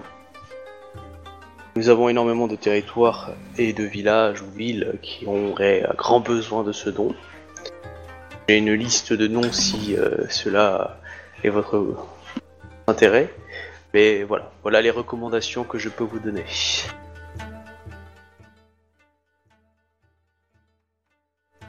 Nous 1.76 1.89
avons 1.89 2.07
énormément 2.07 2.47
de 2.47 2.55
territoires 2.55 3.32
et 3.57 3.74
de 3.74 3.84
villages 3.84 4.43
ou 4.43 4.49
villes 4.51 4.99
qui 5.01 5.26
auraient 5.26 5.84
grand 5.97 6.19
besoin 6.19 6.63
de 6.63 6.71
ce 6.71 6.91
don. 6.91 7.15
J'ai 8.47 8.57
une 8.57 8.74
liste 8.74 9.11
de 9.11 9.28
noms 9.28 9.51
si 9.51 9.95
euh, 9.95 10.28
cela 10.30 10.99
est 11.43 11.49
votre 11.49 11.97
intérêt. 12.86 13.34
Mais 13.93 14.24
voilà, 14.24 14.51
voilà 14.61 14.82
les 14.82 14.91
recommandations 14.91 15.63
que 15.63 15.80
je 15.80 15.89
peux 15.89 16.03
vous 16.03 16.19
donner. 16.19 16.45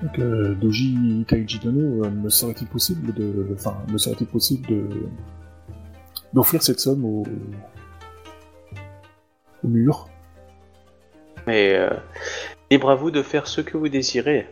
Donc, 0.03 0.19
euh, 0.19 0.55
Doji 0.55 1.25
Taiji 1.27 1.61
Dono, 1.61 2.05
euh, 2.05 2.11
me 2.11 2.29
serait-il 2.29 2.67
possible 2.67 3.15
de, 3.15 3.55
enfin, 3.55 3.75
me 3.91 3.97
serait-il 3.97 4.27
possible 4.27 4.67
de 4.69 4.87
d'offrir 6.35 6.63
cette 6.63 6.81
somme 6.81 7.05
au, 7.05 7.23
au 9.65 9.69
mur 9.69 10.09
Mais 11.47 11.75
euh, 11.75 11.91
libre 12.71 12.91
à 12.91 12.95
vous 12.95 13.11
de 13.11 13.23
faire 13.23 13.47
ce 13.47 13.61
que 13.61 13.77
vous 13.77 13.89
désirez. 13.89 14.47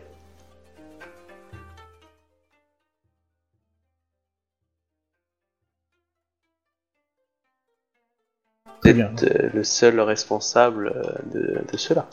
Vous 8.66 8.72
Très 8.80 8.94
bien. 8.94 9.12
êtes 9.12 9.22
euh, 9.24 9.50
le 9.54 9.64
seul 9.64 10.00
responsable 10.00 10.88
euh, 10.88 11.30
de, 11.32 11.72
de 11.72 11.76
cela. 11.76 12.08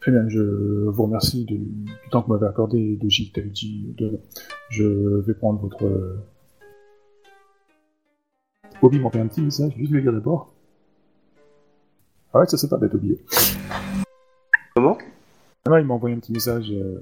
Très 0.00 0.12
bien, 0.12 0.28
je 0.28 0.88
vous 0.88 1.02
remercie 1.02 1.44
du, 1.44 1.58
du 1.58 2.10
temps 2.12 2.22
que 2.22 2.28
vous 2.28 2.34
m'avez 2.34 2.46
accordé, 2.46 2.96
Taiji 3.34 3.92
Dono. 3.98 4.20
Je 4.70 4.84
vais 5.26 5.34
prendre 5.34 5.58
votre. 5.60 5.84
Bobby 8.80 8.98
m'a 8.98 9.10
fait 9.10 9.20
un 9.20 9.26
petit 9.26 9.40
message, 9.42 9.72
juste 9.76 9.90
le 9.92 10.00
lire 10.00 10.12
d'abord. 10.12 10.52
Ah 12.32 12.40
ouais, 12.40 12.46
ça 12.46 12.56
c'est 12.56 12.68
pas 12.68 12.76
bête, 12.76 12.92
Bobby. 12.92 13.18
Comment? 14.74 14.98
Ah 15.66 15.70
non, 15.70 15.76
il 15.78 15.86
m'a 15.86 15.94
envoyé 15.94 16.14
un 16.14 16.18
petit 16.18 16.32
message. 16.32 16.70
euh, 16.70 16.98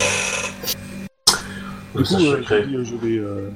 Du 1.95 2.03
coup, 2.03 2.14
euh, 2.14 2.39
secret. 2.39 2.64
je, 2.68 2.77
euh, 2.95 2.99
vais, 2.99 3.18
euh, 3.18 3.51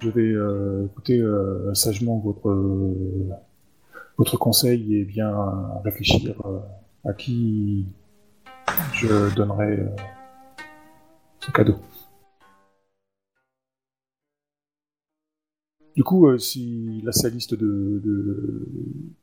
je 0.00 0.08
vais 0.10 0.32
euh, 0.32 0.86
écouter 0.86 1.22
sagement 1.74 2.18
votre 2.18 2.50
votre 4.16 4.36
conseil 4.36 4.96
et 5.00 5.04
bien 5.04 5.32
réfléchir 5.84 6.36
à 7.04 7.12
qui 7.12 7.86
je 8.92 9.34
donnerai 9.34 9.80
ce 11.40 11.50
cadeau. 11.50 11.74
Du 15.96 16.02
coup, 16.02 16.26
euh, 16.28 16.38
si 16.38 17.00
la 17.04 17.12
sa 17.12 17.28
liste 17.28 17.54
de, 17.54 18.00
de 18.04 18.66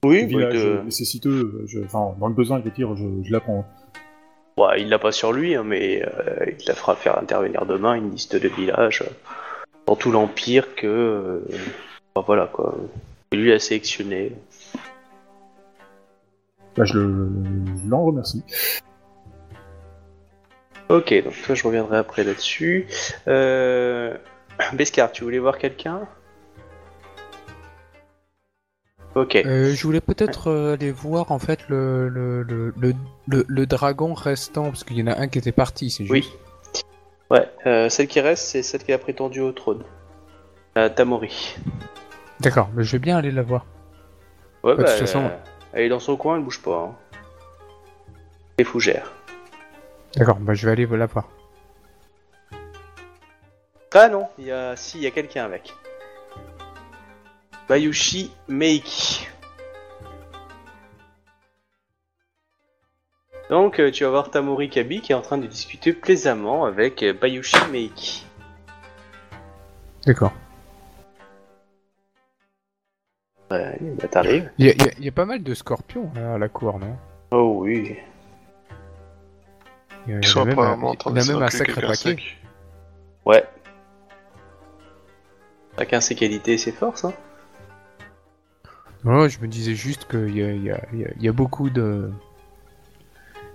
Oui, 0.05 0.25
villages 0.25 0.63
de- 0.63 0.81
nécessiteux, 0.85 1.63
je, 1.67 1.79
enfin, 1.81 2.15
dans 2.19 2.27
le 2.27 2.33
besoin, 2.33 2.59
je 2.59 2.63
vais 2.63 2.71
dire, 2.71 2.95
je, 2.95 3.05
je 3.23 3.31
la 3.31 3.39
prends. 3.41 3.65
Il 4.77 4.89
l'a 4.89 4.99
pas 4.99 5.11
sur 5.11 5.33
lui, 5.33 5.55
hein, 5.55 5.63
mais 5.65 6.03
euh, 6.05 6.45
il 6.59 6.65
la 6.67 6.75
fera 6.75 6.95
faire 6.95 7.17
intervenir 7.17 7.65
demain 7.65 7.95
une 7.95 8.11
liste 8.11 8.35
de 8.35 8.47
villages 8.47 9.01
euh, 9.01 9.09
dans 9.87 9.95
tout 9.95 10.11
l'Empire 10.11 10.75
que. 10.75 10.85
euh, 10.87 11.39
enfin, 12.15 12.23
voilà 12.27 12.47
quoi. 12.47 12.77
Lui 13.33 13.51
a 13.51 13.59
sélectionné. 13.59 14.33
Bah, 16.77 16.85
je 16.85 16.99
le- 16.99 17.29
je 17.83 17.89
l'en 17.89 18.05
remercie. 18.05 18.43
Ok, 20.89 21.13
donc 21.23 21.33
toi 21.45 21.55
je 21.55 21.63
reviendrai 21.63 21.97
après 21.97 22.23
là-dessus. 22.23 22.85
Euh... 23.27 24.15
Bescar, 24.73 25.11
tu 25.11 25.23
voulais 25.23 25.39
voir 25.39 25.57
quelqu'un? 25.57 26.07
Ok. 29.15 29.35
Euh, 29.35 29.73
je 29.73 29.83
voulais 29.83 29.99
peut-être 30.01 30.47
euh, 30.49 30.73
aller 30.73 30.91
voir 30.91 31.31
en 31.31 31.39
fait 31.39 31.67
le, 31.67 32.07
le, 32.07 32.43
le, 32.43 32.73
le, 33.27 33.45
le- 33.47 33.65
dragon 33.65 34.13
restant, 34.13 34.65
parce 34.65 34.83
qu'il 34.85 34.97
y 34.97 35.03
en 35.03 35.07
a 35.07 35.19
un 35.19 35.27
qui 35.27 35.37
était 35.37 35.51
parti, 35.51 35.89
c'est 35.89 36.05
juste. 36.05 36.11
Oui. 36.11 36.33
Ouais, 37.29 37.49
euh, 37.65 37.89
celle 37.89 38.07
qui 38.07 38.19
reste, 38.21 38.43
c'est 38.45 38.63
celle 38.63 38.83
qui 38.83 38.93
a 38.93 38.97
prétendu 38.97 39.41
au 39.41 39.51
trône. 39.51 39.83
Euh, 40.77 40.87
Tamori. 40.89 41.55
D'accord, 42.39 42.69
mais 42.73 42.83
je 42.83 42.91
vais 42.93 42.99
bien 42.99 43.17
aller 43.17 43.31
la 43.31 43.41
voir. 43.41 43.65
Ouais, 44.63 44.71
Ouais, 44.71 44.77
de 44.77 44.83
bah, 44.83 44.89
toute 44.91 44.99
façon- 44.99 45.29
elle 45.73 45.83
est 45.83 45.89
dans 45.89 45.99
son 45.99 46.15
coin, 46.17 46.37
elle 46.37 46.43
bouge 46.43 46.61
pas. 46.61 46.89
Hein. 46.89 46.95
Les 48.59 48.65
fougères. 48.65 49.11
D'accord, 50.15 50.37
bah 50.39 50.53
je 50.53 50.65
vais 50.65 50.71
aller 50.73 50.85
la 50.85 51.05
voir. 51.05 51.29
Ah 53.93 54.07
non, 54.09 54.27
il 54.37 54.45
y 54.45 54.51
a... 54.51 54.75
si, 54.77 54.97
il 54.97 55.03
y 55.03 55.07
a 55.07 55.11
quelqu'un 55.11 55.43
avec. 55.45 55.73
Bayushi 57.71 58.29
Meiki. 58.49 59.29
Donc, 63.49 63.79
euh, 63.79 63.91
tu 63.91 64.03
vas 64.03 64.09
voir 64.09 64.29
Tamori 64.29 64.69
Kabi 64.69 64.99
qui 64.99 65.13
est 65.13 65.15
en 65.15 65.21
train 65.21 65.37
de 65.37 65.47
discuter 65.47 65.93
plaisamment 65.93 66.65
avec 66.65 67.01
euh, 67.01 67.13
Bayushi 67.13 67.55
Meiki. 67.71 68.25
D'accord. 70.05 70.33
Ouais, 73.49 73.77
bah 73.81 74.07
t'arrives. 74.09 74.51
Il 74.57 74.65
y, 74.65 74.69
a- 74.71 74.99
y 74.99 75.05
y 75.05 75.11
pas 75.11 75.25
mal 75.25 75.41
de 75.41 75.53
scorpions 75.53 76.11
là, 76.13 76.33
à 76.33 76.37
la 76.37 76.49
cour, 76.49 76.77
non? 76.77 76.97
Oh 77.31 77.59
oui. 77.61 77.95
Il 80.07 80.13
y 80.15 80.17
Ils 80.17 80.17
en 80.17 80.21
sont 80.23 80.41
a 80.41 80.45
même, 80.45 80.59
apparemment 80.59 80.93
en 81.05 81.11
un, 81.11 81.13
même 81.13 81.49
sacré 81.49 81.81
paquet. 81.81 82.17
Ouais. 83.25 83.45
Chacun 85.79 86.01
ses 86.01 86.15
qualités 86.15 86.55
et 86.55 86.57
ses 86.57 86.73
forces, 86.73 87.05
hein. 87.05 87.13
Ouais, 89.03 89.29
je 89.29 89.39
me 89.39 89.47
disais 89.47 89.73
juste 89.73 90.05
qu'il 90.09 90.37
y 90.37 90.43
a, 90.43 90.51
il 90.51 90.63
y, 90.63 90.71
a, 90.71 90.79
il 90.93 90.99
y 90.99 91.05
a- 91.05 91.09
il 91.17 91.23
y 91.23 91.27
a 91.27 91.31
beaucoup 91.31 91.69
de. 91.69 92.11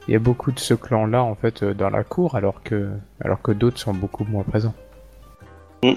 il 0.08 0.12
y 0.12 0.16
a 0.16 0.20
beaucoup 0.20 0.50
de 0.52 0.58
ce 0.58 0.74
clan-là 0.74 1.22
en 1.22 1.34
fait 1.34 1.62
euh, 1.62 1.74
dans 1.74 1.90
la 1.90 2.04
cour, 2.04 2.34
alors 2.36 2.62
que, 2.62 2.90
alors 3.24 3.42
que 3.42 3.52
d'autres 3.52 3.78
sont 3.78 3.94
beaucoup 3.94 4.24
moins 4.24 4.42
présents. 4.44 4.74
On 5.84 5.94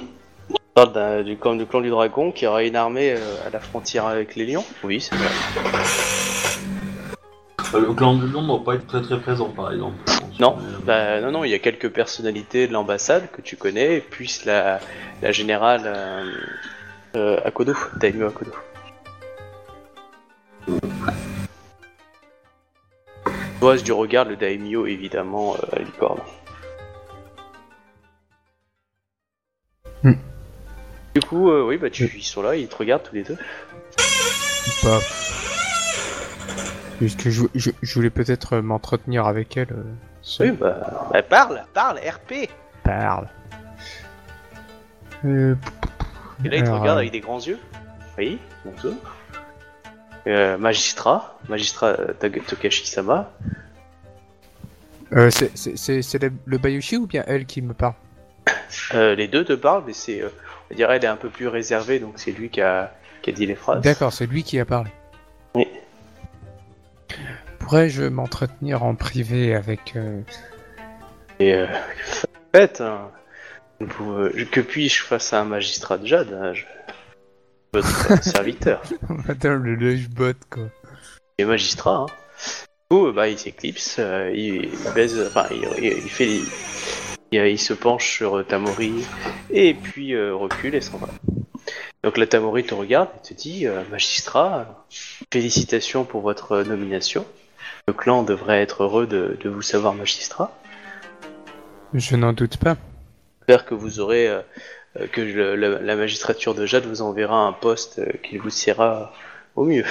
parle 0.76 0.93
d'un- 0.93 1.23
du, 1.23 1.35
clan- 1.38 1.55
du 1.55 1.65
clan 1.65 1.81
du 1.81 1.89
dragon 1.89 2.31
qui 2.31 2.45
aurait 2.47 2.67
une 2.67 2.76
armée 2.76 3.11
euh, 3.13 3.47
à 3.47 3.49
la 3.49 3.59
frontière 3.59 4.05
avec 4.05 4.35
les 4.35 4.45
lions 4.45 4.65
Oui, 4.84 4.99
c'est 5.01 5.15
vrai. 5.15 5.27
Euh, 7.76 7.81
Le 7.88 7.93
clan 7.93 8.15
de 8.15 8.26
Lyon 8.26 8.41
ne 8.43 8.47
doit 8.47 8.63
pas 8.63 8.76
être 8.76 8.88
très 8.88 9.01
très 9.01 9.19
présent, 9.19 9.49
par 9.49 9.71
exemple. 9.71 9.95
Non, 10.39 10.57
bah, 10.85 11.21
non, 11.21 11.31
non, 11.31 11.43
il 11.43 11.49
y 11.51 11.53
a 11.53 11.59
quelques 11.59 11.89
personnalités 11.89 12.67
de 12.67 12.73
l'ambassade 12.73 13.30
que 13.31 13.41
tu 13.41 13.57
connais, 13.57 13.99
puis 13.99 14.39
la, 14.45 14.80
la 15.21 15.31
générale 15.31 15.81
euh, 15.85 16.23
euh, 17.15 17.39
Akodo, 17.45 17.73
Daimyo 17.97 18.27
Akodo. 18.27 18.51
Toi, 23.60 23.76
du 23.77 23.91
regard, 23.91 24.26
le 24.26 24.36
Daimyo, 24.38 24.86
évidemment, 24.88 25.56
euh, 25.56 25.76
à 25.76 25.80
licorne. 25.80 26.22
Hmm. 30.03 30.14
Du 31.14 31.22
coup, 31.22 31.49
euh, 31.52 31.64
oui, 31.68 31.77
bah, 31.77 31.90
tu, 31.90 32.10
ils 32.15 32.23
sont 32.23 32.41
là, 32.41 32.56
ils 32.56 32.68
te 32.69 32.76
regardent 32.77 33.03
tous 33.03 33.15
les 33.15 33.23
deux. 33.23 33.38
Pas. 34.81 34.99
Juste 37.02 37.22
que 37.22 37.30
je, 37.30 37.44
je- 37.56 37.72
je 37.81 37.94
voulais 37.95 38.10
peut-être 38.10 38.53
euh, 38.57 38.61
m'entretenir 38.61 39.26
avec 39.26 39.57
elle. 39.57 39.72
euh. 39.73 39.84
Oui, 40.40 40.52
bah, 40.52 41.10
bah, 41.11 41.23
parle, 41.23 41.64
parle, 41.73 41.98
RP 41.99 42.49
Parle. 42.84 43.27
Euh, 45.26 45.56
Et 46.45 46.49
là, 46.49 46.57
il 46.57 46.64
te 46.64 46.69
Alors, 46.69 46.80
regarde 46.81 46.98
euh, 46.98 47.02
avec 47.02 47.11
des 47.11 47.19
grands 47.19 47.40
yeux. 47.40 47.60
Oui, 48.18 48.38
bonjour. 48.64 48.94
Euh, 50.27 50.57
magistrat, 50.57 51.37
magistrat 51.47 51.95
euh, 51.99 52.13
Tokashi-sama. 52.47 53.31
euh, 55.13 55.29
c'est- 55.31 56.19
le, 56.21 56.31
le 56.45 56.57
Bayushi 56.57 56.97
ou 56.97 57.07
bien 57.07 57.23
elle 57.27 57.45
qui 57.45 57.61
me 57.61 57.73
parle 57.73 57.93
Euh, 58.93 59.15
les 59.15 59.27
deux 59.27 59.43
te 59.45 59.53
parlent, 59.53 59.83
mais 59.87 59.93
c'est, 59.93 60.21
euh, 60.21 60.29
on 60.71 60.75
dirait, 60.75 60.97
elle 60.97 61.03
est 61.05 61.07
un 61.07 61.15
peu 61.15 61.29
plus 61.29 61.47
réservée, 61.47 61.99
donc 61.99 62.13
c'est 62.17 62.31
lui 62.31 62.49
qui 62.49 62.61
a, 62.61 62.93
qui 63.21 63.29
a 63.31 63.33
dit 63.33 63.45
les 63.45 63.55
phrases. 63.55 63.81
D'accord, 63.81 64.13
c'est 64.13 64.27
lui 64.27 64.43
qui 64.43 64.59
a 64.59 64.65
parlé. 64.65 64.89
Oui. 65.55 65.67
Pourrais-je 67.59 68.03
m'entretenir 68.03 68.83
en 68.83 68.95
privé 68.95 69.55
avec... 69.55 69.95
Et 71.39 71.53
euh, 71.53 71.67
faites, 72.53 72.81
hein. 72.81 73.09
Vous, 73.79 74.11
euh, 74.11 74.45
que 74.51 74.59
puis-je 74.61 75.03
face 75.03 75.31
à 75.33 75.39
un 75.41 75.45
magistrat 75.45 75.97
de 75.97 76.05
Jade 76.05 76.33
hein, 76.33 76.53
je... 76.53 76.63
Votre 77.73 78.23
serviteur. 78.23 78.81
Madame 79.27 79.63
le 79.63 79.75
lèche-bot, 79.75 80.33
quoi. 80.49 80.63
Il 81.37 81.43
est 81.43 81.45
magistrat, 81.45 81.97
hein. 81.97 82.05
Du 82.91 82.97
coup, 82.97 83.11
bah, 83.11 83.27
il 83.27 83.37
s'éclipse, 83.37 83.97
euh, 83.99 84.31
il, 84.33 84.65
il 84.65 84.93
baise, 84.95 85.23
enfin, 85.27 85.45
il, 85.51 85.67
il- 85.83 85.93
il 86.03 86.09
fait, 86.09 86.27
il, 87.31 87.39
il 87.45 87.59
se 87.59 87.73
penche 87.73 88.09
sur 88.17 88.39
euh, 88.39 88.43
Tamori, 88.43 89.05
et 89.51 89.75
puis 89.75 90.15
euh, 90.15 90.33
recule 90.33 90.73
et 90.73 90.81
s'en 90.81 90.97
va. 90.97 91.07
Donc 92.03 92.17
la 92.17 92.25
Tamori 92.25 92.63
te 92.63 92.73
regarde 92.73 93.09
et 93.17 93.27
te 93.27 93.33
dit, 93.35 93.67
euh, 93.67 93.83
magistrat, 93.91 94.85
félicitations 95.31 96.03
pour 96.05 96.21
votre 96.21 96.63
nomination. 96.63 97.25
Le 97.87 97.93
clan 97.93 98.23
devrait 98.23 98.61
être 98.61 98.83
heureux 98.83 99.05
de, 99.05 99.37
de 99.39 99.49
vous 99.49 99.61
savoir 99.61 99.93
magistrat. 99.93 100.51
Je 101.93 102.15
n'en 102.15 102.33
doute 102.33 102.57
pas. 102.57 102.77
J'espère 103.47 103.65
que 103.65 103.73
vous 103.75 103.99
aurez, 103.99 104.27
que 105.11 105.22
le- 105.22 105.56
la, 105.56 105.80
la 105.80 105.95
magistrature 105.95 106.56
de 106.56 106.66
Jade 106.66 106.86
vous 106.86 107.02
enverra 107.02 107.45
un 107.45 107.53
poste 107.53 107.99
euh, 107.99 108.11
qui 108.24 108.38
vous 108.38 108.49
siera 108.49 109.14
au 109.56 109.66
mieux. 109.66 109.86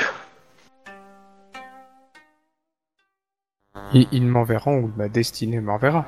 Ils, 3.95 4.09
ils 4.13 4.27
m'enverront 4.27 4.79
ou 4.81 4.93
ma 4.97 5.09
destinée 5.09 5.61
m'enverra. 5.61 6.07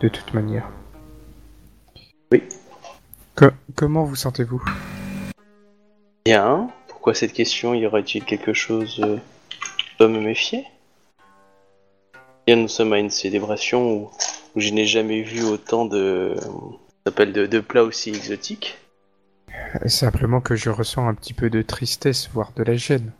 De 0.00 0.08
toute 0.08 0.32
manière. 0.32 0.68
Oui. 2.32 2.42
Co- 3.34 3.50
comment 3.74 4.04
vous 4.04 4.16
sentez-vous? 4.16 4.62
Bien. 6.24 6.70
Pourquoi 6.88 7.14
cette 7.14 7.32
question? 7.32 7.74
Y 7.74 7.86
aurait-il 7.86 8.24
quelque 8.24 8.52
chose 8.52 9.00
euh, 9.04 9.18
je 9.50 9.98
dois 9.98 10.08
me 10.08 10.20
méfier? 10.20 10.64
Bien, 12.46 12.56
nous 12.56 12.68
sommes 12.68 12.92
à 12.92 12.98
une 12.98 13.10
célébration 13.10 13.92
où, 13.92 14.10
où 14.54 14.60
je 14.60 14.70
n'ai 14.70 14.86
jamais 14.86 15.22
vu 15.22 15.44
autant 15.44 15.84
de, 15.84 16.34
s'appelle 17.08 17.32
de, 17.32 17.46
de 17.46 17.60
plats 17.60 17.84
aussi 17.84 18.10
exotiques. 18.10 18.76
Simplement 19.86 20.42
que 20.42 20.56
je 20.56 20.68
ressens 20.68 21.08
un 21.08 21.14
petit 21.14 21.32
peu 21.32 21.48
de 21.48 21.62
tristesse, 21.62 22.28
voire 22.34 22.52
de 22.54 22.62
la 22.62 22.76
gêne. 22.76 23.12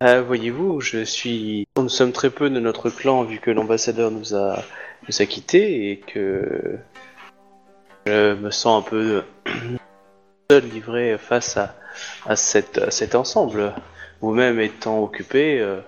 Ah, 0.00 0.20
voyez-vous, 0.20 0.80
je 0.80 1.04
suis, 1.04 1.68
nous 1.76 1.88
sommes 1.88 2.10
très 2.10 2.30
peu 2.30 2.50
de 2.50 2.58
notre 2.58 2.90
clan 2.90 3.22
vu 3.22 3.38
que 3.38 3.52
l'ambassadeur 3.52 4.10
nous 4.10 4.34
a, 4.34 4.64
nous 5.08 5.22
a 5.22 5.26
quittés 5.26 5.92
et 5.92 5.98
que 5.98 6.78
je 8.06 8.34
me 8.34 8.50
sens 8.50 8.84
un 8.84 8.88
peu 8.88 9.22
seul 10.50 10.64
livré 10.64 11.18
face 11.18 11.56
à, 11.56 11.76
à, 12.26 12.34
cette, 12.34 12.78
à 12.78 12.90
cet 12.90 13.14
ensemble. 13.14 13.74
Vous-même 14.22 14.58
étant 14.58 15.04
occupé, 15.04 15.60
euh, 15.60 15.80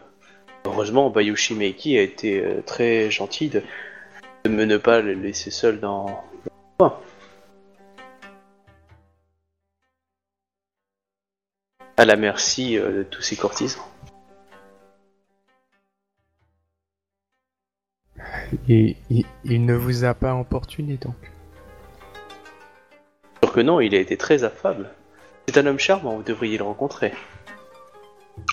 heureusement, 0.64 1.10
Bayushi 1.10 1.54
Meiki 1.54 1.98
a 1.98 2.02
été 2.02 2.40
euh, 2.40 2.62
très 2.64 3.10
gentil 3.10 3.48
de, 3.48 3.62
de 4.44 4.50
me 4.50 4.64
ne 4.64 4.76
pas 4.76 5.00
le 5.00 5.14
laisser 5.14 5.50
seul 5.50 5.80
dans, 5.80 6.22
À 11.96 12.04
la 12.04 12.16
merci 12.16 12.78
euh, 12.78 12.98
de 12.98 13.02
tous 13.02 13.22
ces 13.22 13.36
courtisans. 13.36 13.84
Et 18.68 18.96
il, 19.10 19.24
il 19.44 19.64
ne 19.64 19.74
vous 19.74 20.04
a 20.04 20.14
pas 20.14 20.30
importuné 20.30 20.96
donc 20.96 21.16
Sûr 23.42 23.52
que 23.52 23.60
non, 23.60 23.80
il 23.80 23.94
a 23.94 23.98
été 23.98 24.16
très 24.16 24.44
affable. 24.44 24.90
C'est 25.48 25.58
un 25.58 25.66
homme 25.66 25.78
charmant, 25.78 26.16
vous 26.16 26.22
devriez 26.22 26.58
le 26.58 26.64
rencontrer. 26.64 27.12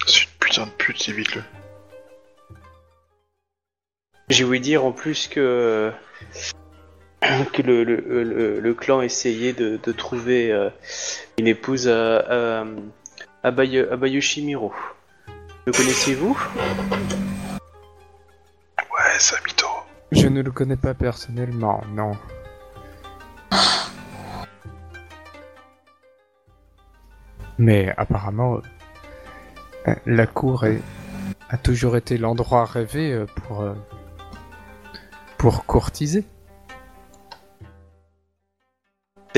C'est 0.08 0.24
une 0.24 0.30
putain 0.40 0.66
de 0.66 0.72
pute, 0.72 1.08
évite-le. 1.08 1.44
J'ai 4.30 4.44
ouï 4.44 4.60
dire 4.60 4.86
en 4.86 4.92
plus 4.92 5.28
que 5.28 5.92
que 7.22 7.62
le, 7.62 7.84
le, 7.84 8.24
le- 8.24 8.60
le 8.60 8.74
clan 8.74 9.02
essayait 9.02 9.54
de, 9.54 9.80
de 9.84 9.92
trouver 9.92 10.52
euh, 10.52 10.70
une 11.38 11.48
épouse 11.48 11.88
à, 11.88 12.18
à, 12.62 12.66
à, 13.44 13.52
Bayu- 13.52 13.90
à 13.92 13.98
Bayushi 13.98 14.44
Miro. 14.46 14.74
Le 15.66 15.72
connaissez-vous? 15.74 16.38
Ouais, 18.80 19.20
ça 19.20 19.36
mytho. 19.46 19.68
Je 20.12 20.28
ne 20.28 20.42
le 20.42 20.52
connais 20.52 20.78
pas 20.78 20.94
personnellement, 20.94 21.82
non. 21.94 22.14
Mais 27.58 27.94
apparemment, 27.98 28.62
euh, 29.88 29.96
la 30.06 30.26
cour 30.28 30.66
est- 30.66 30.82
a 31.50 31.58
toujours 31.58 31.98
été 31.98 32.18
l'endroit 32.18 32.66
rêvé 32.66 33.12
euh, 33.12 33.26
pour, 33.26 33.62
euh, 33.62 33.74
pour 35.38 35.66
courtiser. 35.66 36.26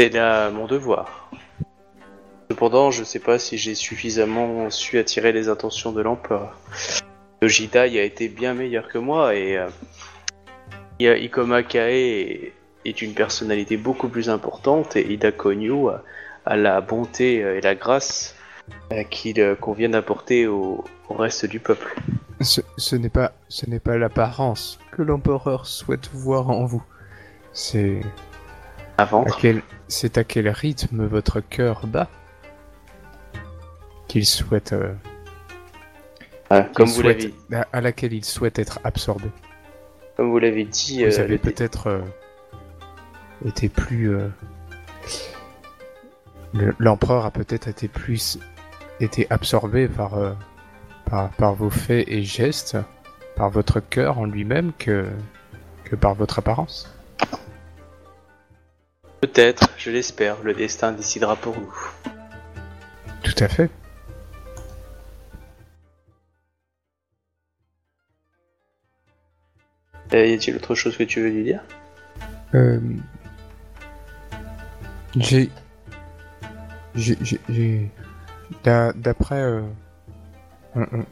C'est 0.01 0.09
là 0.09 0.49
mon 0.49 0.65
devoir. 0.65 1.29
Cependant, 2.49 2.89
je 2.89 3.03
sais 3.03 3.19
pas 3.19 3.37
si 3.37 3.59
j'ai 3.59 3.75
suffisamment 3.75 4.71
su 4.71 4.97
attirer 4.97 5.31
les 5.31 5.47
attentions 5.47 5.91
de 5.91 6.01
l'empereur. 6.01 6.57
Yojidai 7.43 7.99
a 7.99 8.03
été 8.03 8.27
bien 8.27 8.55
meilleur 8.55 8.87
que 8.87 8.97
moi 8.97 9.35
et 9.35 9.59
euh, 9.59 9.69
Ikoma 10.99 11.61
Kae 11.61 12.51
est, 12.83 13.01
une 13.03 13.13
personnalité 13.13 13.77
beaucoup 13.77 14.07
plus 14.07 14.27
importante 14.31 14.95
et 14.95 15.07
Ida 15.13 15.31
Konyu 15.31 15.89
a, 15.89 16.01
a 16.47 16.57
la 16.57 16.81
bonté 16.81 17.43
euh, 17.43 17.59
et 17.59 17.61
la 17.61 17.75
grâce 17.75 18.33
euh, 18.91 19.03
qu'il 19.03 19.39
euh, 19.39 19.53
convient 19.53 19.89
d'apporter 19.89 20.47
au, 20.47 20.83
au 21.09 21.13
reste 21.13 21.45
du 21.45 21.59
peuple. 21.59 21.93
Ce, 22.41 22.61
ce 22.75 22.95
n'est 22.95 23.09
pas, 23.09 23.33
ce 23.49 23.69
n'est 23.69 23.79
pas 23.79 23.99
l'apparence 23.99 24.79
que 24.93 25.03
l'empereur 25.03 25.67
souhaite 25.67 26.09
voir 26.11 26.49
en 26.49 26.65
vous. 26.65 26.81
C'est 27.53 28.01
À 28.97 29.03
à 29.03 29.05
ventre. 29.05 29.37
quel, 29.39 29.61
c'est 29.91 30.17
à 30.17 30.23
quel 30.23 30.49
rythme 30.49 31.05
votre 31.05 31.39
cœur 31.41 31.85
bat 31.87 32.09
qu'il 34.07 34.25
souhaite, 34.25 34.73
euh, 34.73 34.93
Ah, 36.49 36.63
comme, 36.73 36.87
qu'il 36.87 36.95
vous 36.95 37.01
souhaite- 37.01 37.33
l'avez, 37.49 37.63
à, 37.63 37.67
à 37.77 37.81
laquelle 37.81 38.13
il 38.13 38.25
souhaite 38.25 38.59
être 38.59 38.79
absorbé. 38.83 39.29
comme 40.17 40.29
vous 40.29 40.39
l'avez 40.39 40.65
dit, 40.65 41.03
Vous 41.05 41.19
euh, 41.19 41.23
avez 41.23 41.37
peut-être 41.37 41.87
euh, 41.87 42.01
été 43.45 43.69
plus. 43.69 44.09
le- 46.53 46.75
L'empereur 46.79 47.25
a 47.25 47.31
peut-être 47.31 47.67
été 47.67 47.87
plus 47.87 48.37
été 48.99 49.25
absorbé 49.29 49.87
par, 49.87 50.35
par 51.05 51.29
par 51.31 51.53
vos 51.55 51.69
faits 51.69 52.05
et 52.07 52.23
gestes, 52.23 52.77
par 53.35 53.49
votre 53.49 53.79
cœur 53.79 54.19
en 54.19 54.25
lui-même 54.25 54.71
que 54.77 55.05
que 55.85 55.95
par 55.95 56.13
votre 56.13 56.39
apparence. 56.39 56.93
Peut-être, 59.21 59.69
je 59.77 59.91
l'espère, 59.91 60.41
le 60.43 60.53
destin 60.53 60.91
décidera 60.91 61.35
pour 61.35 61.55
nous. 61.57 61.73
Tout 63.23 63.35
à 63.43 63.47
fait. 63.47 63.69
Euh, 70.13 70.25
y 70.25 70.33
a-t-il 70.33 70.55
autre 70.57 70.75
chose 70.75 70.97
que 70.97 71.03
tu 71.03 71.21
veux 71.21 71.29
lui 71.29 71.43
dire? 71.43 71.61
Euh, 72.53 72.79
j'ai, 75.15 75.49
j'ai, 76.95 77.17
j'ai- 77.21 77.39
j'ai- 77.47 77.89
d'a- 78.65 78.91
d'après, 78.93 79.39
euh, 79.41 79.61
on, 80.75 80.81
on- 80.81 81.05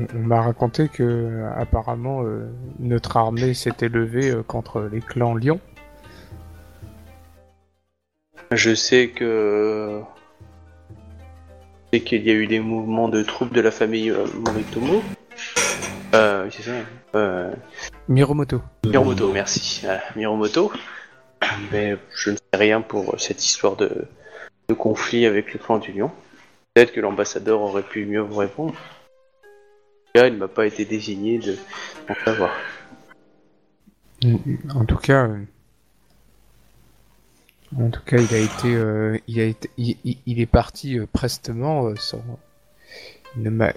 on- 0.00 0.06
on 0.14 0.18
m'a 0.20 0.40
raconté 0.40 0.88
que 0.88 1.02
euh, 1.02 1.50
apparemment 1.54 2.22
euh, 2.24 2.48
notre 2.78 3.16
armée 3.18 3.52
s'était 3.52 3.88
levée 3.90 4.34
contre 4.46 4.80
les 4.90 5.00
clans 5.00 5.34
Lion. 5.34 5.60
Je 8.50 8.74
sais 8.74 9.08
que. 9.08 10.02
Je 11.92 11.98
sais 11.98 12.04
qu'il 12.04 12.26
y 12.26 12.30
a 12.30 12.34
eu 12.34 12.46
des 12.46 12.60
mouvements 12.60 13.08
de 13.08 13.22
troupes 13.22 13.52
de 13.52 13.60
la 13.60 13.70
famille 13.70 14.10
euh, 14.10 14.26
Moritomo. 14.44 15.02
Euh, 16.14 16.44
oui, 16.44 16.50
c'est 16.56 16.62
ça. 16.62 16.72
Euh, 17.14 17.52
Miromoto. 18.08 18.62
Miromoto, 18.84 19.32
merci. 19.32 19.80
Voilà, 19.82 20.02
Miromoto. 20.14 20.72
Mais 21.72 21.96
je 22.14 22.30
ne 22.30 22.36
sais 22.36 22.58
rien 22.58 22.80
pour 22.80 23.20
cette 23.20 23.44
histoire 23.44 23.76
de, 23.76 24.06
de 24.68 24.74
conflit 24.74 25.26
avec 25.26 25.52
le 25.52 25.58
clan 25.58 25.78
du 25.78 25.92
Lion. 25.92 26.10
Peut-être 26.74 26.92
que 26.92 27.00
l'ambassadeur 27.00 27.60
aurait 27.60 27.82
pu 27.82 28.04
mieux 28.06 28.20
vous 28.20 28.36
répondre. 28.36 28.74
Là, 30.14 30.28
il 30.28 30.34
ne 30.34 30.38
m'a 30.38 30.48
pas 30.48 30.66
été 30.66 30.84
désigné 30.84 31.38
de 31.38 31.56
en 32.08 32.14
savoir. 32.24 32.50
En 34.74 34.84
tout 34.84 34.96
cas, 34.96 35.26
euh, 35.26 35.44
en 37.78 37.90
tout 37.90 38.00
cas, 38.04 38.18
il 38.18 38.34
a 38.34 38.38
été, 38.38 38.74
euh, 38.74 39.18
il 39.26 39.40
a 39.40 39.44
été, 39.44 39.70
il, 39.76 39.96
il- 40.04 40.18
il 40.26 40.40
est 40.40 40.46
parti 40.46 40.98
euh, 40.98 41.06
prestement. 41.06 41.86
euh, 41.86 41.94
sans- 41.96 42.22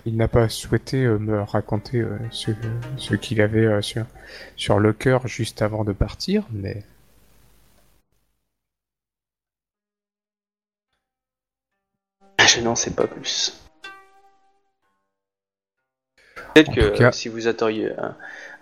il 0.06 0.16
n'a 0.18 0.28
pas 0.28 0.48
souhaité 0.50 1.06
me 1.06 1.42
raconter 1.42 2.02
ce, 2.32 2.52
ce 2.98 3.16
qu'il 3.16 3.42
avait 3.42 3.82
sur, 3.82 4.06
sur 4.56 4.80
le 4.80 4.94
cœur 4.94 5.28
juste 5.28 5.62
avant 5.62 5.84
de 5.84 5.92
partir, 5.92 6.46
mais 6.52 6.84
Je 12.48 12.62
n'en 12.62 12.76
sais 12.76 12.92
pas 12.92 13.06
plus. 13.08 13.54
Peut-être 16.54 16.74
que 16.74 16.98
cas- 16.98 17.12
si 17.12 17.30
vous 17.30 17.48
atteriez 17.48 17.92
euh, 17.92 18.10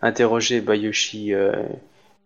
interrogé 0.01 0.61
Bayoshi 0.61 1.33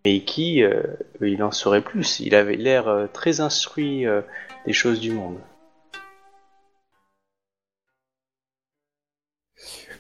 euh, 0.06 0.10
Meiki, 0.10 0.64
euh, 0.64 0.84
il 1.22 1.44
en 1.44 1.52
saurait 1.52 1.82
plus. 1.82 2.20
Il 2.20 2.36
avait 2.36 2.56
l'air 2.56 2.88
euh, 2.88 3.08
très 3.08 3.42
instruit 3.42 4.06
euh, 4.06 4.22
des 4.66 4.74
choses 4.74 5.00
du 5.00 5.12
monde. 5.12 5.40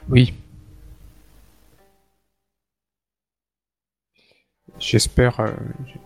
oui. 0.10 0.34
J'espère, 4.80 5.38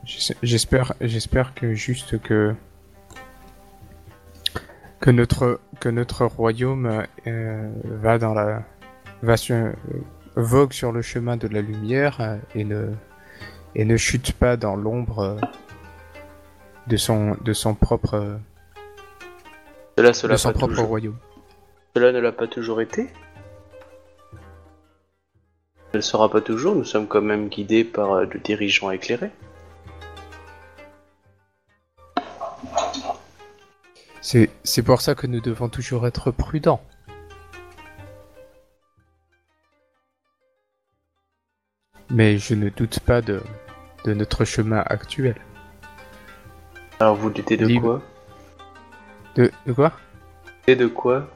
j'espère, 0.03 0.93
j'espère 0.99 1.53
que 1.53 1.73
juste 1.73 2.21
que 2.21 2.53
que 4.99 5.11
notre 5.11 5.61
que 5.79 5.87
notre 5.87 6.25
royaume 6.25 7.05
euh, 7.25 7.71
va 7.85 8.17
dans 8.17 8.33
la 8.33 8.63
va 9.21 9.37
sur, 9.37 9.71
vogue 10.35 10.73
sur 10.73 10.91
le 10.91 11.01
chemin 11.01 11.37
de 11.37 11.47
la 11.47 11.61
lumière 11.61 12.39
et 12.53 12.65
ne 12.65 12.91
et 13.75 13.85
ne 13.85 13.97
chute 13.97 14.31
pas 14.33 14.57
dans 14.57 14.75
l'ombre 14.75 15.19
euh, 15.19 15.39
de 16.87 16.97
son 16.97 17.35
de 17.41 17.53
son 17.53 17.75
propre 17.75 18.13
euh, 18.15 18.37
Cela, 19.97 20.09
de 20.33 20.37
son 20.37 20.51
propre 20.53 20.67
toujours- 20.67 20.87
royaume. 20.87 21.17
cela 21.95 22.11
ne 22.11 22.19
l'a 22.19 22.31
pas 22.31 22.47
toujours 22.47 22.81
été. 22.81 23.03
Ne 25.93 25.99
le 25.99 26.01
sera 26.01 26.29
pas 26.29 26.41
toujours. 26.41 26.75
Nous 26.75 26.83
sommes 26.83 27.07
quand 27.07 27.21
même 27.21 27.47
guidés 27.49 27.83
par 27.83 28.11
euh, 28.13 28.25
de 28.25 28.37
dirigeants 28.37 28.91
éclairés. 28.91 29.31
C'est 34.21 34.49
c'est 34.63 34.81
pour 34.83 35.01
ça 35.01 35.15
que 35.15 35.27
nous 35.27 35.39
devons 35.41 35.69
toujours 35.69 36.07
être 36.07 36.31
prudents. 36.31 36.81
Mais 42.09 42.37
je 42.37 42.53
ne 42.53 42.69
doute 42.69 42.99
pas 42.99 43.21
de 43.21 43.41
de 44.05 44.13
notre 44.13 44.45
chemin 44.45 44.83
actuel. 44.85 45.35
Alors 46.99 47.15
vous 47.15 47.29
doutez 47.29 47.57
de 47.57 47.65
Libre. 47.65 47.99
quoi? 47.99 48.01
De, 49.35 49.51
de 49.65 49.73
quoi? 49.73 49.91
Et 50.67 50.75
de 50.75 50.87
quoi? 50.87 51.27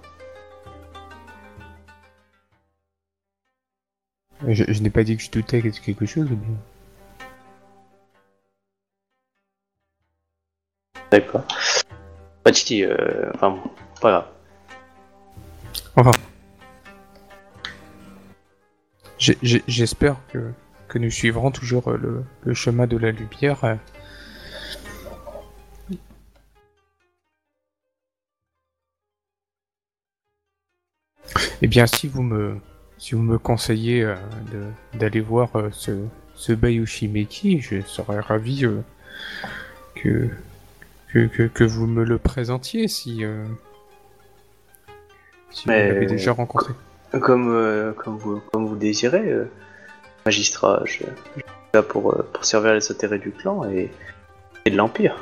Je, 4.47 4.63
je 4.67 4.81
n'ai 4.81 4.89
pas 4.89 5.03
dit 5.03 5.17
que 5.17 5.23
je 5.23 5.31
doutais 5.31 5.61
de 5.61 5.69
quelque 5.69 6.05
chose. 6.05 6.31
ou 6.31 6.35
bien- 6.35 6.55
D'accord. 11.11 11.43
Bah 12.45 12.51
euh, 12.83 13.31
enfin, 13.35 13.49
bon, 13.49 13.61
pas 14.01 14.23
grave. 15.95 16.15
J'ai- 19.17 19.37
j'ai- 19.43 19.63
J'espère 19.67 20.15
que, 20.31 20.53
que 20.89 20.97
nous 20.97 21.11
suivrons 21.11 21.51
toujours 21.51 21.89
euh, 21.89 21.97
le, 21.97 22.23
le 22.43 22.53
chemin 22.53 22.87
de 22.87 22.97
la 22.97 23.11
lumière. 23.11 23.77
Eh 31.61 31.67
bien, 31.67 31.85
si 31.85 32.07
vous 32.07 32.23
me, 32.23 32.57
si 32.97 33.15
vous 33.15 33.21
me 33.21 33.37
conseillez 33.37 34.03
euh, 34.03 34.15
d'aller 34.93 35.21
voir 35.21 35.55
euh, 35.55 35.69
ce, 35.71 35.91
ce 36.33 36.53
Bayushi 36.53 37.07
Meki, 37.07 37.61
je 37.61 37.81
serais 37.81 38.19
ravi 38.19 38.65
euh, 38.65 38.81
que, 39.95 40.29
que, 41.09 41.27
que, 41.27 41.43
que 41.43 41.63
vous 41.63 41.85
me 41.85 42.03
le 42.03 42.17
présentiez 42.17 42.87
si, 42.87 43.23
si 45.51 45.65
vous 45.65 45.71
l'avez 45.71 46.05
déjà 46.07 46.31
rencontré. 46.31 46.73
Comme, 47.21 47.93
comme, 47.97 48.17
vous, 48.17 48.39
comme 48.51 48.65
vous 48.67 48.75
désirez, 48.75 49.33
magistrat, 50.29 50.81
je, 50.85 50.91
je 50.91 51.41
suis 51.41 51.43
là 51.73 51.81
pour, 51.81 52.13
euh, 52.13 52.21
pour 52.33 52.45
servir 52.45 52.73
les 52.75 52.91
intérêts 52.91 53.17
du 53.17 53.31
clan 53.31 53.67
et, 53.67 53.89
et 54.65 54.69
de 54.69 54.77
l'Empire. 54.77 55.15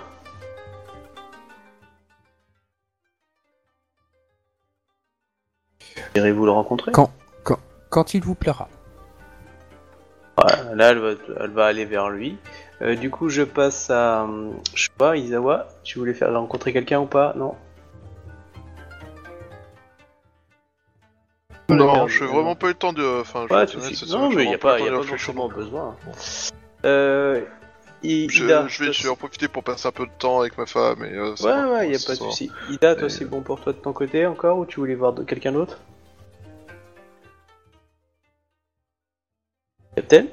Irez-vous 6.16 6.46
le 6.46 6.52
rencontrer? 6.52 6.92
Quand, 6.92 7.12
quand, 7.44 7.60
quand 7.90 8.14
il 8.16 8.22
vous 8.22 8.36
plaira. 8.36 8.68
Voilà, 10.36 10.76
Là, 10.76 10.90
elle 10.92 11.00
va, 11.00 11.12
elle 11.40 11.52
va 11.52 11.66
aller 11.66 11.86
vers 11.86 12.10
lui. 12.10 12.38
Euh, 12.82 12.96
du 12.96 13.10
coup, 13.10 13.30
je 13.30 13.44
passe 13.44 13.90
à. 13.90 14.28
Je 14.76 14.84
sais 14.84 14.98
pas, 14.98 15.16
Isawa, 15.16 15.68
tu 15.84 16.00
voulais 16.00 16.14
faire 16.14 16.34
rencontrer 16.34 16.74
quelqu'un 16.74 17.00
ou 17.00 17.06
pas? 17.06 17.34
Non? 17.38 17.56
Non, 21.70 21.94
Merde, 21.94 22.10
je 22.10 22.24
n'ai 22.24 22.30
euh, 22.30 22.34
vraiment 22.34 22.56
pas 22.56 22.68
eu 22.68 22.70
le 22.70 22.76
temps 22.76 22.94
de. 22.94 23.22
Enfin, 23.22 23.46
je 23.50 23.54
Ouais, 23.54 23.62
honnête, 23.76 23.96
cette 23.96 24.10
non, 24.10 24.30
mais 24.30 24.36
j'ai 24.36 24.44
il 24.44 24.48
n'y 24.50 24.56
a 24.56 24.58
pas, 24.58 24.80
y 24.80 24.88
a 24.88 24.92
pas 24.92 25.04
forcément 25.04 25.50
besoin. 25.50 25.98
Euh, 26.86 27.42
I- 28.04 28.30
Je, 28.30 28.46
Ida, 28.46 28.68
je 28.68 28.80
vais, 28.80 28.86
toi, 28.86 28.94
je 28.94 29.04
vais 29.04 29.10
en 29.10 29.16
profiter 29.16 29.48
pour 29.48 29.64
passer 29.64 29.88
un 29.88 29.92
peu 29.92 30.06
de 30.06 30.12
temps 30.18 30.40
avec 30.40 30.58
ma 30.58 30.66
femme 30.66 31.04
et. 31.04 31.14
euh, 31.14 31.32
Ouais, 31.32 31.36
va, 31.52 31.70
ouais, 31.72 31.90
y 31.90 31.96
a 31.96 32.00
pas 32.06 32.14
de 32.14 32.20
souci. 32.20 32.52
Ida, 32.70 32.96
toi, 32.96 33.08
Et- 33.08 33.10
c'est 33.10 33.26
bon 33.26 33.42
pour 33.42 33.60
toi 33.60 33.74
de 33.74 33.80
ton 33.80 33.92
côté 33.92 34.26
encore 34.26 34.60
ou 34.60 34.66
tu 34.66 34.80
voulais 34.80 34.96
voir 34.96 35.12
de 35.14 35.24
quelqu'un 35.24 35.52
d'autre? 35.52 35.80
Captain? 39.96 40.28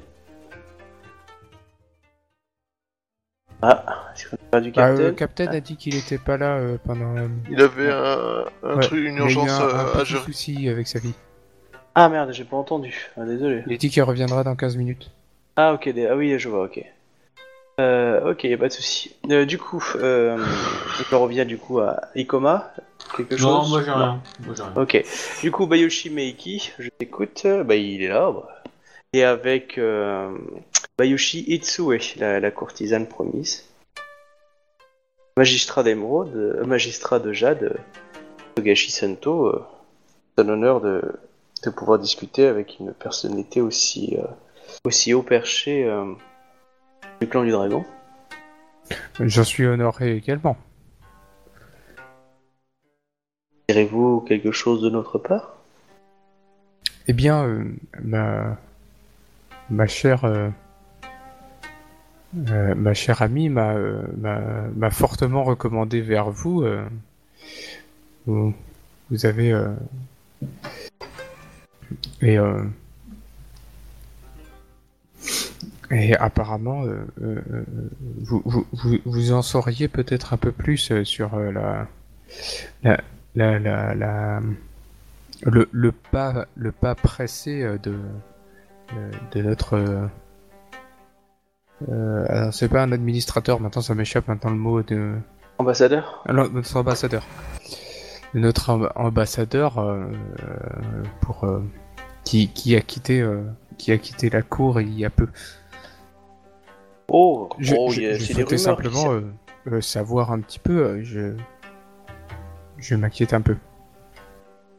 Ah, 3.67 4.13
est-ce 4.15 4.29
qu'on 4.29 4.37
a 4.37 4.39
perdu 4.51 4.71
Bah, 4.73 4.89
Captain 4.89 5.03
euh, 5.03 5.13
Captain 5.13 5.47
a 5.49 5.61
dit 5.61 5.77
qu'il 5.77 5.97
était 5.97 6.19
pas 6.19 6.37
là 6.37 6.57
euh, 6.57 6.77
pendant. 6.85 7.17
euh, 7.17 7.29
Il 7.51 7.61
avait 7.63 7.91
un, 7.91 8.45
un 8.63 8.75
ouais, 8.77 8.83
truc, 8.83 8.99
une 9.05 9.15
il 9.15 9.21
a 9.21 9.21
eu 9.21 9.25
urgence 9.25 9.51
un, 9.51 9.65
un 9.65 9.69
euh, 9.69 9.93
à 9.95 9.99
petit 10.01 10.07
gérer. 10.13 10.25
souci 10.25 10.69
avec 10.69 10.87
sa 10.87 10.99
vie. 10.99 11.15
Ah 11.95 12.09
merde, 12.09 12.31
j'ai 12.33 12.45
pas 12.45 12.57
entendu. 12.57 13.11
Ah, 13.17 13.25
désolé. 13.25 13.63
Il 13.67 13.73
a 13.73 13.77
dit 13.77 13.89
qu'il 13.91 14.03
reviendra 14.03 14.43
dans 14.45 14.57
15 14.57 14.77
minutes. 14.77 15.11
Ah 15.57 15.73
ok, 15.75 15.89
ah 16.11 16.17
oui, 16.17 16.37
je 16.39 16.49
vois, 16.49 16.65
ok. 16.65 16.85
Euh, 17.81 18.31
ok, 18.33 18.45
y 18.45 18.53
a 18.55 18.59
pas 18.59 18.69
de 18.69 18.73
souci. 18.73 19.17
Euh, 19.31 19.45
du 19.47 19.59
coup, 19.59 19.85
euh, 19.97 20.39
je 21.11 21.15
reviens 21.15 21.45
du 21.45 21.59
coup 21.59 21.81
à 21.81 22.01
Ikoma. 22.15 22.73
Quelque 23.17 23.37
chose 23.37 23.47
Non, 23.47 23.69
moi 23.69 23.83
j'ai 23.83 23.91
rien. 23.91 24.21
Moi, 24.47 24.55
j'ai 24.57 24.63
rien. 24.63 24.73
Ok. 24.77 25.05
Du 25.43 25.51
coup, 25.51 25.67
Bayoshi 25.67 26.11
Meiki, 26.11 26.73
je 26.79 26.89
t'écoute. 26.89 27.47
Bah, 27.65 27.75
il 27.75 28.03
est 28.03 28.09
là. 28.09 28.31
bah. 28.33 28.49
Et 29.15 29.23
avec 29.23 29.79
euh, 29.79 30.37
Bayoshi 30.99 31.45
Itsue, 31.47 32.17
la, 32.17 32.41
la 32.41 32.51
courtisane 32.51 33.07
promise. 33.07 33.65
Magistrat 35.37 35.85
d'émeraude, 35.85 36.35
euh, 36.35 36.65
magistrat 36.65 37.21
de 37.21 37.33
jade, 37.33 37.63
euh, 37.63 37.77
Togashi 38.57 38.91
Sento. 38.91 39.47
euh, 39.47 39.65
c'est 40.37 40.43
un 40.45 40.49
honneur 40.49 40.81
de, 40.81 41.01
de 41.63 41.71
pouvoir 41.71 42.01
discuter 42.01 42.49
avec 42.49 42.81
une 42.81 42.93
personnalité 42.93 43.61
aussi, 43.61 44.17
euh, 44.19 44.27
aussi 44.85 45.15
haut 45.15 45.23
perché 45.23 45.89
du 47.21 47.29
clan 47.29 47.45
du 47.45 47.53
dragon. 47.53 47.85
J'en 49.21 49.45
suis 49.45 49.65
honoré 49.65 50.17
également. 50.17 50.57
Direz-vous 53.69 54.23
quelque 54.23 54.51
chose 54.51 54.83
de 54.83 54.91
notre 54.91 55.19
part? 55.19 55.55
Eh 57.07 57.13
bien, 57.13 57.65
ma, 58.03 58.59
ma 59.75 59.87
chère, 59.87 60.25
euh, 60.25 60.49
euh, 62.49 62.75
ma 62.75 62.95
chère 62.95 63.23
amie 63.23 63.49
m'a 63.49 63.73
euh, 63.75 64.03
m'a- 64.19 64.69
m'a 64.77 64.91
fortement 64.91 65.45
recommandé 65.45 66.01
vers 66.01 66.31
vous. 66.31 66.65
vous, 68.27 68.55
avez 69.25 69.53
et 72.23 72.39
et 75.91 76.17
apparemment 76.17 76.85
vous, 78.23 78.43
vous, 78.73 78.99
en 79.33 79.43
sauriez 79.43 79.89
peut-être 79.89 80.33
un 80.33 80.37
peu 80.39 80.53
plus 80.53 81.03
sur 81.05 81.37
la 81.39 81.87
la 82.83 83.01
la 83.35 83.59
la, 83.59 83.95
la- 83.95 84.41
le, 85.43 85.69
le 85.73 85.93
pas 85.93 86.47
le 86.57 86.73
pas 86.73 86.95
pressé 86.95 87.63
de 87.83 87.99
de 89.33 89.43
notre 89.43 89.75
euh, 89.77 90.07
euh, 91.89 92.27
alors 92.29 92.55
c'est 92.55 92.69
pas 92.69 92.83
un 92.83 92.93
administrateur, 92.93 93.61
maintenant 93.61 93.83
ça 93.83 93.95
m'échappe 93.95 94.29
maintenant 94.29 94.51
le 94.51 94.57
mot 94.57 94.83
de 94.83 95.15
Ambassadeur? 95.59 96.23
Alors, 96.27 96.51
notre 96.51 96.77
ambassadeur. 96.77 97.25
Notre 98.35 98.71
amb- 98.71 98.91
ambassadeur 98.97 99.79
euh, 99.79 100.07
pour 101.21 101.45
euh, 101.45 101.63
qui, 102.25 102.49
qui 102.49 102.75
a 102.75 102.81
quitté 102.81 103.21
euh, 103.21 103.43
qui 103.79 103.93
a 103.93 103.99
quitté 103.99 104.31
la 104.31 104.43
cour 104.43 104.81
il 104.81 104.99
y 104.99 105.05
a 105.05 105.11
peu. 105.11 105.29
Oh, 107.09 107.49
Je, 107.61 107.75
oh, 107.79 107.91
je- 107.91 108.03
a- 108.03 108.19
qui 108.19 108.59
simplement 108.59 109.13
euh, 109.13 109.21
euh, 109.69 109.81
savoir 109.81 110.33
un 110.33 110.41
petit 110.41 110.59
peu. 110.59 110.83
euh, 110.85 111.01
je 111.05 111.37
je 112.79 112.97
m'inquiète 112.97 113.33
un 113.33 113.41
peu. 113.41 113.57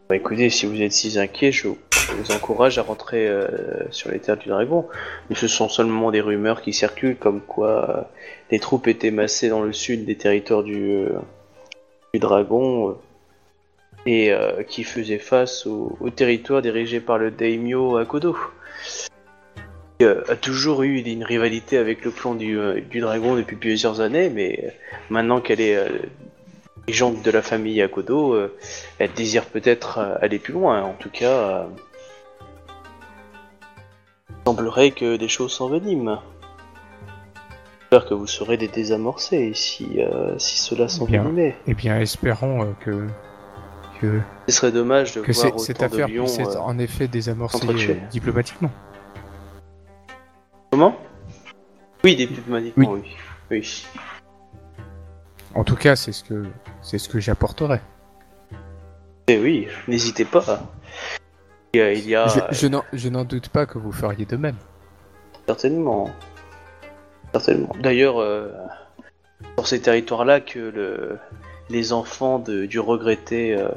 Bah, 0.09 0.17
écoutez, 0.17 0.49
si 0.49 0.65
vous 0.65 0.81
êtes 0.81 0.91
si 0.91 1.17
inquiet, 1.17 1.51
je 1.53 1.69
je 1.69 1.69
vous 2.13 2.31
encourage 2.31 2.77
à 2.77 2.83
rentrer 2.83 3.27
euh, 3.27 3.47
sur 3.91 4.11
les 4.11 4.19
terres 4.19 4.37
du 4.37 4.49
dragon. 4.49 4.87
Mais 5.29 5.35
ce 5.35 5.47
sont 5.47 5.69
seulement 5.69 6.11
des 6.11 6.21
rumeurs 6.21 6.61
qui 6.61 6.73
circulent 6.73 7.17
comme 7.17 7.41
quoi 7.41 7.89
euh, 7.89 8.01
les 8.51 8.59
troupes 8.59 8.87
étaient 8.87 9.11
massées 9.11 9.49
dans 9.49 9.61
le 9.61 9.73
sud 9.73 10.05
des 10.05 10.15
territoires 10.15 10.63
du, 10.63 10.83
euh, 10.83 11.19
dragon 12.15 12.97
et 14.05 14.31
qui 14.69 14.85
faisaient 14.85 15.17
face 15.17 15.65
au, 15.65 15.97
territoire 16.15 16.61
dirigé 16.61 17.01
par 17.01 17.17
le 17.17 17.29
daimyo 17.29 17.97
Akodo. 17.97 18.37
Qui 19.99 20.05
a 20.05 20.35
toujours 20.37 20.83
eu 20.83 20.99
une 20.99 21.25
rivalité 21.25 21.77
avec 21.77 22.05
le 22.05 22.11
clan 22.11 22.35
du, 22.35 22.57
dragon 23.01 23.35
depuis 23.35 23.57
plusieurs 23.57 23.99
années, 23.99 24.29
mais 24.29 24.73
maintenant 25.09 25.41
qu'elle 25.41 25.59
est 25.59 25.77
dirigeante 26.87 27.21
de 27.21 27.31
la 27.31 27.41
famille 27.41 27.81
Akodo, 27.81 28.37
elle 28.99 29.11
désire 29.11 29.47
peut-être 29.47 29.99
aller 30.21 30.39
plus 30.39 30.53
loin. 30.53 30.83
En 30.83 30.93
tout 30.93 31.09
cas, 31.09 31.67
semblerait 34.45 34.91
que 34.91 35.17
des 35.17 35.27
choses 35.27 35.53
s'enveniment. 35.53 36.21
J'espère 37.81 38.09
que 38.09 38.13
vous 38.13 38.27
saurez 38.27 38.57
les 38.57 38.67
désamorcer 38.67 39.53
si, 39.53 40.01
euh, 40.01 40.37
si 40.37 40.57
cela 40.57 40.87
s'envenimait. 40.87 41.55
Eh 41.67 41.73
bien, 41.73 41.99
espérons 41.99 42.63
euh, 42.63 42.71
que 42.79 43.07
que, 44.01 44.19
Ce 44.47 44.55
serait 44.55 44.71
dommage 44.71 45.13
de 45.13 45.21
que 45.21 45.31
voir 45.31 45.59
cette 45.59 45.77
autant 45.77 45.87
de 45.87 45.93
affaire 45.93 46.07
lions. 46.07 46.23
puisse 46.25 46.39
être 46.39 46.57
euh, 46.57 46.61
en 46.61 46.77
effet 46.79 47.07
désamorcée 47.07 47.65
euh, 47.67 47.95
diplomatiquement. 48.11 48.71
Comment? 50.71 50.95
Oui, 52.03 52.15
diplomatiquement, 52.15 52.91
oui. 52.91 53.15
oui. 53.51 53.85
En 55.53 55.63
tout 55.63 55.75
cas, 55.75 55.95
c'est 55.95 56.11
ce 56.11 56.23
que 56.23 56.45
c'est 56.81 56.97
ce 56.97 57.07
que 57.07 57.19
j'apporterai. 57.19 57.79
Eh 59.27 59.39
oui, 59.39 59.67
n'hésitez 59.87 60.25
pas. 60.25 60.61
Il 61.75 61.79
y 61.79 61.81
a, 61.81 61.91
il 61.91 62.07
y 62.07 62.15
a, 62.15 62.27
Je, 62.29 62.39
euh, 62.39 62.81
je 62.93 63.09
n'en- 63.09 63.25
doute 63.25 63.49
pas 63.49 63.65
que 63.65 63.77
vous 63.77 63.91
feriez 63.91 64.23
de 64.25 64.37
même. 64.37 64.55
Certainement. 65.45 66.09
Certainement. 67.33 67.75
D'ailleurs, 67.81 68.19
euh, 68.21 68.49
sur 69.57 69.67
ces 69.67 69.81
territoires-là, 69.81 70.39
que 70.39 70.59
le, 70.59 71.19
les 71.69 71.91
enfants 71.91 72.39
de- 72.39 72.65
du 72.65 72.79
regretté 72.79 73.53
euh, 73.57 73.67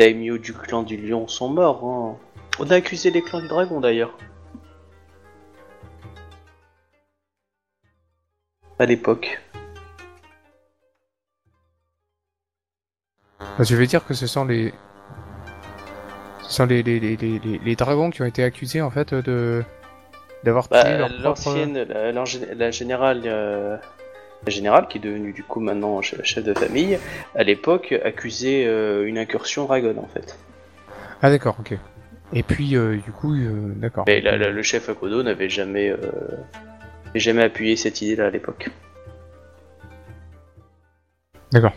daimyo 0.00 0.36
du 0.36 0.52
clan 0.52 0.82
du 0.82 0.96
lion 0.96 1.28
sont 1.28 1.48
morts. 1.48 1.84
hein. 1.84 2.16
On 2.58 2.68
a 2.72 2.74
accusé 2.74 3.12
les 3.12 3.22
clans 3.22 3.40
du 3.40 3.46
dragon, 3.46 3.78
d'ailleurs. 3.80 4.18
À 8.80 8.84
l'époque. 8.86 9.40
Enfin, 13.38 13.62
je 13.62 13.76
vais 13.76 13.86
dire 13.86 14.04
que 14.04 14.12
ce 14.14 14.26
sont 14.26 14.44
les 14.44 14.74
ce 16.52 16.58
sont 16.58 16.66
les, 16.66 16.82
les, 16.82 17.00
les, 17.00 17.16
les, 17.16 17.76
dragons 17.76 18.10
qui 18.10 18.20
ont 18.20 18.26
été 18.26 18.44
accusés 18.44 18.82
en 18.82 18.90
fait 18.90 19.14
de 19.14 19.64
d'avoir 20.44 20.68
tué 20.68 20.76
Bah, 20.82 21.08
propre... 21.08 21.22
L'ancienne, 21.22 21.78
la, 22.58 22.70
générale, 22.70 23.22
euh, 23.24 23.76
la 24.44 24.50
générale, 24.50 24.86
qui 24.88 24.98
est 24.98 25.00
devenue 25.00 25.32
du 25.32 25.44
coup 25.44 25.60
maintenant 25.60 26.00
che- 26.02 26.22
chef 26.22 26.44
de 26.44 26.52
famille, 26.52 26.98
à 27.34 27.42
l'époque 27.42 27.94
accusait 28.04 28.66
euh, 28.66 29.06
une 29.06 29.16
incursion 29.16 29.64
dragon 29.64 29.94
en 29.96 30.08
fait. 30.08 30.36
Ah 31.22 31.30
d'accord, 31.30 31.56
ok. 31.58 31.72
Et 32.34 32.42
puis 32.42 32.76
euh, 32.76 32.96
du 32.96 33.12
coup, 33.12 33.34
d'accord. 33.76 34.04
Mais 34.06 34.20
la- 34.20 34.36
la- 34.36 34.50
le 34.50 34.62
chef 34.62 34.90
Akodo 34.90 35.22
n'avait 35.22 35.48
jamais, 35.48 35.88
n'avait 35.90 37.20
jamais 37.20 37.44
appuyé 37.44 37.76
cette 37.76 38.02
idée-là 38.02 38.26
à 38.26 38.30
l'époque. 38.30 38.68
D'accord. 41.50 41.72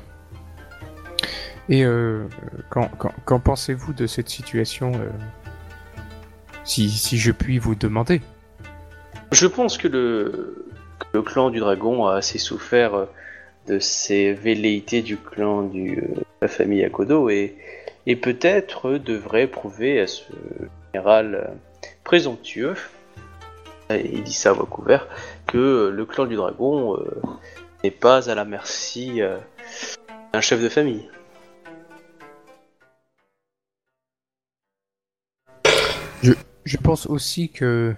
Et 1.69 1.83
euh, 1.83 2.25
qu'en 2.69 3.39
pensez-vous 3.39 3.93
de 3.93 4.05
cette 4.05 4.29
situation 4.29 4.91
euh, 4.93 5.09
si, 6.63 6.89
si 6.89 7.17
je 7.17 7.31
puis 7.31 7.57
vous 7.57 7.75
demander? 7.75 8.21
Je 9.31 9.47
pense 9.47 9.77
que 9.77 9.87
le, 9.87 11.21
clan 11.23 11.49
du 11.49 11.59
dragon 11.59 12.05
a 12.05 12.15
assez 12.15 12.37
souffert 12.37 12.93
euh, 12.93 13.05
de 13.67 13.79
ces 13.79 14.33
velléités 14.33 15.01
du 15.01 15.17
clan 15.17 15.63
de 15.63 16.03
la 16.41 16.47
famille 16.47 16.83
Akodo 16.83 17.29
et, 17.29 17.55
et 18.05 18.15
peut-être 18.15 18.93
devrait 18.93 19.47
prouver 19.47 19.99
à 20.01 20.07
ce 20.07 20.23
général 20.93 21.55
présomptueux, 22.03 22.75
il 23.89 24.21
dit 24.21 24.33
ça 24.33 24.51
à 24.51 24.53
voix 24.53 24.67
couverte, 24.67 25.09
que 25.47 25.91
le 25.91 26.05
clan 26.05 26.27
du 26.27 26.35
dragon 26.35 26.95
n'est 27.83 27.89
pas 27.89 28.29
à 28.29 28.35
la 28.35 28.45
merci 28.45 29.19
d'un 30.31 30.41
chef 30.41 30.61
de 30.61 30.69
famille. 30.69 31.09
Je 36.65 36.77
pense 36.77 37.05
aussi 37.05 37.49
que 37.49 37.95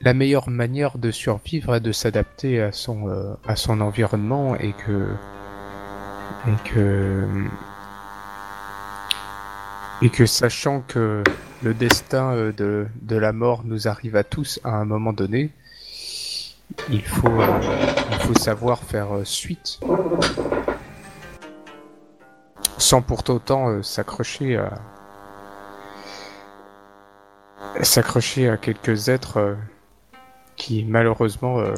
la 0.00 0.14
meilleure 0.14 0.48
manière 0.48 0.98
de 0.98 1.10
survivre 1.10 1.74
est 1.74 1.80
de 1.80 1.92
s'adapter 1.92 2.60
à 2.62 2.72
son 2.72 3.08
euh, 3.08 3.34
à 3.46 3.56
son 3.56 3.80
environnement 3.80 4.56
et 4.56 4.72
que 4.72 5.08
et 6.46 6.68
que 6.70 7.26
et 10.02 10.08
que 10.08 10.24
sachant 10.24 10.80
que 10.80 11.22
le 11.62 11.74
destin 11.74 12.32
euh, 12.32 12.52
de, 12.52 12.86
de 13.02 13.16
la 13.16 13.32
mort 13.32 13.62
nous 13.64 13.88
arrive 13.88 14.16
à 14.16 14.24
tous 14.24 14.58
à 14.64 14.70
un 14.70 14.86
moment 14.86 15.12
donné, 15.12 15.50
il 16.88 17.04
faut 17.04 17.40
euh, 17.40 17.60
il 18.10 18.18
faut 18.20 18.34
savoir 18.34 18.82
faire 18.84 19.08
suite. 19.24 19.80
Sans 22.78 23.02
pour 23.02 23.28
autant 23.28 23.82
s'accrocher 23.82 24.56
à 24.56 24.80
s'accrocher 27.82 28.48
à 28.48 28.56
quelques 28.56 29.08
êtres 29.08 29.36
euh, 29.38 29.54
qui 30.56 30.84
malheureusement 30.84 31.60
euh, 31.60 31.74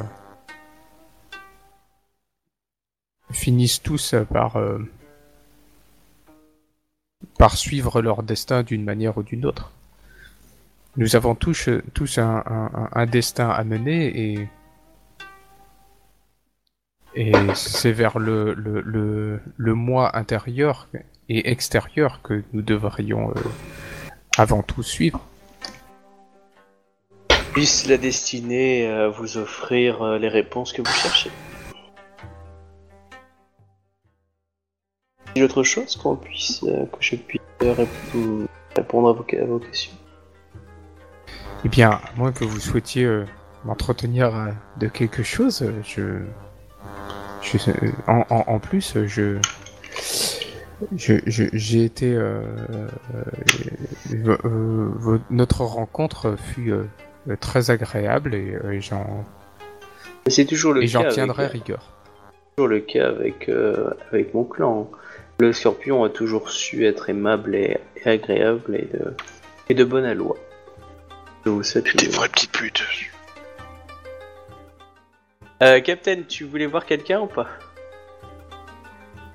finissent 3.31 3.81
tous 3.81 4.13
euh, 4.13 4.79
par 7.37 7.57
suivre 7.57 8.01
leur 8.01 8.23
destin 8.23 8.63
d'une 8.63 8.83
manière 8.83 9.17
ou 9.17 9.23
d'une 9.23 9.45
autre. 9.45 9.71
Nous 10.95 11.15
avons 11.15 11.33
tous, 11.33 11.69
tous 11.93 12.19
un, 12.19 13.05
destin 13.07 13.49
à 13.49 13.63
mener 13.63 14.47
et 17.15 17.33
c'est 17.55 17.91
vers 17.91 18.19
le, 18.19 18.53
le, 18.53 19.41
le, 19.57 19.73
moi 19.73 20.15
intérieur 20.15 20.87
et 21.29 21.49
extérieur 21.49 22.21
que 22.21 22.43
nous 22.53 22.61
devrions 22.61 23.33
avant 24.37 24.61
tout 24.61 24.83
suivre. 24.83 25.25
Puisse 27.53 27.85
la 27.85 27.97
destinée 27.97 28.87
euh, 28.87 29.09
vous 29.09 29.37
offrir 29.37 30.01
euh, 30.01 30.17
les 30.17 30.27
réponses 30.27 30.73
que 30.73 30.81
vous 30.81 30.87
cherchez. 30.87 31.29
Autre 35.37 35.61
chose 35.61 35.95
qu'on 35.95 36.15
puisse, 36.15 36.63
euh, 36.63 36.85
que 36.85 36.97
je 36.99 37.15
puisse 37.15 37.41
répondre 38.75 39.09
à 39.09 39.13
vos, 39.13 39.59
questions? 39.59 39.93
Eh 41.63 41.69
bien, 41.69 41.91
à 41.91 42.01
moins 42.17 42.31
que 42.31 42.43
vous 42.43 42.59
souhaitiez 42.59 43.23
m'entretenir 43.65 44.33
de 44.79 44.87
quelque 44.87 45.21
chose, 45.21 45.71
je, 45.83 46.23
en, 48.07 48.59
plus, 48.59 48.97
je, 49.05 49.37
j'ai 50.95 51.83
été, 51.83 52.19
notre 55.29 55.61
rencontre 55.61 56.35
fut 56.35 56.73
très 57.39 57.71
agréable 57.71 58.35
et, 58.35 58.53
euh, 58.63 58.71
et 58.71 58.81
j'en 58.81 59.25
c'est 60.27 60.45
toujours 60.45 60.73
le 60.73 60.83
et 60.83 60.87
j'en 60.87 61.03
cas. 61.03 61.09
tiendrai 61.11 61.43
avec, 61.45 61.53
rigueur. 61.63 61.91
toujours 62.55 62.67
le 62.69 62.79
cas 62.79 63.07
avec, 63.09 63.49
euh, 63.49 63.89
avec 64.11 64.33
mon 64.33 64.43
clan. 64.45 64.89
Le 65.39 65.51
scorpion 65.51 66.03
a 66.03 66.09
toujours 66.09 66.49
su 66.49 66.85
être 66.85 67.09
aimable 67.09 67.55
et, 67.55 67.77
et 68.05 68.09
agréable 68.09 68.75
et 68.75 68.85
de, 68.97 69.13
et 69.69 69.73
de 69.73 69.83
bonne 69.83 70.05
aloi. 70.05 70.35
Je 71.45 71.49
vous 71.49 71.63
souhaite 71.63 71.95
Des 71.97 72.05
une- 72.05 72.11
vraies 72.11 72.29
petites 72.29 72.51
putes. 72.51 72.83
Euh, 75.61 75.79
Captain, 75.81 76.21
tu 76.27 76.43
voulais 76.45 76.65
voir 76.65 76.85
quelqu'un 76.85 77.21
ou 77.21 77.27
pas? 77.27 77.47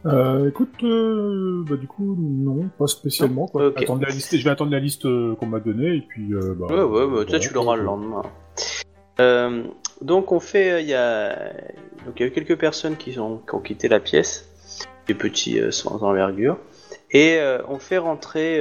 Euh, 0.07 0.49
écoute, 0.49 0.83
euh, 0.83 1.65
bah, 1.69 1.77
du 1.77 1.87
coup, 1.87 2.17
non, 2.19 2.69
pas 2.79 2.87
spécialement. 2.87 3.47
Quoi. 3.47 3.69
Ok. 3.69 3.83
Attendre 3.83 4.03
la 4.03 4.13
liste, 4.13 4.37
je 4.37 4.45
vais 4.45 4.51
attendre 4.51 4.71
la 4.71 4.79
liste 4.79 5.07
euh, 5.07 5.35
qu'on 5.35 5.47
m'a 5.47 5.61
donnée 5.61 5.97
et 5.97 6.01
puis. 6.01 6.33
Euh, 6.33 6.55
bah, 6.55 6.67
Ouais, 6.71 6.83
ouais, 6.83 7.25
bah, 7.27 7.39
tu 7.39 7.53
l'auras 7.53 7.77
le 7.77 7.83
lendemain. 7.83 8.23
Donc 10.01 10.31
on 10.31 10.39
fait, 10.39 10.81
il 10.83 10.89
y 10.89 10.95
a, 10.95 11.35
donc 12.07 12.15
il 12.17 12.21
y 12.21 12.25
a 12.25 12.29
eu 12.29 12.31
quelques 12.31 12.57
personnes 12.57 12.97
qui 12.97 13.19
ont, 13.19 13.39
qui 13.39 13.55
ont 13.57 13.61
quitté 13.61 13.89
la 13.89 13.99
pièce, 13.99 14.49
des 15.09 15.15
petits 15.15 15.61
sans 15.73 16.05
envergure, 16.05 16.57
et 17.11 17.41
on 17.69 17.81
fait 17.81 17.99
rentrer, 17.99 18.61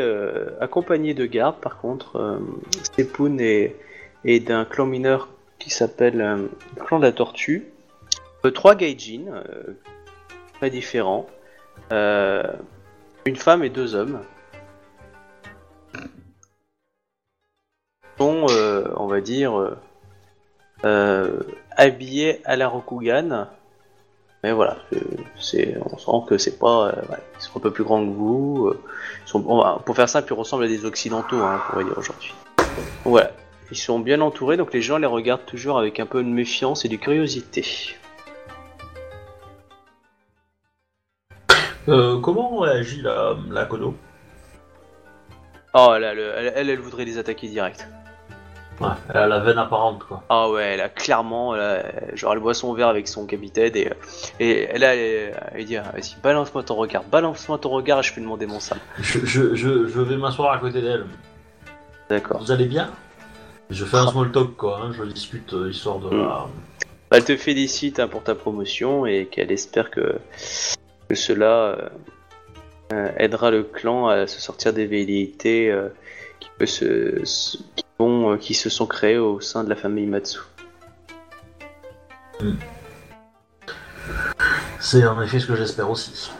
accompagné 0.59 1.13
de 1.13 1.27
gardes 1.27 1.61
par 1.61 1.77
contre, 1.77 2.39
Stepoun 2.81 3.39
et, 3.39 3.75
et 4.25 4.39
d'un 4.39 4.65
clan 4.65 4.87
mineur 4.87 5.29
qui 5.59 5.69
s'appelle 5.69 6.17
le 6.17 6.83
clan 6.83 6.97
de 6.97 7.03
la 7.03 7.11
tortue, 7.11 7.67
trois 8.51 8.75
gaijin, 8.75 9.21
euh, 9.27 9.73
très 10.57 10.69
différents, 10.69 11.27
euh, 11.91 12.43
une 13.25 13.35
femme 13.35 13.63
et 13.63 13.69
deux 13.69 13.95
hommes. 13.95 14.21
sont, 18.17 18.47
euh, 18.49 18.85
on 18.95 19.05
va 19.05 19.21
dire, 19.21 19.77
euh, 20.83 21.39
habillés 21.75 22.41
à 22.45 22.55
la 22.55 22.67
Rokugan. 22.67 23.47
Mais 24.43 24.51
voilà, 24.51 24.77
c'est, 25.39 25.77
on 25.91 25.97
sent 25.97 26.27
que 26.27 26.37
c'est 26.37 26.57
pas, 26.59 26.87
ouais, 26.87 27.17
ils 27.35 27.41
sont 27.41 27.57
un 27.57 27.59
peu 27.59 27.71
plus 27.71 27.83
grands 27.83 28.03
que 28.03 28.11
vous. 28.11 28.73
va- 29.33 29.81
pour 29.85 29.95
faire 29.95 30.09
simple, 30.09 30.31
ils 30.31 30.35
ressemblent 30.35 30.63
à 30.63 30.67
des 30.67 30.85
occidentaux, 30.85 31.37
hein, 31.37 31.59
on 31.63 31.71
pourrait 31.71 31.83
dire 31.85 31.97
aujourd'hui. 31.97 32.33
Voilà, 33.03 33.31
ils 33.71 33.77
sont 33.77 33.99
bien 33.99 34.21
entourés, 34.21 34.57
donc 34.57 34.73
les 34.73 34.81
gens 34.81 34.97
les 34.97 35.07
regardent 35.07 35.45
toujours 35.45 35.79
avec 35.79 35.99
un 35.99 36.05
peu 36.05 36.23
de 36.23 36.29
méfiance 36.29 36.85
et 36.85 36.89
de 36.89 36.95
curiosité. 36.95 37.95
Euh, 41.87 42.19
comment 42.19 42.59
réagit 42.59 43.01
la, 43.01 43.35
la 43.49 43.65
Kodo? 43.65 43.95
Oh, 45.73 45.93
elle, 45.95 46.03
a 46.03 46.13
le- 46.13 46.33
elle, 46.35 46.53
elle, 46.55 46.69
elle 46.69 46.79
voudrait 46.79 47.05
les 47.05 47.17
attaquer 47.17 47.47
direct. 47.47 47.87
Ouais, 48.79 48.89
elle 49.09 49.17
a 49.17 49.27
la 49.27 49.39
veine 49.39 49.57
apparente, 49.57 50.03
quoi. 50.03 50.23
Ah 50.29 50.49
ouais, 50.51 50.73
elle 50.73 50.81
a 50.81 50.89
clairement, 50.89 51.55
elle 51.55 51.61
a- 51.61 52.15
genre 52.15 52.33
elle 52.33 52.39
boit 52.39 52.53
son 52.53 52.73
verre 52.73 52.89
avec 52.89 53.07
son 53.07 53.25
capitaine 53.25 53.75
et, 53.75 53.89
et 54.39 54.63
elle 54.69 54.83
a, 54.83 54.95
elle, 54.95 55.33
elle 55.53 55.65
dit 55.65 55.77
ah, 55.77 55.83
vas-y 55.93 56.15
balance-moi 56.21 56.61
ton 56.63 56.75
regard, 56.75 57.03
balance-moi 57.03 57.57
ton 57.57 57.69
regard 57.69 57.99
et 57.99 58.03
je 58.03 58.13
vais 58.13 58.21
demander 58.21 58.45
mon 58.45 58.59
sam. 58.59 58.77
Je, 58.99 59.19
je, 59.25 59.55
je, 59.55 59.87
je 59.87 60.01
vais 60.01 60.17
m'asseoir 60.17 60.53
à 60.53 60.59
côté 60.59 60.81
d'elle. 60.81 61.05
D'accord. 62.09 62.39
Vous 62.41 62.51
allez 62.51 62.65
bien? 62.67 62.91
Je 63.71 63.83
fais 63.83 63.97
un 63.97 64.07
small 64.07 64.31
talk, 64.31 64.55
quoi. 64.55 64.79
hein, 64.83 64.91
Je 64.93 65.03
discute 65.05 65.51
euh, 65.53 65.69
histoire 65.71 65.97
de... 65.99 66.09
Mm. 66.15 66.21
la- 66.27 66.45
Elle 67.11 67.25
te 67.25 67.35
félicite 67.35 67.99
hein, 67.99 68.07
pour 68.07 68.23
ta 68.23 68.35
promotion 68.35 69.05
et 69.07 69.25
qu'elle 69.25 69.51
espère 69.51 69.89
que, 69.89 70.19
que 71.09 71.15
cela 71.15 71.45
euh, 71.45 71.89
euh, 72.93 73.11
aidera 73.17 73.51
le 73.51 73.63
clan 73.63 74.07
à 74.07 74.27
se 74.27 74.39
sortir 74.39 74.73
des 74.73 74.85
velléités 74.85 75.71
euh, 75.71 75.89
qui, 76.39 76.49
peut 76.57 76.65
se, 76.65 77.23
se- 77.25 77.57
qui, 77.75 77.85
vont, 77.99 78.33
euh, 78.33 78.37
qui 78.37 78.53
se 78.53 78.69
sont 78.69 78.85
créées 78.87 79.17
au 79.17 79.39
sein 79.39 79.63
de 79.63 79.69
la 79.69 79.75
famille 79.75 80.05
Matsu. 80.05 80.39
C'est 84.79 85.05
en 85.05 85.21
effet 85.21 85.39
ce 85.39 85.47
que 85.47 85.55
j'espère 85.55 85.89
aussi. 85.89 86.31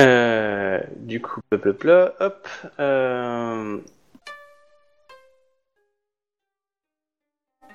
Euh, 0.00 0.80
du 0.96 1.20
coup, 1.22 1.40
hop. 1.52 2.48
Euh... 2.80 3.78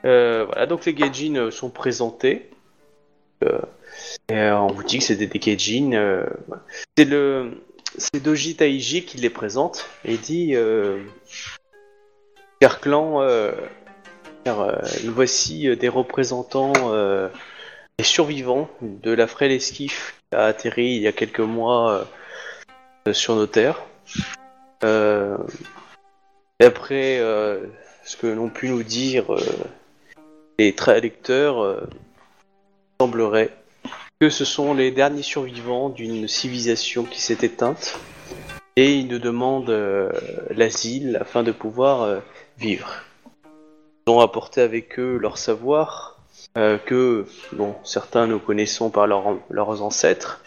Euh, 0.05 0.45
voilà, 0.45 0.65
donc 0.65 0.85
les 0.85 0.93
Gaijin 0.93 1.35
euh, 1.35 1.51
sont 1.51 1.69
présentés. 1.69 2.49
Euh, 3.43 3.61
on 4.29 4.67
vous 4.67 4.83
dit 4.83 4.99
que 4.99 5.03
c'était 5.03 5.27
des 5.27 5.39
voilà. 6.47 6.63
c'est 6.97 7.05
le, 7.05 7.63
c'est 7.97 8.21
Doji 8.21 8.55
Taiji 8.55 9.03
qui 9.03 9.17
les 9.17 9.29
présente 9.29 9.87
et 10.05 10.17
dit, 10.17 10.53
cher 12.61 12.79
clan, 12.79 13.25
car, 14.43 14.81
voici 15.05 15.75
des 15.75 15.89
représentants, 15.89 16.73
des 17.97 18.03
survivants 18.03 18.69
de 18.81 19.11
la 19.11 19.25
frêle 19.27 19.51
esquif 19.51 20.21
qui 20.29 20.37
a 20.37 20.45
atterri 20.45 20.95
il 20.95 21.01
y 21.01 21.07
a 21.07 21.11
quelques 21.11 21.39
mois 21.39 22.07
sur 23.11 23.35
nos 23.35 23.47
terres. 23.47 23.83
D'après 26.59 27.17
ce 28.03 28.17
que 28.17 28.27
l'on 28.27 28.49
pu 28.49 28.69
nous 28.69 28.83
dire, 28.83 29.25
les 30.61 30.73
traducteurs 30.73 31.63
euh, 31.63 31.89
semblerait 32.99 33.49
que 34.19 34.29
ce 34.29 34.45
sont 34.45 34.75
les 34.75 34.91
derniers 34.91 35.23
survivants 35.23 35.89
d'une 35.89 36.27
civilisation 36.27 37.03
qui 37.03 37.19
s'est 37.19 37.39
éteinte 37.41 37.99
et 38.75 38.93
ils 38.93 39.07
nous 39.07 39.17
demandent 39.17 39.71
euh, 39.71 40.11
l'asile 40.51 41.17
afin 41.19 41.41
de 41.41 41.51
pouvoir 41.51 42.03
euh, 42.03 42.19
vivre. 42.59 42.91
Ils 44.05 44.11
ont 44.11 44.19
apporté 44.19 44.61
avec 44.61 44.99
eux 44.99 45.17
leur 45.17 45.39
savoir 45.39 46.19
euh, 46.59 46.77
que 46.77 47.25
bon, 47.53 47.73
certains 47.83 48.27
nous 48.27 48.37
connaissons 48.39 48.91
par 48.91 49.07
leur- 49.07 49.39
leurs 49.49 49.81
ancêtres 49.81 50.43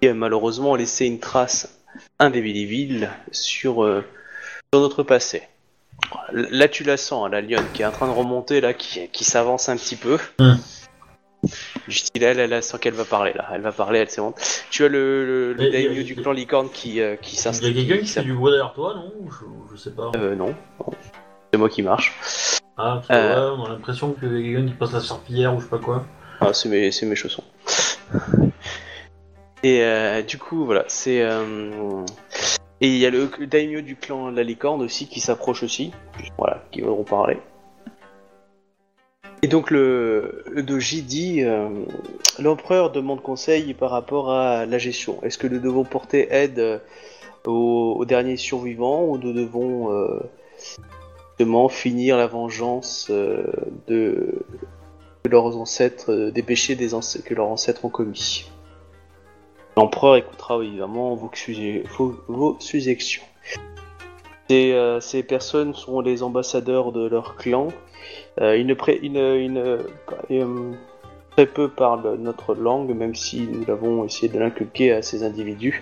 qui 0.00 0.08
malheureusement 0.08 0.70
ont 0.72 0.76
laissé 0.76 1.04
une 1.04 1.20
trace 1.20 1.78
indélébile 2.18 3.10
sur 3.32 4.02
notre 4.72 5.02
passé. 5.02 5.42
Là, 6.32 6.68
tu 6.68 6.84
la 6.84 6.96
sens, 6.96 7.26
hein, 7.26 7.30
la 7.30 7.40
lionne 7.40 7.64
qui 7.72 7.82
est 7.82 7.86
en 7.86 7.90
train 7.90 8.06
de 8.06 8.12
remonter, 8.12 8.60
là, 8.60 8.74
qui, 8.74 9.08
qui 9.08 9.24
s'avance 9.24 9.68
un 9.68 9.76
petit 9.76 9.96
peu. 9.96 10.18
Hmm. 10.38 10.54
Je 11.86 12.02
dis 12.02 12.20
là, 12.20 12.32
elle, 12.32 12.52
elle 12.52 12.62
sent 12.62 12.78
qu'elle 12.80 12.94
va 12.94 13.04
parler, 13.04 13.32
là. 13.32 13.48
Elle 13.52 13.60
va 13.60 13.72
parler, 13.72 14.00
elle 14.00 14.08
bon. 14.18 14.34
Tu 14.70 14.84
as 14.84 14.88
le, 14.88 15.54
le, 15.54 15.70
daimyo 15.70 16.02
du 16.02 16.16
clan 16.16 16.32
licorne 16.32 16.68
qui, 16.70 17.00
euh, 17.00 17.16
qui 17.16 17.32
Il 17.32 17.36
y 17.36 17.38
a 17.38 17.42
s'installe. 17.42 17.74
quelqu'un 17.74 17.98
qui 17.98 18.04
qui 18.04 18.08
fait 18.12 18.22
du 18.22 18.34
bruit 18.34 18.52
derrière 18.52 18.72
toi, 18.74 18.94
non 18.94 19.12
je, 19.30 19.74
je 19.74 19.80
sais 19.80 19.92
pas. 19.92 20.10
Euh, 20.16 20.34
non. 20.34 20.54
non. 20.80 20.86
C'est 21.52 21.58
moi 21.58 21.68
qui 21.68 21.82
marche. 21.82 22.12
Ah, 22.76 22.94
parce 22.96 23.08
que, 23.08 23.12
euh. 23.14 23.54
ouais, 23.54 23.58
on 23.60 23.64
a 23.66 23.68
l'impression 23.70 24.14
a 24.18 24.20
quelqu'un 24.20 24.66
qui 24.66 24.74
passe 24.74 24.92
la 24.92 25.00
serpillière 25.00 25.54
ou 25.54 25.60
je 25.60 25.64
sais 25.64 25.70
pas 25.70 25.78
quoi. 25.78 26.04
Ah, 26.40 26.52
c'est 26.52 26.68
mes, 26.68 26.90
mes 27.02 27.16
chaussons. 27.16 27.44
Et 29.62 29.82
euh, 29.82 30.22
du 30.22 30.38
coup, 30.38 30.64
voilà, 30.64 30.84
c'est. 30.88 31.26
Et 32.80 32.88
il 32.88 32.98
y 32.98 33.06
a 33.06 33.10
le 33.10 33.28
daimyo 33.46 33.80
du 33.80 33.96
clan 33.96 34.30
La 34.30 34.44
Licorne 34.44 34.82
aussi 34.82 35.08
qui 35.08 35.20
s'approche 35.20 35.62
aussi. 35.62 35.92
Voilà, 36.38 36.62
qui 36.70 36.80
vont 36.80 37.02
parler. 37.02 37.38
Et 39.42 39.46
donc 39.46 39.70
le, 39.70 40.42
le 40.50 40.62
doji 40.62 41.02
dit 41.02 41.42
euh, 41.42 41.68
l'empereur 42.38 42.90
demande 42.90 43.22
conseil 43.22 43.72
par 43.74 43.90
rapport 43.90 44.30
à 44.30 44.66
la 44.66 44.78
gestion. 44.78 45.22
Est-ce 45.22 45.38
que 45.38 45.46
nous 45.46 45.60
devons 45.60 45.84
porter 45.84 46.28
aide 46.32 46.58
euh, 46.58 46.78
aux, 47.46 48.04
derniers 48.04 48.36
survivants 48.36 49.04
ou 49.04 49.16
nous 49.16 49.32
devons 49.32 49.92
euh, 49.92 50.18
justement 51.36 51.68
finir 51.68 52.16
la 52.16 52.26
vengeance 52.26 53.10
de, 53.10 54.44
leurs 55.24 55.56
ancêtres, 55.56 56.30
des 56.30 56.42
péchés 56.42 56.74
des 56.74 56.94
ancêtres, 56.94 57.24
que 57.24 57.34
leurs 57.34 57.48
ancêtres 57.48 57.84
ont 57.84 57.90
commis? 57.90 58.50
L'empereur 59.78 60.16
écoutera 60.16 60.56
évidemment 60.60 61.14
vos, 61.14 61.30
suje- 61.32 61.84
vos- 62.26 62.56
suggestions. 62.58 63.22
Ces, 64.50 64.72
euh, 64.72 64.98
ces 64.98 65.22
personnes 65.22 65.72
sont 65.72 66.00
les 66.00 66.24
ambassadeurs 66.24 66.90
de 66.90 67.06
leur 67.06 67.36
clan. 67.36 67.68
Euh, 68.40 68.56
ils, 68.56 68.66
ne 68.66 68.74
pré- 68.74 68.98
ils 69.04 69.12
ne- 69.12 69.78
euh, 70.32 70.72
très 71.36 71.46
peu 71.46 71.68
parlent 71.68 72.16
notre 72.18 72.56
langue, 72.56 72.92
même 72.92 73.14
si 73.14 73.42
nous 73.42 73.64
l'avons 73.68 74.04
essayé 74.04 74.26
de 74.28 74.40
l'inculquer 74.40 74.90
à 74.90 75.00
ces 75.00 75.22
individus. 75.22 75.80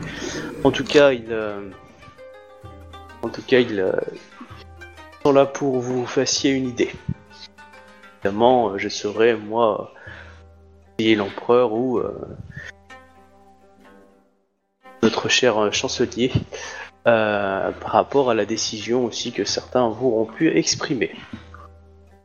En 0.62 0.70
tout 0.70 0.84
cas, 0.84 1.12
ils, 1.12 1.32
euh, 1.32 1.62
euh, 3.78 3.92
sont 5.24 5.32
là 5.32 5.46
pour 5.46 5.78
vous 5.78 6.04
fassiez 6.04 6.50
une 6.50 6.68
idée. 6.68 6.90
Évidemment, 8.22 8.72
euh, 8.72 8.76
je 8.76 8.90
serai 8.90 9.36
moi, 9.36 9.94
l'empereur 11.16 11.72
ou 11.72 11.96
euh, 11.98 12.12
notre 15.02 15.28
cher 15.28 15.58
euh, 15.58 15.70
chancelier, 15.70 16.32
euh, 17.06 17.70
par 17.70 17.90
rapport 17.92 18.30
à 18.30 18.34
la 18.34 18.44
décision 18.44 19.04
aussi 19.04 19.32
que 19.32 19.44
certains 19.44 19.88
vous 19.88 20.08
ont 20.16 20.24
pu 20.24 20.56
exprimer. 20.56 21.14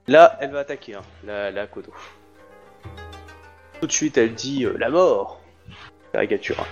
Là, 0.07 0.38
elle 0.41 0.52
va 0.52 0.60
attaquer, 0.60 0.95
hein, 0.95 1.02
la, 1.26 1.52
la 1.52 1.68
Kodo. 1.68 1.93
Tout 3.80 3.88
de 3.88 3.91
suite, 3.91 4.18
elle 4.18 4.34
dit 4.34 4.65
euh, 4.65 4.76
la 4.77 4.89
mort. 4.89 5.39
Caricature. 6.14 6.60
hein. 6.60 6.65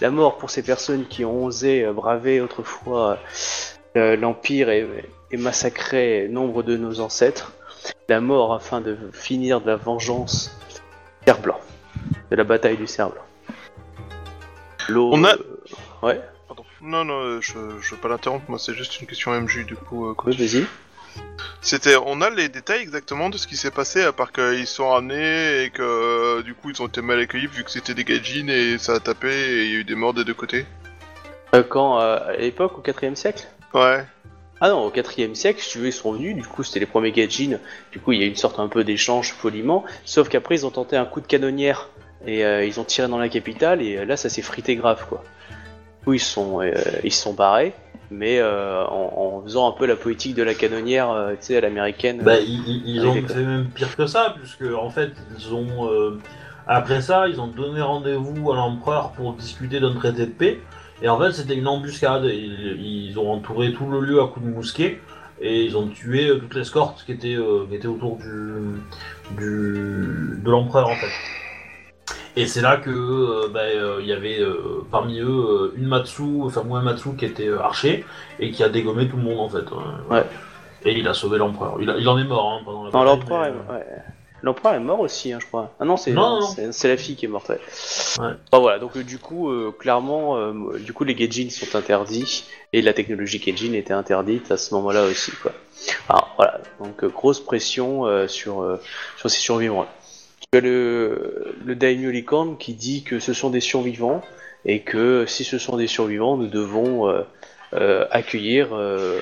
La 0.00 0.10
mort 0.10 0.38
pour 0.38 0.48
ces 0.50 0.62
personnes 0.62 1.06
qui 1.06 1.24
ont 1.24 1.44
osé 1.44 1.84
braver 1.92 2.40
autrefois 2.40 3.18
L'Empire 3.94 4.68
est 4.68 4.86
massacré 5.32 6.28
nombre 6.30 6.62
de 6.62 6.76
nos 6.76 7.00
ancêtres. 7.00 7.52
La 8.10 8.20
mort 8.20 8.52
afin 8.52 8.82
de 8.82 8.96
finir 9.12 9.62
de 9.62 9.68
la 9.68 9.76
vengeance 9.76 10.54
Cerf 11.26 11.40
Blanc. 11.40 11.58
De 12.30 12.36
la 12.36 12.44
bataille 12.44 12.76
du 12.76 12.86
Cerf 12.86 13.10
Blanc. 13.10 13.25
L'eau. 14.88 15.10
On 15.12 15.24
a- 15.24 15.34
euh, 15.34 15.38
Ouais, 16.02 16.20
Pardon. 16.48 16.64
Non, 16.80 17.04
non, 17.04 17.20
euh, 17.22 17.40
je, 17.40 17.54
je 17.80 17.94
veux 17.94 18.00
pas 18.00 18.08
l'interrompre, 18.08 18.44
moi 18.48 18.58
c'est 18.58 18.74
juste 18.74 19.00
une 19.00 19.06
question 19.06 19.32
MJ 19.32 19.64
du 19.66 19.74
coup. 19.76 20.06
euh, 20.08 20.14
oui, 20.26 20.36
vas-y. 20.36 20.64
C'était, 21.60 21.96
on 21.96 22.20
a 22.20 22.30
les 22.30 22.48
détails 22.48 22.82
exactement 22.82 23.30
de 23.30 23.38
ce 23.38 23.46
qui 23.46 23.56
s'est 23.56 23.70
passé, 23.70 24.02
à 24.02 24.12
part 24.12 24.30
qu'ils 24.32 24.66
sont 24.66 24.90
ramenés 24.90 25.64
et 25.64 25.70
que 25.70 25.82
euh, 25.82 26.42
du 26.42 26.54
coup 26.54 26.70
ils 26.70 26.80
ont 26.82 26.86
été 26.86 27.00
mal 27.00 27.18
accueillis 27.18 27.46
vu 27.48 27.64
que 27.64 27.70
c'était 27.70 27.94
des 27.94 28.04
gadjins 28.04 28.48
et 28.48 28.78
ça 28.78 28.94
a 28.94 29.00
tapé 29.00 29.28
et 29.28 29.64
il 29.64 29.70
y 29.72 29.74
a 29.74 29.78
eu 29.78 29.84
des 29.84 29.94
morts 29.96 30.14
des 30.14 30.24
deux 30.24 30.34
côtés. 30.34 30.66
Euh, 31.54 31.62
quand 31.62 31.98
euh, 32.00 32.18
À 32.28 32.36
l'époque, 32.36 32.78
au 32.78 32.82
4 32.82 33.16
siècle? 33.16 33.44
Ouais. 33.74 34.04
Ah 34.60 34.68
non, 34.70 34.84
au 34.86 34.90
4 34.90 35.34
siècle, 35.34 35.60
si 35.60 35.70
tu 35.70 35.78
veux, 35.78 35.88
ils 35.88 35.92
sont 35.92 36.12
venus, 36.12 36.34
du 36.36 36.42
coup 36.44 36.62
c'était 36.62 36.80
les 36.80 36.86
premiers 36.86 37.12
Gaijin, 37.12 37.58
du 37.92 37.98
coup 38.00 38.12
il 38.12 38.20
y 38.20 38.22
a 38.22 38.26
eu 38.26 38.28
une 38.28 38.36
sorte 38.36 38.58
un 38.60 38.68
peu 38.68 38.84
d'échange 38.84 39.34
poliment, 39.34 39.84
sauf 40.04 40.28
qu'après 40.28 40.54
ils 40.56 40.66
ont 40.66 40.70
tenté 40.70 40.96
un 40.96 41.04
coup 41.06 41.20
de 41.20 41.26
canonnière 41.26 41.88
et 42.26 42.44
euh, 42.44 42.64
ils 42.64 42.78
ont 42.80 42.84
tiré 42.84 43.08
dans 43.08 43.18
la 43.18 43.28
capitale 43.28 43.82
et 43.82 43.98
euh, 43.98 44.04
là 44.04 44.16
ça 44.16 44.28
s'est 44.28 44.42
frité 44.42 44.76
grave 44.76 45.04
quoi. 45.08 45.22
Du 46.00 46.04
coup 46.04 46.12
ils 46.14 46.20
se 46.20 46.32
sont, 46.32 46.60
euh, 46.62 46.72
ils 47.04 47.12
sont 47.12 47.34
barrés, 47.34 47.72
mais 48.10 48.38
euh, 48.38 48.84
en, 48.84 49.40
en 49.40 49.42
faisant 49.42 49.68
un 49.68 49.72
peu 49.72 49.86
la 49.86 49.96
politique 49.96 50.34
de 50.36 50.42
la 50.42 50.54
canonnière, 50.54 51.08
tu 51.32 51.36
sais, 51.40 51.56
à 51.56 51.60
l'américaine. 51.60 52.20
Bah, 52.22 52.38
ils, 52.38 52.82
ils- 52.86 53.04
ont 53.06 53.14
fait 53.26 53.42
même 53.42 53.66
pire 53.74 53.96
que 53.96 54.06
ça, 54.06 54.34
puisque 54.38 54.62
en 54.62 54.90
fait, 54.90 55.10
ils 55.38 55.52
ont. 55.52 55.88
après 56.68 57.00
ça, 57.00 57.26
ils 57.28 57.40
ont 57.40 57.48
donné 57.48 57.80
rendez-vous 57.82 58.52
à 58.52 58.56
l'empereur 58.56 59.10
pour 59.12 59.32
discuter 59.34 59.80
d'un 59.80 59.94
traité 59.94 60.26
de 60.26 60.30
paix. 60.32 60.60
Et 61.02 61.08
en 61.08 61.18
fait, 61.18 61.32
c'était 61.32 61.54
une 61.56 61.66
embuscade. 61.68 62.24
Ils, 62.24 63.08
ils 63.10 63.18
ont 63.18 63.30
entouré 63.32 63.72
tout 63.72 63.86
le 63.90 64.00
lieu 64.00 64.22
à 64.22 64.28
coups 64.28 64.46
de 64.46 64.50
mousquet. 64.50 65.00
Et 65.40 65.64
ils 65.64 65.76
ont 65.76 65.88
tué 65.88 66.30
toute 66.38 66.54
l'escorte 66.54 67.04
qui 67.04 67.12
était, 67.12 67.36
qui 67.68 67.74
était 67.74 67.86
autour 67.88 68.16
du, 68.16 68.80
du, 69.36 70.38
de 70.42 70.50
l'empereur, 70.50 70.88
en 70.88 70.94
fait. 70.94 71.10
Et 72.38 72.46
c'est 72.46 72.60
là 72.60 72.76
que 72.76 72.90
euh, 72.90 73.48
bah, 73.48 73.60
euh, 73.60 73.98
il 74.02 74.06
y 74.06 74.12
avait 74.12 74.38
euh, 74.40 74.84
parmi 74.90 75.20
eux 75.20 75.72
une 75.76 75.86
Matsu, 75.86 76.22
enfin 76.42 76.62
moi 76.62 76.82
Matsu 76.82 77.16
qui 77.16 77.24
était 77.24 77.50
archer 77.50 78.04
et 78.38 78.50
qui 78.50 78.62
a 78.62 78.68
dégommé 78.68 79.08
tout 79.08 79.16
le 79.16 79.22
monde 79.22 79.40
en 79.40 79.48
fait. 79.48 79.64
hein. 79.72 80.00
Ouais. 80.10 80.24
Et 80.84 80.92
il 80.98 81.08
a 81.08 81.14
sauvé 81.14 81.38
l'empereur. 81.38 81.78
Il, 81.80 82.08
en 82.08 82.18
est 82.18 82.24
mort 82.24 82.52
hein, 82.52 82.62
pendant 82.64 82.84
la 82.84 82.90
Non, 82.90 83.02
l'empereur 83.04 83.44
est, 83.46 83.72
ouais. 83.72 83.86
L'empereur 84.42 84.74
est 84.74 84.80
mort 84.80 85.00
aussi, 85.00 85.32
hein, 85.32 85.38
je 85.40 85.46
crois. 85.46 85.74
Ah 85.80 85.86
non, 85.86 85.96
c'est 85.96 86.12
la 86.88 86.96
fille 86.98 87.16
qui 87.16 87.24
est 87.24 87.28
morte. 87.28 87.48
Ouais. 87.48 87.58
Enfin, 88.18 88.36
voilà, 88.52 88.78
donc 88.78 88.96
du 88.98 89.18
coup, 89.18 89.50
clairement, 89.78 90.52
du 90.78 90.92
coup, 90.92 91.02
les 91.04 91.14
Gaijin 91.14 91.48
sont 91.50 91.74
interdits 91.76 92.44
et 92.72 92.82
la 92.82 92.92
technologie 92.92 93.40
Gaijin 93.40 93.72
était 93.72 93.94
interdite 93.94 94.52
à 94.52 94.58
ce 94.58 94.74
moment-là 94.74 95.04
aussi, 95.04 95.32
quoi. 95.42 95.52
Alors 96.08 96.34
voilà, 96.36 96.60
donc 96.78 97.04
grosse 97.06 97.40
pression 97.40 98.28
sur 98.28 98.78
sur 99.16 99.30
ces 99.30 99.40
survivants. 99.40 99.86
Tu 100.52 100.58
as 100.58 100.60
le 100.60 101.54
le 101.64 101.74
daimyo 101.74 102.12
qui 102.58 102.74
dit 102.74 103.02
que 103.02 103.18
ce 103.18 103.32
sont 103.32 103.50
des 103.50 103.60
survivants 103.60 104.22
et 104.64 104.80
que 104.80 105.26
si 105.26 105.44
ce 105.44 105.58
sont 105.58 105.76
des 105.76 105.86
survivants, 105.86 106.36
nous 106.36 106.48
devons 106.48 107.08
euh, 107.08 107.22
euh, 107.74 108.06
accueillir 108.10 108.68
euh, 108.72 109.20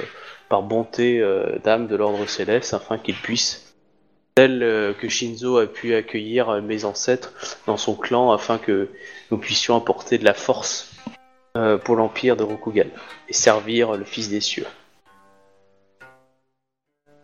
par 0.48 0.62
bonté 0.62 1.22
d'âme 1.64 1.86
de 1.86 1.96
l'ordre 1.96 2.26
céleste 2.28 2.74
afin 2.74 2.98
qu'ils 2.98 3.16
puissent 3.16 3.74
tel 4.34 4.94
que 5.00 5.08
Shinzo 5.08 5.58
a 5.58 5.66
pu 5.66 5.94
accueillir 5.94 6.60
mes 6.60 6.84
ancêtres 6.84 7.32
dans 7.66 7.76
son 7.76 7.94
clan 7.94 8.30
afin 8.32 8.58
que 8.58 8.88
nous 9.30 9.38
puissions 9.38 9.76
apporter 9.76 10.18
de 10.18 10.24
la 10.24 10.34
force 10.34 10.92
pour 11.84 11.96
l'empire 11.96 12.36
de 12.36 12.42
Rokugan 12.42 12.88
et 13.28 13.32
servir 13.32 13.92
le 13.92 14.04
fils 14.04 14.28
des 14.28 14.40
cieux. 14.40 14.66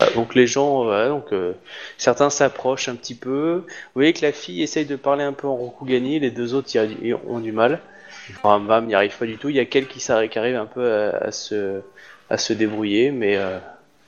Voilà, 0.01 0.15
donc 0.15 0.35
les 0.35 0.47
gens, 0.47 0.85
voilà, 0.85 1.09
donc 1.09 1.33
euh, 1.33 1.53
certains 1.99 2.31
s'approchent 2.31 2.89
un 2.89 2.97
petit 2.97 3.15
peu. 3.15 3.65
Vous 3.67 3.73
voyez 3.95 4.15
que 4.15 4.23
la 4.25 4.33
fille 4.33 4.63
essaye 4.63 4.87
de 4.87 4.97
parler 4.97 5.25
un 5.25 5.35
peu 5.35 5.47
en 5.47 5.55
Rokugani, 5.55 6.19
les 6.19 6.31
deux 6.31 6.55
autres 6.55 6.75
y 6.75 6.79
a- 6.79 6.85
y 6.85 7.13
ont 7.15 7.39
du 7.39 7.53
mal. 7.53 7.81
Rambam 8.43 8.87
n'y 8.87 8.95
arrive 8.95 9.17
pas 9.19 9.27
du 9.27 9.37
tout. 9.37 9.51
Il 9.51 9.57
y 9.57 9.61
a 9.61 9.65
quelques 9.67 9.89
qui, 9.91 10.11
arrivent 10.11 10.57
un 10.57 10.67
peu 10.67 10.91
à, 10.93 11.17
à 11.27 11.33
se 11.33 11.81
à 12.31 12.39
se 12.39 12.53
débrouiller, 12.53 13.11
mais 13.11 13.37
euh, 13.37 13.59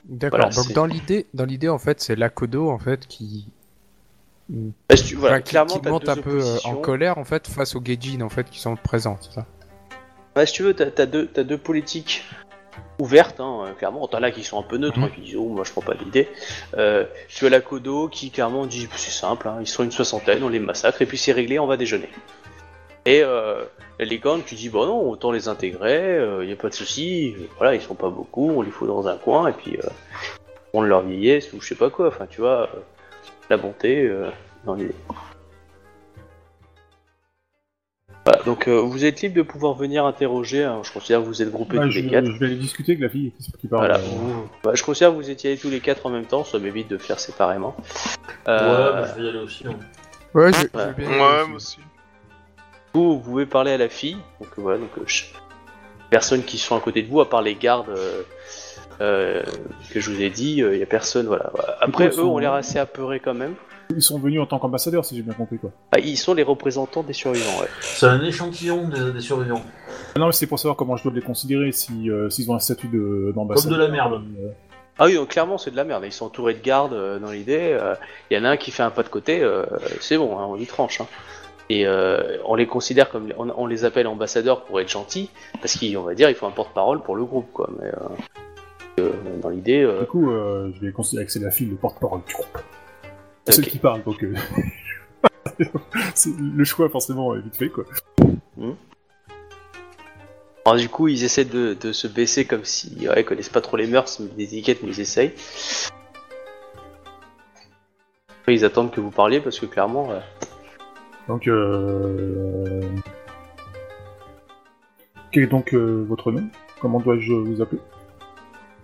D'accord. 0.04 0.38
Voilà, 0.38 0.54
Donc 0.54 0.72
dans 0.72 0.86
l'idée, 0.86 1.26
dans 1.34 1.44
l'idée 1.44 1.68
en 1.68 1.78
fait, 1.78 2.00
c'est 2.00 2.16
Lakodo 2.16 2.70
en 2.70 2.78
fait 2.78 3.06
qui, 3.06 3.48
bah, 4.48 4.96
si 4.96 5.04
tu- 5.04 5.14
voilà, 5.16 5.36
enfin, 5.36 5.42
qui- 5.42 5.50
clairement, 5.50 5.78
qui 5.78 5.88
monte 5.88 6.08
un 6.08 6.16
peu 6.16 6.40
euh, 6.42 6.56
en 6.64 6.76
colère 6.76 7.18
en 7.18 7.24
fait 7.24 7.48
face 7.48 7.74
aux 7.74 7.80
Gaijin 7.80 8.20
en 8.22 8.28
fait 8.28 8.48
qui 8.48 8.60
sont 8.60 8.76
présents, 8.76 9.18
c'est 9.20 9.32
ça? 9.32 9.46
Ouais, 10.36 10.46
si 10.46 10.54
tu 10.54 10.62
veux, 10.62 10.74
t'as 10.74 10.86
as 11.02 11.06
deux, 11.06 11.26
t'as 11.26 11.42
deux 11.44 11.58
politiques 11.58 12.24
ouvertes, 12.98 13.40
hein, 13.40 13.64
euh, 13.66 13.72
clairement. 13.72 14.06
T'en 14.08 14.22
as 14.22 14.30
qui 14.30 14.44
sont 14.44 14.58
un 14.58 14.62
peu 14.62 14.76
neutres, 14.76 14.98
Mhm. 14.98 15.04
hein, 15.04 15.10
qui 15.14 15.20
disent, 15.22 15.36
oh, 15.36 15.48
moi 15.48 15.64
je 15.64 15.72
prends 15.72 15.82
pas 15.82 15.94
l'idée. 15.94 16.28
Euh, 16.76 17.04
tu 17.28 17.46
as 17.46 17.50
la 17.50 17.60
Kodo 17.60 18.08
qui 18.08 18.30
clairement 18.30 18.66
dit, 18.66 18.88
c'est 18.96 19.10
simple, 19.10 19.48
hein, 19.48 19.58
ils 19.60 19.66
sont 19.66 19.84
une 19.84 19.90
soixantaine, 19.92 20.42
on 20.42 20.48
les 20.48 20.58
massacre, 20.60 21.02
et 21.02 21.06
puis 21.06 21.18
c'est 21.18 21.32
réglé, 21.32 21.58
on 21.58 21.66
va 21.66 21.76
déjeuner. 21.76 22.08
Et 23.04 23.22
euh, 23.22 23.64
la 23.98 24.04
licorne 24.04 24.42
qui 24.42 24.54
dit, 24.54 24.68
bon 24.68 24.86
non, 24.86 25.10
autant 25.10 25.32
les 25.32 25.48
intégrer, 25.48 26.18
il 26.42 26.48
y 26.48 26.52
a 26.52 26.56
pas 26.56 26.68
de 26.68 26.74
souci, 26.74 27.34
voilà, 27.58 27.74
ils 27.74 27.80
sont 27.82 27.94
pas 27.94 28.10
beaucoup, 28.10 28.50
on 28.50 28.62
les 28.62 28.70
fout 28.70 28.86
dans 28.86 29.08
un 29.08 29.16
coin, 29.16 29.48
et 29.48 29.52
puis 29.52 29.76
euh, 29.76 29.88
on 30.72 30.82
leur 30.82 31.02
vieillesse, 31.02 31.52
ou 31.52 31.60
je 31.60 31.68
sais 31.68 31.74
pas 31.74 31.90
quoi, 31.90 32.08
enfin 32.08 32.26
tu 32.30 32.40
vois, 32.40 32.62
euh, 32.62 32.80
la 33.50 33.56
bonté 33.56 34.06
euh, 34.06 34.30
dans 34.64 34.74
l'idée. 34.74 34.94
Voilà, 38.24 38.42
donc 38.44 38.68
euh, 38.68 38.78
vous 38.80 39.04
êtes 39.04 39.20
libre 39.20 39.34
de 39.34 39.42
pouvoir 39.42 39.74
venir 39.74 40.04
interroger, 40.06 40.62
hein, 40.62 40.80
je 40.84 40.92
considère 40.92 41.20
que 41.22 41.26
vous 41.26 41.42
êtes 41.42 41.50
groupés 41.50 41.76
Bah, 41.76 41.84
tous 41.86 41.90
je, 41.90 42.00
les 42.00 42.08
quatre. 42.08 42.26
je 42.26 42.38
vais 42.38 42.46
aller 42.46 42.54
discuter 42.54 42.92
avec 42.92 43.02
la 43.02 43.08
fille 43.08 43.32
qui, 43.40 43.50
qui 43.60 43.66
parle. 43.66 43.86
Voilà. 43.86 43.98
euh, 43.98 44.02
vous- 44.14 44.48
bah, 44.62 44.70
je 44.74 44.82
considère 44.84 45.10
que 45.10 45.16
vous 45.16 45.28
étiez 45.30 45.50
allés 45.50 45.58
tous 45.58 45.70
les 45.70 45.80
quatre 45.80 46.06
en 46.06 46.10
même 46.10 46.26
temps, 46.26 46.44
ça 46.44 46.58
m'évite 46.60 46.88
de 46.88 46.98
faire 46.98 47.18
séparément. 47.18 47.74
Ouais, 47.78 47.84
Euh, 48.48 48.92
bah, 48.92 49.08
je 49.16 49.20
vais 49.20 49.26
y 49.26 49.28
aller 49.30 49.38
aussi. 49.38 49.64
hein. 49.66 49.74
Ouais, 50.34 50.52
je, 50.52 50.58
je 50.72 50.78
Ouais. 50.78 50.86
veux 50.86 50.92
bien. 50.92 51.08
Ouais, 51.10 51.46
moi 51.48 51.56
aussi. 51.56 51.78
Vous, 52.94 53.14
vous 53.14 53.18
pouvez 53.20 53.46
parler 53.46 53.72
à 53.72 53.78
la 53.78 53.88
fille, 53.88 54.18
donc 54.40 54.50
euh, 54.56 54.62
voilà, 54.62 54.78
donc 54.78 54.90
euh, 54.98 55.02
je- 55.06 55.24
personnes 56.10 56.42
qui 56.44 56.58
sont 56.58 56.76
à 56.76 56.80
côté 56.80 57.02
de 57.02 57.08
vous, 57.08 57.20
à 57.20 57.28
part 57.28 57.42
les 57.42 57.54
gardes 57.56 57.88
euh, 57.88 58.22
euh, 59.00 59.42
que 59.90 59.98
je 59.98 60.10
vous 60.12 60.20
ai 60.22 60.30
dit, 60.30 60.58
il 60.58 60.76
y 60.78 60.82
a 60.82 60.86
personne, 60.86 61.26
voilà. 61.26 61.50
Après, 61.80 62.08
eux 62.10 62.20
ont 62.24 62.38
l'air 62.38 62.52
assez 62.52 62.78
apeurés 62.78 63.18
quand 63.18 63.34
même. 63.34 63.54
Ils 63.94 64.02
sont 64.02 64.18
venus 64.18 64.40
en 64.40 64.46
tant 64.46 64.58
qu'ambassadeurs, 64.58 65.04
si 65.04 65.16
j'ai 65.16 65.22
bien 65.22 65.34
compris 65.34 65.58
quoi. 65.58 65.70
Ah, 65.92 65.98
ils 65.98 66.16
sont 66.16 66.34
les 66.34 66.42
représentants 66.42 67.02
des 67.02 67.12
survivants, 67.12 67.60
ouais. 67.60 67.68
C'est 67.80 68.06
un 68.06 68.22
échantillon 68.22 68.88
des, 68.88 69.12
des 69.12 69.20
survivants. 69.20 69.62
Ah 70.14 70.18
Non, 70.18 70.26
mais 70.26 70.32
c'est 70.32 70.46
pour 70.46 70.58
savoir 70.58 70.76
comment 70.76 70.96
je 70.96 71.04
dois 71.04 71.12
les 71.12 71.20
considérer 71.20 71.72
si 71.72 72.10
euh, 72.10 72.30
s'ils 72.30 72.50
ont 72.50 72.54
un 72.54 72.58
statut 72.58 72.88
de- 72.88 72.98
Comme 73.26 73.32
d'ambassadeur. 73.34 73.78
de 73.78 73.84
la 73.84 73.88
merde. 73.90 74.14
Euh, 74.42 74.48
Ah 74.98 75.06
oui, 75.06 75.14
donc 75.14 75.28
clairement 75.28 75.58
c'est 75.58 75.70
de 75.70 75.76
la 75.76 75.84
merde, 75.84 76.02
ils 76.06 76.12
sont 76.12 76.26
entourés 76.26 76.54
de 76.54 76.62
gardes 76.62 76.92
euh, 76.94 77.18
dans 77.18 77.30
l'idée, 77.30 77.76
euh, 77.80 77.94
il 78.30 78.36
y 78.36 78.40
en 78.40 78.44
a 78.44 78.50
un 78.50 78.56
qui 78.56 78.70
fait 78.70 78.82
un 78.82 78.90
pas 78.90 79.02
de 79.02 79.08
côté, 79.08 79.42
euh, 79.42 79.64
c'est 80.00 80.16
bon, 80.18 80.38
hein, 80.38 80.46
on 80.48 80.56
y 80.56 80.66
tranche. 80.66 81.00
hein. 81.00 81.06
Et 81.70 81.86
euh, 81.86 82.36
on 82.44 82.54
les 82.54 82.66
considère 82.66 83.08
comme, 83.10 83.28
on, 83.38 83.48
on 83.56 83.66
les 83.66 83.84
appelle 83.86 84.06
ambassadeurs 84.06 84.64
pour 84.64 84.80
être 84.80 84.90
gentils, 84.90 85.30
parce 85.60 85.78
qu'on 85.78 86.02
va 86.02 86.14
dire 86.14 86.28
il 86.28 86.34
faut 86.34 86.46
un 86.46 86.50
porte-parole 86.50 87.02
pour 87.02 87.16
le 87.16 87.24
groupe, 87.24 87.50
quoi. 87.52 87.70
Mais 87.80 87.86
euh, 87.88 89.04
euh, 89.04 89.10
dans 89.40 89.48
l'idée, 89.48 89.82
euh, 89.82 90.00
Du 90.00 90.06
coup, 90.06 90.30
euh, 90.30 90.70
je 90.74 90.84
vais 90.84 90.92
considérer 90.92 91.24
que 91.24 91.32
c'est 91.32 91.40
la 91.40 91.50
fille 91.50 91.68
le 91.68 91.76
porte-parole 91.76 92.20
du 92.26 92.34
groupe. 92.34 92.58
C'est 93.44 93.58
ok. 93.58 93.64
celle 93.64 93.72
qui 93.72 93.78
parle, 93.78 94.02
donc 94.04 94.22
euh, 94.22 94.34
le 96.38 96.64
choix 96.64 96.88
forcément 96.88 97.34
est 97.34 97.40
vite 97.40 97.56
fait 97.56 97.68
quoi. 97.68 97.84
Alors 100.64 100.78
du 100.78 100.88
coup 100.88 101.08
ils 101.08 101.24
essaient 101.24 101.44
de, 101.44 101.74
de 101.74 101.92
se 101.92 102.06
baisser 102.06 102.44
comme 102.44 102.64
si 102.64 103.08
ouais, 103.08 103.22
ils 103.22 103.24
connaissent 103.24 103.48
pas 103.48 103.60
trop 103.60 103.76
les 103.76 103.88
mœurs, 103.88 104.20
mais 104.20 104.28
des 104.36 104.44
étiquettes, 104.44 104.82
mais 104.82 104.90
ils 104.90 105.00
essayent. 105.00 105.32
Après 108.40 108.54
ils 108.54 108.64
attendent 108.64 108.92
que 108.92 109.00
vous 109.00 109.10
parliez 109.10 109.40
parce 109.40 109.58
que 109.58 109.66
clairement, 109.66 110.12
euh, 110.12 110.20
Donc, 111.28 111.48
euh... 111.48 112.80
quel 115.32 115.44
est 115.44 115.48
donc 115.48 115.74
euh, 115.74 116.04
votre 116.08 116.30
nom? 116.30 116.44
Comment 116.80 117.00
dois-je 117.00 117.32
vous 117.32 117.60
appeler? 117.60 117.80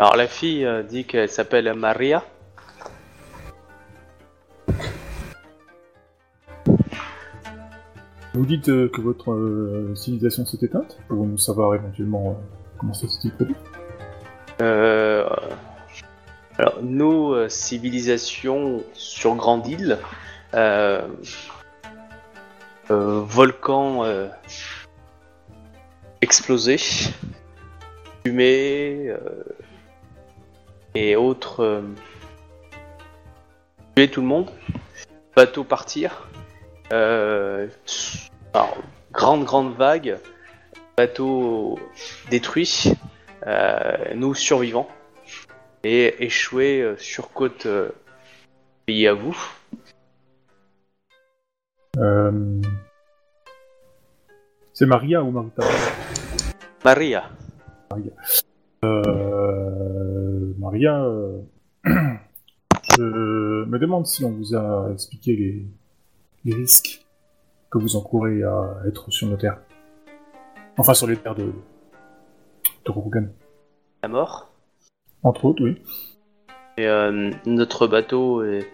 Alors 0.01 0.17
la 0.17 0.27
fille 0.27 0.67
dit 0.89 1.05
qu'elle 1.05 1.29
s'appelle 1.29 1.73
Maria. 1.75 2.25
Vous 8.35 8.47
dites 8.47 8.69
euh, 8.69 8.89
que 8.89 9.01
votre 9.01 9.33
euh, 9.33 9.95
civilisation 9.95 10.45
s'est 10.47 10.59
éteinte 10.63 10.99
pour 11.09 11.25
nous 11.27 11.39
savoir 11.39 11.75
éventuellement 11.75 12.31
euh, 12.31 12.35
comment 12.79 12.95
ça 12.95 13.09
s'est 13.09 13.31
produit. 13.31 13.57
Alors, 16.59 16.83
nos 16.83 17.49
civilisations 17.49 18.83
sur 18.93 19.37
Grande 19.37 19.67
Île, 19.69 19.99
euh, 20.55 21.07
euh, 22.91 23.21
volcans 23.21 24.05
euh, 24.05 24.29
explosés, 26.21 26.79
fumée 28.25 29.15
et 30.95 31.15
autres 31.17 31.61
euh, 31.63 31.83
tuer 33.95 34.11
tout 34.11 34.21
le 34.21 34.27
monde, 34.27 34.51
bateaux 35.37 35.65
partir, 35.65 36.28
alors, 36.91 38.79
grande 39.13 39.45
grande 39.45 39.75
vague, 39.75 40.19
bateaux 40.97 41.79
détruits. 42.31 42.93
euh, 43.47 44.15
nous 44.15 44.35
survivants, 44.35 44.89
et 45.85 46.25
échouer 46.25 46.83
euh, 46.83 46.97
sur 46.97 47.33
côte 47.33 47.67
euh, 47.67 47.91
pays 48.87 49.07
à 49.07 49.15
vous. 49.15 49.37
Euh... 51.97 52.61
C'est 54.73 54.87
Maria 54.87 55.23
ou 55.23 55.31
Marita? 55.31 55.65
Maria. 56.85 57.31
Euh, 58.85 60.55
Maria, 60.59 61.05
euh, 61.05 61.41
je 61.85 63.65
me 63.65 63.79
demande 63.79 64.07
si 64.07 64.25
on 64.25 64.31
vous 64.31 64.55
a 64.55 64.91
expliqué 64.93 65.35
les, 65.35 65.67
les 66.49 66.55
risques 66.55 67.05
que 67.71 67.79
vous 67.79 67.97
encourez 67.97 68.43
à 68.43 68.77
être 68.87 69.11
sur 69.11 69.27
nos 69.27 69.37
terres. 69.37 69.61
Enfin, 70.79 70.95
sur 70.95 71.07
les 71.07 71.17
terres 71.17 71.35
de, 71.35 71.53
de. 72.85 72.93
La 74.03 74.09
mort. 74.09 74.51
Entre 75.23 75.45
autres, 75.45 75.63
oui. 75.63 75.83
Et, 76.77 76.87
euh, 76.87 77.31
notre 77.45 77.87
bateau 77.87 78.43
est, 78.45 78.67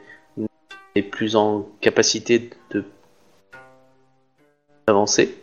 est 0.94 1.02
plus 1.02 1.36
en 1.36 1.68
capacité 1.80 2.50
de 2.70 2.84
d'avancer. 4.86 5.34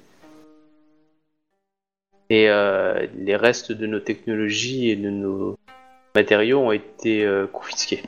Et 2.30 2.48
euh, 2.48 3.08
les 3.16 3.36
restes 3.36 3.72
de 3.72 3.88
nos 3.88 4.00
technologies 4.00 4.92
et 4.92 4.96
de 4.96 5.10
nos 5.10 5.58
matériaux 6.16 6.60
ont 6.60 6.72
été 6.72 7.26
euh, 7.26 7.48
confisqués. 7.48 8.04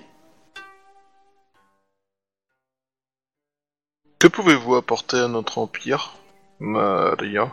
Que 4.24 4.30
pouvez-vous 4.30 4.76
apporter 4.76 5.18
à 5.18 5.28
notre 5.28 5.58
empire, 5.58 6.14
Maria? 6.62 7.52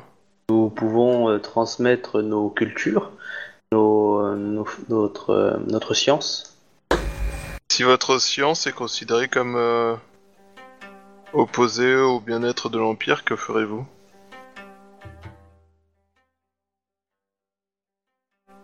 Nous 0.51 0.71
pouvons 0.71 1.29
euh, 1.29 1.41
transmettre 1.41 2.23
nos 2.23 2.49
cultures, 2.49 3.11
nos, 3.73 4.21
euh, 4.21 4.37
nos- 4.37 4.69
notre, 4.89 5.31
euh, 5.31 5.57
notre 5.67 5.95
science. 5.95 6.57
Si 7.73 7.83
votre 7.83 8.19
science 8.19 8.69
est 8.69 8.73
considérée 8.73 9.27
comme 9.27 9.57
euh, 9.57 9.97
opposée 11.33 11.97
au 11.97 12.21
bien-être 12.21 12.69
de 12.69 12.79
l'empire, 12.79 13.25
que 13.25 13.35
ferez-vous? 13.35 13.85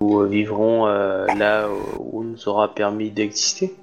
Nous 0.01 0.21
euh, 0.21 0.29
vivrons 0.29 0.87
euh, 0.87 1.27
là 1.35 1.69
où 1.99 2.23
nous 2.23 2.49
aura 2.49 2.73
permis 2.73 3.11
d'exister. 3.11 3.75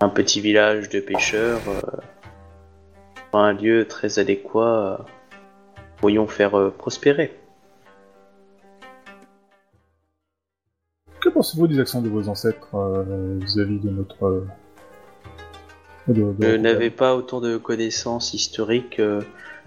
Un 0.00 0.08
petit 0.08 0.40
village 0.40 0.88
de 0.88 1.00
pêcheurs, 1.00 1.60
euh, 1.68 1.80
un 3.34 3.52
lieu 3.52 3.86
très 3.86 4.18
adéquat, 4.18 4.98
euh, 5.00 5.02
pourrions 5.98 6.26
faire 6.26 6.58
euh, 6.58 6.70
prospérer. 6.70 7.36
Que 11.20 11.28
pensez-vous 11.28 11.66
des 11.68 11.78
accents 11.78 12.00
de 12.00 12.08
vos 12.08 12.28
ancêtres 12.28 12.74
euh, 12.74 13.38
vis-à-vis 13.42 13.78
de 13.78 13.90
notre... 13.90 14.24
euh, 14.24 14.46
de- 16.08 16.14
de 16.32 16.34
Je 16.40 16.56
n'avais 16.56 16.88
pas 16.90 17.14
autant 17.14 17.40
de 17.42 17.58
connaissances 17.58 18.32
historiques. 18.32 19.00
euh, 19.00 19.20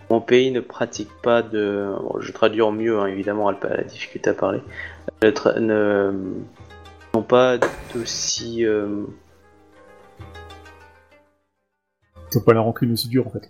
mon 0.09 0.19
pays 0.19 0.51
ne 0.51 0.59
pratique 0.61 1.11
pas 1.21 1.43
de. 1.43 1.93
bon, 2.01 2.19
je 2.19 2.31
traduis 2.31 2.61
en 2.63 2.71
mieux, 2.71 2.99
hein, 2.99 3.05
évidemment, 3.05 3.49
elle 3.51 3.55
a 3.57 3.59
pas 3.59 3.69
la 3.69 3.83
difficulté 3.83 4.31
à 4.31 4.33
parler. 4.33 4.61
Ne, 5.21 5.29
tra- 5.29 5.59
ne- 5.59 6.11
n'ont 7.13 7.21
pas 7.21 7.59
d'aussi. 7.93 8.65
euh, 8.65 9.05
Pas 12.41 12.53
la 12.53 12.61
rancune 12.61 12.91
aussi 12.93 13.07
dure, 13.07 13.27
en 13.27 13.31
fait. 13.31 13.49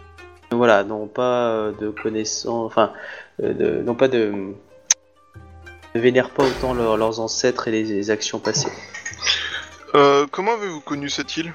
voilà, 0.52 0.84
n'ont 0.84 1.06
pas 1.06 1.48
euh, 1.50 1.72
de 1.80 1.90
connaissances. 1.90 2.66
Enfin, 2.66 2.92
euh, 3.42 3.52
de- 3.54 3.82
n'ont 3.82 3.94
pas 3.94 4.08
de. 4.08 4.32
ne 5.94 6.00
vénèrent 6.00 6.30
pas 6.30 6.44
autant 6.44 6.74
leur- 6.74 6.96
leurs 6.96 7.20
ancêtres 7.20 7.68
et 7.68 7.70
les, 7.70 7.82
les 7.84 8.10
actions 8.10 8.38
passées. 8.38 8.70
Euh, 9.94 10.26
Comment 10.30 10.54
avez-vous 10.54 10.80
connu 10.80 11.08
cette 11.08 11.36
île? 11.36 11.52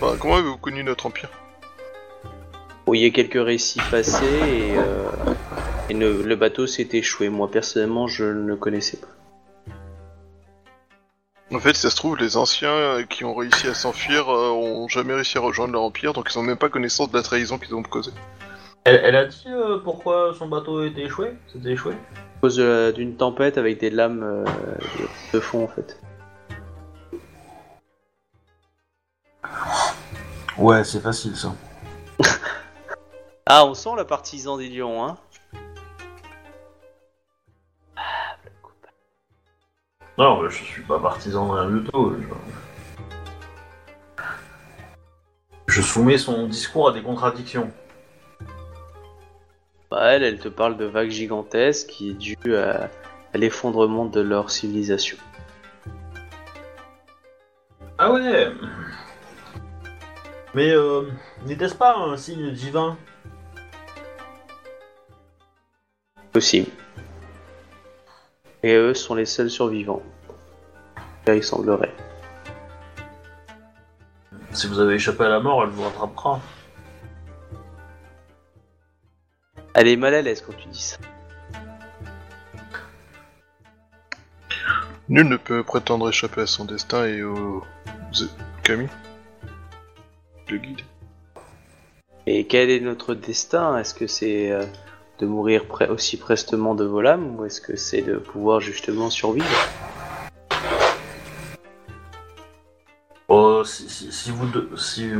Enfin, 0.00 0.16
comment 0.18 0.36
avez-vous 0.36 0.56
connu 0.58 0.82
notre 0.82 1.06
empire? 1.06 1.30
Bon, 2.86 2.94
il 2.94 3.00
y 3.00 3.06
a 3.06 3.10
quelques 3.10 3.42
récits 3.42 3.80
passés 3.90 4.24
et, 4.24 4.76
euh, 4.76 5.08
et 5.88 5.94
ne- 5.94 6.22
le 6.22 6.36
bateau 6.36 6.66
s'est 6.66 6.88
échoué. 6.92 7.28
Moi, 7.28 7.50
personnellement, 7.50 8.08
je 8.08 8.24
ne 8.24 8.46
le 8.46 8.56
connaissais 8.56 8.96
pas. 8.98 9.06
En 11.54 11.60
fait, 11.60 11.74
si 11.74 11.82
ça 11.82 11.90
se 11.90 11.94
trouve, 11.96 12.16
les 12.16 12.36
anciens 12.36 12.68
euh, 12.68 13.04
qui 13.04 13.24
ont 13.24 13.32
réussi 13.32 13.68
à 13.68 13.74
s'enfuir 13.74 14.28
euh, 14.28 14.50
ont 14.50 14.88
jamais 14.88 15.14
réussi 15.14 15.38
à 15.38 15.40
rejoindre 15.40 15.72
leur 15.72 15.82
empire, 15.82 16.12
donc 16.12 16.28
ils 16.32 16.36
ont 16.36 16.42
même 16.42 16.56
pas 16.56 16.68
connaissance 16.68 17.12
de 17.12 17.16
la 17.16 17.22
trahison 17.22 17.58
qu'ils 17.58 17.76
ont 17.76 17.82
causée. 17.84 18.10
Elle, 18.82 19.00
elle 19.04 19.14
a 19.14 19.24
dit 19.26 19.44
euh, 19.46 19.78
pourquoi 19.78 20.34
son 20.36 20.48
bateau 20.48 20.84
était 20.84 21.02
échoué? 21.02 21.32
C'était 21.52 21.70
échoué? 21.70 21.92
À 21.92 22.40
cause 22.40 22.56
de- 22.56 22.92
d'une 22.96 23.16
tempête 23.16 23.56
avec 23.56 23.78
des 23.78 23.90
lames 23.90 24.24
euh, 24.24 24.44
de, 25.32 25.38
fond 25.38 25.64
en 25.64 25.68
fait. 25.68 26.00
Ouais, 30.58 30.82
c'est 30.82 31.00
facile 31.00 31.36
ça. 31.36 31.54
Ah, 33.46 33.66
on 33.66 33.74
sent 33.74 33.90
le 33.98 34.04
partisan 34.04 34.56
des 34.56 34.70
lions, 34.70 35.04
hein 35.04 35.18
Non, 40.16 40.42
mais 40.42 40.50
je 40.50 40.62
suis 40.62 40.82
pas 40.82 41.00
partisan 41.00 41.48
de 41.48 41.60
rien 41.60 41.70
du 41.70 41.84
tout. 41.90 42.14
Je... 45.66 45.74
je 45.74 45.82
soumets 45.82 46.18
son 46.18 46.46
discours 46.46 46.88
à 46.88 46.92
des 46.92 47.02
contradictions. 47.02 47.72
Bah, 49.90 50.12
elle, 50.12 50.22
elle 50.22 50.38
te 50.38 50.48
parle 50.48 50.76
de 50.76 50.84
vagues 50.84 51.10
gigantesques 51.10 51.88
qui 51.88 52.10
est 52.10 52.14
due 52.14 52.56
à, 52.56 52.90
à 53.32 53.38
l'effondrement 53.38 54.04
de 54.04 54.20
leur 54.20 54.50
civilisation. 54.50 55.16
Ah 57.98 58.12
ouais 58.12 58.52
Mais 60.54 60.70
euh, 60.70 61.10
n'était-ce 61.44 61.74
pas 61.74 61.96
un 61.96 62.16
signe 62.16 62.52
divin? 62.52 62.96
Possible. 66.32 66.70
Et 68.64 68.76
eux 68.76 68.94
sont 68.94 69.14
les 69.14 69.26
seuls 69.26 69.50
survivants. 69.50 70.02
Là, 71.26 71.34
il 71.34 71.44
semblerait. 71.44 71.94
Si 74.52 74.66
vous 74.68 74.78
avez 74.80 74.94
échappé 74.94 75.24
à 75.24 75.28
la 75.28 75.38
mort, 75.38 75.62
elle 75.62 75.68
vous 75.68 75.82
rattrapera. 75.82 76.40
Elle 79.74 79.88
est 79.88 79.96
mal 79.96 80.14
à 80.14 80.22
l'aise 80.22 80.40
quand 80.40 80.56
tu 80.56 80.66
dis 80.68 80.80
ça. 80.80 80.96
Nul 85.10 85.28
ne 85.28 85.36
peut 85.36 85.62
prétendre 85.62 86.08
échapper 86.08 86.40
à 86.40 86.46
son 86.46 86.64
destin 86.64 87.04
et 87.04 87.22
au... 87.22 87.62
Camille 88.62 88.88
Le 90.48 90.56
guide. 90.56 90.80
Et 92.26 92.46
quel 92.46 92.70
est 92.70 92.80
notre 92.80 93.12
destin? 93.14 93.76
Est-ce 93.76 93.92
que 93.92 94.06
c'est 94.06 94.52
euh, 94.52 94.64
de 95.18 95.26
mourir 95.26 95.64
aussi 95.90 96.16
prestement 96.16 96.74
de 96.74 96.84
vos 96.84 97.00
lames 97.00 97.36
ou 97.38 97.44
est-ce 97.44 97.60
que 97.60 97.76
c'est 97.76 98.02
de 98.02 98.16
pouvoir 98.16 98.60
justement 98.60 99.10
survivre? 99.10 99.46
Oh, 103.28 103.62
si, 103.64 103.88
si, 103.88 104.12
si 104.12 104.30
vous 104.30 104.46
de- 104.46 104.76
si, 104.76 105.10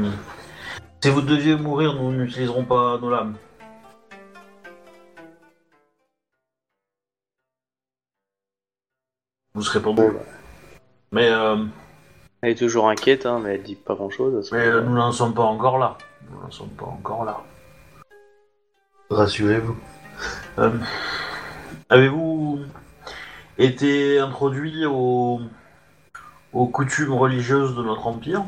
si 1.03 1.11
vous 1.11 1.21
deviez 1.23 1.57
mourir, 1.57 1.95
nous 1.95 2.13
n'utiliserons 2.13 2.65
pas 2.65 2.99
nos 2.99 3.11
lames. 3.11 3.37
Vous 9.55 9.63
serez 9.63 9.81
pendu. 9.81 10.03
Mais, 11.13 11.29
euh, 11.31 11.65
Elle 12.43 12.51
est 12.51 12.55
toujours 12.57 12.89
inquiète, 12.89 13.25
hein, 13.25 13.41
mais 13.43 13.55
elle 13.55 13.63
dit 13.63 13.77
pas 13.77 13.95
grand-chose. 13.95 14.51
mais 14.53 14.67
euh, 14.67 14.83
nous 14.83 14.95
n'en 14.95 15.13
sommes 15.13 15.33
pas 15.35 15.45
encore 15.45 15.79
là. 15.79 15.97
Nous 16.31 16.41
n'en 16.41 16.51
sommes 16.51 16.71
pas 16.71 16.87
encore 16.87 17.25
là. 17.25 17.41
Rassurez-vous. 19.11 19.77
Euh, 20.59 20.71
Avez-vous 21.91 22.61
été 23.59 24.19
introduit 24.19 24.87
aux, 24.87 25.41
aux 26.53 26.67
coutumes 26.67 27.13
religieuses 27.13 27.77
de 27.77 27.83
notre 27.83 28.07
empire? 28.07 28.45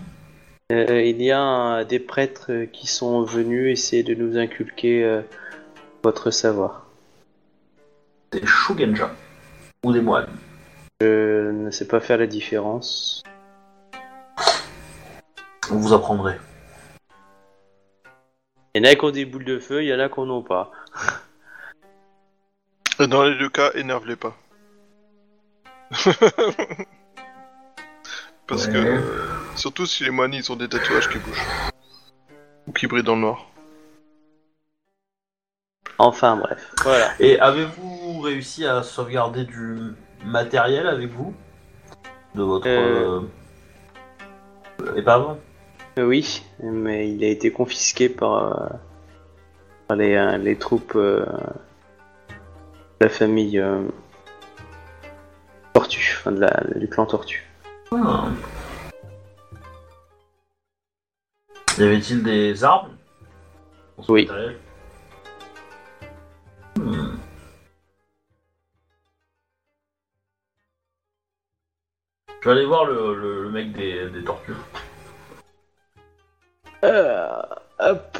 Euh, 0.72 1.00
il 1.02 1.22
y 1.22 1.30
a 1.30 1.78
euh, 1.78 1.84
des 1.84 2.00
prêtres 2.00 2.50
euh, 2.50 2.66
qui 2.66 2.86
sont 2.86 3.22
venus 3.22 3.70
essayer 3.70 4.02
de 4.02 4.14
nous 4.14 4.36
inculquer 4.36 5.04
euh, 5.04 5.22
votre 6.02 6.30
savoir. 6.30 6.86
Des 8.32 8.44
Shugenja 8.44 9.12
ou 9.84 9.92
des 9.92 10.00
moines? 10.00 10.26
Je 11.00 11.52
ne 11.52 11.70
sais 11.70 11.86
pas 11.86 12.00
faire 12.00 12.18
la 12.18 12.26
différence. 12.26 13.22
Vous 15.68 15.92
apprendrez. 15.92 16.36
Il 18.76 18.84
y 18.84 18.88
en 18.88 18.92
a 18.92 18.94
qui 18.94 19.04
ont 19.06 19.10
des 19.10 19.24
boules 19.24 19.46
de 19.46 19.58
feu, 19.58 19.82
il 19.82 19.86
y 19.88 19.94
en 19.94 19.98
a 20.00 20.10
qui 20.10 20.20
en 20.20 20.28
ont 20.28 20.42
pas. 20.42 20.70
Et 23.00 23.06
Dans 23.06 23.24
les 23.24 23.34
deux 23.38 23.48
cas, 23.48 23.70
énerve-les 23.74 24.16
pas. 24.16 24.36
Parce 28.46 28.66
que, 28.66 28.76
Ouais. 28.76 28.98
euh, 28.98 29.28
surtout 29.54 29.86
si 29.86 30.04
les 30.04 30.10
moines 30.10 30.34
ils 30.34 30.52
ont 30.52 30.56
des 30.56 30.68
tatouages 30.68 31.08
qui 31.08 31.16
bougent. 31.18 31.46
Ou 32.66 32.72
qui 32.72 32.86
brillent 32.86 33.02
dans 33.02 33.14
le 33.14 33.22
noir. 33.22 33.46
Enfin 35.96 36.36
bref, 36.36 36.74
voilà. 36.82 37.12
Et 37.18 37.40
avez-vous 37.40 38.20
réussi 38.20 38.66
à 38.66 38.82
sauvegarder 38.82 39.44
du 39.44 39.94
matériel 40.22 40.86
avec 40.86 41.10
vous? 41.12 41.34
De 42.34 42.42
votre 42.42 42.68
Euh. 42.68 43.22
euh, 44.82 44.96
épave? 44.96 45.30
Euh, 45.30 45.34
oui, 45.98 46.42
mais 46.62 47.10
il 47.10 47.24
a 47.24 47.28
été 47.28 47.50
confisqué 47.50 48.08
par, 48.08 48.34
euh, 48.62 48.68
par 49.88 49.96
les, 49.96 50.14
euh, 50.14 50.36
les 50.36 50.56
troupes 50.56 50.92
euh, 50.96 51.24
de 53.00 53.04
la 53.06 53.08
famille 53.08 53.58
euh, 53.58 53.82
Tortue, 55.72 56.16
enfin 56.18 56.32
de 56.32 56.40
la, 56.40 56.62
du 56.76 56.88
clan 56.88 57.06
Tortue. 57.06 57.44
Y 61.78 61.82
avait-il 61.82 62.22
des 62.22 62.64
armes 62.64 62.90
Oui. 64.08 64.28
Hmm. 66.76 67.16
Je 72.42 72.48
vais 72.48 72.56
aller 72.56 72.66
voir 72.66 72.84
le, 72.84 73.14
le- 73.14 73.42
le 73.44 73.50
mec 73.50 73.72
des, 73.72 74.08
des 74.10 74.22
tortues. 74.24 74.52
Euh, 76.84 77.42
hop. 77.78 78.18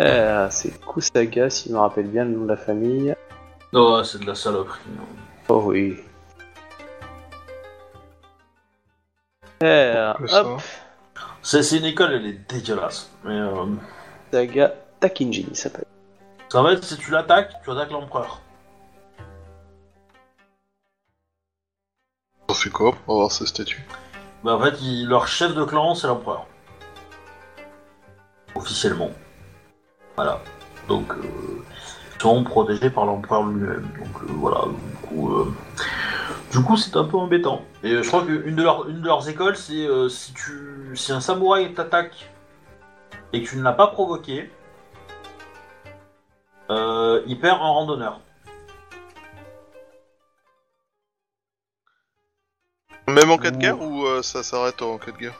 Euh, 0.00 0.46
c'est 0.50 0.80
Kusaga, 0.80 1.50
s'il 1.50 1.72
me 1.72 1.78
rappelle 1.78 2.06
bien 2.08 2.24
le 2.24 2.30
nom 2.30 2.44
de 2.44 2.48
la 2.48 2.56
famille. 2.56 3.14
Oh, 3.72 4.02
c'est 4.02 4.20
de 4.20 4.26
la 4.26 4.34
saloperie. 4.34 4.80
hein. 4.98 5.04
Oh 5.48 5.62
oui. 5.66 5.98
Euh, 9.62 10.14
hop. 10.32 10.60
C'est 11.42 11.76
une 11.78 11.84
école, 11.84 12.12
elle 12.14 12.26
est 12.26 12.50
dégueulasse. 12.50 13.10
Mais 13.24 13.34
euh, 13.38 13.66
Saga 14.32 14.74
Takinji, 15.00 15.46
il 15.50 15.56
s'appelle. 15.56 15.84
ça 16.48 16.62
va 16.62 16.72
être 16.72 16.84
si 16.84 16.96
tu 16.96 17.10
l'attaques, 17.10 17.52
tu 17.62 17.70
attaques 17.70 17.90
l'empereur. 17.90 18.40
On 22.50 22.54
fait 22.54 22.70
quoi 22.70 22.92
pour 23.04 23.14
avoir 23.14 23.30
ce 23.30 23.46
statut 23.46 23.80
Bah, 24.42 24.54
en 24.56 24.60
fait, 24.60 24.74
il- 24.82 25.06
leur 25.06 25.28
chef 25.28 25.54
de 25.54 25.62
clan, 25.64 25.94
c'est 25.94 26.08
l'empereur. 26.08 26.46
Officiellement. 28.56 29.10
Voilà. 30.16 30.40
Donc, 30.88 31.12
euh, 31.12 31.22
ils 32.16 32.20
sont 32.20 32.42
protégés 32.42 32.90
par 32.90 33.06
l'empereur 33.06 33.44
lui-même. 33.44 33.88
Donc, 33.98 34.22
euh, 34.22 34.32
voilà. 34.32 34.62
Du 34.66 35.06
coup, 35.06 35.32
euh, 35.32 35.52
du 36.50 36.60
coup, 36.62 36.76
c'est 36.76 36.96
un 36.96 37.04
peu 37.04 37.16
embêtant. 37.18 37.62
Et 37.84 38.02
je 38.02 38.08
crois 38.08 38.24
qu'une 38.24 38.56
de, 38.56 38.62
leurs- 38.64 38.88
une 38.88 39.00
de 39.00 39.06
leurs 39.06 39.28
écoles, 39.28 39.56
c'est 39.56 39.86
si 40.08 40.32
tu, 40.34 40.90
si 40.96 41.12
un 41.12 41.20
samouraï 41.20 41.72
t'attaque 41.72 42.30
et 43.32 43.42
que 43.44 43.48
tu 43.48 43.56
ne 43.58 43.62
l'as 43.62 43.72
pas 43.74 43.86
provoqué, 43.86 44.50
il 46.68 47.38
perd 47.40 47.60
en 47.60 47.74
randonneur. 47.74 48.20
Même 53.08 53.30
en 53.30 53.38
cas 53.38 53.50
de 53.50 53.56
guerre 53.56 53.80
ou 53.82 54.04
euh, 54.06 54.22
ça 54.22 54.42
s'arrête 54.42 54.80
en 54.82 54.98
cas 54.98 55.10
de 55.12 55.16
guerre 55.16 55.34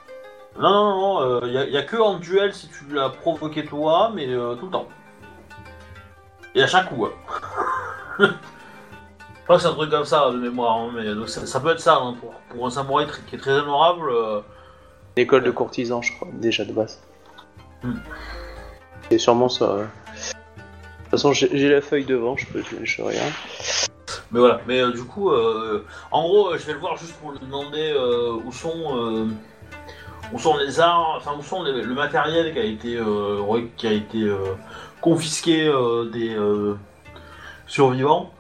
Non, 0.59 0.71
non, 0.71 1.21
non, 1.41 1.47
il 1.47 1.51
n'y 1.53 1.59
a, 1.59 1.65
y 1.69 1.77
a 1.77 1.83
que 1.83 1.97
en 1.97 2.19
duel 2.19 2.53
si 2.55 2.69
tu 2.69 2.93
l'as 2.93 3.11
provoqué 3.11 3.65
toi, 3.65 4.11
mais 4.15 4.27
euh, 4.29 4.55
tout 4.57 4.67
le 4.67 4.73
temps. 4.73 4.89
Et 6.55 6.63
à 6.63 6.67
chaque 6.67 6.89
coup. 6.89 7.07
hein. 7.07 7.13
Je 8.29 9.45
crois 9.45 9.57
que 9.57 9.63
c'est 9.63 9.69
un 9.69 9.75
truc 9.75 9.91
comme 9.91 10.05
ça 10.05 10.31
de 10.31 10.37
mémoire, 10.37 10.77
hein, 10.77 10.91
mais 10.95 11.13
donc, 11.15 11.29
ça, 11.29 11.45
ça 11.45 11.59
peut 11.61 11.71
être 11.71 11.81
ça 11.81 11.97
hein, 11.97 12.15
pour, 12.21 12.33
pour 12.51 12.67
un 12.67 12.71
samouraï 12.71 13.07
tr- 13.07 13.25
qui 13.27 13.35
est 13.35 13.39
très 13.39 13.53
honorable. 13.59 14.09
euh, 14.11 14.41
Une 15.17 15.23
école 15.25 15.43
de 15.43 15.51
courtisans, 15.51 16.01
je 16.03 16.13
crois, 16.15 16.29
déjà 16.35 16.65
de 16.65 16.73
base. 16.73 17.01
Hmm. 17.83 17.95
C'est 19.11 19.19
sûrement 19.19 19.49
ça. 19.49 19.75
ouais. 19.75 19.83
De 19.83 19.87
toute 19.87 21.11
façon, 21.11 21.33
j'ai 21.33 21.51
j'ai 21.59 21.69
la 21.69 21.81
feuille 21.81 22.05
devant, 22.05 22.37
je 22.37 22.47
peux, 22.47 22.63
je 22.85 23.03
regarde. 23.03 23.33
Mais 24.33 24.39
voilà, 24.39 24.61
mais 24.67 24.81
euh, 24.81 24.93
du 24.93 25.05
coup, 25.05 25.31
euh, 25.31 25.85
en 26.13 26.23
gros, 26.23 26.53
euh, 26.53 26.59
je 26.59 26.65
vais 26.67 26.75
le 26.75 26.79
voir 26.79 26.97
juste 26.97 27.15
pour 27.15 27.33
lui 27.33 27.41
demander 27.41 27.93
euh, 27.93 28.33
où 28.45 28.53
sont 28.53 29.29
où 30.33 30.39
sont 30.39 30.57
les 30.59 30.79
armes, 30.79 31.17
enfin 31.17 31.33
où 31.37 31.43
sont 31.43 31.65
le 31.65 31.95
matériel 31.95 32.53
qui 32.53 32.59
a 32.61 32.65
été 32.65 32.99
qui 33.77 33.87
a 33.89 33.93
été 33.93 34.33
confisqué 35.01 35.73
des 36.13 36.37
survivants. 37.67 38.33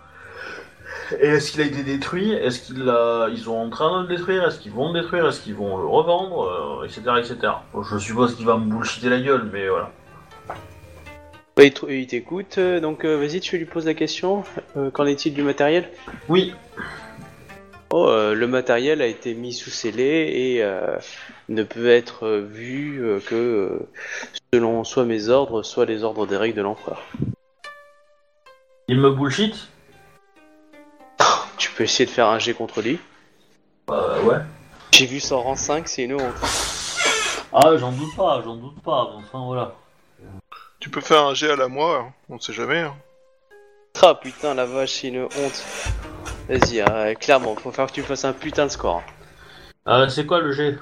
Et 1.21 1.27
est-ce 1.27 1.51
qu'il 1.51 1.61
a 1.62 1.65
été 1.65 1.83
détruit? 1.83 2.33
Est-ce 2.33 2.61
qu'il 2.61 2.89
a, 2.89 3.29
ils 3.29 3.41
sont 3.41 3.57
en 3.57 3.69
train 3.69 4.03
de 4.03 4.09
le 4.09 4.17
détruire? 4.17 4.45
Est-ce 4.47 4.61
qu'ils 4.61 4.71
vont 4.71 4.93
le 4.93 5.01
détruire? 5.01 5.27
Est-ce 5.27 5.41
qu'ils 5.41 5.57
vont 5.57 5.77
le 5.79 5.87
revendre? 5.87 6.85
Etc. 6.85 7.03
etc. 7.19 7.53
Je 7.91 7.99
suppose 7.99 8.37
qu'il 8.37 8.47
va 8.47 8.57
me 8.57 8.67
bullshiter 8.67 9.09
la 9.09 9.19
gueule, 9.19 9.49
mais 9.53 9.69
voilà. 9.69 9.91
Bah, 11.61 11.66
il 11.66 11.74
t- 11.74 12.01
il 12.01 12.07
t'écoute, 12.07 12.57
euh, 12.57 12.81
donc 12.81 13.05
euh, 13.05 13.19
vas-y, 13.19 13.39
tu 13.39 13.59
lui 13.59 13.66
poses 13.66 13.85
la 13.85 13.93
question. 13.93 14.45
Euh, 14.78 14.91
Qu'en 14.91 15.05
est-il 15.05 15.35
du 15.35 15.43
matériel? 15.43 15.91
Oui, 16.31 16.55
Oh, 17.93 18.07
euh, 18.09 18.32
le 18.35 18.47
matériel 18.47 19.03
a 19.03 19.07
été 19.07 19.35
mis 19.35 19.53
sous 19.53 19.69
scellé 19.69 20.31
et 20.35 20.62
euh, 20.65 20.97
ne 21.51 21.62
peut 21.62 21.91
être 21.91 22.24
euh, 22.24 22.41
vu 22.41 23.05
euh, 23.05 23.20
que 23.20 23.35
euh, 23.35 23.89
selon 24.55 24.85
soit 24.85 25.05
mes 25.05 25.28
ordres, 25.28 25.62
soit 25.62 25.85
les 25.85 26.03
ordres 26.03 26.27
des 26.27 26.39
règles 26.39 26.57
de 26.57 26.62
l'empereur. 26.62 27.03
il 28.89 28.99
me 28.99 29.11
bullshit? 29.11 29.69
Tu 31.59 31.70
peux 31.73 31.85
essayer 31.85 32.07
de 32.07 32.11
faire 32.11 32.28
un 32.28 32.39
jet 32.39 32.55
contre 32.55 32.81
lui. 32.81 32.99
Bah 33.87 34.19
ouais. 34.24 34.37
J'ai 34.93 35.05
vu 35.05 35.20
en 35.31 35.43
rang 35.43 35.57
5, 35.57 35.89
c'est 35.89 36.05
une 36.05 36.15
honte. 36.15 36.35
Ah, 37.53 37.77
j'en 37.77 37.93
doute 37.93 38.16
pas, 38.16 38.41
j'en 38.43 38.57
doute 38.57 38.81
pas, 38.82 39.11
mais 39.15 39.24
enfin 39.27 39.45
voilà. 39.45 39.74
Tu 40.81 40.89
peux 40.90 41.01
faire 41.01 41.24
un 41.27 41.35
jet 41.35 41.51
à 41.51 41.57
la 41.57 41.69
moi, 41.69 41.98
hein, 42.09 42.12
on 42.28 42.40
sait 42.40 42.52
jamais. 42.52 42.78
hein. 42.81 42.94
Ah 44.02 44.15
putain, 44.15 44.55
la 44.55 44.65
vache, 44.65 44.93
c'est 45.01 45.09
une 45.09 45.23
honte. 45.24 45.65
Vas-y, 46.48 46.81
euh, 46.81 47.15
clairement, 47.15 47.55
faut 47.57 47.70
faire 47.70 47.86
que 47.86 47.93
tu 47.93 48.02
fasses 48.02 48.24
un 48.24 48.32
putain 48.32 48.65
de 48.66 48.70
score. 48.70 49.02
Euh, 49.86 50.09
c'est 50.09 50.24
quoi 50.27 50.40
le 50.40 50.52
G 50.52 50.77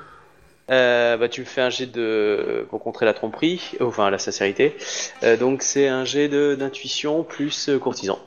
Euh, 0.71 1.17
bah, 1.17 1.29
tu 1.29 1.41
me 1.41 1.47
fais 1.47 1.63
un 1.63 1.71
jet 1.71 1.87
de. 1.87 2.67
pour 2.71 2.83
contrer 2.83 3.07
la 3.07 3.15
tromperie, 3.15 3.73
euh, 3.81 3.87
enfin 3.87 4.11
la 4.11 4.19
sincérité. 4.19 4.77
Euh, 5.25 5.37
donc, 5.37 5.63
c'est 5.63 5.89
un 5.89 6.05
jet 6.05 6.29
de- 6.29 6.55
d'intuition 6.55 7.25
plus 7.25 7.69
euh, 7.69 7.79
courtisan. 7.79 8.19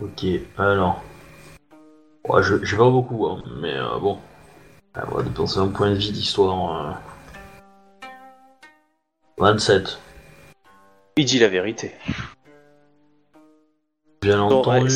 Ok, 0.00 0.24
alors. 0.58 1.02
Ouais, 2.28 2.42
je, 2.42 2.62
j'ai 2.64 2.76
pas 2.76 2.90
beaucoup, 2.90 3.26
hein, 3.26 3.42
mais 3.60 3.74
euh, 3.76 3.98
bon. 4.00 4.18
Ah, 4.94 5.04
on 5.10 5.16
va 5.16 5.22
dépenser 5.22 5.58
un 5.58 5.68
point 5.68 5.90
de 5.90 5.94
vie 5.96 6.12
d'histoire. 6.12 6.86
euh. 6.86 6.92
27. 9.38 9.98
Il 11.16 11.24
dit 11.24 11.38
la 11.38 11.48
vérité. 11.48 11.92
Bien 14.22 14.40
entendu. 14.40 14.90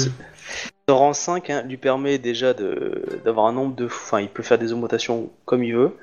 son 0.88 0.97
rang 0.97 1.12
5 1.12 1.51
hein, 1.51 1.62
lui 1.62 1.76
permet 1.76 2.18
déjà 2.18 2.55
de 2.55 3.02
d'avoir 3.24 3.47
un 3.47 3.52
nombre 3.52 3.74
de. 3.74 3.86
Enfin, 3.86 4.20
il 4.20 4.28
peut 4.28 4.43
faire 4.43 4.59
des 4.59 4.72
augmentations 4.72 5.30
comme 5.44 5.64
il 5.64 5.74
veut. 5.74 5.97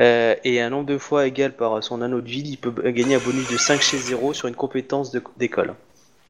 Euh, 0.00 0.34
et 0.44 0.60
un 0.60 0.70
nombre 0.70 0.86
de 0.86 0.98
fois 0.98 1.26
égal 1.26 1.52
par 1.52 1.82
son 1.82 2.00
anneau 2.02 2.20
de 2.20 2.28
vie, 2.28 2.42
il 2.42 2.56
peut 2.58 2.70
gagner 2.90 3.16
un 3.16 3.20
bonus 3.20 3.50
de 3.50 3.56
5 3.56 3.80
chez 3.80 3.98
0 3.98 4.32
sur 4.34 4.48
une 4.48 4.54
compétence 4.54 5.14
d'école. 5.36 5.74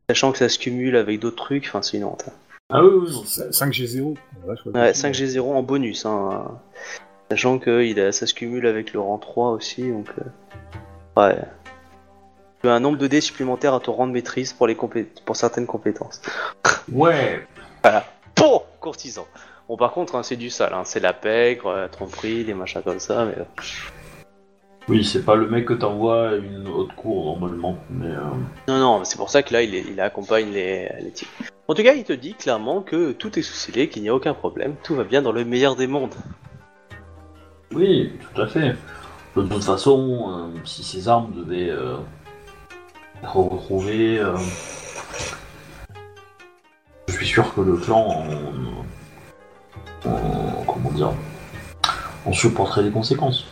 Sachant 0.09 0.33
que 0.33 0.39
ça 0.39 0.49
se 0.49 0.59
cumule 0.59 0.97
avec 0.97 1.21
d'autres 1.21 1.37
trucs, 1.45 1.67
enfin 1.67 1.83
c'est 1.83 1.97
une 1.97 2.05
honte. 2.05 2.25
hein. 2.29 2.33
Ah 2.73 2.85
oui, 2.85 2.91
oui. 3.09 3.13
5G0. 3.27 4.03
Ouais, 4.05 4.17
je 4.57 4.71
vois 4.71 4.73
Ouais, 4.73 4.73
pas. 4.73 4.93
5G0 4.93 5.41
en 5.41 5.63
bonus, 5.63 6.07
hein. 6.07 6.59
Sachant 7.31 7.59
que 7.59 7.83
il 7.85 7.99
a, 8.01 8.13
ça 8.13 8.27
se 8.27 8.35
cumule 8.35 8.67
avec 8.67 8.93
le 8.93 9.01
rang 9.01 9.19
3 9.19 9.51
aussi, 9.53 9.89
donc... 9.91 10.07
euh, 10.19 10.25
Ouais. 11.17 11.37
Tu 12.63 12.69
as 12.69 12.73
un 12.75 12.81
nombre 12.81 12.99
de 12.99 13.07
dés 13.07 13.21
supplémentaires 13.21 13.75
à 13.75 13.81
ton 13.81 13.93
rang 13.93 14.07
de 14.07 14.13
maîtrise 14.13 14.53
pour, 14.53 14.67
les 14.67 14.75
pour 14.75 15.37
certaines 15.37 15.67
compétences. 15.67 16.21
Ouais. 16.93 17.47
Bon, 18.37 18.63
courtisan. 18.81 19.27
Bon, 19.69 19.77
par 19.77 19.93
contre, 19.93 20.15
hein, 20.17 20.23
c'est 20.23 20.37
du 20.37 20.51
sale, 20.51 20.75
hein. 20.75 20.83
c'est 20.85 21.01
la 21.01 21.13
pègre, 21.13 21.73
la 21.73 21.89
tromperie, 21.89 22.45
des 22.45 22.55
machins 22.55 22.83
comme 22.83 22.99
ça, 22.99 23.25
mais... 23.25 23.39
euh, 23.39 23.45
Oui, 24.89 25.05
c'est 25.05 25.25
pas 25.25 25.37
le 25.37 25.49
mec 25.49 25.67
que 25.67 25.75
t'envoies 25.75 26.31
à 26.31 26.35
une 26.35 26.67
haute 26.69 26.93
cour 26.97 27.25
normalement, 27.39 27.79
mais. 27.89 28.07
euh, 28.07 28.21
Non, 28.69 28.79
non, 28.79 29.05
c'est 29.05 29.17
pour 29.17 29.31
ça 29.31 29.43
que 29.43 29.53
là, 29.53 29.63
il, 29.63 29.75
il 29.75 30.01
accompagne 30.01 30.51
les, 30.51 30.89
les 31.01 31.11
types. 31.13 31.29
En 31.69 31.75
tout 31.75 31.83
cas, 31.85 31.95
il 31.95 32.03
te 32.05 32.13
dit 32.13 32.35
clairement 32.35 32.83
que 32.83 33.13
tout 33.13 33.39
est 33.39 33.43
sous 33.43 33.71
qu'il 33.71 34.03
n'y 34.03 34.09
a 34.09 34.15
aucun 34.15 34.35
problème, 34.35 34.75
tout 34.83 34.97
va 34.97 35.05
bien 35.05 35.23
dans 35.23 35.33
le 35.33 35.45
meilleur 35.45 35.77
des 35.77 35.87
mondes. 35.87 36.15
Oui, 37.73 38.13
tout 38.35 38.43
à 38.43 38.49
fait. 38.49 38.75
De 39.37 39.43
toute 39.43 39.63
façon, 39.63 40.51
euh, 40.55 40.59
si 40.65 40.83
ces 40.83 41.07
armes 41.07 41.33
devaient 41.33 41.71
euh, 41.71 41.99
être 43.23 43.37
retrouvées, 43.37 44.19
euh, 44.19 44.37
je 47.09 47.13
suis 47.15 47.27
sûr 47.27 47.55
que 47.55 47.61
le 47.61 47.77
clan 47.77 48.25
en, 50.05 50.09
en- 50.09 50.65
comment 50.67 50.91
dire, 50.91 51.13
en 52.25 52.33
supporterait 52.33 52.83
les 52.83 52.91
conséquences. 52.91 53.47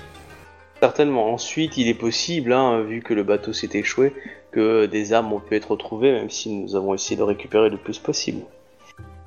Certainement. 0.81 1.32
Ensuite, 1.32 1.77
il 1.77 1.89
est 1.89 1.95
possible, 1.95 2.53
hein, 2.53 2.82
vu 2.82 3.03
que 3.03 3.12
le 3.12 3.24
bateau 3.24 3.53
s'est 3.53 3.70
échoué, 3.73 4.15
que 4.53 4.86
des 4.86 5.12
armes 5.12 5.32
ont 5.32 5.40
pu 5.40 5.57
être 5.57 5.73
retrouvées, 5.73 6.12
même 6.12 6.31
si 6.31 6.51
nous 6.55 6.77
avons 6.77 6.95
essayé 6.95 7.16
de 7.16 7.23
récupérer 7.23 7.69
le 7.69 7.77
plus 7.78 7.99
possible. 7.99 8.43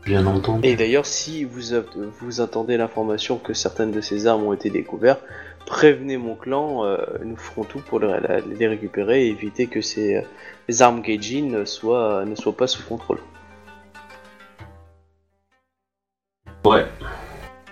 Bien 0.05 0.26
entendu. 0.26 0.68
Et 0.68 0.76
d'ailleurs, 0.76 1.05
si 1.05 1.43
vous, 1.43 1.61
vous 2.22 2.41
attendez 2.41 2.77
l'information 2.77 3.38
que 3.38 3.53
certaines 3.53 3.91
de 3.91 4.01
ces 4.01 4.26
armes 4.26 4.43
ont 4.43 4.53
été 4.53 4.69
découvertes, 4.69 5.22
prévenez 5.65 6.17
mon 6.17 6.35
clan, 6.35 6.85
euh, 6.85 6.97
nous 7.23 7.35
ferons 7.38 7.63
tout 7.63 7.79
pour 7.79 7.99
le- 7.99 8.07
la- 8.19 8.39
les 8.39 8.67
récupérer 8.67 9.25
et 9.25 9.29
éviter 9.29 9.67
que 9.67 9.81
ces 9.81 10.17
euh, 10.17 10.21
les 10.67 10.81
armes 10.81 11.01
Gaijin 11.01 11.45
ne 11.49 11.65
soient, 11.65 12.25
ne 12.25 12.35
soient 12.35 12.55
pas 12.55 12.67
sous 12.67 12.83
contrôle. 12.88 13.19
Ouais. 16.65 16.85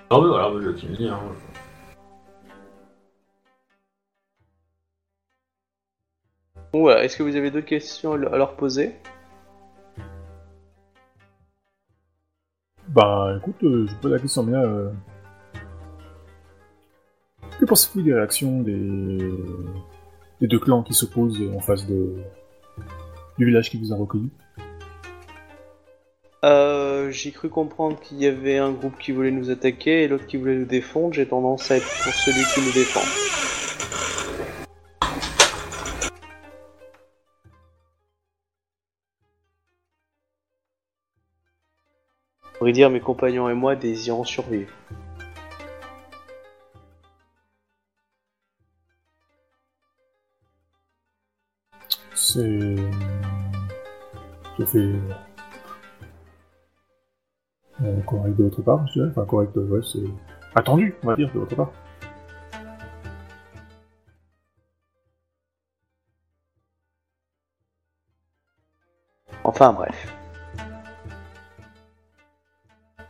Ah 0.09 0.19
oui, 0.19 0.27
voilà, 0.27 0.51
je. 0.75 1.05
Hein. 1.07 1.19
Bon, 6.73 6.81
voilà. 6.81 7.03
Est-ce 7.03 7.17
que 7.17 7.23
vous 7.23 7.35
avez 7.35 7.51
d'autres 7.51 7.65
questions 7.67 8.13
à 8.13 8.17
leur- 8.17 8.33
à 8.33 8.37
leur 8.37 8.55
poser? 8.55 8.95
Bah 12.87 13.35
écoute, 13.37 13.63
euh, 13.63 13.85
je 13.87 13.95
pose 13.95 14.11
la 14.11 14.19
question 14.19 14.43
bien. 14.43 14.61
Euh... 14.63 14.91
Que 17.59 17.65
pensez-vous 17.65 18.01
des 18.01 18.13
réactions 18.13 18.61
des... 18.61 19.19
deux 20.41 20.59
clans 20.59 20.81
qui 20.81 20.93
s'opposent 20.93 21.41
en 21.53 21.59
face 21.59 21.85
du 21.85 22.15
village 23.37 23.69
qui 23.69 23.77
vous 23.77 23.91
a 23.91 23.97
recueilli 23.97 24.29
Euh, 26.45 27.11
j'ai 27.11 27.31
cru 27.31 27.49
comprendre 27.49 27.99
qu'il 27.99 28.17
y 28.17 28.25
avait 28.25 28.57
un 28.57 28.71
groupe 28.71 28.97
qui 28.97 29.11
voulait 29.11 29.31
nous 29.31 29.49
attaquer 29.49 30.03
et 30.03 30.07
l'autre 30.07 30.25
qui 30.25 30.37
voulait 30.37 30.55
nous 30.55 30.65
défendre. 30.65 31.13
J'ai 31.13 31.25
tendance 31.25 31.69
à 31.69 31.75
être 31.75 32.03
pour 32.03 32.13
celui 32.13 32.45
qui 32.53 32.61
nous 32.65 32.71
défend. 32.71 33.01
Vrai 42.61 42.71
dire, 42.71 42.89
mes 42.89 43.01
compagnons 43.01 43.49
et 43.49 43.53
moi 43.53 43.75
désirons 43.75 44.23
survivre. 44.23 44.71
C'est... 52.33 52.75
Ça 54.59 54.65
fait... 54.67 54.93
Euh, 57.81 58.01
correct 58.05 58.35
de 58.35 58.43
votre 58.43 58.61
part, 58.61 58.85
je 58.87 58.93
dirais. 58.93 59.07
Enfin, 59.09 59.25
correct, 59.25 59.55
ouais, 59.55 59.79
c'est... 59.83 60.03
Attendu, 60.53 60.93
on 61.01 61.07
va 61.07 61.15
dire, 61.15 61.31
de 61.33 61.39
votre 61.39 61.55
part. 61.55 61.71
Enfin 69.43 69.73
bref. 69.73 70.15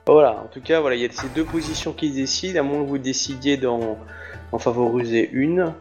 Voilà, 0.07 0.41
en 0.41 0.47
tout 0.47 0.61
cas, 0.61 0.79
voilà, 0.79 0.95
il 0.95 1.01
y 1.01 1.05
a 1.05 1.11
ces 1.11 1.27
deux 1.29 1.43
positions 1.43 1.91
qui 1.91 2.11
se 2.11 2.15
décident, 2.15 2.61
à 2.61 2.63
moins 2.63 2.81
que 2.83 2.87
vous 2.87 2.97
décidiez 2.97 3.57
d'en 3.57 3.97
en 4.53 4.59
favoriser 4.59 5.29
une. 5.31 5.73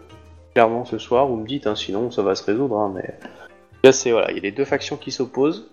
Clairement 0.58 0.84
ce 0.84 0.98
soir, 0.98 1.28
vous 1.28 1.36
me 1.36 1.46
dites, 1.46 1.68
hein, 1.68 1.76
sinon 1.76 2.10
ça 2.10 2.22
va 2.22 2.34
se 2.34 2.42
résoudre, 2.42 2.76
hein, 2.78 2.90
mais. 2.92 3.14
Là, 3.84 3.92
c'est 3.92 4.10
voilà, 4.10 4.32
il 4.32 4.38
y 4.38 4.40
a 4.40 4.42
les 4.42 4.50
deux 4.50 4.64
factions 4.64 4.96
qui 4.96 5.12
s'opposent. 5.12 5.70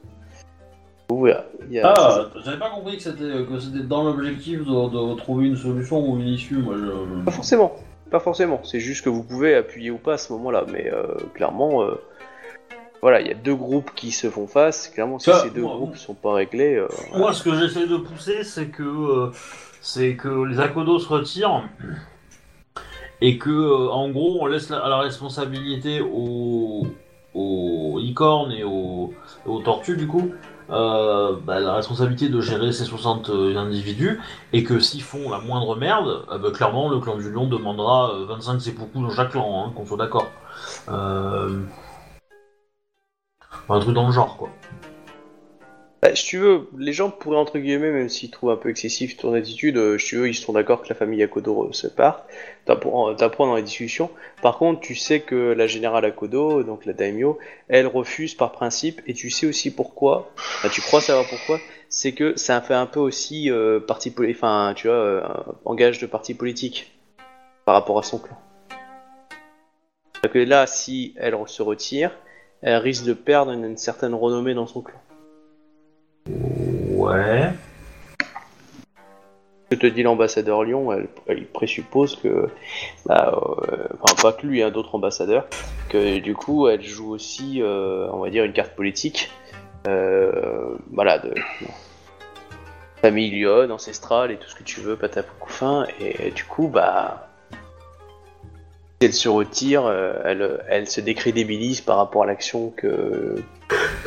Vous 1.10 1.24
verrez, 1.24 1.42
il 1.68 1.74
y 1.74 1.80
a- 1.80 1.92
Ah, 1.98 2.28
j'avais 2.46 2.60
pas 2.60 2.70
compris 2.70 2.98
que 2.98 3.02
c'était 3.02 3.46
que 3.50 3.60
c'était 3.60 3.80
dans 3.84 4.04
l'objectif 4.04 4.60
de, 4.60 4.66
de 4.66 5.16
trouver 5.16 5.48
une 5.48 5.58
solution 5.58 6.08
ou 6.08 6.20
une 6.20 6.28
issue. 6.28 6.58
Moi, 6.58 6.76
je. 6.78 7.24
Pas 7.24 7.32
forcément, 7.32 7.74
pas 8.12 8.20
forcément. 8.20 8.60
C'est 8.64 8.80
juste 8.80 9.04
que 9.04 9.10
vous 9.10 9.24
pouvez 9.24 9.56
appuyer 9.56 9.90
ou 9.90 9.98
pas 9.98 10.14
à 10.14 10.18
ce 10.20 10.32
moment-là, 10.34 10.66
mais 10.72 10.94
euh, 10.94 11.16
clairement, 11.34 11.82
euh, 11.82 11.96
voilà, 13.02 13.22
il 13.22 13.28
y 13.28 13.32
a 13.32 13.34
deux 13.34 13.56
groupes 13.56 13.90
qui 13.96 14.12
se 14.12 14.30
font 14.30 14.46
face. 14.46 14.90
Clairement, 14.90 15.18
si 15.18 15.32
Ça, 15.32 15.40
ces 15.40 15.50
deux 15.50 15.62
moi, 15.62 15.78
groupes 15.78 15.96
sont 15.98 16.14
pas 16.14 16.34
réglés, 16.34 16.76
euh, 16.76 16.88
Moi, 17.18 17.34
ce 17.34 17.42
que 17.42 17.56
j'essaie 17.56 17.88
de 17.88 17.98
pousser, 17.98 18.44
c'est 18.44 18.68
que 18.68 18.84
euh, 18.84 19.32
c'est 19.82 20.14
que 20.16 20.44
les 20.44 20.60
Akodo 20.60 21.00
se 21.00 21.08
retirent 21.10 21.64
et 23.22 23.38
que, 23.38 23.50
euh, 23.50 23.90
en 23.90 24.10
gros, 24.10 24.38
on 24.42 24.46
laisse 24.46 24.70
la, 24.70 24.88
la 24.88 25.00
responsabilité 25.00 26.02
aux, 26.02 26.88
aux 27.34 28.00
licornes 28.00 28.52
et 28.52 28.64
aux, 28.64 29.14
tortues, 29.64 29.98
du 29.98 30.08
coup, 30.08 30.32
euh, 30.72 31.36
bah, 31.44 31.60
la 31.60 31.76
responsabilité 31.76 32.30
de 32.30 32.42
gérer 32.42 32.72
ces 32.72 32.86
60 32.86 33.30
individus 33.30 34.20
et 34.54 34.64
que 34.64 34.80
s'ils 34.80 35.04
font 35.04 35.30
la 35.30 35.40
moindre 35.40 35.76
merde, 35.76 36.26
euh, 36.32 36.38
bah, 36.38 36.52
clairement, 36.52 36.90
le 36.90 37.00
clan 37.00 37.18
du 37.18 37.32
lion 37.32 37.48
demandera 37.48 38.16
euh, 38.16 38.26
25 38.26 38.60
seppuku 38.60 39.02
dans 39.02 39.12
chaque 39.12 39.32
clan, 39.32 39.66
hein, 39.68 39.74
qu'on 39.76 39.86
soit 39.86 39.98
d'accord. 39.98 40.28
Euh... 40.90 41.62
Un 43.68 43.80
truc 43.80 43.96
dans 43.96 44.06
le 44.06 44.14
genre, 44.14 44.38
quoi. 44.38 44.50
Bah, 46.06 46.14
si 46.14 46.24
tu 46.24 46.38
veux, 46.38 46.70
les 46.78 46.94
gens 46.94 47.10
pourraient, 47.10 47.36
entre 47.36 47.58
guillemets, 47.58 47.90
même 47.90 48.10
s'ils 48.10 48.30
trouvent 48.30 48.52
un 48.52 48.58
peu 48.58 48.70
excessif 48.70 49.18
ton 49.18 49.34
attitude, 49.34 49.76
euh, 49.78 49.98
si 49.98 50.10
tu 50.10 50.18
veux, 50.18 50.30
ils 50.30 50.36
sont 50.36 50.54
d'accord 50.54 50.84
que 50.84 50.90
la 50.90 50.94
famille 50.94 51.24
Akodo 51.24 51.70
se 51.72 51.88
parte, 51.88 52.24
t'apprends 52.66 53.16
t'apprends 53.16 53.48
dans 53.48 53.56
les 53.56 53.64
discussions. 53.64 54.12
Par 54.44 54.60
contre, 54.60 54.82
tu 54.82 54.94
sais 54.94 55.22
que 55.22 55.54
la 55.54 55.66
générale 55.66 56.06
Akodo, 56.06 56.62
donc 56.62 56.86
la 56.86 56.94
daimyo, 56.94 57.40
elle 57.70 57.88
refuse 57.88 58.36
par 58.36 58.52
principe, 58.52 59.02
et 59.08 59.16
tu 59.16 59.32
sais 59.32 59.48
aussi 59.48 59.74
pourquoi, 59.74 60.32
tu 60.72 60.80
crois 60.82 61.02
savoir 61.02 61.26
pourquoi, 61.28 61.60
c'est 61.90 62.12
que 62.12 62.38
ça 62.38 62.62
fait 62.62 62.76
un 62.76 62.86
peu 62.86 63.00
aussi 63.00 63.50
euh, 63.50 63.80
parti 63.80 64.14
enfin, 64.30 64.74
tu 64.76 64.86
vois, 64.86 64.98
euh, 64.98 65.24
engage 65.66 65.98
de 65.98 66.06
parti 66.06 66.36
politique 66.36 66.92
par 67.66 67.74
rapport 67.74 67.98
à 67.98 68.04
son 68.04 68.20
clan. 68.20 68.38
Que 70.32 70.38
là, 70.38 70.68
si 70.68 71.16
elle 71.18 71.36
se 71.48 71.64
retire, 71.64 72.12
elle 72.62 72.76
risque 72.76 73.06
de 73.06 73.14
perdre 73.14 73.54
une 73.54 73.76
certaine 73.76 74.14
renommée 74.14 74.54
dans 74.54 74.68
son 74.68 74.82
clan. 74.82 75.00
Ouais. 76.28 77.52
que 79.70 79.76
te 79.76 79.88
dit 79.88 80.04
l'ambassadeur 80.04 80.64
Lyon, 80.64 80.92
elle, 81.28 81.48
présuppose 81.48 82.16
que, 82.16 82.50
bah, 83.06 83.34
euh, 83.36 83.88
enfin 84.02 84.16
pas 84.22 84.34
que 84.34 84.48
lui, 84.48 84.64
hein, 84.64 84.72
d'autres 84.72 84.96
ambassadeurs, 84.96 85.48
que 85.90 86.20
du 86.20 86.34
coup 86.34 86.68
elle 86.68 86.84
joue 86.84 87.12
aussi, 87.12 87.62
euh, 87.62 88.08
on 88.12 88.20
va 88.20 88.30
dire, 88.30 88.44
une 88.44 88.54
carte 88.54 88.76
politique, 88.76 89.32
euh, 89.88 90.76
voilà, 90.92 91.20
de 91.20 91.34
famille 93.02 93.30
Lyon, 93.30 93.70
ancestrale 93.72 94.32
et 94.32 94.38
tout 94.38 94.50
ce 94.50 94.56
que 94.56 94.64
tu 94.64 94.80
veux, 94.80 94.96
patapoucoufin, 94.96 95.86
et 96.00 96.32
du 96.32 96.44
coup, 96.44 96.68
bah, 96.68 97.28
elle 99.06 99.14
se 99.14 99.30
retire, 99.30 99.86
euh, 99.86 100.14
elle, 100.26 100.60
elle 100.70 100.88
se 100.90 101.02
décrédibilise 101.02 101.82
par 101.82 101.98
rapport 101.98 102.24
à 102.24 102.26
l'action 102.26 102.72
que 102.76 103.36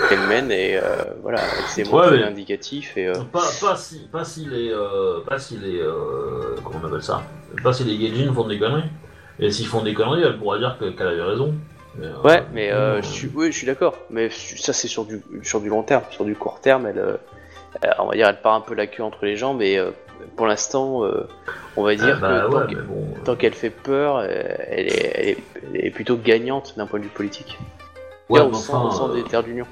qu'elle 0.09 0.20
mène, 0.29 0.51
et 0.53 0.77
euh, 0.77 0.83
voilà, 1.23 1.41
c'est 1.69 1.87
Ouais, 1.89 2.11
mais- 2.12 2.19
l'indicatif, 2.19 2.97
et... 2.97 3.09
euh, 3.09 3.15
Pas, 3.33 3.43
pas 3.61 3.77
si, 3.77 4.07
pas 4.12 4.25
si 4.25 4.47
les, 4.47 4.70
euh, 4.70 5.20
pas 5.27 5.39
si 5.39 5.57
les, 5.59 5.81
comment 6.65 6.79
on 6.83 6.87
appelle 6.87 7.03
ça? 7.03 7.23
Pas 7.62 7.73
si 7.73 7.85
les 7.85 7.97
Gaijin 7.99 8.33
font 8.33 8.47
des 8.47 8.59
conneries. 8.59 8.85
Et 9.41 9.51
s'ils 9.53 9.66
font 9.66 9.83
des 9.83 9.95
conneries, 9.95 10.23
elle 10.23 10.37
pourra 10.39 10.59
dire 10.59 10.77
que- 10.81 10.91
qu'elle 10.91 11.07
avait 11.09 11.23
raison. 11.23 11.55
Mais, 11.97 12.07
Ouais, 12.25 12.43
mais 12.53 12.70
je 13.03 13.07
suis, 13.07 13.31
oui, 13.35 13.51
je 13.53 13.57
suis 13.57 13.66
d'accord. 13.66 13.97
Mais 14.11 14.31
ça, 14.31 14.73
c'est 14.73 14.89
sur 14.89 15.05
du, 15.05 15.23
sur 15.43 15.61
du 15.61 15.69
long 15.69 15.83
terme. 15.83 16.03
Sur 16.11 16.25
du 16.25 16.35
court 16.37 16.61
terme, 16.61 16.87
elle, 16.87 17.19
on 17.99 18.07
va 18.07 18.15
dire, 18.15 18.29
elle 18.29 18.41
part 18.41 18.55
un 18.55 18.61
peu 18.61 18.75
la 18.75 18.87
queue 18.87 19.03
entre 19.03 19.25
les 19.25 19.37
jambes. 19.37 19.62
Et 19.62 19.81
pour 20.36 20.47
l'instant, 20.47 21.05
euh, 21.05 21.27
on 21.77 21.82
va 21.82 21.95
dire 21.95 22.19
bah 22.20 22.47
que 22.49 22.74
ouais, 22.74 22.82
bon. 22.82 23.15
tant 23.24 23.36
qu'elle 23.36 23.55
fait 23.55 23.70
peur, 23.70 24.16
euh, 24.19 24.24
elle, 24.27 24.86
est, 24.89 25.12
elle, 25.15 25.28
est, 25.28 25.39
elle 25.74 25.86
est 25.86 25.90
plutôt 25.90 26.16
gagnante 26.16 26.74
d'un 26.77 26.86
point 26.86 26.99
de 26.99 27.05
vue 27.05 27.11
politique. 27.11 27.59
Ouais, 28.28 28.40
Là, 28.40 28.47
au, 28.47 28.51
mais 28.51 28.55
sein, 28.57 28.78
au 28.78 28.86
enfin, 28.86 28.97
sein 28.97 29.11
euh, 29.11 29.15
des 29.15 29.24
terres 29.24 29.43
d'union. 29.43 29.66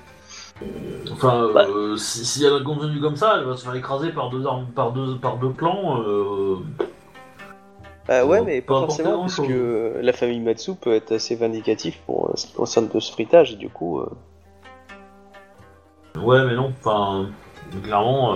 enfin 1.13 1.51
Bah. 1.53 1.67
euh, 1.69 1.97
si, 1.97 2.25
si 2.25 2.45
elle 2.45 2.63
continue 2.63 3.01
comme 3.01 3.17
ça, 3.17 3.37
elle 3.39 3.45
va 3.45 3.57
se 3.57 3.65
faire 3.65 3.75
écraser 3.75 4.11
par 4.11 4.31
deux 4.31 4.47
armes, 4.47 4.67
par 4.75 4.93
deux, 4.93 5.17
par 5.19 5.37
deux 5.37 5.51
clans. 5.51 6.01
Euh... 6.03 6.57
Bah 8.09 8.25
ouais, 8.25 8.41
mais 8.43 8.61
pas 8.61 8.75
pas 8.75 8.81
forcément, 8.87 9.21
parce 9.23 9.37
que 9.41 9.99
la 10.01 10.13
famille 10.13 10.41
Matsu 10.41 10.75
peut 10.77 10.95
être 10.95 11.13
assez 11.13 11.35
vindicatif 11.35 11.99
pour 12.07 12.29
euh, 12.29 12.33
ce 12.37 12.47
qui 12.47 12.53
concerne 12.55 12.89
de 12.89 13.01
ce 13.01 13.11
fritage. 13.13 13.53
Et 13.53 13.57
du 13.57 13.69
coup, 13.69 13.99
euh, 14.01 14.09
Ouais, 16.17 16.45
mais 16.47 16.55
non. 16.55 16.73
Enfin, 16.79 17.27
clairement. 17.83 18.35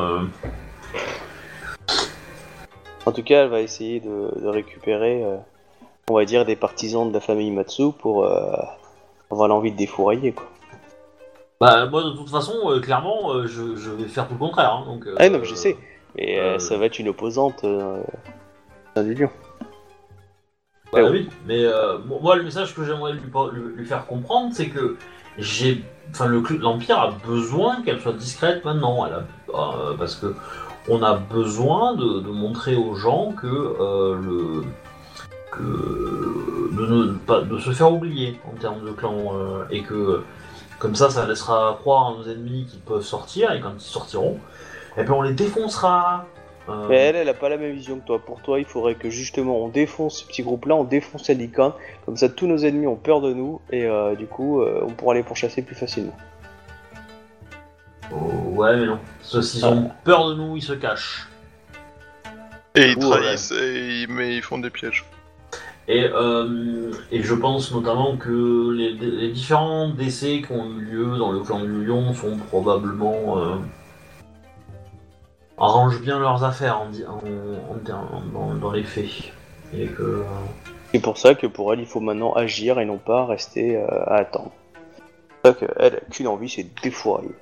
En 3.07 3.13
tout 3.13 3.23
cas, 3.23 3.45
elle 3.45 3.49
va 3.51 3.61
essayer 3.61 4.01
de, 4.01 4.31
de 4.41 4.47
récupérer, 4.49 5.25
euh, 5.25 5.37
on 6.11 6.15
va 6.15 6.25
dire, 6.25 6.45
des 6.45 6.57
partisans 6.57 7.09
de 7.09 7.15
la 7.15 7.21
famille 7.21 7.51
Matsu 7.51 7.93
pour 7.99 8.25
euh, 8.25 8.53
avoir 9.31 9.49
l'envie 9.49 9.73
de 9.73 9.77
défourailler, 9.77 10.33
quoi. 10.33 10.47
Bah 11.61 11.85
moi 11.87 12.03
de 12.03 12.11
toute 12.13 12.31
façon, 12.31 12.55
euh, 12.71 12.81
clairement, 12.81 13.47
je, 13.47 13.77
je 13.77 13.91
vais 13.91 14.09
faire 14.09 14.27
tout 14.27 14.33
le 14.35 14.39
contraire. 14.39 14.73
hein, 14.73 14.85
donc. 14.87 15.07
Ah 15.19 15.29
non, 15.29 15.39
mais 15.41 15.45
je 15.45 15.55
sais. 15.55 15.77
Mais 16.17 16.59
ça 16.59 16.77
va 16.79 16.87
être 16.87 16.99
une 16.99 17.09
opposante 17.09 17.65
du 18.97 19.15
lion. 19.15 19.31
Bah 20.93 21.05
oui, 21.11 21.29
mais 21.47 21.65
euh, 21.65 21.99
mo- 21.99 22.19
moi 22.21 22.35
le 22.37 22.43
message 22.43 22.75
que 22.75 22.83
j'aimerais 22.85 23.13
lui, 23.13 23.21
lui- 23.77 23.87
faire 23.87 24.07
comprendre, 24.07 24.53
c'est 24.53 24.69
que 24.71 24.97
j'ai, 25.39 25.85
enfin 26.11 26.27
le 26.27 26.43
l'empire 26.59 26.99
a 26.99 27.13
besoin 27.13 27.83
qu'elle 27.83 28.01
soit 28.01 28.13
discrète 28.15 28.65
maintenant, 28.65 29.07
elle 29.07 29.13
a, 29.55 29.95
parce 29.97 30.17
que 30.17 30.35
on 30.91 31.03
a 31.03 31.15
besoin 31.15 31.95
de, 31.95 32.21
montrer 32.31 32.75
aux 32.77 32.95
gens 32.95 33.33
que 33.33 33.47
euh, 33.47 34.63
que 35.53 35.63
de, 36.77 36.87
ne 36.87 37.13
pas 37.19 37.41
de 37.43 37.59
se 37.59 37.71
faire 37.71 37.93
oublier 37.93 38.39
en 38.47 38.59
termes 38.59 38.85
de 38.85 38.91
clan 38.91 39.15
euh, 39.35 39.65
et 39.71 39.83
que 39.83 40.23
comme 40.79 40.95
ça 40.95 41.09
ça 41.09 41.27
laissera 41.27 41.77
croire 41.81 42.09
à 42.09 42.19
nos 42.19 42.25
ennemis 42.25 42.67
qu'ils 42.67 42.81
peuvent 42.81 43.03
sortir 43.03 43.53
et 43.53 43.61
quand 43.61 43.73
ils 43.75 43.81
sortiront 43.81 44.39
et 44.99 45.05
puis 45.05 45.13
on 45.13 45.23
les 45.23 45.33
défoncera. 45.33 46.27
Euh, 46.69 46.89
elle, 46.91 47.17
elle 47.17 47.29
a 47.29 47.35
pas 47.35 47.49
la 47.49 47.57
même 47.57 47.73
vision 47.73 47.99
que 47.99 48.07
toi. 48.07 48.19
Pour 48.19 48.43
toi, 48.43 48.59
il 48.59 48.65
faudrait 48.65 48.95
que 48.95 49.09
justement 49.11 49.65
on 49.65 49.69
défonce 49.69 50.19
ce 50.19 50.27
petit 50.27 50.43
groupe-là, 50.43 50.75
on 50.77 50.85
défonce 50.85 51.29
la 51.29 51.35
comme 52.05 52.17
ça 52.17 52.29
tous 52.29 52.47
nos 52.47 52.59
ennemis 52.59 52.87
ont 52.87 52.97
peur 52.97 53.21
de 53.21 53.33
nous 53.33 53.61
et 53.71 53.89
du 54.19 54.27
coup 54.27 54.63
on 54.63 54.91
pourra 54.91 55.15
les 55.15 55.23
pourchasser 55.23 55.63
plus 55.63 55.77
facilement. 55.77 56.15
Oh, 58.13 58.17
ouais, 58.57 58.77
mais 58.77 58.87
non. 58.87 58.99
Ceux 59.23 59.43
s'ils 59.43 59.65
ont 59.65 59.91
peur 60.05 60.29
de 60.31 60.35
nous, 60.35 60.57
ils 60.57 60.63
se 60.63 60.73
cachent. 60.73 61.29
Et 62.75 62.91
ils 62.93 62.97
Ouais. 62.99 63.11
trahissent, 63.19 63.53
et 63.53 64.03
ils- 64.03 64.09
mais 64.09 64.37
ils 64.37 64.43
font 64.43 64.59
des 64.59 64.71
pièges. 64.71 65.05
Et, 65.89 66.05
euh, 66.05 66.93
et 67.11 67.21
je 67.23 67.35
pense 67.35 67.73
notamment 67.73 68.17
que 68.17 68.71
les, 68.73 68.93
les 68.93 69.29
différents 69.33 69.89
décès 69.89 70.41
qui 70.47 70.53
ont 70.53 70.67
eu 70.79 70.81
lieu 70.83 71.19
dans 71.19 71.33
le 71.33 71.41
clan 71.41 71.61
du 71.61 71.85
lion 71.85 72.15
sont 72.15 72.37
probablement. 72.37 73.39
euh, 73.39 73.57
arrangent 75.59 76.01
bien 76.01 76.19
leurs 76.19 76.43
affaires 76.45 76.81
en, 76.81 76.89
di- 76.89 77.05
en- 77.05 77.19
en 77.19 77.77
dans, 78.33 78.55
dans 78.55 78.73
les 78.73 78.85
faits. 78.85 79.33
Et 79.77 79.87
que. 79.87 80.03
euh, 80.03 80.23
C'est 80.93 81.01
pour 81.03 81.19
ça 81.19 81.35
que 81.35 81.47
pour 81.47 81.73
elle, 81.73 81.81
il 81.81 81.87
faut 81.87 82.01
maintenant 82.01 82.33
agir 82.33 82.79
et 82.81 82.85
non 82.85 82.99
pas 82.99 83.27
rester 83.27 83.77
euh, 83.77 83.87
à 84.07 84.17
attendre. 84.17 84.53
C'est 85.45 85.53
pour 85.53 85.61
ça 85.61 85.67
qu'elle 85.67 85.95
a 85.97 86.01
qu'une 86.11 86.27
envie, 86.29 86.49
c'est 86.49 86.63
de 86.65 86.81
défourailler. 86.83 87.35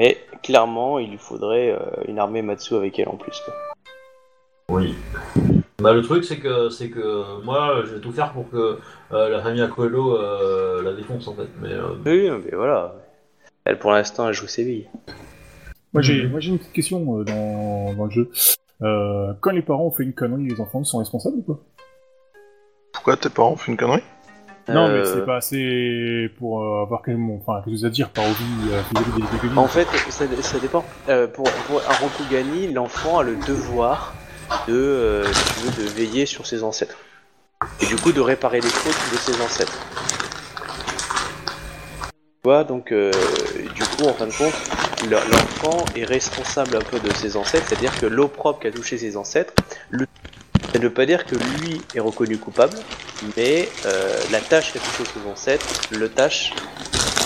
Mais 0.00 0.16
clairement, 0.42 0.98
il 0.98 1.10
lui 1.10 1.18
faudrait 1.18 1.72
euh, 1.72 1.78
une 2.08 2.18
armée 2.18 2.40
Matsu 2.40 2.74
avec 2.74 2.98
elle 2.98 3.10
en 3.10 3.16
plus. 3.16 3.38
quoi. 3.44 3.54
Oui. 4.70 4.94
Bah, 5.78 5.92
le 5.92 6.00
truc, 6.00 6.24
c'est 6.24 6.38
que, 6.38 6.70
c'est 6.70 6.88
que 6.88 7.42
moi, 7.44 7.82
je 7.84 7.96
vais 7.96 8.00
tout 8.00 8.10
faire 8.10 8.32
pour 8.32 8.48
que 8.50 8.78
euh, 9.12 9.28
la 9.28 9.42
famille 9.42 9.60
Aquelo 9.60 10.16
euh, 10.16 10.82
la 10.82 10.94
défonce 10.94 11.28
en 11.28 11.34
fait. 11.34 11.48
Mais 11.60 11.74
euh, 11.74 11.96
Oui, 12.06 12.30
mais 12.30 12.56
voilà. 12.56 12.94
Elle, 13.66 13.78
pour 13.78 13.90
l'instant, 13.92 14.26
elle 14.26 14.32
joue 14.32 14.46
ses 14.46 14.64
billes. 14.64 14.88
Moi 15.92 16.00
j'ai 16.00 16.26
moi, 16.28 16.40
j'ai 16.40 16.48
une 16.48 16.58
petite 16.58 16.72
question 16.72 17.18
euh, 17.18 17.24
dans, 17.24 17.92
dans 17.92 18.04
le 18.06 18.10
jeu. 18.10 18.30
Euh, 18.80 19.34
quand 19.42 19.50
les 19.50 19.60
parents 19.60 19.84
ont 19.84 19.90
fait 19.90 20.04
une 20.04 20.14
connerie, 20.14 20.48
les 20.48 20.62
enfants 20.62 20.82
sont 20.82 20.96
responsables 20.96 21.36
ou 21.36 21.42
pas? 21.42 21.60
Pourquoi 22.94 23.18
tes 23.18 23.28
parents 23.28 23.54
font 23.54 23.72
une 23.72 23.76
connerie? 23.76 24.02
Non, 24.68 24.88
mais 24.88 24.94
Euh, 24.98 25.14
c'est 25.14 25.24
pas 25.26 25.36
assez 25.36 26.30
pour 26.38 26.62
euh, 26.62 26.82
avoir 26.82 27.02
quand 27.02 27.10
même 27.10 27.30
enfin, 27.30 27.60
quelque 27.64 27.74
chose 27.74 27.84
à 27.84 27.90
dire 27.90 28.08
par 28.10 28.24
euh, 28.24 28.28
vis-à-vis 28.28 29.48
des 29.50 29.58
En 29.58 29.66
fait, 29.66 29.88
ça, 30.10 30.24
ça 30.42 30.58
dépend. 30.58 30.84
Pour, 31.34 31.44
pour 31.66 31.80
un 31.80 31.94
Rokugani, 31.94 32.72
l'enfant 32.72 33.18
a 33.18 33.22
le 33.22 33.36
devoir 33.46 34.14
de, 34.68 35.24
si 35.32 35.54
tu 35.54 35.60
veux, 35.66 35.84
de 35.84 35.88
veiller 35.90 36.26
sur 36.26 36.46
ses 36.46 36.62
ancêtres. 36.62 36.96
Et 37.80 37.86
du 37.86 37.96
coup, 37.96 38.12
de 38.12 38.20
réparer 38.20 38.60
les 38.60 38.68
fautes 38.68 39.12
de 39.12 39.16
ses 39.18 39.42
ancêtres. 39.42 39.78
Tu 42.42 42.48
vois, 42.48 42.64
donc, 42.64 42.90
euh, 42.92 43.12
du 43.74 43.82
coup, 43.82 44.04
en 44.06 44.14
fin 44.14 44.26
de 44.26 44.32
compte, 44.32 44.54
le- 45.10 45.16
l'enfant 45.30 45.84
est 45.94 46.04
responsable 46.04 46.76
un 46.76 46.80
peu 46.80 46.98
de 46.98 47.12
ses 47.14 47.36
ancêtres, 47.36 47.66
c'est-à-dire 47.68 47.98
que 48.00 48.06
l'opprobre 48.06 48.58
qu'a 48.60 48.70
touché 48.70 48.96
ses 48.96 49.16
ancêtres, 49.16 49.52
le... 49.90 50.06
ça 50.72 50.78
ne 50.78 50.84
veut 50.84 50.92
pas 50.92 51.04
dire 51.04 51.26
que 51.26 51.34
lui 51.34 51.82
est 51.94 52.00
reconnu 52.00 52.38
coupable, 52.38 52.72
mais 53.36 53.68
euh, 53.86 54.12
la 54.32 54.40
tâche 54.40 54.72
touché 54.72 55.04
ses 55.04 55.28
ancêtres 55.30 55.66
le 55.92 56.08
tâche 56.08 56.52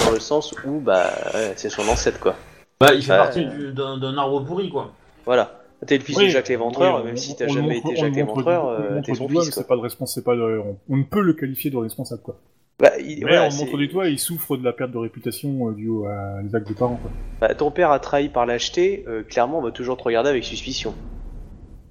dans 0.05 0.11
le 0.12 0.21
sens 0.21 0.53
où 0.66 0.81
bah 0.81 1.11
ouais, 1.35 1.53
c'est 1.57 1.71
son 1.71 1.89
ancêtre 1.89 2.21
quoi. 2.21 2.35
bah, 2.81 2.95
il 2.95 3.03
fait 3.03 3.09
partie 3.16 3.45
du- 3.47 3.73
d'un 3.73 3.99
d'un 3.99 4.16
arbre 4.19 4.41
pourri 4.45 4.71
quoi. 4.71 4.93
Voilà. 5.27 5.61
T'es 5.87 5.99
le 5.99 6.05
fils 6.05 6.16
Oui, 6.16 6.25
de 6.27 6.31
Jacques 6.31 6.49
l'Éventreur, 6.49 6.95
oui, 6.97 7.01
on- 7.03 7.05
même 7.05 7.16
si 7.19 7.37
t'as 7.37 7.47
jamais 7.47 7.75
montre- 7.75 7.91
été 7.91 7.99
on 7.99 8.01
Jacques 8.03 8.15
l'Éventreur, 8.15 8.65
on 8.65 8.71
euh, 8.71 8.91
montre 8.95 9.07
t'es 9.07 9.12
du 9.12 9.19
son 9.19 9.27
doigt, 9.27 9.43
fils 9.43 9.55
quoi. 9.55 9.62
c'est 9.62 9.69
pas 9.69 9.77
de 9.77 9.81
respons- 9.81 10.07
c'est 10.07 10.25
pas 10.25 10.35
de- 10.35 10.62
on, 10.65 10.77
on 10.89 10.97
ne 10.97 11.03
peut 11.05 11.21
le 11.21 11.35
qualifier 11.35 11.71
de 11.71 11.77
responsable 11.77 12.23
quoi. 12.23 12.37
Bah, 12.81 12.91
il- 12.99 13.19
Mais 13.25 13.31
voilà, 13.33 13.45
on 13.47 13.51
c'est- 13.51 13.65
montre 13.66 13.77
du 13.77 13.87
doigt, 13.89 14.09
il 14.09 14.19
souffre 14.19 14.57
de 14.57 14.65
la 14.65 14.73
perte 14.73 14.91
de 14.93 14.99
réputation 14.99 15.69
euh, 15.69 15.73
due 15.73 15.89
aux 15.91 16.07
à 16.07 16.41
les 16.43 16.55
actes 16.57 16.66
des 16.69 16.75
parents 16.75 16.97
quoi. 16.97 17.11
bah, 17.41 17.55
ton 17.55 17.71
père 17.71 17.91
a 17.91 17.99
trahi 18.01 18.29
par 18.31 18.47
lâcheté, 18.47 19.05
euh, 19.09 19.23
clairement 19.23 19.59
on 19.59 19.62
va 19.62 19.71
toujours 19.73 19.97
te 19.99 20.03
regarder 20.05 20.31
avec 20.31 20.45
suspicion. 20.45 20.95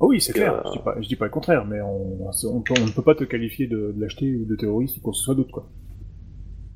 Oh 0.04 0.08
oui, 0.10 0.20
c'est 0.20 0.34
clair. 0.34 0.54
euh, 0.54 0.62
Je, 0.66 0.72
dis 0.74 0.80
pas, 0.84 0.96
je 1.00 1.08
dis 1.08 1.16
pas 1.16 1.26
le 1.26 1.32
contraire, 1.32 1.64
mais 1.66 1.80
on, 1.80 2.28
on, 2.28 2.60
peut- 2.62 2.74
on 2.78 2.86
ne 2.86 2.92
peut 2.92 3.02
pas 3.02 3.16
te 3.16 3.24
qualifier 3.24 3.68
de, 3.68 3.94
de 3.96 4.02
lâcheté 4.02 4.36
ou 4.36 4.44
de 4.46 4.54
terroriste 4.58 4.98
ou 4.98 5.00
quoi 5.00 5.14
que 5.14 5.18
ce 5.18 5.24
soit 5.24 5.34
d'autre 5.36 5.52
quoi. 5.52 5.66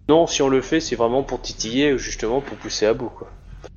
Non, 0.08 0.28
si 0.28 0.42
on 0.42 0.48
le 0.48 0.62
fait, 0.62 0.80
c'est 0.80 0.96
vraiment 0.96 1.24
pour 1.24 1.42
titiller 1.42 1.92
ou 1.92 1.98
justement 1.98 2.40
pour 2.40 2.56
pousser 2.58 2.86
à 2.86 2.94
bout 2.94 3.10
quoi. 3.10 3.30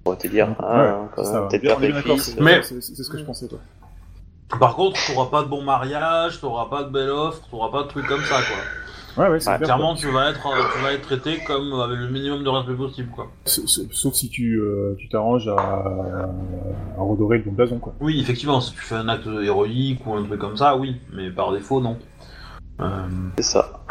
Pour 0.05 0.17
te 0.17 0.29
dire, 0.29 0.47
Ouais, 0.51 0.55
ah, 0.61 1.49
peut-être 1.51 2.01
fils. 2.03 2.23
c'est- 2.37 2.41
Mais- 2.41 2.63
c'est 2.63 2.81
c'est 2.81 3.03
ce 3.03 3.11
que 3.11 3.19
je 3.19 3.25
pensais 3.25 3.49
toi. 3.49 3.59
Par 4.61 4.77
contre, 4.77 5.01
t'auras 5.09 5.31
pas 5.31 5.43
de 5.43 5.49
bon 5.49 5.63
mariage, 5.63 6.41
t'auras 6.41 6.67
pas 6.71 6.85
de 6.85 6.91
belle 6.91 7.11
offre, 7.11 7.43
t'auras 7.51 7.73
pas 7.73 7.83
de 7.83 7.89
trucs 7.89 8.07
comme 8.07 8.23
ça 8.23 8.37
quoi. 8.43 8.57
Ouais 9.17 9.29
ouais, 9.29 9.41
c'est 9.41 9.51
Ouais, 9.51 9.57
clair, 9.57 9.67
Clairement, 9.67 9.95
tu 9.95 10.09
vas 10.11 10.31
être, 10.31 10.47
euh, 10.47 10.63
tu 10.75 10.83
vas 10.83 10.93
être 10.93 11.03
traité 11.03 11.39
comme 11.47 11.73
avec 11.81 11.99
le 11.99 12.09
minimum 12.09 12.45
de 12.45 12.49
respect 12.49 12.75
possible 12.75 13.11
quoi. 13.11 13.29
Sauf- 13.45 14.15
si 14.15 14.29
tu 14.31 14.57
euh, 14.61 14.95
tu 14.99 15.09
t'arranges 15.09 15.49
à, 15.49 15.57
à 15.57 17.01
redorer 17.03 17.39
le 17.39 17.45
bon 17.45 17.53
blason 17.53 17.79
quoi. 17.79 17.95
Oui, 18.01 18.21
effectivement, 18.21 18.61
si 18.61 18.73
tu 18.73 18.81
fais 18.81 18.95
un 18.95 19.09
acte 19.09 19.27
héroïque 19.27 20.07
ou 20.07 20.15
un 20.15 20.25
truc 20.25 20.41
comme 20.41 20.57
ça, 20.57 20.77
oui, 20.77 21.01
mais 21.13 21.31
par 21.31 21.53
défaut, 21.53 21.81
non. 21.81 21.99
Euh, 22.81 23.09
C'est 23.39 23.43
ça. 23.45 23.85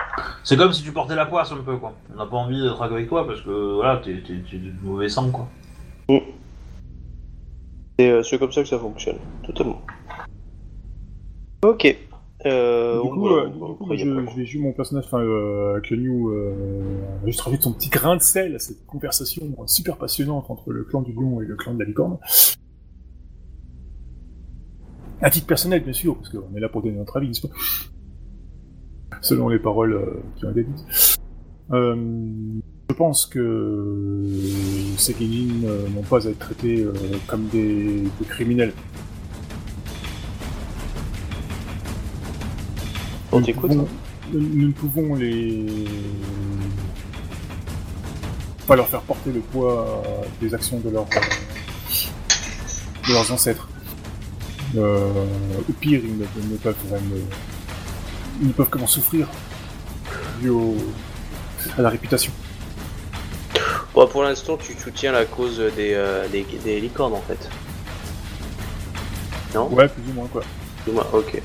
c'est 0.43 0.57
comme 0.57 0.73
si 0.73 0.83
tu 0.83 0.91
portais 0.91 1.15
la 1.15 1.25
poisse 1.25 1.51
un 1.51 1.57
peu, 1.57 1.77
quoi. 1.77 1.93
On 2.13 2.17
n'a 2.17 2.25
pas 2.25 2.37
envie 2.37 2.61
d'être 2.61 2.81
avec 2.81 3.07
toi 3.09 3.27
parce 3.27 3.41
que 3.41 3.75
voilà, 3.75 3.97
t'es 3.97 4.21
t'es- 4.25 4.41
t'es 4.49 4.57
de 4.57 4.71
mauvais 4.81 5.09
sang, 5.09 5.29
quoi. 5.31 5.47
C'est 7.99 8.09
euh, 8.09 8.23
c'est 8.23 8.39
comme 8.39 8.51
ça 8.51 8.61
que 8.63 8.67
ça 8.69 8.79
fonctionne, 8.79 9.17
totalement. 9.43 9.81
Ok. 11.65 11.97
Euh, 12.45 13.01
du 13.03 13.09
coup, 13.09 13.27
euh, 13.27 13.47
on 13.47 13.73
du 13.73 13.75
coup, 13.75 13.95
je, 13.97 14.37
vais 14.37 14.45
jouer 14.45 14.61
mon 14.61 14.71
personnage, 14.71 15.05
enfin, 15.05 15.19
euh, 15.19 15.81
Kenyu, 15.81 16.27
euh, 16.29 16.53
juste 17.25 17.41
rajouter 17.41 17.63
son 17.63 17.73
petit 17.73 17.89
grain 17.89 18.15
de 18.15 18.21
sel 18.21 18.55
à 18.55 18.59
cette 18.59 18.85
conversation 18.85 19.43
super 19.67 19.97
passionnante 19.97 20.49
entre 20.49 20.71
le 20.71 20.85
clan 20.85 21.01
du 21.01 21.11
lion 21.11 21.41
et 21.41 21.45
le 21.45 21.55
clan 21.55 21.73
de 21.73 21.79
la 21.79 21.85
licorne. 21.85 22.17
À 25.21 25.29
titre 25.29 25.47
personnel, 25.47 25.83
bien 25.83 25.91
sûr, 25.91 26.15
parce 26.15 26.29
qu'on 26.29 26.55
est 26.55 26.61
là 26.61 26.69
pour 26.69 26.81
donner 26.81 26.95
notre 26.95 27.17
avis, 27.17 27.27
n'est-ce 27.27 27.41
pas? 27.41 27.53
Selon 29.21 29.49
les 29.49 29.59
paroles 29.59 30.21
qui 30.37 30.45
ont 30.45 30.51
été 30.51 30.63
dites. 30.63 31.19
Je 31.71 32.95
pense 32.95 33.25
que 33.27 34.25
ces 34.97 35.13
euh, 35.13 35.89
n'ont 35.89 36.01
pas 36.01 36.25
à 36.25 36.31
être 36.31 36.39
traités 36.39 36.85
comme 37.27 37.47
des, 37.47 38.01
des 38.01 38.25
criminels. 38.25 38.73
On 43.31 43.39
Nous 43.39 43.45
t'écoute, 43.45 43.69
pouvons- 43.71 43.87
Nous, 44.33 44.39
nous 44.41 44.67
ne 44.67 44.73
pouvons 44.73 45.15
les. 45.15 45.65
pas 48.67 48.75
leur 48.75 48.87
faire 48.87 49.01
porter 49.01 49.31
le 49.31 49.39
poids 49.39 50.03
des 50.41 50.53
actions 50.53 50.79
de, 50.79 50.89
leurs 50.91 51.05
de 53.07 53.13
leurs 53.13 53.31
ancêtres. 53.31 53.67
Euh, 54.77 55.25
au 55.67 55.73
pire, 55.73 56.01
ils 56.03 56.17
ne, 56.17 56.51
ne 56.51 56.57
peuvent 56.57 56.75
même. 56.91 57.11
Ils 58.41 58.47
ne 58.47 58.53
peuvent 58.53 58.69
qu'en 58.69 58.85
souffrir 58.87 59.27
dû 60.41 60.49
au- 60.49 60.77
à 61.77 61.81
la 61.81 61.89
réputation. 61.89 62.31
Bon, 63.95 64.07
pour 64.07 64.21
l'instant, 64.23 64.55
tu 64.57 64.73
soutiens 64.77 65.11
la 65.11 65.25
cause 65.25 65.57
des, 65.75 65.93
euh, 65.95 66.27
des, 66.29 66.45
des 66.63 66.79
licornes 66.79 67.13
en 67.15 67.21
fait. 67.21 67.49
Non? 69.55 69.67
Ouais, 69.73 69.87
plus 69.87 70.03
ou 70.11 70.13
moins 70.13 70.27
quoi. 70.27 70.43
Plus 70.83 70.91
ou 70.91 70.95
moins, 70.95 71.07
Ok. 71.11 71.41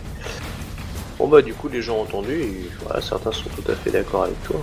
Bon 1.19 1.29
bah 1.29 1.43
du 1.43 1.55
coup 1.55 1.69
les 1.69 1.81
gens 1.81 1.97
ont 1.99 2.03
entendu 2.03 2.33
et 2.33 2.71
voilà, 2.83 3.01
certains 3.01 3.33
sont 3.33 3.49
tout 3.51 3.71
à 3.71 3.75
fait 3.75 3.91
d'accord 3.91 4.25
avec 4.25 4.43
toi. 4.43 4.61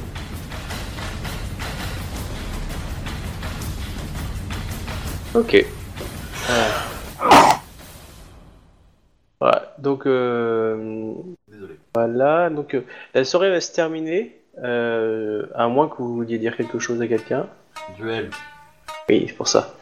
Ok. 5.34 5.66
Voilà, 9.40 9.74
donc 9.80 10.06
euh, 10.06 11.14
Désolé. 11.48 11.74
voilà, 11.96 12.50
donc 12.50 12.76
euh, 12.76 12.82
la 13.16 13.24
soirée 13.24 13.50
va 13.50 13.60
se 13.60 13.74
terminer, 13.74 14.40
euh, 14.64 15.48
à 15.56 15.68
moins 15.68 15.88
que 15.88 15.96
vous 15.98 16.14
vouliez 16.14 16.38
dire 16.38 16.56
quelque 16.56 16.78
chose 16.78 17.02
à 17.02 17.08
quelqu'un. 17.08 17.48
Duel. 17.98 18.30
Oui, 19.10 19.26
c'est 19.28 19.34
pour 19.34 19.48
ça. 19.48 19.74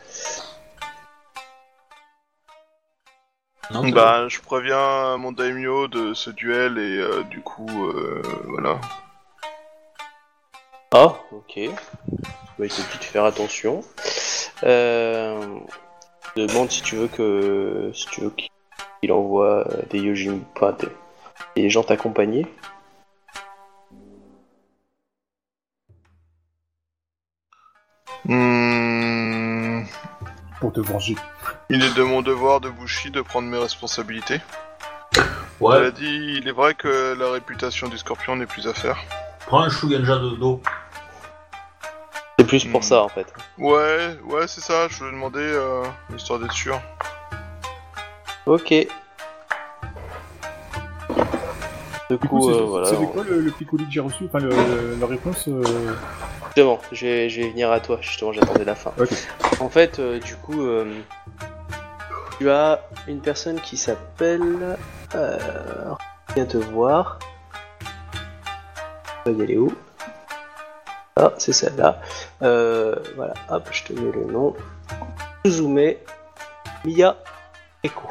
Non, 3.71 3.87
Bah, 3.89 4.27
je 4.27 4.39
préviens 4.39 5.17
mon 5.17 5.31
daimyo 5.31 5.87
de 5.87 6.13
ce 6.13 6.31
duel 6.31 6.77
et 6.79 6.97
euh, 6.97 7.23
du 7.23 7.41
coup, 7.41 7.67
euh, 7.87 8.21
voilà. 8.45 8.79
Ah, 10.91 11.15
ok. 11.31 11.59
Bah, 12.57 12.65
il 12.65 12.69
faut 12.69 12.81
peut-être 12.81 13.03
faire 13.03 13.25
attention. 13.25 13.81
Euh, 14.63 15.59
je 16.35 16.45
demande 16.47 16.71
si 16.71 16.81
tu 16.81 16.95
veux 16.95 17.07
que 17.07 17.91
si 17.93 18.07
tu 18.07 18.21
veux 18.21 18.31
qu'il 18.31 19.11
envoie 19.11 19.67
euh, 19.67 19.81
des 19.91 19.99
Yojimbo, 19.99 20.43
pas 20.59 20.71
des, 20.73 20.87
des 21.55 21.69
gens 21.69 21.83
t'accompagner. 21.83 22.47
Hmm, 28.49 29.83
Pour 30.59 30.71
te 30.73 30.79
venger. 30.81 31.15
Il 31.69 31.83
est 31.83 31.93
de 31.95 32.03
mon 32.03 32.21
devoir 32.21 32.59
de 32.61 32.69
Bushi 32.69 33.11
de 33.11 33.21
prendre 33.21 33.47
mes 33.47 33.57
responsabilités. 33.57 34.41
Ouais, 35.59 35.87
a 35.87 35.91
dit, 35.91 36.35
il 36.37 36.47
est 36.47 36.51
vrai 36.53 36.73
que 36.73 37.15
la 37.19 37.31
réputation 37.31 37.89
du 37.89 37.97
scorpion 37.97 38.35
n'est 38.35 38.45
plus 38.45 38.67
à 38.67 38.73
faire. 38.73 38.97
prends 39.45 39.61
un 39.61 39.69
Shugenja 39.69 40.17
de 40.17 40.29
dos. 40.35 40.61
C'est 42.39 42.47
plus 42.47 42.65
pour 42.65 42.79
Hmm. 42.79 42.83
ça 42.83 43.03
en 43.03 43.09
fait. 43.09 43.27
Ouais, 43.57 44.17
ouais, 44.23 44.47
c'est 44.47 44.61
ça, 44.61 44.87
je 44.87 45.03
lui 45.03 45.09
ai 45.09 45.11
demandé, 45.13 45.39
euh, 45.41 45.83
histoire 46.15 46.39
d'être 46.39 46.53
sûr. 46.53 46.79
Ok. 48.45 48.69
Du 48.69 48.87
Du 52.09 52.17
coup, 52.17 52.27
coup, 52.39 52.51
c'est 52.53 52.59
euh, 52.59 52.63
voilà. 52.63 52.85
c'était 52.87 53.05
quoi 53.05 53.23
le, 53.23 53.41
le 53.41 53.51
petit 53.51 53.65
colis 53.65 53.85
que 53.85 53.91
j'ai 53.91 53.99
reçu 53.99 54.23
Enfin, 54.25 54.39
le- 54.39 54.95
la 54.99 55.05
réponse 55.05 55.47
euh, 55.47 55.61
Justement, 56.47 56.79
je 56.91 57.05
vais, 57.05 57.29
je 57.29 57.41
vais 57.41 57.49
venir 57.49 57.71
à 57.71 57.79
toi. 57.79 57.99
Justement, 58.01 58.31
j'attendais 58.33 58.63
la 58.65 58.73
fin. 58.73 58.91
Ok. 58.97 59.09
En 59.59 59.69
fait, 59.69 59.99
euh, 59.99 60.19
du 60.19 60.35
coup, 60.37 60.59
euh, 60.65 60.85
tu 62.39 62.49
as 62.49 62.79
une 63.07 63.21
personne 63.21 63.59
qui 63.59 63.75
s'appelle. 63.75 64.77
Euh, 65.13 65.93
viens 66.33 66.45
te 66.45 66.57
voir. 66.57 67.19
Elle 69.25 69.51
est 69.51 69.57
où? 69.57 69.73
Ah, 71.17 71.33
c'est 71.37 71.51
celle-là. 71.51 72.01
Euh, 72.41 72.95
voilà, 73.17 73.33
hop, 73.49 73.67
je 73.71 73.83
te 73.83 73.93
mets 73.93 74.11
le 74.11 74.23
nom. 74.23 74.55
Suzume 75.45 75.95
Miya 76.85 77.17
Eko. 77.83 78.07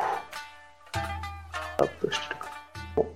Hop, 1.81 1.91
je 2.03 2.09
te 2.09 2.35
bon. 2.95 3.07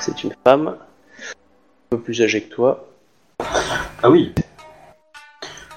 C'est 0.00 0.24
une 0.24 0.34
femme, 0.44 0.68
un 0.68 1.90
peu 1.90 2.00
plus 2.00 2.20
âgée 2.22 2.42
que 2.42 2.52
toi. 2.52 2.88
Ah 4.02 4.10
oui. 4.10 4.34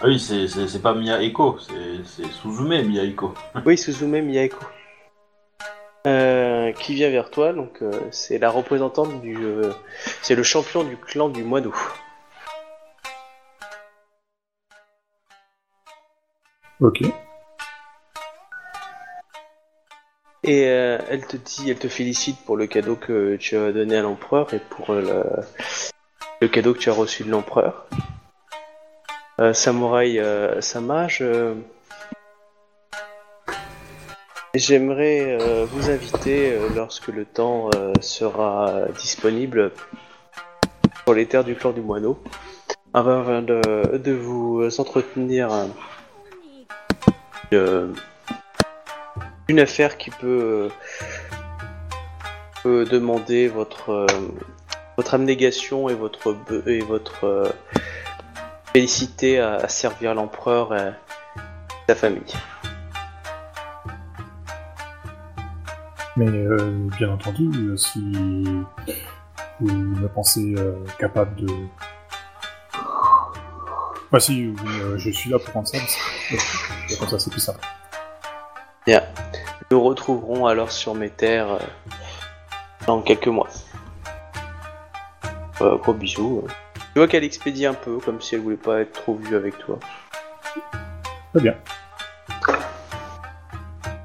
Ah 0.03 0.07
oui, 0.07 0.19
c'est- 0.19 0.47
c'est 0.47 0.67
c'est 0.67 0.81
pas 0.81 0.93
Mia 0.95 1.21
Eko, 1.21 1.57
c'est 1.59 2.03
c'est 2.05 2.25
Suzume 2.31 2.81
Mia 2.87 3.03
Eko. 3.03 3.33
Oui, 3.65 3.77
Suzume 3.77 4.21
Miyako. 4.21 4.57
Euh, 6.07 6.71
qui 6.71 6.95
vient 6.95 7.11
vers 7.11 7.29
toi, 7.29 7.53
donc 7.53 7.83
euh, 7.83 7.91
c'est 8.11 8.39
la 8.39 8.49
représentante 8.49 9.21
du. 9.21 9.37
euh, 9.37 9.71
c'est 10.23 10.33
le 10.33 10.41
champion 10.43 10.83
du 10.83 10.97
clan 10.97 11.29
du 11.29 11.43
moineau. 11.43 11.73
Ok. 16.79 17.01
Et 20.43 20.65
euh, 20.65 20.97
elle 21.09 21.25
te 21.27 21.37
dit, 21.37 21.69
elle 21.69 21.77
te 21.77 21.87
félicite 21.87 22.37
pour 22.45 22.57
le 22.57 22.65
cadeau 22.65 22.95
que 22.95 23.35
tu 23.35 23.55
as 23.57 23.71
donné 23.71 23.97
à 23.97 24.01
l'empereur 24.01 24.51
et 24.55 24.59
pour 24.59 24.89
euh, 24.89 25.01
le, 25.01 25.23
le 26.41 26.47
cadeau 26.47 26.73
que 26.73 26.79
tu 26.79 26.89
as 26.89 26.93
reçu 26.93 27.23
de 27.23 27.29
l'empereur. 27.29 27.85
Euh, 29.39 29.53
Samouraï 29.53 30.19
euh, 30.19 30.61
Sama, 30.61 31.07
je- 31.07 31.55
j'aimerais 34.53 35.37
euh, 35.41 35.65
vous 35.69 35.89
inviter 35.89 36.57
lorsque 36.75 37.07
le 37.07 37.25
temps 37.25 37.69
sera 38.01 38.85
disponible 38.99 39.71
sur 41.05 41.13
les 41.13 41.25
terres 41.25 41.43
du 41.43 41.55
clan 41.55 41.71
du 41.71 41.81
moineau 41.81 42.21
afin 42.93 43.41
de, 43.41 44.11
vous 44.11 44.67
entretenir 44.79 45.51
euh, 45.51 45.65
de- 47.51 47.93
une 49.47 49.59
affaire 49.59 49.97
qui 49.97 50.09
peut, 50.11 50.69
demander 52.63 53.47
votre, 53.47 54.05
votre 54.95 55.13
abnégation 55.15 55.89
et 55.89 55.95
votre, 55.95 56.35
et 56.67 56.79
votre 56.81 57.51
félicité 58.73 59.39
à, 59.39 59.55
à 59.55 59.67
servir 59.67 60.13
l'empereur 60.13 60.75
et 60.75 60.93
sa 61.89 61.95
famille. 61.95 62.33
Mais 66.17 66.27
euh, 66.27 66.89
bien 66.97 67.09
entendu, 67.11 67.49
euh, 67.53 67.77
si 67.77 67.99
vous 69.59 69.71
me 69.71 70.07
pensez 70.07 70.55
euh, 70.57 70.73
capable 70.99 71.35
de... 71.35 71.47
Enfin 74.07 74.19
si, 74.19 74.53
euh, 74.65 74.97
je 74.97 75.09
suis 75.09 75.29
là 75.29 75.39
pour 75.39 75.53
rendre 75.53 75.67
ça, 75.67 75.77
mais 76.29 76.95
comme 76.97 77.07
ça 77.07 77.17
c'est 77.17 77.29
plus 77.29 77.39
simple. 77.39 77.65
Bien. 78.85 79.03
Nous 79.71 79.81
retrouverons 79.81 80.47
alors 80.47 80.69
sur 80.71 80.95
mes 80.95 81.09
terres 81.09 81.51
euh, 81.53 81.59
dans 82.87 83.01
quelques 83.01 83.27
mois. 83.27 83.47
Euh, 85.61 85.77
gros 85.77 85.93
bisous. 85.93 86.43
Tu 86.93 86.99
vois 86.99 87.07
qu'elle 87.07 87.23
expédie 87.23 87.65
un 87.65 87.73
peu, 87.73 87.99
comme 87.99 88.19
si 88.19 88.35
elle 88.35 88.41
voulait 88.41 88.57
pas 88.57 88.81
être 88.81 88.91
trop 88.91 89.15
vue 89.15 89.35
avec 89.35 89.57
toi. 89.57 89.79
Très 91.33 91.41
bien. 91.41 91.55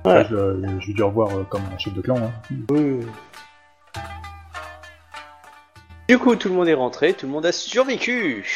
Ouais. 0.05 0.21
Enfin, 0.21 0.23
je, 0.23 0.79
je 0.81 0.87
lui 0.87 0.95
dis 0.95 1.03
au 1.03 1.09
revoir 1.09 1.37
euh, 1.37 1.43
comme 1.43 1.63
un 1.75 1.79
chef 1.79 1.93
de 1.95 2.01
clan. 2.01 2.17
Hein. 2.17 2.31
Oui. 2.71 3.01
Du 6.09 6.19
coup, 6.19 6.37
tout 6.37 6.49
le 6.49 6.55
monde 6.55 6.69
est 6.69 6.75
rentré, 6.75 7.13
tout 7.13 7.27
le 7.27 7.33
monde 7.33 7.45
a 7.45 7.51
survécu. 7.51 8.47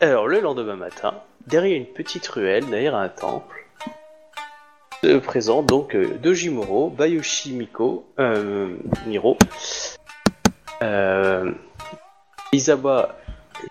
Alors, 0.00 0.28
le 0.28 0.38
lendemain 0.38 0.76
matin, 0.76 1.14
derrière 1.48 1.76
une 1.76 1.92
petite 1.92 2.28
ruelle, 2.28 2.64
derrière 2.66 2.94
un 2.94 3.08
temple, 3.08 3.66
se 5.02 5.18
présente 5.18 5.66
donc 5.66 5.96
euh, 5.96 6.16
Dojimoro, 6.22 6.90
Bayoshi 6.90 7.52
Miko, 7.52 8.06
euh, 8.20 8.76
Miro, 9.08 9.36
euh, 10.82 11.50
Izawa 12.52 13.16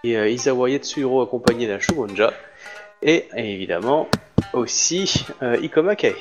et 0.03 0.17
euh, 0.17 0.29
Izawa 0.29 0.69
Yatsuhiro 0.69 1.21
accompagné 1.21 1.67
d'un 1.67 1.79
Shogunja, 1.79 2.33
et 3.01 3.27
évidemment 3.35 4.07
aussi 4.53 5.25
euh, 5.41 5.57
Ikoma 5.61 5.95
Kai. 5.95 6.15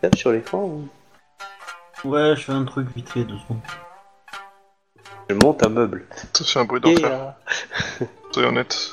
Tape 0.00 0.16
sur 0.16 0.32
l'écran 0.32 0.62
ou- 0.64 0.88
Ouais, 2.04 2.34
je 2.36 2.42
fais 2.42 2.52
un 2.52 2.64
truc 2.64 2.88
vite 2.94 3.08
fait, 3.08 3.24
deux 3.24 3.38
secondes. 3.38 3.60
Je 5.28 5.34
monte 5.34 5.64
un 5.64 5.70
meuble. 5.70 6.06
Ça 6.34 6.44
fait 6.44 6.58
un 6.60 6.64
bruit 6.64 6.80
Et, 6.86 6.94
d'enfer, 6.94 7.34
euh, 8.00 8.04
soyons 8.30 8.50
honnêtes. 8.50 8.90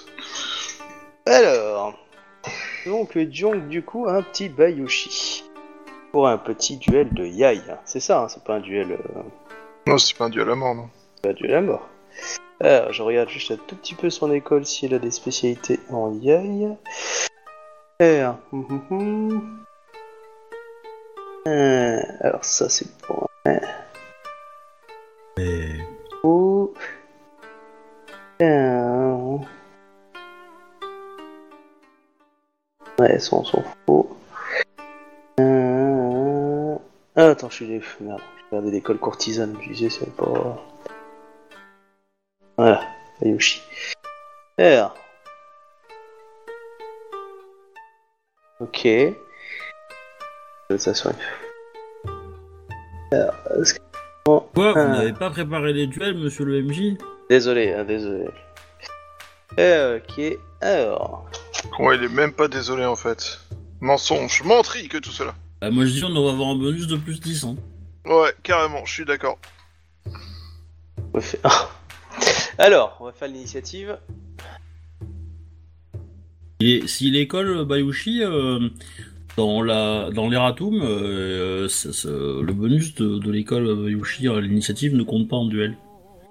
Alors, 1.26 1.94
donc 2.86 3.18
Jong 3.32 3.68
du 3.68 3.84
coup 3.84 4.08
a 4.08 4.14
un 4.16 4.22
petit 4.24 4.50
Bayushi 4.50 5.44
pour 6.12 6.28
un 6.28 6.38
petit 6.38 6.78
duel 6.78 7.14
de 7.14 7.26
Yai. 7.26 7.62
C'est 7.86 8.00
ça, 8.00 8.22
hein, 8.24 8.28
c'est 8.30 8.44
pas 8.44 8.56
un 8.56 8.60
duel, 8.62 8.92
euh, 8.94 9.22
Non, 9.88 9.98
c'est 9.98 10.18
pas 10.18 10.26
un 10.26 10.30
duel 10.30 10.50
à 10.50 10.56
mort, 10.56 10.74
non. 10.76 10.90
pas 11.22 11.30
un 11.30 11.34
duel 11.34 11.54
à 11.56 11.62
mort. 11.62 11.88
Alors, 12.60 12.94
je 12.94 13.04
regarde 13.04 13.30
juste 13.30 13.52
un 13.52 13.58
tout 13.58 13.76
petit 13.76 13.96
peu 13.96 14.10
son 14.10 14.32
école 14.32 14.66
si 14.66 14.86
elle 14.86 14.94
a 14.94 15.00
des 15.00 15.12
spécialités 15.12 15.80
en 15.90 16.14
Yai. 16.14 16.70
Alors, 18.00 18.38
hum, 18.52 18.66
hum, 18.70 18.82
hum. 18.90 19.60
Euh, 21.46 22.00
alors 22.22 22.46
ça 22.46 22.70
c'est 22.70 22.90
pour 23.00 23.30
Mais... 23.46 23.62
coup. 26.22 26.74
Euh, 28.42 29.38
Ouais, 33.00 33.20
ça 33.20 33.36
on 33.36 33.44
s'en 33.44 33.64
fout. 33.86 34.06
Euh... 35.40 36.76
Ah, 37.16 37.30
attends, 37.30 37.50
je 37.50 37.56
suis 37.56 37.68
des... 37.68 37.82
Merde, 38.00 38.22
je 38.38 38.56
regardais 38.56 38.72
l'école 38.72 38.98
courtisane, 39.00 39.58
je 39.62 39.70
disais, 39.70 39.90
c'est 39.90 40.16
pas... 40.16 40.64
Voilà, 42.58 42.82
Yoshi. 43.22 43.62
Alors. 44.58 44.96
Ok. 48.60 48.88
Ça 50.78 50.94
soit... 50.94 51.14
Alors, 53.12 53.34
est-ce 53.60 53.74
que- 53.76 53.80
Quoi 54.26 54.48
Vous 54.54 54.80
Ah. 54.80 54.88
n'avez 54.88 55.14
pas 55.14 55.30
préparé 55.30 55.74
les 55.74 55.88
duels, 55.88 56.18
monsieur 56.18 56.46
le 56.46 56.62
MJ 56.64 56.98
Désolé, 57.30 57.74
hein, 57.74 57.84
désolé. 57.84 58.28
Euh, 59.60 60.00
Ok, 60.00 60.22
alors... 60.62 61.30
Ouais, 61.80 61.96
il 61.98 62.04
est 62.04 62.10
même 62.10 62.32
pas 62.34 62.48
désolé 62.48 62.86
en 62.86 62.96
fait. 62.96 63.40
Mensonge, 63.82 64.44
menterie 64.44 64.88
que 64.88 64.98
tout 64.98 65.12
cela. 65.12 65.34
Bah, 65.62 65.70
Moi 65.72 65.86
je 65.86 65.92
dis 65.92 66.04
on 66.04 66.10
va 66.26 66.32
avoir 66.32 66.50
un 66.50 66.56
bonus 66.56 66.88
de 66.88 66.96
plus 66.98 67.20
10. 67.20 67.46
Hein. 67.46 67.56
Ouais, 68.06 68.34
carrément, 68.44 68.84
je 68.86 68.94
suis 68.94 69.06
d'accord. 69.06 69.38
On 70.06 71.20
va 71.20 71.22
faire- 71.22 71.70
Alors, 72.58 72.98
on 73.00 73.06
va 73.06 73.12
faire 73.12 73.28
l'initiative. 73.28 73.98
Et 76.60 76.88
si 76.88 77.10
l'école 77.12 77.66
Bayushi, 77.66 78.24
euh, 78.24 78.70
dans 79.36 79.62
la 79.62 80.12
dans 80.12 80.30
l'Eratum, 80.30 80.82
euh, 80.82 81.68
c'est- 81.68 81.92
c'est- 81.92 82.08
le 82.08 82.54
bonus 82.54 82.96
de, 82.96 83.18
de 83.18 83.32
l'école 83.32 83.76
Bayushi 83.76 84.28
à 84.28 84.40
l'initiative 84.40 84.96
ne 84.96 85.04
compte 85.04 85.28
pas 85.28 85.36
en 85.36 85.46
duel. 85.46 85.78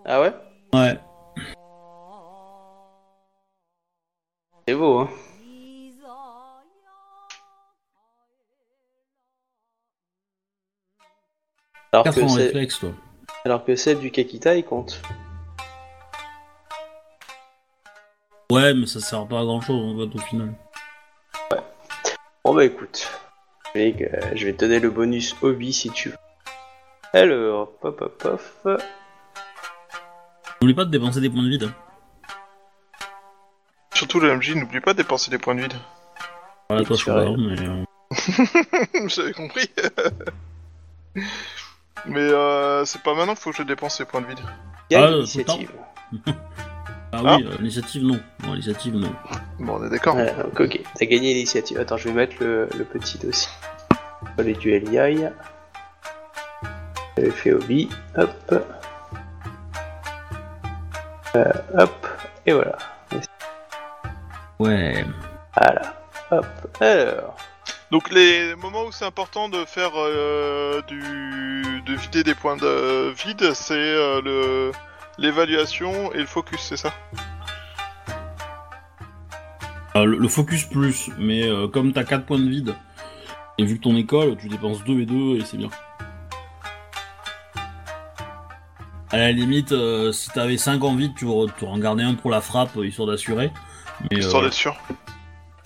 Ah 0.05 0.21
ouais? 0.21 0.33
Ouais. 0.73 0.99
C'est 4.67 4.75
beau, 4.75 5.01
hein 5.01 5.09
alors 11.93 12.05
4 12.05 12.17
que, 12.17 12.21
en 12.23 12.29
c'est- 12.29 12.43
réflexe, 12.45 12.79
toi. 12.81 12.93
alors 13.45 13.65
que 13.65 13.77
celle 13.77 13.99
du 13.99 14.11
Kakita, 14.11 14.57
il 14.57 14.65
compte. 14.65 15.03
Ouais, 18.53 18.75
mais 18.75 18.87
ça 18.87 19.01
sert 19.01 19.27
pas 19.27 19.41
à 19.41 19.45
grand 19.45 19.61
chose 19.61 19.95
en 19.95 19.97
fait 19.99 20.15
au 20.17 20.21
final. 20.23 20.53
Bon 22.45 22.55
bah 22.55 22.65
écoute, 22.65 23.09
je 23.75 23.79
vais, 23.81 24.11
euh, 24.13 24.33
je 24.35 24.47
vais 24.47 24.53
te 24.53 24.59
donner 24.65 24.81
le 24.81 24.91
bonus 24.91 25.35
hobby 25.43 25.73
si 25.73 25.91
tu 25.91 26.09
veux. 26.11 26.17
Alors, 27.15 27.71
pop 27.81 27.97
pop 28.19 28.43
pop. 28.63 28.83
N'oublie 30.61 30.75
pas 30.75 30.85
de 30.85 30.91
dépenser 30.91 31.21
des 31.21 31.31
points 31.31 31.43
de 31.45 31.49
vide. 31.49 31.65
hein. 31.65 31.75
Surtout 33.95 34.21
le 34.21 34.35
MJ, 34.37 34.55
n'oublie 34.57 34.81
pas 34.81 34.93
de 34.93 34.99
dépenser 34.99 35.31
des 35.31 35.39
points 35.39 35.55
de 35.55 35.61
vide. 35.63 35.75
Voilà, 36.69 36.85
toi, 36.85 36.97
crois, 36.99 37.37
mais. 37.37 37.61
euh, 37.61 37.85
J'avais 39.09 39.33
compris. 39.33 39.71
Mais 42.07 42.21
euh, 42.21 42.85
c'est 42.85 43.03
pas 43.03 43.15
maintenant 43.15 43.35
qu'il 43.35 43.43
faut 43.43 43.51
que 43.53 43.57
je 43.59 43.63
dépense 43.63 43.97
ces 43.99 44.05
points 44.05 44.23
de 44.23 44.27
vide. 44.27 44.41
Il 44.91 44.95
y 44.95 44.97
a 44.97 45.05
Ah, 45.05 45.11
l'initiative. 45.11 45.71
Ah, 47.13 47.21
Ah. 47.25 47.37
oui, 47.37 47.47
euh, 47.47 47.57
l'initiative 47.59 48.03
non. 48.05 48.19
Non, 48.43 48.53
l'initiative 48.53 48.95
non. 48.97 49.13
Bon, 49.59 49.79
on 49.81 49.87
est 49.87 49.91
d'accord. 49.91 50.17
Donc, 50.17 50.61
ok, 50.61 50.81
t'as 50.99 51.07
gagné 51.07 51.35
l'initiative. 51.35 51.79
Attends, 51.79 51.97
je 51.99 52.09
vais 52.09 52.15
mettre 52.15 52.37
le, 52.41 52.69
le 52.77 52.85
petit 52.85 53.19
dossier. 53.19 53.51
Sur 54.37 54.45
les 54.45 54.55
duels 54.55 54.89
YAI. 54.91 55.31
J'avais 57.17 57.31
fait 57.31 57.53
Obi. 57.53 57.89
Hop. 58.17 58.55
Euh, 61.37 61.53
hop. 61.79 62.07
Et 62.47 62.53
voilà. 62.53 62.77
Ouais. 64.59 65.05
Voilà. 65.57 65.95
Hop. 66.31 66.47
Alors. 66.81 67.37
Donc 67.91 68.11
les 68.11 68.55
moments 68.55 68.85
où 68.85 68.93
c'est 68.93 69.05
important 69.05 69.51
de 69.51 69.65
faire 69.67 69.91
euh, 69.97 70.81
du 70.89 71.83
de 71.85 71.95
vider 71.95 72.23
des 72.25 72.35
points 72.35 72.57
de 72.57 73.11
vide, 73.13 73.53
c'est 73.53 73.75
euh, 73.75 74.23
le 74.23 74.73
l'évaluation 75.19 76.13
et 76.13 76.19
le 76.19 76.27
focus, 76.27 76.61
c'est 76.61 76.77
ça? 76.77 76.93
Euh, 79.95 80.05
le, 80.05 80.17
le 80.17 80.29
focus 80.29 80.65
plus, 80.65 81.11
mais 81.19 81.47
euh, 81.49 81.69
comme 81.69 81.93
t'as 81.93 82.05
4 82.05 82.25
points 82.25 82.39
de 82.39 82.49
vide, 82.49 82.75
et 83.59 83.65
vu 83.65 83.77
que 83.77 83.83
ton 83.83 83.97
école, 83.97 84.37
tu 84.37 84.49
dépenses 84.49 84.83
2 84.85 85.01
et 85.01 85.07
2 85.07 85.37
et 85.37 85.45
c'est 85.45 85.59
bien. 85.59 85.69
À 89.11 89.19
la 89.19 89.31
limite, 89.33 89.73
euh, 89.73 90.11
si 90.11 90.31
t'avais 90.31 90.57
5 90.57 90.83
en 90.83 90.95
vide, 90.95 91.13
tu 91.15 91.27
aurais 91.27 91.53
en 91.67 91.79
gardé 91.79 92.03
un 92.03 92.15
pour 92.15 92.31
la 92.31 92.41
frappe, 92.41 92.75
euh, 92.79 92.87
histoire 92.87 93.07
d'assurer. 93.09 93.53
Mais 94.11 94.19
Histoire 94.19 94.43
euh, 94.43 94.47
d'être 94.47 94.55
sûr. 94.55 94.75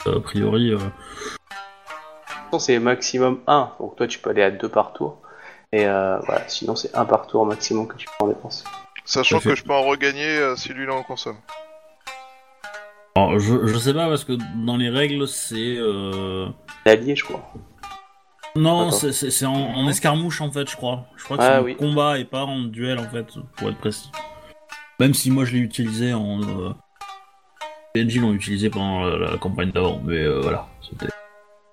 a 0.05 0.19
priori, 0.21 0.73
euh, 0.73 0.79
c'est 2.59 2.79
maximum 2.81 3.41
1. 3.47 3.73
Donc 3.79 3.97
toi, 3.97 4.09
tu 4.09 4.19
peux 4.19 4.31
aller 4.31 4.43
à 4.43 4.51
2 4.51 4.69
par 4.69 4.93
tour. 4.93 5.21
Et 5.73 5.87
euh, 5.87 6.19
voilà, 6.27 6.49
sinon, 6.49 6.75
c'est 6.75 6.93
1 6.97 7.05
par 7.05 7.29
tour 7.29 7.47
maximum 7.47 7.87
que 7.87 7.97
tu 7.97 8.07
peux 8.19 8.25
en 8.25 8.29
dépenser. 8.29 8.65
Sachant 9.07 9.41
que 9.41 9.55
je 9.55 9.63
peux 9.65 9.73
en 9.73 9.83
regagner 9.83 10.27
euh, 10.27 10.57
si 10.57 10.71
lui 10.75 10.85
là 10.87 10.95
en 10.95 11.03
consomme. 11.03 11.39
alors, 13.15 13.39
je, 13.39 13.67
je 13.67 13.79
sais 13.79 13.95
pas 13.95 14.09
parce 14.09 14.25
que 14.25 14.33
dans 14.65 14.77
les 14.77 14.91
règles, 14.91 15.27
c'est. 15.29 15.77
Euh... 15.79 16.49
L'allié, 16.85 17.17
je 17.17 17.25
crois. 17.25 17.51
Non, 18.57 18.89
Attends. 18.89 18.91
c'est- 18.93 19.13
c'est 19.13 19.31
c'est 19.31 19.47
en, 19.47 19.53
en 19.55 19.89
escarmouche 19.89 20.41
en 20.41 20.51
fait, 20.51 20.69
je 20.71 20.77
crois. 20.77 21.05
Je 21.17 21.25
crois 21.25 21.37
que 21.37 21.43
Ah 21.43 21.53
c'est 21.55 21.59
en 21.59 21.63
oui. 21.65 21.77
combat 21.77 22.19
et 22.19 22.25
pas 22.25 22.45
en 22.45 22.61
duel 22.61 22.99
en 22.99 23.09
fait, 23.09 23.27
pour 23.57 23.69
être 23.69 23.79
précis. 23.79 24.11
Même 24.99 25.15
si 25.15 25.31
moi 25.31 25.45
je 25.45 25.53
l'ai 25.53 25.59
utilisé 25.61 26.13
en. 26.15 26.41
Euh... 26.43 26.71
PNJ 27.95 28.19
l'ont 28.21 28.33
utilisé 28.35 28.69
pendant 28.71 29.05
la, 29.05 29.31
la 29.33 29.39
campagne 29.39 29.71
d'avant, 29.71 30.01
mais 30.05 30.17
euh, 30.19 30.41
voilà. 30.43 30.67
C'était. 30.83 31.13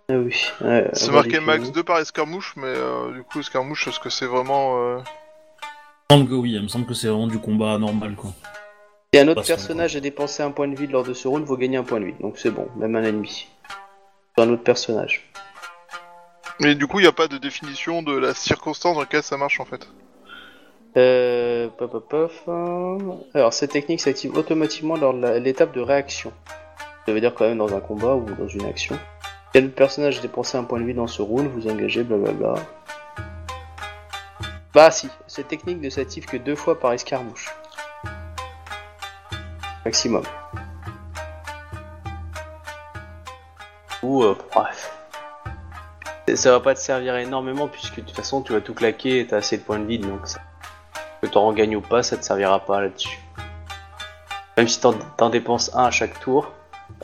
Ah 0.10 0.16
oui. 0.18 0.36
Ouais, 0.62 0.90
C'est 0.94 1.10
on 1.10 1.14
marqué 1.14 1.40
max 1.40 1.60
finir. 1.62 1.74
2 1.74 1.84
par 1.84 2.00
escarmouche, 2.00 2.54
mais 2.58 2.68
euh, 2.68 3.12
du 3.14 3.24
coup 3.24 3.40
escarmouche, 3.40 3.88
est-ce 3.88 4.00
que 4.02 4.10
c'est 4.10 4.26
vraiment... 4.26 4.78
euh, 4.82 5.00
semble 6.18 6.30
que 6.30 6.36
oui, 6.36 6.52
il 6.54 6.62
me 6.62 6.68
semble 6.68 6.86
que 6.86 6.94
c'est 6.94 7.08
vraiment 7.08 7.28
du 7.28 7.40
combat 7.40 7.78
normal 7.80 8.16
quoi. 8.16 8.32
Si 9.14 9.20
un 9.20 9.28
autre 9.28 9.44
personnage 9.44 9.96
a 9.96 10.00
dépensé 10.00 10.44
un 10.44 10.52
point 10.52 10.68
de 10.68 10.76
vide 10.76 10.92
lors 10.92 11.04
de 11.04 11.14
ce 11.14 11.28
round, 11.28 11.44
vous 11.46 11.58
gagnez 11.58 11.78
un 11.78 11.84
point 11.84 12.00
de 12.00 12.06
vide. 12.06 12.20
Donc 12.20 12.38
c'est 12.38 12.52
bon, 12.52 12.68
même 12.78 12.96
un 12.96 13.04
ennemi. 13.04 13.48
Un 14.38 14.50
autre 14.50 14.64
personnage. 14.64 15.30
Mais 16.60 16.76
du 16.76 16.86
coup, 16.86 17.00
il 17.00 17.04
n'y 17.04 17.08
a 17.08 17.14
pas 17.14 17.28
de 17.28 17.38
définition 17.38 18.04
de 18.04 18.16
la 18.16 18.34
circonstance 18.36 18.96
dans 18.96 19.02
laquelle 19.02 19.24
ça 19.24 19.38
marche 19.38 19.60
en 19.60 19.66
fait. 19.66 19.88
Euh, 20.98 21.68
pop, 21.78 21.92
pop, 21.92 22.08
pop. 22.08 23.26
Alors, 23.34 23.54
cette 23.54 23.72
technique 23.72 24.00
s'active 24.00 24.38
automatiquement 24.38 24.96
lors 24.96 25.16
de 25.16 25.40
l'étape 25.40 25.74
de 25.74 25.82
réaction. 25.82 26.32
Ça 27.08 27.14
veut 27.14 27.22
dire 27.22 27.34
quand 27.34 27.46
même 27.46 27.58
dans 27.58 27.76
un 27.76 27.80
combat 27.80 28.16
ou 28.16 28.26
dans 28.40 28.48
une 28.48 28.66
action. 28.66 28.98
Si 29.52 29.62
un 29.62 29.66
autre 29.66 29.76
personnage 29.76 30.20
a 30.20 30.22
dépensé 30.22 30.58
un 30.58 30.64
point 30.64 30.80
de 30.80 30.86
vie 30.86 30.94
dans 30.94 31.08
ce 31.08 31.24
round, 31.24 31.48
vous 31.48 31.68
engagez, 31.68 32.04
blablabla. 32.04 32.56
Bah 34.74 34.90
si, 34.90 35.08
cette 35.28 35.50
technique 35.50 35.80
ne 35.80 35.90
s'active 35.92 36.26
que 36.26 36.36
deux 36.36 36.56
fois 36.56 36.80
par 36.80 36.94
escarmouche. 36.94 37.54
Maximum. 39.86 40.24
Ou, 44.02 44.24
euh, 44.24 44.36
bref. 44.52 44.92
Ça 46.34 46.52
va 46.52 46.60
pas 46.60 46.74
te 46.74 46.80
servir 46.80 47.16
énormément 47.18 47.68
puisque 47.68 47.98
de 47.98 48.02
toute 48.02 48.16
façon 48.16 48.42
tu 48.42 48.54
vas 48.54 48.62
tout 48.62 48.74
claquer 48.74 49.20
et 49.20 49.28
t'as 49.28 49.38
assez 49.38 49.58
de 49.58 49.62
points 49.62 49.78
de 49.78 49.86
vide 49.86 50.08
donc 50.08 50.22
que 51.22 51.28
t'en 51.28 51.46
regagnes 51.46 51.76
ou 51.76 51.82
pas, 51.82 52.02
ça 52.02 52.18
te 52.18 52.26
servira 52.26 52.60
pas 52.60 52.82
là-dessus. 52.82 53.20
Même 54.58 54.68
si 54.68 54.80
t'en, 54.82 55.30
dépenses 55.30 55.70
un 55.76 55.84
à 55.84 55.92
chaque 55.92 56.20
tour, 56.20 56.52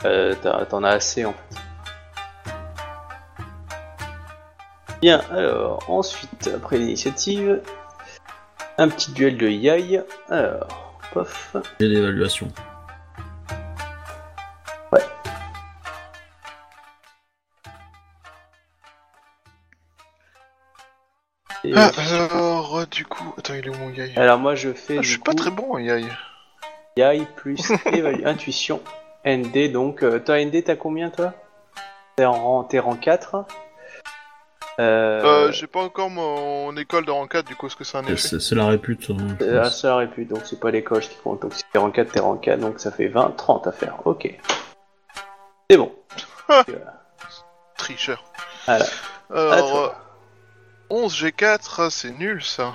euh, 0.04 0.34
t'en 0.68 0.82
as 0.82 0.90
assez 0.90 1.24
en 1.24 1.34
fait. 1.34 1.59
Bien, 5.00 5.20
alors 5.30 5.82
ensuite, 5.88 6.50
après 6.54 6.76
l'initiative, 6.78 7.62
un 8.78 8.88
petit 8.88 9.12
duel 9.12 9.36
de 9.38 9.48
yai. 9.48 10.00
Alors, 10.28 10.98
pof. 11.12 11.56
J'ai 11.80 11.88
l'évaluation. 11.88 12.48
Et, 21.64 21.74
Ah, 21.76 21.90
alors, 21.98 22.78
euh, 22.78 22.86
du 22.86 23.04
coup... 23.04 23.34
Attends, 23.36 23.54
il 23.54 23.66
est 23.66 23.68
où 23.68 23.74
mon 23.74 23.90
yai? 23.90 24.12
Alors 24.16 24.38
moi 24.38 24.54
je 24.54 24.72
fais 24.72 24.96
Ah, 24.98 25.02
Je 25.02 25.08
suis 25.10 25.18
coup, 25.18 25.24
pas 25.24 25.34
très 25.34 25.50
bon 25.50 25.74
en 25.74 25.78
yai. 25.78 26.04
yai 26.96 27.26
plus 27.36 27.60
évalu- 27.86 28.26
intuition 28.26 28.80
ND 29.26 29.70
donc 29.70 30.02
euh, 30.02 30.18
toi 30.18 30.40
ND 30.42 30.64
t'as 30.64 30.76
combien 30.76 31.10
toi? 31.10 31.34
T'es 32.16 32.24
en 32.24 32.32
rang, 32.32 32.64
t'es 32.64 32.78
rang 32.78 32.96
4 32.96 33.44
euh, 34.80 35.22
Euh, 35.48 35.52
j'ai 35.52 35.66
pas 35.66 35.80
encore 35.82 36.10
mon 36.10 36.76
école 36.76 37.04
de 37.04 37.10
rang 37.10 37.26
4, 37.26 37.46
du 37.46 37.54
coup, 37.56 37.66
est-ce 37.66 37.76
que 37.76 37.84
c'est 37.84 37.98
un 37.98 38.02
C'est- 38.04 38.12
effet 38.12 38.28
C'est 38.28 38.40
c'est 38.40 38.54
la 38.54 38.66
répute. 38.66 39.10
hein, 39.10 39.16
je 39.38 39.44
Euh, 39.44 39.64
ça 39.64 39.94
aurait 39.94 40.08
pu, 40.10 40.24
donc 40.24 40.40
c'est 40.44 40.58
pas 40.60 40.70
l'école 40.70 41.00
qui 41.02 41.16
compte. 41.22 41.42
Donc 41.42 41.52
si 41.54 41.62
t'es 41.72 41.78
rang 41.78 41.90
4, 41.90 42.12
t'es 42.12 42.20
rang 42.20 42.36
4, 42.36 42.58
donc 42.60 42.80
ça 42.80 42.90
fait 42.90 43.08
20, 43.08 43.30
30 43.36 43.66
à 43.66 43.72
faire. 43.72 43.96
Ok. 44.06 44.34
C'est 45.70 45.76
bon. 45.76 45.92
Ah. 46.48 46.64
Tricheur. 47.76 48.24
Voilà. 48.66 48.84
Alors, 49.30 49.52
À 49.52 49.58
toi. 49.60 49.94
euh, 50.90 50.94
11 50.96 51.14
G4, 51.22 51.90
c'est 51.90 52.10
nul 52.10 52.42
ça. 52.42 52.74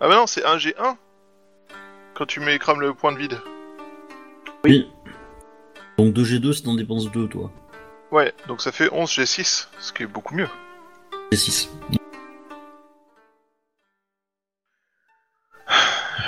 Ah 0.00 0.08
bah 0.08 0.14
non, 0.14 0.26
c'est 0.26 0.44
1 0.44 0.56
G1 0.56 0.96
Quand 2.14 2.26
tu 2.26 2.40
mets 2.40 2.58
crame 2.58 2.80
le 2.80 2.94
point 2.94 3.12
de 3.12 3.18
vide. 3.18 3.38
Oui. 4.64 4.90
Donc 5.98 6.14
2G2 6.14 6.52
si 6.52 6.62
t'en 6.62 6.74
dépenses 6.74 7.10
2 7.10 7.26
toi. 7.28 7.50
Ouais, 8.12 8.34
donc 8.48 8.60
ça 8.60 8.72
fait 8.72 8.88
11 8.92 9.08
G6, 9.08 9.68
ce 9.78 9.92
qui 9.92 10.02
est 10.02 10.06
beaucoup 10.06 10.34
mieux. 10.34 10.48
C'est 11.30 11.38
6. 11.38 11.70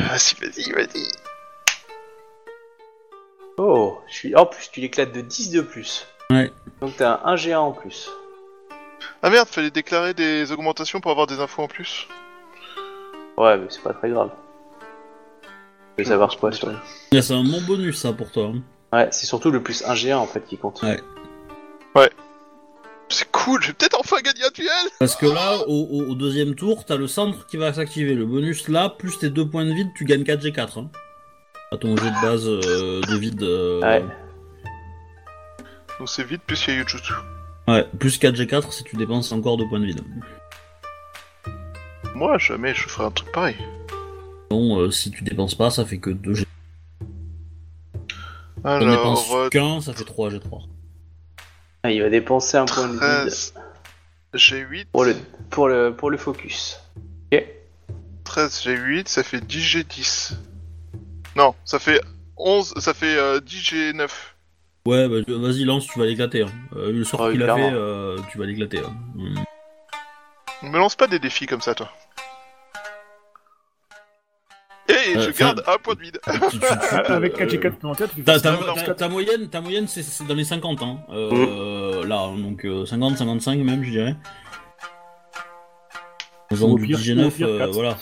Vas-y, 0.01 0.35
vas-y, 0.41 0.73
vas-y. 0.73 1.09
Oh, 3.59 3.99
je 4.09 4.15
suis... 4.15 4.37
En 4.37 4.47
plus, 4.47 4.71
tu 4.71 4.81
l'éclates 4.81 5.13
de 5.13 5.21
10 5.21 5.51
de 5.51 5.61
plus. 5.61 6.07
Ouais. 6.31 6.53
Donc 6.81 6.97
t'as 6.97 7.21
un 7.25 7.35
1G1 7.35 7.57
en 7.57 7.73
plus. 7.73 8.11
Ah 9.23 9.31
merde, 9.31 9.49
fallait 9.49 9.71
déclarer 9.71 10.15
des 10.15 10.53
augmentations 10.53 11.01
pour 11.01 11.11
avoir 11.11 11.27
des 11.27 11.41
infos 11.41 11.63
en 11.63 11.69
plus. 11.69 12.07
Ouais, 13.37 13.57
mais 13.57 13.67
c'est 13.71 13.83
pas 13.83 13.93
très 13.93 14.11
grave. 14.11 14.31
Je 15.99 16.05
veux 16.05 16.09
savoir 16.09 16.37
quoi 16.39 16.53
sur... 16.53 16.71
C'est 17.13 17.33
un 17.35 17.45
bon 17.45 17.61
bonus 17.67 18.01
ça 18.01 18.13
pour 18.13 18.31
toi. 18.31 18.53
hein. 18.55 18.63
Ouais, 18.93 19.09
c'est 19.11 19.27
surtout 19.27 19.51
le 19.51 19.63
plus 19.63 19.83
1G1 19.85 20.15
en 20.17 20.27
fait 20.27 20.45
qui 20.47 20.57
compte. 20.59 20.83
Ouais. 20.83 21.01
C'est 23.09 23.31
cool, 23.31 23.60
je 23.62 23.69
vais 23.69 23.73
peut-être 23.74 23.98
enfin 24.01 24.16
gagner 24.23 24.43
un 24.47 24.51
duel 24.55 24.69
Parce 24.98 25.16
que 25.16 25.27
là, 25.27 25.59
au, 25.69 25.82
au- 25.82 26.10
au 26.12 26.14
deuxième 26.14 26.55
tour, 26.55 26.86
t'as 26.86 26.97
le 26.97 27.06
centre 27.06 27.47
qui 27.47 27.59
va 27.59 27.70
s'activer. 27.74 28.14
Le 28.14 28.24
bonus 28.24 28.69
là, 28.69 28.89
plus 28.89 29.19
tes 29.19 29.28
2 29.28 29.51
points 29.51 29.66
de 29.66 29.73
vide, 29.74 29.89
tu 29.94 30.06
gagnes 30.06 30.23
4G4. 30.23 30.78
Hein. 30.81 30.90
À 31.73 31.77
ton 31.77 31.94
jet 31.94 32.09
de 32.10 32.23
base 32.23 32.47
euh, 32.48 33.02
de 33.02 33.16
vide. 33.19 33.43
euh, 33.43 33.81
Ouais. 33.82 34.02
Donc 35.98 36.09
c'est 36.09 36.24
vite, 36.24 36.40
plus 36.47 36.64
il 36.66 36.74
y 36.74 36.77
a 36.78 36.81
Yujutsu. 36.81 37.12
ouais, 37.69 37.86
plus 37.98 38.19
4G4 38.19 38.73
si 38.73 38.82
tu 38.85 38.97
dépenses 38.97 39.31
encore 39.32 39.59
2 39.59 39.69
points 39.69 39.81
de 39.81 39.86
vide. 39.86 40.01
Moi, 42.14 42.39
jamais 42.39 42.74
je 42.74 42.89
ferai 42.89 43.05
un 43.06 43.10
truc 43.10 43.31
pareil. 43.32 43.56
Bon, 44.51 44.78
euh, 44.81 44.90
si 44.90 45.10
tu 45.10 45.23
dépenses 45.23 45.55
pas, 45.55 45.69
ça 45.70 45.85
fait 45.85 45.98
que 45.98 46.09
2 46.10 46.32
G. 46.35 46.47
T'en 48.62 48.69
Alors, 48.70 48.89
dépenses 48.97 49.31
euh, 49.35 49.48
qu'un, 49.51 49.82
ça 49.82 49.93
fait 49.93 50.05
3 50.05 50.31
G3. 50.31 50.62
Ah, 51.83 51.91
il 51.91 52.01
va 52.03 52.09
dépenser 52.11 52.57
un 52.57 52.65
point 52.65 52.87
de 52.89 52.93
vide 52.93 53.01
13 53.01 53.55
G8, 54.35 54.87
pour 54.93 55.05
le, 55.05 55.15
pour 55.51 55.69
le, 55.69 55.95
pour 55.95 56.11
le 56.11 56.17
focus. 56.17 56.79
13 58.25 58.65
G8, 58.67 59.09
ça 59.09 59.23
fait 59.23 59.41
10 59.41 59.77
G10. 59.77 60.33
Non, 61.37 61.55
ça 61.67 61.79
fait 61.79 62.01
11, 62.39 62.73
ça 62.79 62.95
fait 62.95 63.17
euh, 63.19 63.41
10 63.41 63.57
G9. 63.63 64.09
Ouais, 64.87 65.07
bah 65.09 65.17
tu- 65.27 65.33
vas-y, 65.35 65.65
lance, 65.65 65.87
tu 65.87 65.99
vas 65.99 66.07
l'éclater. 66.07 66.43
Hein. 66.43 66.53
Euh, 66.77 66.93
le 66.93 67.05
sort 67.05 67.21
Ouais, 67.21 67.33
qu'il 67.33 67.43
a 67.43 67.47
clairement. 67.47 67.69
fait, 67.71 67.77
euh, 67.77 68.17
tu 68.31 68.39
vas 68.39 68.47
l'éclater. 68.47 68.79
hein. 68.79 68.95
Mm. 69.15 70.71
Me 70.71 70.79
lance 70.79 70.95
pas 70.97 71.09
des 71.09 71.19
défis 71.19 71.47
comme 71.47 71.61
ça, 71.61 71.75
toi. 71.75 71.91
Et 74.89 75.17
Euh, 75.17 75.21
je 75.33 75.39
garde 75.39 75.63
un 75.67 75.77
point 75.79 75.95
de 75.95 76.01
vide. 76.01 76.19
Tu- 76.25 76.41
tu- 76.51 76.59
tu- 76.59 76.67
Ah, 76.91 76.97
Avec 77.15 77.35
euh, 77.35 77.45
4G4 77.47 77.73
supplémentaires, 77.73 78.09
tu 78.15 78.23
Ta, 78.97 79.09
moyenne, 79.09 79.49
ta 79.49 79.61
moyenne 79.61 79.89
c'est- 79.89 80.03
c'est 80.03 80.27
dans 80.27 80.35
les 80.35 80.45
50. 80.45 80.83
Hein. 80.83 80.99
Euh, 81.11 81.31
euh, 81.33 81.72
là, 82.05 82.20
hein, 82.20 82.39
donc 82.39 82.65
50-55 82.65 83.62
même, 83.65 83.83
je 83.85 83.91
dirais. 83.91 84.16
En 86.51 86.55
Ou 86.55 86.57
faisant 86.57 86.69
au 86.70 86.79
du 86.79 86.87
pire- 86.87 86.99
19, 86.99 87.24
ou 87.24 87.29
au 87.29 87.31
pire, 87.31 87.47
euh, 87.49 87.66
voilà. 87.73 87.97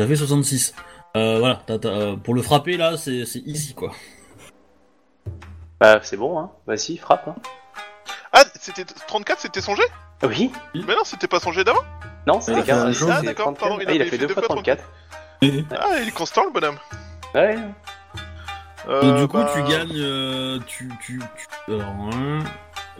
Ça 0.00 0.06
fait 0.06 0.16
66. 0.16 0.74
Euh, 1.16 1.38
voilà, 1.38 1.62
euh, 1.70 2.16
pour 2.16 2.34
le 2.34 2.42
frapper 2.42 2.76
là, 2.76 2.96
c'est 2.96 3.24
easy 3.46 3.74
quoi. 3.74 3.92
Bah, 5.80 6.00
c'est 6.02 6.16
bon, 6.16 6.38
hein. 6.38 6.50
Vas-y, 6.66 6.96
frappe. 6.96 7.28
Hein. 7.28 7.34
Ah, 8.32 8.42
c'était 8.60 8.84
34, 8.84 9.40
c'était 9.40 9.60
son 9.60 9.74
jet? 9.74 9.88
Oui 10.22 10.50
Mais 10.74 10.94
non, 10.94 11.02
c'était 11.04 11.28
pas 11.28 11.40
son 11.40 11.52
jet 11.52 11.64
d'avant? 11.64 11.80
Non, 12.26 12.40
c'était 12.40 12.60
Ah, 12.60 12.62
c'est 12.64 12.70
la 12.72 12.76
15. 12.76 12.84
même 12.84 12.94
chose. 12.94 13.10
Ah, 13.12 13.22
d'accord, 13.22 13.44
34. 13.46 13.58
pardon, 13.60 13.78
il 13.80 13.88
Ah, 13.88 13.92
il 13.94 14.02
a 14.02 14.04
fait 14.04 14.10
fait 14.12 14.18
deux 14.18 14.28
fois 14.28 14.42
fois 14.42 14.54
34. 14.56 14.84
Ah, 15.42 15.98
il 16.02 16.08
est 16.08 16.12
constant 16.12 16.44
le 16.44 16.50
bonhomme. 16.52 16.78
Ouais. 17.34 17.56
Euh, 18.88 19.02
Donc, 19.02 19.16
du 19.20 19.28
coup, 19.28 19.36
bah, 19.36 19.50
tu 19.54 19.62
gagnes. 19.70 19.96
euh, 20.00 20.58
tu, 20.66 20.88
tu, 21.04 21.18
tu- 21.36 21.72
alors, 21.74 21.86
hein, 22.12 22.38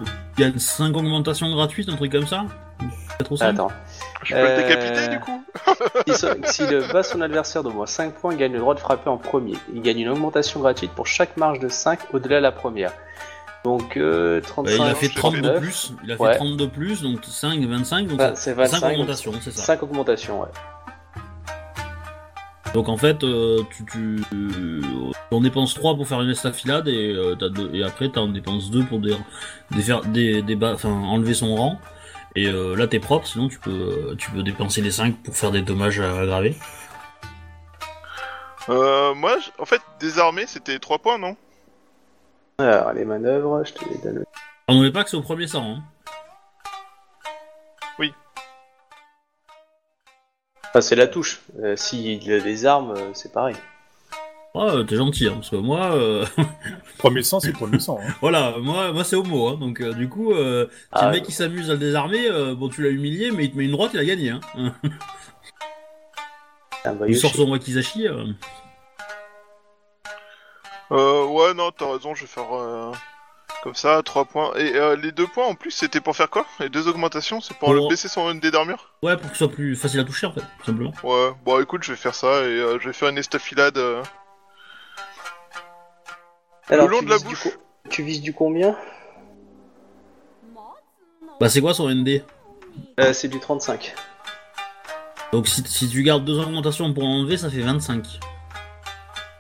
tu 0.04 0.42
gagnes 0.42 0.58
5 0.58 0.94
augmentations 0.96 1.50
gratuites, 1.54 1.88
un 1.88 1.96
truc 1.96 2.12
comme 2.12 2.26
ça 2.26 2.44
Pas 3.18 3.24
trop 3.24 3.42
Attends. 3.42 3.70
Je 4.24 4.34
peux 4.34 4.40
le 4.40 4.46
Euh, 4.46 4.56
décapiter 4.68 5.08
du 5.08 5.20
coup 5.20 5.42
S'il 6.44 6.88
bat 6.92 7.02
son 7.02 7.20
adversaire 7.20 7.62
d'au 7.62 7.70
moins 7.70 7.86
5 7.86 8.14
points, 8.14 8.32
il 8.32 8.38
gagne 8.38 8.52
le 8.52 8.58
droit 8.58 8.74
de 8.74 8.80
frapper 8.80 9.08
en 9.08 9.16
premier. 9.16 9.54
Il 9.74 9.80
gagne 9.82 10.00
une 10.00 10.08
augmentation 10.10 10.60
gratuite 10.60 10.90
pour 10.92 11.06
chaque 11.06 11.36
marge 11.36 11.58
de 11.60 11.68
5 11.68 11.98
au-delà 12.12 12.36
de 12.36 12.42
la 12.42 12.52
première. 12.52 12.92
Donc 13.64 13.96
euh, 13.96 14.40
Bah, 14.40 14.46
35, 14.48 14.74
il 14.74 14.82
a 14.82 14.94
fait 14.94 15.06
j'ai 15.08 15.14
30 15.14 15.34
de 15.36 15.40
39. 15.40 15.60
plus, 15.62 15.92
il 16.04 16.12
a 16.12 16.16
fait 16.16 16.22
Ouais. 16.22 16.36
30 16.36 16.56
de 16.56 16.66
plus, 16.66 17.02
donc 17.02 17.24
5, 17.24 17.60
25, 17.64 18.06
donc 18.08 18.18
Bah, 18.18 18.32
c'est 18.34 18.50
5 18.54 18.56
25. 18.56 18.92
augmentations, 18.92 19.32
c'est 19.40 19.50
ça. 19.52 19.62
5 19.62 19.82
augmentations, 19.82 20.40
ouais. 20.42 20.48
Donc 22.74 22.88
en 22.88 22.96
fait, 22.96 23.24
euh, 23.24 23.62
tu, 23.70 23.84
tu, 23.86 24.22
tu 24.30 24.82
en 25.30 25.40
dépenses 25.40 25.74
3 25.74 25.94
pour 25.96 26.06
faire 26.06 26.20
une 26.20 26.30
estafilade 26.30 26.86
et, 26.88 27.12
euh, 27.14 27.34
t'as 27.34 27.48
deux- 27.48 27.70
et 27.74 27.82
après 27.82 28.10
tu 28.10 28.18
en 28.18 28.28
dépenses 28.28 28.70
2 28.70 28.84
pour 28.84 29.00
des, 29.00 29.16
des 29.70 29.82
faire, 29.82 30.02
des, 30.02 30.42
des 30.42 30.54
bas- 30.54 30.74
enfin, 30.74 30.90
enlever 30.90 31.34
son 31.34 31.54
rang. 31.54 31.78
Et 32.36 32.46
euh, 32.46 32.76
là 32.76 32.86
t'es 32.86 33.00
propre, 33.00 33.26
sinon 33.26 33.48
tu 33.48 33.58
peux, 33.58 34.14
tu 34.18 34.30
peux 34.30 34.42
dépenser 34.42 34.82
les 34.82 34.90
5 34.90 35.16
pour 35.22 35.34
faire 35.36 35.50
des 35.50 35.62
dommages 35.62 35.98
aggravés. 35.98 36.56
euh, 38.68 39.14
Moi, 39.14 39.36
en 39.58 39.64
fait, 39.64 39.80
désarmé, 39.98 40.44
c'était 40.46 40.78
3 40.78 40.98
points, 40.98 41.18
non? 41.18 41.36
Alors, 42.58 42.92
les 42.92 43.04
manœuvres, 43.04 43.64
je 43.64 43.72
te 43.72 43.84
les 43.88 43.98
donne. 43.98 44.24
On 44.68 44.74
n'oublie 44.74 44.92
pas 44.92 45.04
que 45.04 45.10
c'est 45.10 45.16
au 45.16 45.22
premier 45.22 45.46
sang. 45.46 45.76
Hein. 45.78 45.82
Enfin, 50.70 50.80
c'est 50.80 50.96
la 50.96 51.06
touche. 51.06 51.40
Euh, 51.62 51.76
S'il 51.76 52.32
a 52.32 52.40
des 52.40 52.66
armes, 52.66 52.94
euh, 52.96 53.10
c'est 53.14 53.32
pareil. 53.32 53.56
Ouais, 54.54 54.64
euh, 54.64 54.82
t'es 54.82 54.96
gentil, 54.96 55.28
hein, 55.28 55.34
parce 55.34 55.50
que 55.50 55.56
moi, 55.56 55.92
euh, 55.92 56.24
Premier 56.98 57.22
sang, 57.22 57.38
c'est 57.38 57.52
premier 57.52 57.78
sang. 57.78 58.00
Hein. 58.02 58.12
voilà, 58.20 58.54
moi, 58.58 58.92
moi 58.92 59.04
c'est 59.04 59.14
homo, 59.14 59.48
hein, 59.48 59.56
donc 59.60 59.80
euh, 59.80 59.92
du 59.92 60.08
coup, 60.08 60.32
euh, 60.32 60.66
si 60.70 60.76
Ah, 60.92 61.06
le 61.06 61.12
mec 61.12 61.24
qui 61.24 61.32
s'amuse 61.32 61.70
à 61.70 61.74
le 61.74 61.78
désarmer, 61.78 62.26
euh, 62.28 62.54
bon 62.54 62.68
tu 62.68 62.82
l'as 62.82 62.88
humilié, 62.88 63.30
mais 63.30 63.44
il 63.44 63.52
te 63.52 63.58
met 63.58 63.66
une 63.66 63.72
droite, 63.72 63.90
il 63.94 64.00
a 64.00 64.04
gagné. 64.04 64.30
Hein. 64.30 64.40
un 64.56 64.74
Il 66.92 66.98
Bayushi. 66.98 67.20
sort 67.20 67.34
son 67.34 67.50
wakizashi. 67.50 68.08
Euh... 68.08 68.24
Euh, 70.90 71.24
ouais, 71.26 71.54
non, 71.54 71.70
t'as 71.70 71.92
raison, 71.92 72.14
je 72.14 72.22
vais 72.22 72.26
faire 72.26 72.52
euh, 72.52 72.92
comme 73.62 73.74
ça, 73.74 74.02
3 74.04 74.24
points. 74.24 74.52
Et 74.56 74.74
euh, 74.76 74.96
les 74.96 75.12
2 75.12 75.26
points 75.26 75.46
en 75.46 75.54
plus, 75.54 75.70
c'était 75.70 76.00
pour 76.00 76.14
faire 76.16 76.30
quoi? 76.30 76.46
Les 76.60 76.68
deux 76.68 76.86
augmentations, 76.88 77.40
c'est 77.40 77.54
pour 77.56 77.68
Pour- 77.72 77.74
le 77.74 77.88
baisser 77.88 78.08
son 78.08 78.32
ND 78.32 78.50
d'armure 78.50 78.94
Ouais, 79.02 79.16
pour 79.16 79.26
que 79.30 79.36
ce 79.36 79.44
soit 79.44 79.52
plus 79.52 79.74
facile 79.76 80.00
à 80.00 80.04
toucher 80.04 80.26
en 80.26 80.32
fait, 80.32 80.40
tout 80.40 80.64
simplement. 80.66 80.92
Ouais, 81.02 81.30
bon 81.44 81.60
écoute, 81.60 81.82
je 81.82 81.92
vais 81.92 81.98
faire 81.98 82.14
ça 82.14 82.42
et 82.42 82.46
euh, 82.46 82.78
je 82.80 82.86
vais 82.88 82.92
faire 82.92 83.08
une 83.08 83.18
estafilade. 83.18 83.76
euh. 83.78 84.02
Alors, 86.68 86.86
le 86.86 86.92
long 86.92 86.98
tu 87.00 87.04
de 87.06 87.10
la 87.10 87.16
vises 87.16 87.24
du 87.24 87.30
bouche. 87.30 87.42
co- 87.44 87.60
Tu 87.90 88.02
vises 88.02 88.20
du 88.20 88.32
combien? 88.34 88.76
Bah 91.40 91.48
c'est 91.48 91.60
quoi 91.60 91.72
son 91.74 91.88
ND 91.88 92.22
Euh, 93.00 93.12
C'est 93.12 93.28
du 93.28 93.38
35. 93.40 93.94
Donc 95.32 95.46
si, 95.46 95.62
si 95.66 95.88
tu 95.88 96.02
gardes 96.02 96.24
deux 96.24 96.38
augmentations 96.38 96.92
pour 96.92 97.04
l'enlever, 97.04 97.36
ça 97.36 97.48
fait 97.50 97.60
25. 97.60 98.18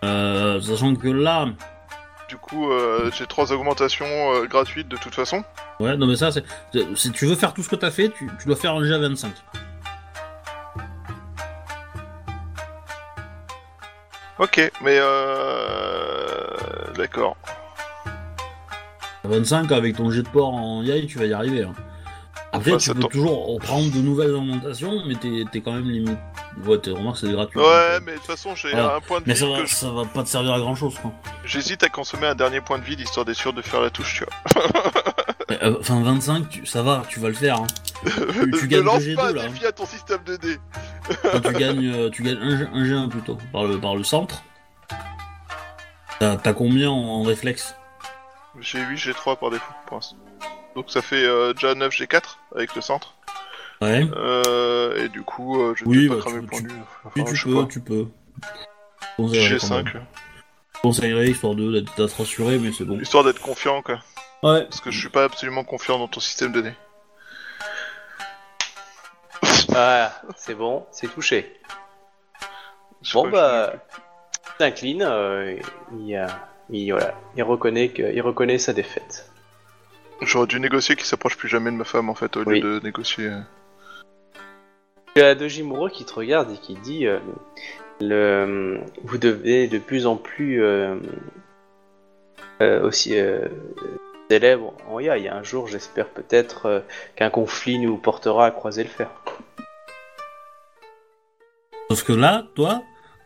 Euh, 0.04 0.60
sachant 0.60 0.94
que 0.94 1.08
là, 1.08 1.46
Du 2.28 2.36
coup, 2.36 2.70
euh, 2.70 3.10
j'ai 3.16 3.26
3 3.26 3.52
augmentations 3.52 4.04
euh, 4.06 4.44
gratuites 4.46 4.88
de 4.88 4.96
toute 4.98 5.14
façon. 5.14 5.42
ouais, 5.80 5.96
non 5.96 6.06
mais 6.06 6.16
ça, 6.16 6.30
c'est, 6.30 6.44
c'est- 6.72 6.94
si 6.96 7.10
tu 7.10 7.24
veux 7.26 7.34
faire 7.36 7.54
tout 7.54 7.62
ce 7.62 7.68
que 7.70 7.76
t'as 7.76 7.90
fait, 7.90 8.10
tu, 8.10 8.30
tu 8.38 8.46
dois 8.46 8.56
faire 8.56 8.74
un 8.74 8.84
jet 8.84 8.92
à 8.94 8.98
25. 8.98 9.32
Ok, 14.38 14.70
mais 14.84 14.96
euh... 15.00 16.46
D'accord. 16.96 17.36
À 19.24 19.28
25, 19.28 19.72
avec 19.72 19.96
ton 19.96 20.10
jet 20.10 20.22
de 20.22 20.28
port 20.28 20.54
en 20.54 20.82
yai, 20.82 21.06
tu 21.06 21.18
vas 21.18 21.26
y 21.26 21.32
arriver. 21.32 21.64
hein. 21.64 21.72
Après, 22.52 22.70
Enfin, 22.70 22.78
tu 22.78 22.84
ça 22.86 22.94
peux 22.94 23.00
tombe. 23.00 23.10
toujours 23.10 23.58
prendre 23.58 23.90
de 23.92 23.98
nouvelles 23.98 24.30
augmentations, 24.32 25.02
mais 25.06 25.14
t'es, 25.16 25.44
t'es 25.50 25.60
quand 25.60 25.72
même 25.72 25.90
limite. 25.90 26.18
Ouais, 26.64 26.78
t'es, 26.78 26.90
remarque, 26.90 27.18
c'est 27.18 27.30
gratuit. 27.30 27.58
Ouais, 27.60 27.64
euh, 27.66 28.00
mais 28.04 28.12
de 28.12 28.16
toute 28.18 28.26
façon, 28.26 28.54
j'ai 28.56 28.70
Voilà. 28.70 28.96
un 28.96 29.00
point 29.00 29.20
de 29.20 29.24
Mais 29.26 29.34
vie 29.34 29.40
ça 29.40 29.46
va, 29.46 29.58
que 29.60 29.66
je- 29.66 29.74
ça 29.74 29.90
va 29.90 30.04
pas 30.04 30.22
te 30.24 30.28
servir 30.28 30.52
à 30.54 30.58
grand 30.58 30.74
chose, 30.74 30.98
quoi. 31.00 31.12
j'hésite 31.44 31.82
à 31.84 31.88
consommer 31.88 32.26
un 32.26 32.34
dernier 32.34 32.60
point 32.60 32.78
de 32.78 32.84
vie 32.84 32.94
histoire 32.96 33.24
d'être 33.24 33.36
sûr 33.36 33.52
de 33.52 33.62
faire 33.62 33.80
la 33.80 33.90
touche, 33.90 34.14
tu 34.14 34.24
vois. 34.24 34.62
Mais, 35.50 35.58
euh, 35.62 35.76
Enfin, 35.80 36.02
25, 36.02 36.48
tu- 36.48 36.66
ça 36.66 36.82
va, 36.82 37.04
tu 37.08 37.20
vas 37.20 37.28
le 37.28 37.34
faire. 37.34 37.56
Hein. 37.60 37.66
Tu, 38.04 38.50
tu 38.50 38.64
ne 38.64 38.66
gagnes 38.66 38.80
lance 38.84 39.04
pas 39.16 39.26
un 39.28 39.30
G2 39.32 39.34
là. 39.34 39.42
défi 39.48 39.66
à 39.66 39.72
ton 39.72 39.86
système 39.86 40.22
de 40.24 40.36
dés. 40.36 40.58
Quand 41.22 41.40
tu 41.40 41.52
gagnes, 41.52 41.92
euh, 41.92 42.10
tu 42.10 42.22
gagnes 42.22 42.38
un, 42.38 42.56
G- 42.58 42.68
un 42.72 42.84
G1 42.84 43.08
plutôt, 43.08 43.38
par 43.52 43.64
le, 43.64 43.78
par 43.80 43.94
le 43.96 44.04
centre. 44.04 44.42
T'as, 46.20 46.52
combien 46.52 46.90
en, 46.90 46.94
en 46.96 47.22
réflexe? 47.22 47.74
J'ai 48.60 48.80
8, 48.80 48.96
j'ai 48.96 49.14
3 49.14 49.36
par 49.36 49.50
défaut 49.50 49.72
pour 49.86 49.96
l'instant. 49.98 50.16
Donc 50.74 50.86
ça 50.90 51.00
fait 51.02 51.24
euh, 51.24 51.52
déjà 51.52 51.74
9 51.74 51.92
G4 51.92 52.22
avec 52.56 52.74
le 52.74 52.80
centre. 52.80 53.14
Ouais. 53.80 54.04
Euh, 54.16 55.04
et 55.04 55.08
du 55.08 55.22
coup, 55.22 55.60
euh, 55.60 55.74
je 55.76 55.84
vais 55.84 55.90
Oui, 55.90 56.08
peut-être 56.08 56.18
bah, 56.18 56.24
pas 56.24 56.30
cramer 56.30 56.46
tu- 56.52 56.62
le 56.64 56.68
tu-. 56.68 56.74
Enfin, 57.04 57.10
Oui, 57.16 57.24
tu 57.24 57.36
je 57.36 57.42
sais 57.42 57.48
peux, 57.48 57.54
pas. 57.62 57.66
tu 57.70 57.80
peux. 57.80 58.06
Je 59.00 59.16
conseillerais 59.16 59.58
quand 59.60 59.68
même. 59.70 59.84
G5, 59.84 59.92
Je 60.74 60.80
conseillerais, 60.80 61.28
histoire 61.30 61.54
de, 61.54 61.80
d'être, 61.96 62.16
rassuré, 62.18 62.58
mais 62.58 62.72
c'est 62.72 62.84
bon. 62.84 62.98
histoire 63.00 63.24
d'être 63.24 63.40
confiant, 63.40 63.82
quoi. 63.82 64.00
Ouais. 64.42 64.64
Parce 64.64 64.80
que 64.80 64.90
je 64.90 64.98
suis 64.98 65.08
pas 65.08 65.24
absolument 65.24 65.64
confiant 65.64 65.98
dans 65.98 66.08
ton 66.08 66.20
système 66.20 66.52
de 66.52 66.60
dés. 66.60 66.72
Ah, 69.74 70.12
c'est 70.36 70.54
bon, 70.54 70.86
c'est 70.90 71.08
touché. 71.12 71.60
Je 73.02 73.12
Bon 73.14 73.30
pas, 73.30 73.30
bah, 73.30 73.72
il 74.46 74.50
s'incline, 74.64 75.02
euh, 75.02 75.56
il, 76.00 76.16
euh, 76.16 76.26
il, 76.70 76.90
voilà, 76.90 77.14
il 77.36 77.42
reconnaît 77.44 77.90
que, 77.90 78.02
il 78.12 78.20
reconnaît 78.22 78.58
sa 78.58 78.72
défaite. 78.72 79.30
J'aurais 80.22 80.48
dû 80.48 80.58
négocier 80.58 80.96
qu'il 80.96 81.04
s'approche 81.04 81.36
plus 81.36 81.48
jamais 81.48 81.70
de 81.70 81.76
ma 81.76 81.84
femme, 81.84 82.08
en 82.08 82.14
fait, 82.16 82.36
au 82.36 82.42
Oui. 82.44 82.60
lieu 82.60 82.80
de 82.80 82.84
négocier... 82.84 83.30
Tu 85.18 85.24
as 85.24 85.34
Dojimuro 85.34 85.88
qui 85.88 86.04
te 86.04 86.14
regarde 86.14 86.52
et 86.52 86.56
qui 86.58 86.74
dit, 86.74 87.04
euh, 87.04 87.18
le, 88.00 88.78
vous 89.02 89.18
devez 89.18 89.66
de 89.66 89.78
plus 89.78 90.06
en 90.06 90.14
plus 90.14 90.62
euh, 90.62 90.94
euh, 92.62 92.86
aussi 92.86 93.18
euh, 93.18 93.48
célèbre 94.30 94.74
en 94.88 95.00
Yai. 95.00 95.28
Un 95.28 95.42
jour, 95.42 95.66
j'espère 95.66 96.08
peut-être 96.10 96.66
euh, 96.66 96.80
qu'un 97.16 97.30
conflit 97.30 97.80
nous 97.80 97.96
portera 97.96 98.46
à 98.46 98.50
croiser 98.52 98.84
le 98.84 98.90
fer. 98.90 99.10
Sauf 101.90 102.04
que 102.04 102.12
là, 102.12 102.44
toi, 102.54 102.84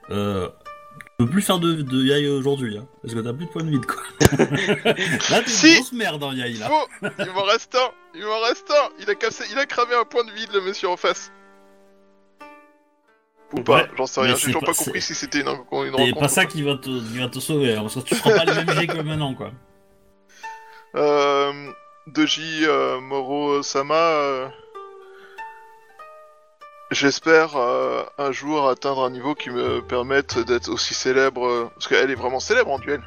euh, 0.09 0.48
tu 0.97 1.27
peux 1.27 1.27
plus 1.27 1.43
faire 1.43 1.59
de, 1.59 1.74
de 1.74 2.02
yai 2.05 2.27
aujourd'hui, 2.31 2.78
hein, 2.78 2.86
parce 3.02 3.12
que 3.12 3.20
t'as 3.20 3.35
plus 3.35 3.44
de 3.44 3.51
points 3.51 3.64
de 3.64 3.70
vide, 3.70 3.85
quoi. 3.85 4.02
là, 5.31 5.43
t'es 5.43 5.47
Si. 5.47 5.69
une 5.69 5.74
grosse 5.74 5.93
merde 5.93 6.24
en 6.24 6.32
yai, 6.32 6.55
là. 6.55 6.69
Faux 6.70 6.89
Il 7.19 7.32
m'en 7.32 7.43
reste 7.43 7.74
un 7.74 7.90
Il 8.14 8.24
m'en 8.24 8.40
reste 8.40 8.70
un 8.70 8.89
Il 8.98 9.10
a 9.10 9.14
cassé, 9.14 9.44
il 9.52 9.59
a 9.59 9.66
cramé 9.66 9.94
un 9.94 10.05
point 10.05 10.24
de 10.24 10.31
vide, 10.31 10.48
le 10.55 10.62
monsieur 10.62 10.89
en 10.89 10.97
face. 10.97 11.31
Ou 13.54 13.62
pas, 13.62 13.76
Ouais, 13.82 13.90
j'en 13.96 14.06
sais 14.06 14.20
rien, 14.22 14.34
j'ai 14.36 14.46
toujours 14.46 14.60
pas- 14.62 14.68
pas 14.68 14.74
compris 14.74 15.02
si 15.02 15.14
c'était 15.14 15.40
une, 15.40 15.48
une 15.48 15.96
C'est 15.96 16.18
pas 16.18 16.28
ça 16.28 16.46
qui 16.46 16.62
va 16.62 16.76
te, 16.76 16.88
qui 16.88 17.18
va 17.18 17.28
te 17.28 17.38
sauver, 17.38 17.74
hein, 17.74 17.82
parce 17.82 17.94
que 17.96 18.00
tu 18.00 18.14
feras 18.14 18.38
pas 18.38 18.44
les 18.46 18.54
mêmes 18.64 18.70
jets 18.78 18.86
que 18.86 18.98
maintenant, 19.00 19.34
quoi. 19.34 19.50
Euh, 20.94 21.70
Doji 22.06 22.64
euh, 22.66 23.00
Moro 23.00 23.62
Sama, 23.62 23.94
euh, 23.94 24.46
j'espère 26.90 27.56
euh, 27.56 28.02
un 28.18 28.32
jour 28.32 28.68
atteindre 28.68 29.02
un 29.04 29.10
niveau 29.10 29.34
qui 29.34 29.48
me 29.50 29.80
permette 29.80 30.38
d'être 30.38 30.68
aussi 30.68 30.92
célèbre, 30.94 31.46
euh, 31.46 31.70
parce 31.74 31.88
qu'elle 31.88 32.10
est 32.10 32.14
vraiment 32.14 32.40
célèbre 32.40 32.70
en 32.70 32.78
duel. 32.78 33.00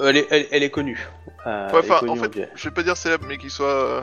Elle 0.00 0.16
est, 0.16 0.26
elle, 0.30 0.48
elle 0.50 0.62
est 0.64 0.70
connue. 0.70 1.06
Euh, 1.46 1.70
Ouais, 1.70 1.78
elle 1.78 1.86
est 1.86 1.90
enfin, 1.92 2.00
connue 2.00 2.10
en 2.12 2.16
fait, 2.16 2.28
duel. 2.30 2.50
je 2.56 2.64
vais 2.68 2.74
pas 2.74 2.82
dire 2.82 2.96
célèbre, 2.96 3.24
mais 3.28 3.38
qui 3.38 3.50
soit, 3.50 3.66
euh, 3.68 4.02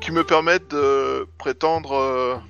qui 0.00 0.10
me 0.10 0.24
permette 0.24 0.68
de 0.72 1.26
prétendre 1.38 2.42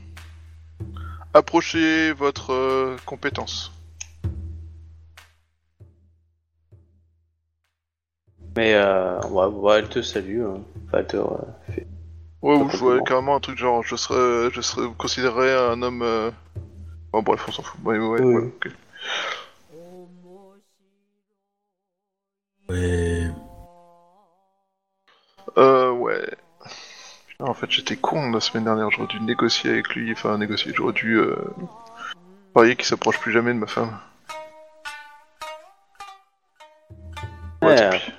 euh, 1.34 1.38
approcher 1.38 2.12
votre 2.12 2.52
euh, 2.52 2.96
compétence. 3.06 3.72
Mais 8.56 8.74
euh, 8.74 9.20
ouais, 9.28 9.46
ouais, 9.46 9.78
elle 9.80 9.88
te 9.88 10.02
salue. 10.02 10.42
hein. 10.42 10.60
Enfin, 10.88 10.98
elle 10.98 11.06
te, 11.06 11.16
euh, 11.16 11.26
fait- 11.74 11.86
Ouais, 12.42 12.54
ou 12.56 12.68
je 12.70 12.76
vois 12.76 12.98
complètement. 12.98 13.04
carrément 13.04 13.36
un 13.36 13.40
truc 13.40 13.58
genre, 13.58 13.82
je 13.82 13.96
serais, 13.96 14.50
je 14.52 14.60
serais 14.60 14.86
considéré 14.98 15.52
un 15.52 15.80
homme. 15.82 16.02
Euh... 16.02 16.30
Bon, 17.12 17.22
bref, 17.22 17.44
on 17.48 17.52
s'en 17.52 17.62
fout. 17.62 17.80
Ouais, 17.84 17.98
ouais, 17.98 18.20
Oui. 18.20 18.34
ouais, 18.34 18.42
ok. 18.44 18.68
Ouais. 22.68 23.30
Fait, 27.52 27.70
j'étais 27.70 27.96
con 27.96 28.30
la 28.30 28.40
semaine 28.40 28.64
dernière, 28.64 28.90
j'aurais 28.90 29.08
dû 29.08 29.20
négocier 29.20 29.70
avec 29.70 29.90
lui, 29.90 30.10
enfin 30.12 30.38
négocier, 30.38 30.72
j'aurais 30.74 30.94
dû 30.94 31.18
euh, 31.18 31.36
parier 32.54 32.76
qu'il 32.76 32.86
s'approche 32.86 33.18
plus 33.18 33.32
jamais 33.32 33.52
de 33.52 33.58
ma 33.58 33.66
femme. 33.66 33.98
Ouais, 37.62 37.76
tant 37.76 37.90
pis. 37.90 38.12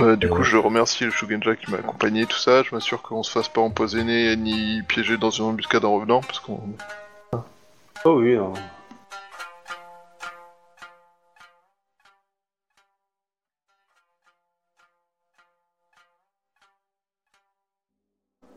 Euh, 0.00 0.16
du 0.16 0.26
Euh, 0.26 0.28
coup, 0.28 0.42
je 0.42 0.56
remercie 0.56 1.04
le 1.04 1.10
Shugenja 1.12 1.54
qui 1.54 1.70
m'a 1.70 1.76
accompagné, 1.78 2.26
tout 2.26 2.36
ça. 2.36 2.64
Je 2.64 2.74
m'assure 2.74 3.00
qu'on 3.02 3.22
se 3.22 3.30
fasse 3.30 3.48
pas 3.48 3.60
empoisonner 3.60 4.34
ni 4.34 4.82
piéger 4.82 5.16
dans 5.16 5.30
une 5.30 5.44
embuscade 5.44 5.84
en 5.84 5.94
revenant, 5.94 6.20
parce 6.20 6.40
qu'on. 6.40 6.60
Oh 8.04 8.18
oui, 8.18 8.36
non. 8.36 8.52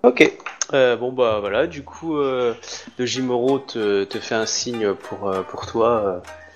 Ok. 0.08 0.32
Euh, 0.74 0.96
bon 0.96 1.12
bah 1.12 1.38
voilà, 1.40 1.68
du 1.68 1.84
coup, 1.84 2.18
euh, 2.18 2.54
le 2.98 3.06
Jimoro 3.06 3.60
te, 3.60 4.04
te 4.06 4.20
fait 4.20 4.36
un 4.36 4.46
signe 4.46 4.94
pour, 4.94 5.30
euh, 5.30 5.42
pour 5.44 5.66
toi. 5.66 5.90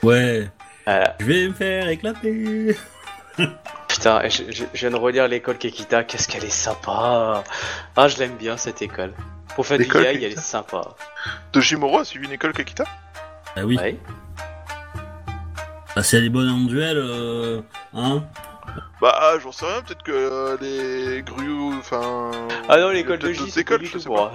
euh. 0.03 0.07
Ouais, 0.07 0.49
Voilà. 0.85 1.15
je 1.19 1.25
vais 1.25 1.47
me 1.47 1.53
faire 1.53 1.87
éclater. 1.89 2.75
Putain, 3.87 4.27
je, 4.29 4.43
je- 4.49 4.63
je 4.73 4.79
viens 4.79 4.91
de 4.91 4.95
relire 4.95 5.27
l'école 5.27 5.57
Kekita, 5.57 6.03
qu'est-ce 6.05 6.27
qu'elle 6.27 6.45
est 6.45 6.49
sympa 6.49 7.43
Ah, 7.95 8.07
je 8.07 8.17
l'aime 8.17 8.35
bien 8.37 8.55
cette 8.57 8.81
école. 8.81 9.13
Pour 9.55 9.65
faire 9.65 9.77
du 9.77 9.85
yaï, 9.85 10.05
elle 10.05 10.15
est 10.17 10.19
Kekita 10.29 10.41
sympa. 10.41 10.81
Dojimoro 11.53 11.99
a 11.99 12.05
suivi 12.05 12.25
une 12.25 12.31
école 12.33 12.53
Kakita 12.53 12.85
Ah 13.55 13.65
oui, 13.65 13.77
Ouais. 13.77 13.97
bah, 15.95 16.03
si 16.03 16.15
elle 16.15 16.23
est 16.25 16.29
bonne 16.29 16.49
en 16.49 16.59
duel, 16.65 16.97
euh, 16.97 17.61
hein? 17.93 18.23
Bah, 19.01 19.15
ah, 19.19 19.33
j'en 19.41 19.51
sais 19.51 19.65
rien, 19.65 19.81
peut-être 19.81 20.03
que 20.03 20.11
euh, 20.11 20.57
les 20.61 21.23
grues, 21.23 21.73
enfin. 21.79 22.31
Ah 22.69 22.79
non, 22.79 22.89
l'école 22.89 23.19
de 23.19 23.31
J, 23.33 23.49
c'est 23.49 23.63
pas 23.63 23.77
du 23.77 23.89
tout 23.89 23.99
pour. 24.03 24.31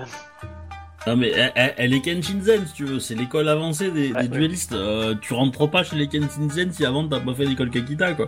Non 1.06 1.14
mais 1.16 1.30
elle, 1.30 1.52
elle- 1.54 1.74
elle 1.76 1.94
est 1.94 2.00
Kenshinzen 2.00 2.66
si 2.66 2.72
tu 2.72 2.84
veux, 2.84 2.98
c'est 2.98 3.14
l'école 3.14 3.48
avancée 3.48 3.92
des, 3.92 4.10
Ouais, 4.12 4.22
des 4.24 4.28
ouais. 4.28 4.38
duellistes. 4.38 4.72
Euh, 4.72 5.14
tu 5.20 5.34
rentres 5.34 5.70
pas 5.70 5.84
chez 5.84 5.94
les 5.94 6.08
Kenshinzen 6.08 6.72
si 6.72 6.84
avant 6.84 7.06
t'as 7.06 7.20
pas 7.20 7.32
fait 7.32 7.44
l'école 7.44 7.70
Kakita 7.70 8.14
quoi. 8.14 8.26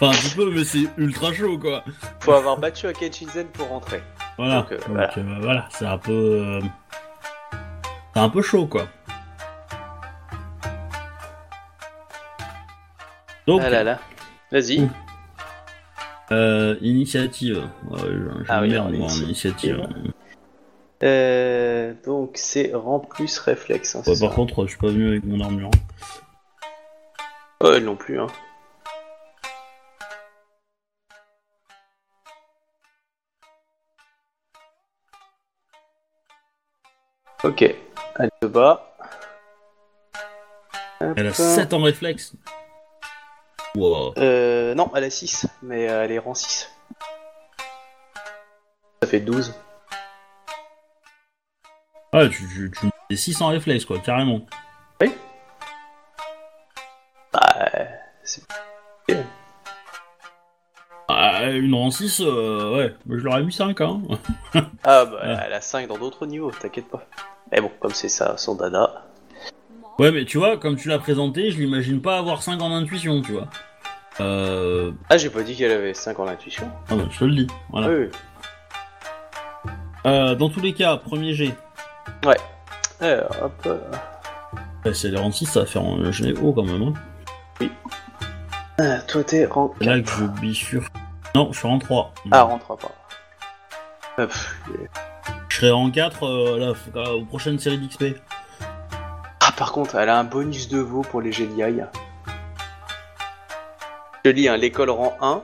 Enfin 0.00 0.16
tu 0.16 0.36
peux 0.36 0.48
mais 0.52 0.62
c'est 0.62 0.84
ultra 0.96 1.32
chaud 1.32 1.58
quoi. 1.58 1.82
Faut 2.20 2.30
avoir 2.32 2.56
battu 2.56 2.86
à 2.86 2.92
Kenshinzen 2.92 3.48
pour 3.48 3.66
rentrer. 3.66 4.00
Voilà. 4.38 4.60
Donc, 4.60 4.70
euh, 4.70 4.76
Donc, 4.76 4.86
voilà. 4.90 5.10
euh, 5.18 5.38
voilà, 5.40 5.68
c'est 5.70 5.86
un 5.86 5.98
peu... 5.98 6.12
euh, 6.12 6.60
C'est 8.14 8.20
un 8.20 8.28
peu 8.28 8.42
chaud 8.42 8.66
quoi. 8.66 8.86
Donc, 13.48 13.60
Ah 13.64 13.70
là 13.70 13.82
là. 13.82 13.98
Vas-y. 14.52 14.82
Ouh. 14.82 14.90
Euh, 16.32 16.76
initiative. 16.80 17.68
Ouais, 17.90 18.00
je, 18.02 18.44
je 18.44 18.44
Ah 18.48 18.60
oui, 18.62 18.68
merde, 18.70 18.92
moi, 18.92 19.08
initiative. 19.22 19.86
Euh, 21.02 21.94
donc 22.04 22.32
c'est 22.34 22.72
rang 22.74 23.00
plus 23.00 23.38
réflexe. 23.38 23.96
Hein, 23.96 24.02
c'est 24.04 24.20
par 24.20 24.30
ça 24.30 24.34
contre, 24.36 24.64
je 24.64 24.70
suis 24.70 24.78
pas 24.78 24.88
venu 24.88 25.08
avec 25.08 25.24
mon 25.24 25.40
armure. 25.40 25.70
Oh, 27.60 27.72
elle 27.74 27.84
non 27.84 27.96
plus. 27.96 28.20
Hein. 28.20 28.26
Ok, 37.42 37.62
elle 38.18 38.30
se 38.42 38.46
bat. 38.46 38.94
Elle 41.00 41.28
a 41.28 41.32
7 41.32 41.72
en 41.72 41.82
réflexe. 41.82 42.34
Wow. 43.76 44.14
Euh, 44.18 44.74
non, 44.74 44.90
elle 44.94 45.04
a 45.04 45.10
6, 45.10 45.46
mais 45.62 45.88
euh, 45.88 46.04
elle 46.04 46.12
est 46.12 46.18
rang 46.18 46.34
6. 46.34 46.68
Ça 49.02 49.08
fait 49.08 49.20
12. 49.20 49.54
Ouais, 52.12 52.28
tu, 52.28 52.48
tu, 52.48 52.70
tu 52.78 52.86
mets 53.08 53.16
6 53.16 53.40
en 53.40 53.48
réflexe 53.48 53.84
quoi, 53.84 53.98
carrément. 54.00 54.40
Bah, 57.32 57.40
euh, 57.76 57.84
c'est... 58.24 58.42
Ah, 61.08 61.50
une 61.50 61.74
rang 61.74 61.90
6, 61.90 62.20
euh, 62.20 62.76
ouais, 62.76 62.94
moi, 63.06 63.18
je 63.18 63.24
leur 63.24 63.38
ai 63.38 63.42
mis 63.44 63.52
5 63.52 63.80
hein. 63.80 64.00
Ah 64.84 65.04
bah, 65.04 65.10
Ouais. 65.22 65.36
elle 65.46 65.52
a 65.52 65.60
5 65.60 65.86
dans 65.88 65.98
d'autres 65.98 66.26
niveaux, 66.26 66.50
t'inquiète 66.50 66.88
pas. 66.88 67.04
Mais 67.52 67.60
bon, 67.60 67.70
comme 67.80 67.92
c'est 67.94 68.08
ça, 68.08 68.36
son 68.36 68.54
dada. 68.56 69.04
Ouais, 70.00 70.10
mais 70.12 70.24
tu 70.24 70.38
vois, 70.38 70.56
comme 70.56 70.76
tu 70.76 70.88
l'as 70.88 70.98
présenté, 70.98 71.50
je 71.50 71.58
l'imagine 71.58 72.00
pas 72.00 72.16
avoir 72.16 72.42
5 72.42 72.60
en 72.62 72.72
intuition, 72.74 73.20
tu 73.20 73.32
vois. 73.32 73.48
Euh... 74.20 74.92
Ah, 75.10 75.18
j'ai 75.18 75.28
pas 75.28 75.42
dit 75.42 75.54
qu'elle 75.54 75.72
avait 75.72 75.92
5 75.92 76.18
en 76.18 76.26
intuition. 76.26 76.70
Ah 76.88 76.96
bah, 76.96 77.02
je 77.10 77.18
te 77.18 77.24
le 77.26 77.34
dis, 77.34 77.46
voilà. 77.70 77.88
Oui, 77.88 77.94
oui. 78.06 79.70
Euh, 80.06 80.34
dans 80.34 80.48
tous 80.48 80.60
les 80.60 80.72
cas, 80.72 80.96
premier 80.96 81.34
G. 81.34 81.54
Alors, 83.02 83.30
hop. 83.42 83.52
euh, 83.66 83.78
Ouais, 84.86 84.94
si 84.94 85.06
elle 85.06 85.14
est 85.14 85.18
rang 85.18 85.30
6, 85.30 85.44
ça 85.44 85.60
va 85.60 85.66
faire 85.66 85.82
un 85.82 86.10
G 86.10 86.32
haut 86.40 86.54
quand 86.54 86.64
même. 86.64 86.94
Hein. 87.60 87.68
ah, 88.78 88.98
toi, 89.06 89.22
t'es 89.22 89.44
rang 89.44 89.74
là 89.82 90.00
que 90.00 90.08
je 90.08 90.24
bifurque. 90.40 90.90
Non, 91.34 91.52
je 91.52 91.58
suis 91.58 91.68
rang 91.68 91.78
3. 91.78 92.14
Ah, 92.30 92.42
rentre 92.44 92.74
pas. 92.78 92.90
Hop. 94.16 94.32
Je 95.50 95.56
serai 95.56 95.70
rang 95.70 95.90
4 95.90 96.22
euh, 96.24 96.58
là, 96.58 96.72
f- 96.72 96.96
euh, 96.96 97.18
aux 97.20 97.24
prochaines 97.26 97.58
séries 97.58 97.76
d'XP. 97.76 98.16
Ah, 99.60 99.64
par 99.64 99.72
contre, 99.72 99.96
elle 99.96 100.08
a 100.08 100.18
un 100.18 100.24
bonus 100.24 100.68
de 100.70 100.78
veau 100.78 101.02
pour 101.02 101.20
les 101.20 101.32
Géliailles. 101.32 101.84
Je 104.24 104.30
lis, 104.30 104.48
hein, 104.48 104.56
l'école 104.56 104.88
rang 104.88 105.14
1. 105.20 105.42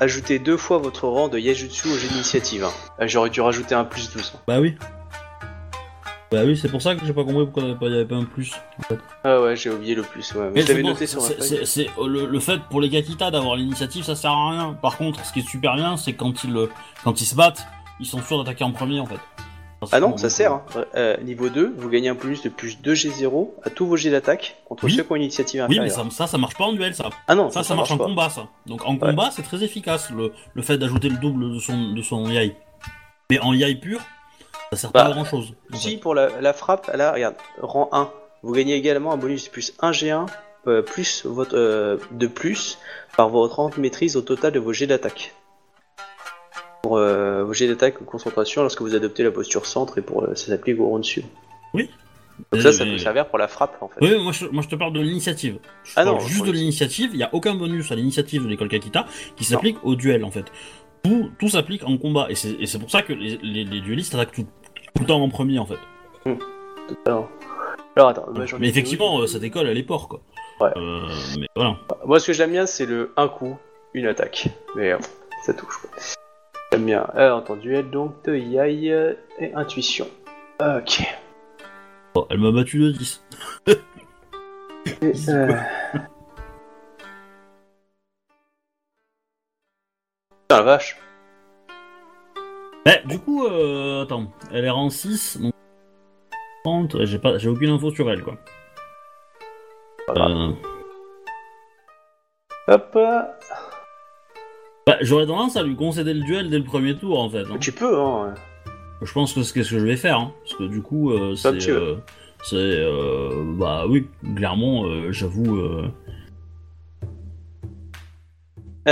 Ajoutez 0.00 0.38
deux 0.38 0.56
fois 0.56 0.78
votre 0.78 1.06
rang 1.06 1.28
de 1.28 1.38
Yajutsu 1.38 1.88
au 1.88 1.94
jeu 1.98 2.08
d'initiative. 2.08 2.64
hein. 2.64 2.70
Euh, 3.02 3.04
J'aurais 3.06 3.28
dû 3.28 3.42
rajouter 3.42 3.74
un 3.74 3.84
plus 3.84 4.10
12. 4.10 4.32
hein. 4.34 4.38
Bah 4.48 4.60
oui. 4.60 4.76
Bah 6.32 6.38
oui, 6.46 6.56
c'est 6.56 6.70
pour 6.70 6.80
ça 6.80 6.94
que 6.94 7.04
j'ai 7.04 7.12
pas 7.12 7.22
compris 7.24 7.44
pourquoi 7.44 7.64
il 7.64 7.92
y 7.92 7.94
avait 7.96 8.06
pas- 8.06 8.14
un 8.14 8.24
plus. 8.24 8.54
En 8.78 8.82
fait. 8.82 8.98
Ah 9.24 9.42
ouais, 9.42 9.56
j'ai 9.56 9.68
oublié 9.68 9.94
le 9.94 10.02
plus. 10.04 10.32
Ouais. 10.34 10.44
Mais 10.46 10.50
Mais 10.54 10.62
je 10.62 10.68
l'avais 10.68 10.78
c'est 10.78 10.82
bon, 10.82 10.88
noté 10.90 11.06
sur 11.06 11.20
ma 11.20 11.28
c'est- 11.28 11.34
feuille. 11.34 11.48
c'est- 11.48 11.64
c'est- 11.66 11.90
le, 12.06 12.24
le 12.26 12.40
fait 12.40 12.62
pour 12.70 12.80
les 12.80 12.88
Kakita 12.88 13.30
d'avoir 13.30 13.56
l'initiative, 13.56 14.04
ça 14.04 14.14
sert 14.16 14.30
à 14.30 14.50
rien. 14.52 14.72
Par 14.80 14.96
contre, 14.96 15.22
ce 15.26 15.32
qui 15.34 15.40
est 15.40 15.48
super 15.48 15.74
bien, 15.74 15.98
c'est 15.98 16.14
quand 16.14 16.44
ils, 16.44 16.68
quand 17.04 17.20
ils 17.20 17.26
se 17.26 17.34
battent, 17.34 17.66
ils 17.98 18.06
sont 18.06 18.22
sûrs 18.22 18.42
d'attaquer 18.42 18.64
en 18.64 18.72
premier 18.72 19.00
en 19.00 19.06
fait. 19.06 19.18
Ah 19.92 20.00
non, 20.00 20.16
ça 20.16 20.28
sert. 20.30 20.52
Hein. 20.52 20.64
Euh, 20.94 21.16
niveau 21.22 21.48
2, 21.48 21.74
vous 21.76 21.88
gagnez 21.88 22.08
un 22.10 22.14
bonus 22.14 22.42
de 22.42 22.48
plus 22.50 22.80
2 22.80 22.92
G0 22.94 23.50
à 23.62 23.70
tous 23.70 23.86
vos 23.86 23.96
jets 23.96 24.10
d'attaque 24.10 24.56
contre 24.66 24.84
Oui. 24.84 24.92
ceux 24.92 25.02
qui 25.02 25.12
ont 25.12 25.16
une 25.16 25.22
initiative 25.22 25.60
Oui, 25.68 25.78
inférieure. 25.78 26.04
mais 26.04 26.10
ça, 26.12 26.16
ça, 26.16 26.26
ça 26.26 26.38
marche 26.38 26.54
pas 26.56 26.64
en 26.64 26.72
duel, 26.72 26.94
ça. 26.94 27.08
Ah 27.26 27.34
non, 27.34 27.50
Ça, 27.50 27.62
ça, 27.62 27.74
marche 27.74 27.90
en 27.90 27.98
combat, 27.98 28.28
ça. 28.28 28.48
Donc 28.66 28.84
en 28.84 28.96
combat, 28.96 29.30
c'est 29.32 29.42
très 29.42 29.62
efficace 29.64 30.10
le, 30.10 30.32
le 30.54 30.62
fait 30.62 30.76
d'ajouter 30.78 31.08
le 31.08 31.16
double 31.16 31.52
de 31.54 31.58
son, 31.58 31.92
de 31.92 32.02
son 32.02 32.28
yai. 32.28 32.56
Mais 33.30 33.38
en 33.40 33.52
yai 33.54 33.74
pur, 33.76 34.00
ça 34.70 34.76
sert 34.76 34.92
pas 34.92 35.04
Bah, 35.04 35.10
à 35.10 35.12
grand 35.12 35.24
chose. 35.24 35.54
Si, 35.72 35.96
pour 35.96 36.14
la, 36.14 36.40
la 36.40 36.52
frappe, 36.52 36.90
là, 36.94 37.12
regarde, 37.12 37.36
rang 37.62 37.88
1, 37.92 38.10
vous 38.42 38.52
gagnez 38.52 38.74
également 38.74 39.12
un 39.12 39.16
bonus 39.16 39.44
de 39.46 39.50
plus 39.50 39.72
1 39.80 39.92
G1 39.92 40.26
euh, 40.66 40.82
plus 40.82 41.24
votre, 41.24 41.56
euh, 41.56 41.96
de 42.10 42.26
plus 42.26 42.78
par 43.16 43.30
votre 43.30 43.56
rang 43.56 43.70
de 43.70 43.80
maîtrise 43.80 44.16
au 44.16 44.20
total 44.20 44.52
de 44.52 44.58
vos 44.58 44.72
jets 44.74 44.86
d'attaque. 44.86 45.32
Pour 46.82 46.96
euh, 46.96 47.44
vos 47.44 47.52
jets 47.52 47.68
d'attaque 47.68 48.00
ou 48.00 48.04
concentration 48.04 48.62
lorsque 48.62 48.80
vous 48.80 48.94
adoptez 48.94 49.22
la 49.22 49.30
posture 49.30 49.66
centre 49.66 49.98
et 49.98 50.02
pour 50.02 50.24
euh, 50.24 50.34
ça 50.34 50.46
s'applique 50.46 50.80
au 50.80 50.86
rond 50.86 50.98
dessus. 50.98 51.24
Oui. 51.74 51.90
Donc 52.52 52.62
ça, 52.62 52.72
ça 52.72 52.84
peut 52.86 52.96
servir 52.96 53.26
pour 53.26 53.38
la 53.38 53.48
frappe 53.48 53.76
en 53.82 53.88
fait. 53.88 54.00
Oui, 54.00 54.22
moi 54.22 54.32
je, 54.32 54.46
moi 54.46 54.62
je 54.62 54.68
te 54.68 54.76
parle 54.76 54.94
de 54.94 55.00
l'initiative. 55.00 55.58
Je 55.84 55.92
Ah 55.96 56.04
parle 56.04 56.16
non, 56.16 56.20
juste 56.26 56.46
de 56.46 56.52
l'initiative, 56.52 57.10
il 57.12 57.18
n'y 57.18 57.22
a 57.22 57.28
aucun 57.34 57.54
bonus 57.54 57.92
à 57.92 57.94
l'initiative 57.96 58.44
de 58.44 58.48
l'école 58.48 58.68
Kakita 58.68 59.04
qui 59.36 59.44
s'applique 59.44 59.76
au 59.82 59.94
duel 59.94 60.24
en 60.24 60.30
fait. 60.30 60.46
Tout, 61.02 61.30
tout 61.38 61.48
s'applique 61.48 61.84
en 61.84 61.98
combat 61.98 62.28
et 62.30 62.34
c'est 62.34 62.78
pour 62.78 62.90
ça 62.90 63.02
que 63.02 63.12
les, 63.12 63.38
les, 63.42 63.64
les 63.64 63.80
duellistes 63.80 64.14
attaquent 64.14 64.32
tout, 64.32 64.46
tout 64.94 65.02
le 65.02 65.06
temps 65.06 65.22
en 65.22 65.28
premier 65.28 65.58
en 65.58 65.66
fait. 65.66 65.78
Alors, 67.04 67.28
alors, 67.96 68.08
attends, 68.08 68.26
bah, 68.32 68.44
ai 68.44 68.58
Mais 68.58 68.68
effectivement, 68.68 69.20
euh, 69.20 69.26
cette 69.26 69.42
école 69.42 69.66
elle 69.66 69.78
est 69.78 69.84
quoi. 69.84 70.22
Ouais. 70.60 70.70
Euh, 70.76 71.08
mais 71.38 71.46
voilà. 71.56 71.76
Moi, 72.04 72.20
ce 72.20 72.26
que 72.28 72.32
j'aime 72.32 72.52
bien, 72.52 72.66
c'est 72.66 72.86
le 72.86 73.12
un 73.16 73.28
coup, 73.28 73.58
une 73.94 74.06
attaque. 74.06 74.48
Mais 74.76 74.92
euh, 74.92 74.98
ça 75.44 75.54
touche 75.54 75.76
quoi. 75.78 75.90
J'aime 76.72 76.86
bien. 76.86 77.02
Alors, 77.14 77.38
attends, 77.38 77.56
duel 77.56 77.90
donc 77.90 78.24
de 78.24 78.36
Yai 78.36 78.92
euh, 78.92 79.14
et 79.38 79.52
intuition. 79.54 80.06
Ok. 80.60 81.02
Bon, 82.14 82.26
elle 82.30 82.38
m'a 82.38 82.52
battu 82.52 82.78
de 82.78 82.92
10. 82.92 83.24
Et, 83.66 83.72
euh, 85.30 85.52
Putain, 90.30 90.56
la 90.56 90.62
vache. 90.62 90.96
Eh, 92.86 93.06
du 93.06 93.18
coup, 93.18 93.46
euh, 93.46 94.04
attends, 94.04 94.32
elle 94.52 94.64
est 94.64 94.70
rang 94.70 94.90
6, 94.90 95.38
donc 95.40 95.52
30, 96.64 96.94
ouais, 96.94 97.06
j'ai 97.06 97.18
pas, 97.18 97.36
j'ai 97.38 97.48
aucune 97.48 97.70
info 97.70 97.90
sur 97.90 98.10
elle 98.10 98.22
quoi. 98.22 98.38
Voilà. 100.08 100.26
Euh, 100.28 100.52
Hop. 102.68 102.98
Bah, 104.90 104.98
j'aurais 105.02 105.26
tendance 105.26 105.56
à 105.56 105.62
lui 105.62 105.76
concéder 105.76 106.14
le 106.14 106.22
duel 106.22 106.50
dès 106.50 106.58
le 106.58 106.64
premier 106.64 106.96
tour 106.96 107.20
en 107.20 107.28
fait. 107.30 107.42
hein. 107.50 107.56
Tu 107.60 107.72
peux, 107.72 107.98
hein. 107.98 108.34
Je 109.02 109.12
pense 109.12 109.32
que 109.32 109.42
c'est 109.42 109.48
ce 109.48 109.52
que 109.54 109.62
je 109.62 109.78
vais 109.78 109.96
faire, 109.96 110.18
hein, 110.18 110.32
parce 110.44 110.56
que 110.56 110.64
du 110.64 110.82
coup, 110.82 111.10
euh, 111.10 111.34
c'est, 111.34 111.68
euh, 111.70 111.96
c'est, 112.42 112.56
euh, 112.56 113.42
bah 113.56 113.84
oui, 113.88 114.06
clairement, 114.36 114.84
euh, 114.84 115.10
j'avoue. 115.10 115.58
Oh. 118.86 118.90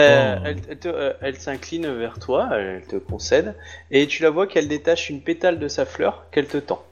Elle, 1.21 1.37
s'incline 1.37 1.89
vers 1.93 2.19
toi, 2.19 2.49
elle 2.53 2.87
te 2.87 2.97
concède, 2.97 3.55
et 3.91 4.07
tu 4.07 4.23
la 4.23 4.31
vois 4.31 4.47
qu'elle 4.47 4.69
détache 4.69 5.11
une 5.11 5.21
pétale 5.21 5.59
de 5.59 5.67
sa 5.69 5.85
fleur 5.87 6.27
qu'elle 6.31 6.47
te 6.47 6.59
tend. 6.59 6.83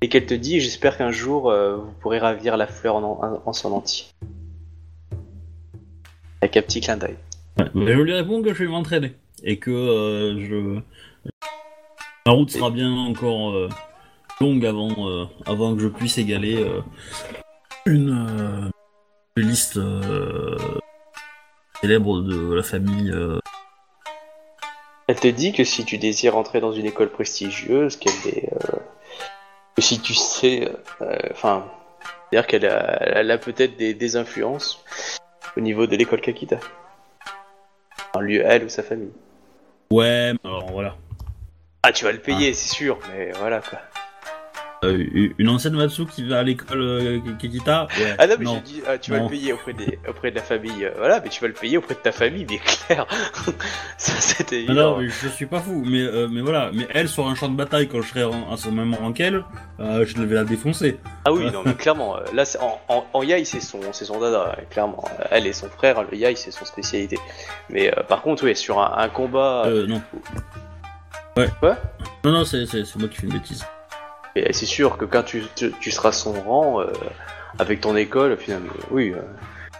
Et 0.00 0.08
qu'elle 0.08 0.26
te 0.26 0.34
dit 0.34 0.60
J'espère 0.60 0.96
qu'un 0.98 1.10
jour 1.10 1.50
vous 1.52 1.92
pourrez 2.00 2.18
ravir 2.18 2.56
la 2.56 2.66
fleur 2.66 2.96
en, 2.96 3.02
en- 3.02 3.42
en 3.44 3.52
son 3.52 3.72
entier. 3.72 4.06
Avec 6.42 6.56
un 6.58 6.62
petit 6.62 6.80
clin 6.82 6.96
d'œil. 6.98 7.16
Ouais, 7.58 7.66
mais 7.74 7.92
je 7.92 8.00
lui 8.00 8.12
réponds 8.12 8.42
que 8.42 8.52
je 8.52 8.64
vais 8.64 8.70
m'entraîner 8.70 9.14
et 9.42 9.58
que 9.58 9.70
euh, 9.70 10.44
je 10.44 10.80
la 12.26 12.32
route 12.32 12.50
sera 12.50 12.70
bien 12.70 12.90
encore 12.90 13.52
euh, 13.52 13.68
longue 14.40 14.64
avant 14.66 15.08
euh, 15.08 15.24
avant 15.46 15.74
que 15.76 15.82
je 15.82 15.88
puisse 15.88 16.18
égaler 16.18 16.56
euh, 16.62 16.80
une, 17.86 18.10
euh, 18.10 18.70
liste 19.36 19.76
euh, 19.76 20.56
célèbre 21.80 22.22
de 22.22 22.54
la 22.54 22.62
famille. 22.62 23.10
euh. 23.10 23.38
Elle 25.06 25.20
te 25.20 25.28
dit 25.28 25.52
que 25.52 25.64
si 25.64 25.84
tu 25.84 25.98
désires 25.98 26.36
entrer 26.36 26.60
dans 26.60 26.72
une 26.72 26.86
école 26.86 27.10
prestigieuse, 27.10 27.96
qu'elle 27.96 28.34
est. 28.34 28.50
euh, 28.52 28.78
que 29.76 29.82
si 29.82 30.00
tu 30.00 30.14
sais. 30.14 30.68
euh, 31.02 31.16
Enfin. 31.30 31.66
C'est-à-dire 32.30 32.46
qu'elle 32.48 32.66
a, 32.66 33.02
elle 33.20 33.30
a 33.30 33.38
peut-être 33.38 33.76
des, 33.76 33.94
des 33.94 34.16
influences 34.16 34.82
au 35.56 35.60
niveau 35.60 35.86
de 35.86 35.94
l'école 35.94 36.20
Kakita. 36.20 36.58
En 38.14 38.20
lieu, 38.20 38.42
elle 38.44 38.64
ou 38.64 38.68
sa 38.68 38.82
famille. 38.82 39.12
Ouais, 39.90 40.32
alors 40.44 40.70
voilà. 40.70 40.96
Ah, 41.82 41.92
tu 41.92 42.04
vas 42.04 42.12
le 42.12 42.18
payer, 42.18 42.54
c'est 42.54 42.74
sûr, 42.74 42.98
mais 43.12 43.32
voilà 43.32 43.60
quoi. 43.60 43.80
Euh, 44.82 45.30
une 45.38 45.48
ancienne 45.48 45.74
Matsu 45.76 46.04
qui 46.04 46.28
va 46.28 46.40
à 46.40 46.42
l'école 46.42 46.82
euh, 46.82 47.18
Kikita. 47.38 47.86
Ouais, 47.98 48.14
Ah 48.18 48.26
non, 48.26 48.34
mais 48.38 48.44
non. 48.44 48.56
je 48.56 48.60
dis, 48.70 48.82
ah, 48.86 48.98
tu 48.98 49.12
vas 49.12 49.18
Non. 49.18 49.24
le 49.24 49.30
payer 49.30 49.52
auprès, 49.54 49.72
des, 49.72 49.98
auprès 50.06 50.30
de 50.30 50.36
la 50.36 50.42
famille. 50.42 50.84
euh, 50.84 50.90
voilà, 50.98 51.20
mais 51.22 51.30
tu 51.30 51.40
vas 51.40 51.46
le 51.48 51.54
payer 51.54 51.78
auprès 51.78 51.94
de 51.94 52.00
ta 52.00 52.12
famille, 52.12 52.44
bien 52.44 52.58
clair. 52.58 53.06
Ça, 53.96 54.12
c'était 54.20 54.56
Ah 54.56 54.72
évident. 54.72 54.90
non, 54.96 54.98
mais 54.98 55.08
je 55.08 55.28
suis 55.28 55.46
pas 55.46 55.60
fou, 55.60 55.82
mais, 55.86 56.02
euh, 56.02 56.28
mais 56.30 56.42
voilà, 56.42 56.70
mais 56.74 56.86
elle 56.92 57.08
sur 57.08 57.26
un 57.26 57.34
champ 57.34 57.48
de 57.48 57.56
bataille 57.56 57.88
quand 57.88 58.02
je 58.02 58.08
serai 58.08 58.24
en- 58.24 58.52
à 58.52 58.56
son 58.58 58.72
même 58.72 58.92
rang 58.94 59.12
qu'elle, 59.12 59.42
je 59.78 60.22
vais 60.22 60.34
la 60.34 60.44
défoncer. 60.44 60.98
Ah 61.24 61.32
oui, 61.32 61.50
non, 61.50 61.62
mais 61.64 61.74
clairement, 61.74 62.16
là, 62.34 62.44
c'est- 62.44 62.58
en, 62.60 62.78
en, 62.88 63.06
en 63.14 63.22
Yai, 63.22 63.44
c'est 63.46 63.60
son, 63.60 63.80
c'est 63.92 64.04
son 64.04 64.20
dada, 64.20 64.54
euh, 64.58 64.62
clairement. 64.70 65.04
Elle 65.30 65.46
et 65.46 65.54
son 65.54 65.68
frère, 65.70 66.02
le 66.02 66.14
Yai, 66.14 66.36
c'est 66.36 66.50
son 66.50 66.66
spécialité. 66.66 67.18
Mais 67.70 67.90
par 68.08 68.20
contre, 68.20 68.44
oui, 68.44 68.54
sur 68.54 68.78
un, 68.80 68.92
un 68.98 69.08
combat, 69.08 69.62
Euh, 69.66 69.86
non. 69.86 70.02
Ouais. 71.38 71.48
Quoi? 71.58 71.78
Non, 72.24 72.32
non, 72.32 72.44
c'est 72.44 72.66
c'est- 72.66 72.84
c'est 72.84 72.98
moi 72.98 73.08
qui 73.08 73.16
fais 73.16 73.26
une 73.26 73.32
bêtise. 73.32 73.64
Et 74.36 74.52
c'est 74.52 74.66
sûr 74.66 74.96
que 74.96 75.04
quand 75.04 75.22
tu, 75.22 75.42
tu, 75.56 75.72
tu 75.80 75.90
seras 75.90 76.12
son 76.12 76.32
rang, 76.32 76.80
euh, 76.80 76.86
avec 77.58 77.80
ton 77.80 77.94
école, 77.96 78.36
finalement, 78.36 78.72
oui. 78.90 79.12
euh, 79.14 79.20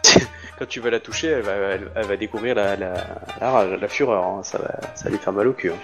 quand 0.58 0.66
tu 0.66 0.80
vas 0.80 0.90
la 0.90 1.00
toucher, 1.00 1.28
elle 1.28 1.42
va, 1.42 1.52
elle, 1.52 1.90
elle 1.94 2.06
va 2.06 2.16
découvrir 2.16 2.54
la, 2.54 2.76
la, 2.76 2.94
la 3.40 3.50
rage, 3.50 3.78
la 3.80 3.88
fureur. 3.88 4.24
hein, 4.24 4.42
Ça, 4.42 4.58
va, 4.58 4.70
ça 4.94 5.04
va 5.04 5.10
lui 5.10 5.18
faire 5.18 5.32
mal 5.32 5.48
au 5.48 5.52
cul. 5.52 5.70
hein. 5.70 5.74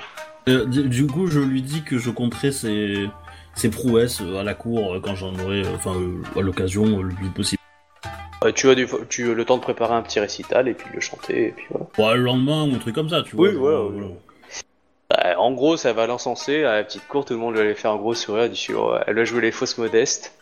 Euh, 0.48 0.64
du, 0.66 1.06
coup, 1.06 1.26
je 1.26 1.38
lui 1.40 1.62
dis 1.62 1.82
que 1.82 1.98
je 1.98 2.10
compterai 2.10 2.51
ses, 2.52 3.06
ses 3.55 3.70
prouesses 3.70 4.22
à 4.38 4.42
la 4.42 4.55
cour 4.55 4.98
quand 5.02 5.14
j'en 5.14 5.34
aurai, 5.38 5.62
enfin, 5.74 5.94
à 6.36 6.40
l'occasion 6.40 7.02
le 7.02 7.14
plus 7.14 7.28
possible. 7.28 7.61
Euh, 8.45 8.53
tu 8.53 8.70
as 8.70 8.74
du, 8.74 8.86
tu 9.11 9.30
as 9.30 9.35
le 9.35 9.45
temps 9.45 9.59
de 9.59 9.62
préparer 9.62 9.93
un 9.95 10.01
petit 10.03 10.19
récital 10.19 10.66
et 10.66 10.72
puis 10.72 10.88
de 10.88 10.95
le 10.95 11.01
chanter, 11.03 11.48
et 11.48 11.51
puis 11.51 11.66
voilà. 11.70 11.86
Bon, 11.98 12.11
le 12.14 12.22
lendemain 12.22 12.64
ou 12.64 12.74
un 12.74 12.78
truc 12.78 12.95
comme 12.95 13.11
ça, 13.11 13.22
tu 13.22 13.36
Oui, 13.36 13.51
vois. 13.53 13.61
voilà, 13.61 13.77
euh, 13.78 13.90
oui. 13.93 14.14
Bah, 15.11 15.35
en 15.39 15.51
gros, 15.53 15.77
ça 15.77 15.93
va 15.93 16.06
l'encenser 16.06 16.64
à 16.64 16.77
la 16.77 16.85
petite 16.85 17.06
cour, 17.09 17.24
tout 17.24 17.32
le 17.35 17.40
monde 17.40 17.56
va 17.56 17.63
aller 17.63 17.74
faire 17.74 17.90
un 17.90 17.97
gros 17.97 18.14
sourire, 18.14 18.48
dit 18.48 18.69
oh, 18.74 18.95
elle 19.06 19.16
va 19.16 19.24
jouer 19.24 19.40
les 19.43 19.51
fausses 19.53 19.77
modestes. 19.77 20.32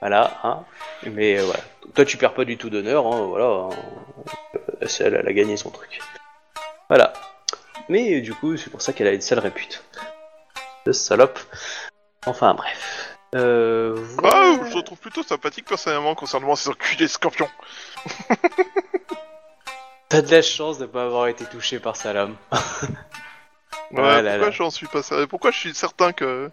Voilà, 0.00 0.38
hein. 0.44 0.64
Mais 1.06 1.38
euh, 1.38 1.44
voilà. 1.44 1.60
Toi, 1.94 2.04
tu 2.04 2.16
perds 2.16 2.34
pas 2.34 2.44
du 2.44 2.56
tout 2.58 2.68
d'honneur, 2.70 3.06
hein, 3.06 3.20
voilà. 3.26 3.46
hein. 3.46 3.70
Euh, 4.54 4.86
elle, 5.00 5.14
elle 5.14 5.28
a 5.28 5.32
gagné 5.32 5.56
son 5.56 5.70
truc. 5.70 6.00
Voilà. 6.88 7.12
Mais 7.88 8.20
du 8.20 8.34
coup, 8.34 8.56
c'est 8.56 8.70
pour 8.70 8.82
ça 8.82 8.92
qu'elle 8.92 9.06
a 9.08 9.12
une 9.12 9.20
sale 9.20 9.38
répute. 9.40 9.82
De 10.86 10.92
salope. 10.92 11.38
Enfin, 12.26 12.54
bref. 12.54 13.16
Euh, 13.34 13.96
Ah, 14.24 14.56
je 14.70 14.76
le 14.76 14.82
trouve 14.82 14.98
plutôt 14.98 15.22
sympathique 15.22 15.66
personnellement 15.66 16.14
concernant 16.14 16.54
ces 16.56 16.68
enculés 16.70 17.08
scorpions. 17.08 17.48
T'as 20.08 20.22
de 20.22 20.30
la 20.30 20.42
chance 20.42 20.78
de 20.78 20.86
pas 20.86 21.04
avoir 21.04 21.28
été 21.28 21.44
touché 21.44 21.78
par 21.78 21.96
sa 21.96 22.12
lame. 22.12 22.36
Ouais, 23.92 24.00
Ah 24.02 24.22
là 24.22 24.30
pourquoi 24.32 24.46
là. 24.48 24.52
j'en 24.52 24.70
suis 24.70 24.86
pas 24.86 25.02
certain 25.02 25.26
Pourquoi 25.26 25.50
je 25.50 25.58
suis 25.58 25.74
certain 25.74 26.12
que 26.12 26.50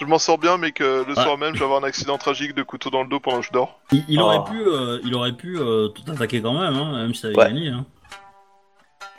je 0.00 0.04
m'en 0.06 0.18
sors 0.18 0.38
bien, 0.38 0.56
mais 0.58 0.72
que 0.72 1.04
le 1.06 1.14
Ouais. 1.14 1.22
soir 1.22 1.36
même, 1.38 1.54
je 1.54 1.58
vais 1.58 1.64
avoir 1.64 1.82
un 1.82 1.86
accident 1.86 2.18
tragique 2.18 2.54
de 2.54 2.62
couteau 2.62 2.90
dans 2.90 3.02
le 3.02 3.08
dos 3.08 3.20
pendant 3.20 3.40
que 3.40 3.46
je 3.46 3.52
dors? 3.52 3.80
Il, 3.92 4.04
il 4.08 4.20
Oh. 4.20 4.24
aurait 4.24 4.44
pu, 4.44 4.60
euh, 4.66 4.98
il 5.04 5.14
aurait 5.14 5.32
pu 5.32 5.58
euh, 5.58 5.88
tout 5.88 6.02
attaquer 6.10 6.40
quand 6.40 6.52
même, 6.58 6.74
hein, 6.74 7.02
même 7.02 7.14
si 7.14 7.20
ça 7.22 7.28
avait 7.28 7.36
Ouais. 7.36 7.46
gagné. 7.46 7.68
Hein. 7.68 7.84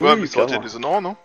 Ouais, 0.02 0.14
Oui, 0.14 0.20
mais 0.22 0.28
ça 0.28 0.38
aurait 0.38 0.44
été 0.46 0.52
clairement. 0.52 0.60
déshonorant, 0.64 1.02
non? 1.02 1.16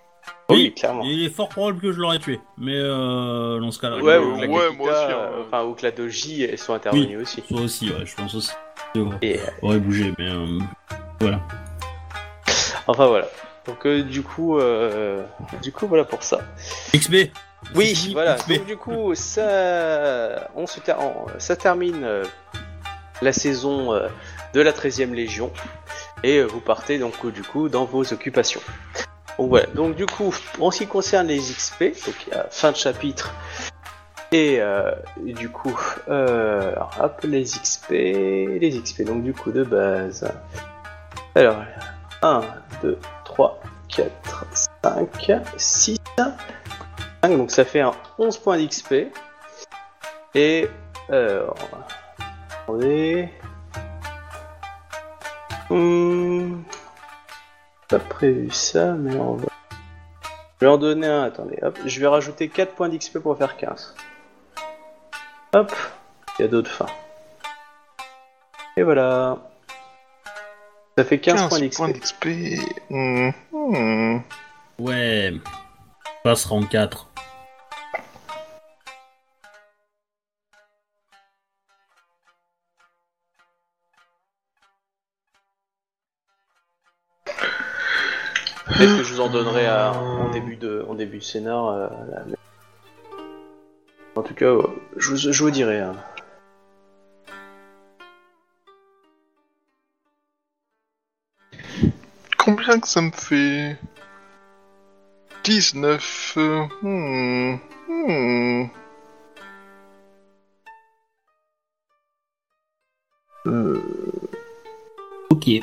Oui, 0.51 0.73
clairement. 0.75 1.03
Il 1.05 1.25
est 1.25 1.31
fort 1.31 1.49
probable 1.49 1.81
que 1.81 1.93
je 1.93 2.01
l'aurais 2.01 2.19
tué, 2.19 2.41
mais 2.57 2.75
euh, 2.77 3.61
dans 3.61 3.71
ce 3.71 3.79
cas-là, 3.79 3.97
Ouais, 3.99 4.15
je- 4.15 4.19
ou 4.21 4.35
que 4.37 4.41
la 4.41 4.47
ouais, 4.49 4.55
Kakita, 4.69 4.77
moi 4.77 4.93
aussi, 4.93 5.03
hein. 5.05 5.11
euh, 5.11 5.43
enfin, 5.47 5.65
ou 5.65 5.75
que 5.75 5.83
la 5.83 5.91
Doji, 5.91 6.43
elles 6.45 6.59
sont 6.59 6.75
intervenues 6.75 7.17
aussi. 7.19 7.43
Toi 7.43 7.61
aussi, 7.63 7.91
ouais, 7.91 8.05
je 8.07 8.15
pense 8.17 8.35
aussi. 8.35 8.53
Et, 9.23 9.39
euh, 9.39 9.43
aurait 9.63 9.79
bougé, 9.79 10.13
mais 10.19 10.29
euh, 10.29 10.59
voilà. 11.21 11.41
enfin 12.87 13.07
voilà. 13.07 13.27
Donc 13.69 13.87
euh, 13.87 14.03
du 14.03 14.23
coup, 14.23 14.59
euh, 14.59 15.23
du 15.63 15.71
coup 15.73 15.87
voilà 15.87 16.05
pour 16.05 16.23
ça. 16.23 16.39
XP. 16.95 17.31
Oui, 17.75 18.11
voilà. 18.15 18.37
Donc 18.37 18.65
du 18.67 18.77
coup, 18.77 19.15
ça, 19.15 20.49
on 20.57 20.67
se 20.67 20.81
ter- 20.81 20.97
ça 21.39 21.55
termine 21.55 22.03
euh, 22.03 22.25
la 23.21 23.33
saison 23.33 23.93
de 24.55 24.61
la 24.61 24.73
13e 24.73 25.13
Légion 25.13 25.53
et 26.23 26.43
vous 26.43 26.61
partez 26.61 26.99
donc 26.99 27.31
du 27.33 27.43
coup 27.43 27.69
dans 27.69 27.85
vos 27.85 28.11
occupations. 28.13 28.61
Donc 29.39 29.51
voilà. 29.51 29.67
Donc 29.75 29.97
du 29.97 30.07
coup, 30.07 30.35
en 30.61 30.71
ce 30.71 30.79
qui 30.79 30.87
concerne 30.87 31.27
les 31.27 31.39
XP, 31.39 31.81
donc 32.07 32.15
il 32.27 32.33
y 32.33 32.37
a 32.37 32.47
fin 32.51 32.73
de 32.73 32.77
chapitre. 32.77 33.35
Et 34.33 34.61
du 35.19 35.49
coup, 35.51 35.79
alors, 36.09 36.91
hop, 37.03 37.21
les 37.25 37.43
XP, 37.45 37.91
les 37.91 38.81
XP, 38.83 39.03
donc 39.03 39.23
du 39.25 39.33
coup 39.35 39.51
de 39.53 39.65
base. 39.65 40.31
Alors, 41.35 41.57
1, 42.23 42.43
2, 42.83 42.99
3, 43.39 43.61
4, 43.89 44.47
5, 44.83 45.33
6, 45.57 45.97
5, 46.19 47.37
donc 47.37 47.53
ça 47.53 47.65
fait 47.65 47.81
un 47.81 47.93
11 48.19 48.37
points 48.39 48.59
d'XP. 48.59 49.13
Et... 50.35 50.69
Euh, 51.11 51.47
attendez... 52.51 53.29
Hmm, 55.71 56.63
pas 57.89 58.01
prévu 58.01 58.51
ça, 58.51 58.95
mais 58.95 59.15
on 59.15 59.35
va... 59.35 59.47
Je 60.61 60.67
vais 60.67 60.73
en 60.73 60.79
donner 60.79 61.07
un, 61.07 61.23
attendez, 61.23 61.61
hop, 61.63 61.79
je 61.85 62.01
vais 62.01 62.09
rajouter 62.09 62.49
4 62.49 62.75
points 62.75 62.89
d'XP 62.89 63.21
pour 63.21 63.39
faire 63.39 63.57
15. 63.57 63.95
Hop, 65.55 65.73
il 66.39 66.43
y 66.43 66.45
a 66.45 66.49
d'autres 66.49 66.73
fins. 66.73 66.87
Et 68.77 68.83
voilà. 68.83 69.39
Ça 70.99 71.05
fait 71.05 71.21
15, 71.21 71.49
points 71.49 71.61
d'XP. 71.61 72.27
d'XP. 72.27 72.27
Hmm, 72.91 73.31
hmm. 73.53 74.19
Ouais. 74.81 75.33
Passe 76.25 76.45
rang 76.47 76.65
4. 76.65 77.07
Peut-être 88.67 88.97
que 88.99 89.03
je 89.05 89.15
vous 89.15 89.21
en 89.21 89.29
donnerai 89.29 89.67
à- 89.67 89.93
en 89.93 90.31
début 90.31 90.57
de, 90.57 90.85
en 90.89 90.95
début 90.95 91.19
de 91.19 91.23
scénar. 91.25 91.69
euh, 91.69 91.89
mais- 92.27 92.35
En 94.17 94.23
tout 94.23 94.35
cas, 94.35 94.53
je, 94.97 95.11
vous- 95.11 95.33
je 95.33 95.43
vous 95.45 95.51
dirai. 95.51 95.81
hein. 95.81 95.95
Combien 102.49 102.81
que 102.81 102.89
ça 102.89 103.03
me 103.03 103.11
fait 103.11 103.77
19. 105.45 106.35
euh, 106.39 106.65
hmm, 106.81 107.59
hmm. 107.89 108.71
Euh, 113.45 113.83
Ok. 115.29 115.61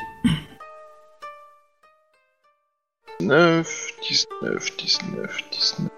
19, 3.18 3.90
19, 4.02 4.76
19, 4.76 5.50
19. 5.50 5.90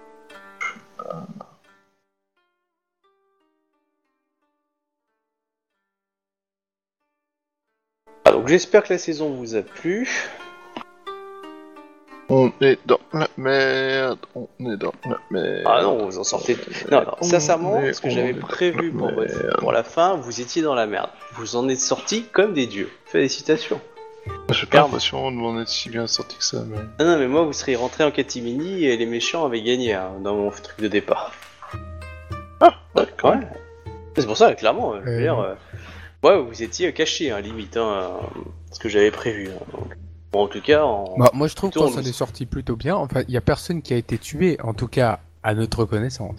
Ah, 8.25 8.31
donc 8.31 8.47
j'espère 8.47 8.81
que 8.81 8.93
la 8.93 8.97
saison 8.97 9.35
vous 9.35 9.53
a 9.53 9.61
plu. 9.61 10.38
On 12.31 12.51
est 12.61 12.77
dans 12.85 12.99
la 13.11 13.27
merde, 13.37 14.19
on 14.35 14.47
est 14.71 14.77
dans 14.77 14.93
la 15.05 15.17
merde. 15.31 15.63
Ah 15.65 15.81
non, 15.81 16.05
vous 16.05 16.19
en 16.19 16.23
sortez. 16.23 16.57
Non, 16.91 17.01
non, 17.01 17.11
On 17.19 17.23
sincèrement, 17.23 17.81
ce 17.91 17.99
que 18.01 18.09
j'avais 18.11 18.33
prévu 18.35 18.91
pour, 18.91 19.07
votre- 19.11 19.35
merde. 19.35 19.57
pour 19.57 19.71
la 19.71 19.83
fin, 19.83 20.15
vous 20.15 20.39
étiez 20.39 20.61
dans 20.61 20.75
la 20.75 20.85
merde. 20.85 21.09
Vous 21.33 21.55
en 21.55 21.67
êtes 21.69 21.79
sortis 21.79 22.25
comme 22.31 22.53
des 22.53 22.67
dieux. 22.67 22.89
Félicitations. 23.05 23.81
J'ai 24.51 24.67
pas 24.67 24.77
l'impression 24.77 25.31
de 25.31 25.37
m'en 25.37 25.59
être 25.59 25.69
si 25.69 25.89
bien 25.89 26.05
sorti 26.05 26.37
que 26.37 26.43
ça, 26.43 26.63
mais... 26.67 26.77
Ah 26.99 27.03
non, 27.05 27.17
mais 27.17 27.27
moi, 27.27 27.43
vous 27.43 27.53
seriez 27.53 27.75
rentré 27.77 28.03
en 28.03 28.11
catimini 28.11 28.83
et 28.85 28.95
les 28.95 29.05
méchants 29.07 29.45
avaient 29.45 29.63
gagné 29.63 29.93
hein, 29.93 30.11
dans 30.23 30.35
mon 30.35 30.51
truc 30.51 30.79
de 30.79 30.87
départ. 30.87 31.33
Ah, 32.59 32.75
ouais, 32.95 33.07
quand 33.19 33.31
même. 33.31 33.39
Ouais. 33.43 33.91
C'est 34.17 34.27
pour 34.27 34.37
ça, 34.37 34.53
clairement, 34.53 34.95
je 34.99 35.01
veux 35.09 35.15
Euh, 35.17 35.21
dire. 35.21 35.39
euh, 35.39 35.55
ouais, 36.23 36.39
vous 36.43 36.61
étiez 36.61 36.93
caché, 36.93 37.31
hein, 37.31 37.39
limite, 37.41 37.77
hein, 37.77 38.19
euh, 38.21 38.39
ce 38.71 38.79
que 38.79 38.89
j'avais 38.89 39.09
prévu. 39.11 39.47
hein, 39.49 39.63
donc. 39.73 39.95
Bon, 40.31 40.43
en 40.43 40.47
tout 40.47 40.61
cas, 40.61 40.83
en... 40.83 41.15
Bah, 41.17 41.31
moi, 41.33 41.47
je 41.47 41.55
trouve 41.55 41.71
Plutôt, 41.71 41.87
qu'on 41.89 41.97
on 41.97 42.01
est 42.01 42.11
sorti 42.13 42.45
plutôt 42.45 42.75
bien. 42.75 42.95
Enfin, 42.95 43.23
il 43.27 43.33
y 43.33 43.37
a 43.37 43.41
personne 43.41 43.81
qui 43.81 43.93
a 43.93 43.97
été 43.97 44.17
tué, 44.17 44.57
en 44.63 44.73
tout 44.73 44.87
cas 44.87 45.19
à 45.41 45.53
notre 45.55 45.85
connaissance. 45.85 46.35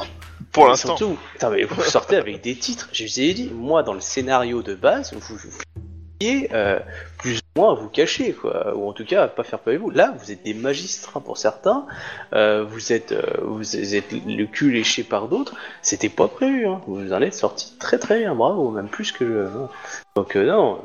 Pour 0.52 0.68
l'instant. 0.68 0.96
Surtout, 0.96 1.18
mais 1.50 1.64
vous 1.64 1.82
sortez 1.82 2.16
avec 2.16 2.40
des 2.42 2.54
titres. 2.56 2.88
Je 2.92 3.04
vous 3.04 3.20
ai 3.20 3.34
dit, 3.34 3.50
moi, 3.52 3.82
dans 3.82 3.94
le 3.94 4.00
scénario 4.00 4.62
de 4.62 4.74
base, 4.74 5.12
vous 5.14 5.20
pouviez, 5.20 6.48
euh, 6.52 6.78
plus 7.18 7.38
ou 7.38 7.60
moins 7.60 7.72
à 7.72 7.74
vous 7.74 7.88
cacher, 7.88 8.32
quoi. 8.32 8.76
Ou 8.76 8.88
en 8.88 8.92
tout 8.92 9.04
cas, 9.04 9.24
à 9.24 9.28
pas 9.28 9.42
faire 9.42 9.58
peur 9.58 9.72
avec 9.72 9.80
vous. 9.80 9.90
Là, 9.90 10.14
vous 10.18 10.30
êtes 10.30 10.44
des 10.44 10.54
magistrats 10.54 11.20
pour 11.20 11.38
certains. 11.38 11.86
euh, 12.34 12.64
vous 12.64 12.92
êtes, 12.92 13.12
euh, 13.12 13.22
vous 13.42 13.76
êtes 13.94 14.12
le 14.12 14.44
cul 14.44 14.70
léché 14.70 15.02
par 15.02 15.28
d'autres. 15.28 15.54
C'était 15.82 16.08
pas 16.08 16.28
prévu. 16.28 16.66
Hein. 16.66 16.80
Vous 16.86 17.12
en 17.12 17.20
êtes 17.22 17.34
sorti 17.34 17.74
très 17.78 17.98
très 17.98 18.20
bien, 18.20 18.34
bravo, 18.34 18.70
même 18.70 18.88
plus 18.88 19.12
que 19.12 19.26
je. 19.26 19.46
hein. 19.46 19.68
Donc 20.14 20.36
euh, 20.36 20.46
non. 20.46 20.80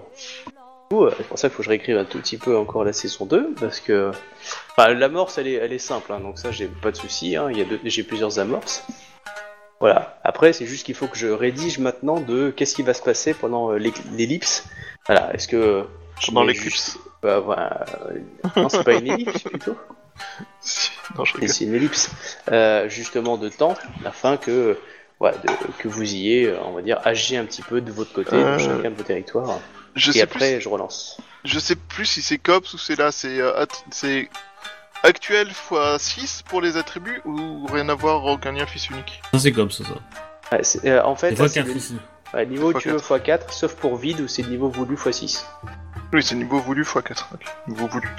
Euh, 0.94 1.12
C'est 1.18 1.28
pour 1.28 1.40
ça 1.40 1.48
qu'il 1.50 1.56
faut 1.56 1.60
que 1.60 1.64
je 1.66 1.70
réécrive 1.70 1.98
un 1.98 2.06
tout 2.06 2.20
petit 2.20 2.38
peu 2.38 2.56
encore 2.58 2.84
la 2.84 2.94
saison 2.94 3.26
2, 3.26 3.54
parce 3.60 3.80
que 3.80 4.12
enfin, 4.78 4.94
l'amorce 4.94 5.38
elle 5.38 5.48
est, 5.48 5.54
elle 5.54 5.74
est 5.74 5.80
simple, 5.80 6.12
hein, 6.14 6.20
donc 6.20 6.38
ça 6.38 6.52
j'ai 6.52 6.68
pas 6.68 6.92
de 6.92 6.96
souci. 6.98 7.36
Hein, 7.36 7.48
il 7.52 7.58
y 7.58 7.62
a 7.62 7.66
deux- 7.66 7.80
j'ai 7.84 8.04
plusieurs 8.04 8.40
amorces. 8.40 8.86
Voilà. 9.80 10.20
Après, 10.24 10.54
c'est 10.54 10.66
juste 10.66 10.86
qu'il 10.86 10.96
faut 10.96 11.08
que 11.08 11.18
je 11.18 11.28
rédige 11.28 11.80
maintenant 11.80 12.20
de 12.20 12.50
qu'est-ce 12.50 12.76
qui 12.76 12.82
va 12.84 12.94
se 12.94 13.02
passer 13.02 13.34
pendant 13.34 13.72
euh, 13.72 13.78
l'ellipse. 14.16 14.64
Voilà. 15.08 15.34
Est-ce 15.34 15.48
que 15.48 15.84
Pendant 16.28 16.44
l'éclipse. 16.44 16.66
juste- 16.94 16.98
bah, 17.22 17.40
voilà, 17.40 17.86
euh, 18.10 18.20
Non, 18.62 18.70
c'est 18.70 18.84
pas 18.84 18.94
une 18.94 19.08
ellipse 19.08 19.42
plutôt. 19.44 19.76
Non, 21.18 21.26
je 21.26 21.46
c'est 21.48 21.66
une 21.66 21.74
ellipse. 21.76 22.10
Euh, 22.52 22.88
justement 22.90 23.38
de 23.38 23.50
temps, 23.50 23.76
afin 24.06 24.38
que 24.38 24.78
de- 25.22 25.30
que 25.80 25.88
vous 25.88 26.04
ayez, 26.04 26.48
euh, 26.48 26.58
on 26.66 26.72
va 26.72 26.82
dire, 26.82 27.00
agi 27.04 27.36
un 27.36 27.46
petit 27.46 27.62
peu 27.64 27.82
de 27.82 27.92
votre 27.92 28.14
côté, 28.14 28.36
Euh, 28.36 28.58
chacun 28.60 28.92
de 28.92 28.96
vos 28.96 29.04
territoires. 29.04 29.60
Je 29.96 30.10
Et 30.12 30.14
sais, 30.14 30.22
après, 30.22 30.54
plus, 30.56 30.62
je 30.62 30.70
relance. 30.70 31.18
je 31.46 31.58
sais 31.60 31.76
plus 31.76 32.06
si 32.06 32.22
c'est 32.22 32.38
COPS 32.38 32.74
ou 32.74 32.78
c'est 32.78 32.98
là, 32.98 33.12
c'est 33.12 33.40
euh, 33.40 33.66
c'est 33.92 34.30
actuel 35.04 35.50
x 35.50 36.02
6 36.04 36.44
pour 36.48 36.62
les 36.62 36.78
attributs 36.78 37.22
ou 37.26 37.66
rien 37.68 37.88
à 37.90 37.94
voir, 37.96 38.24
aucun 38.26 38.52
lien 38.52 38.66
fils 38.66 38.90
unique. 38.90 39.22
Ça, 39.34 39.40
c'est 39.40 39.52
comme 39.52 39.72
ça, 39.72 39.84
ça. 39.86 39.94
Ouais, 40.52 40.64
c'est- 40.64 40.86
euh, 40.88 41.04
en 41.04 41.16
fait, 41.16 41.32
là, 41.32 41.48
c'est 41.48 41.62
4 41.62 41.68
le 41.68 41.76
ici. 41.78 41.98
ouais, 42.34 42.46
niveau 42.46 42.74
tu 42.74 42.90
veux 42.90 42.98
x4, 42.98 43.52
sauf 43.52 43.76
pour 43.76 43.96
vide 43.98 44.20
ou 44.22 44.28
c'est 44.28 44.42
le 44.44 44.50
niveau 44.50 44.70
voulu 44.70 44.96
x6. 44.96 45.46
Oui, 46.14 46.22
c'est 46.24 46.36
niveau 46.36 46.60
voulu 46.60 46.82
x 46.84 46.94
4. 46.94 47.30
ok. 47.34 47.46
Niveau 47.68 47.88
voulu. 47.88 48.10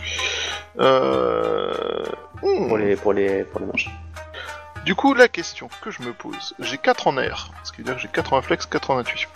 Euh... 0.81 2.05
hmm. 2.43 2.69
Pour 2.69 2.79
les, 2.79 2.97
pour 2.97 3.13
les, 3.13 3.45
pour 3.45 3.61
les 3.61 3.67
manches. 3.67 3.89
Du 4.85 4.95
coup, 4.95 5.15
la 5.15 5.29
question 5.29 5.69
que 5.83 5.91
je 5.91 6.03
me 6.03 6.13
pose, 6.13 6.55
j'ai 6.61 6.79
4 6.79 7.09
en 7.09 7.19
air, 7.19 7.51
ce 7.65 7.73
qui 7.73 7.79
veut 7.79 7.85
dire 7.85 7.97
que 7.97 8.01
j'ai 8.01 8.09
4 8.09 8.33
en 8.33 8.37
réflexe, 8.37 8.67
4 8.67 8.91
en 8.91 8.99
intuition. 8.99 9.29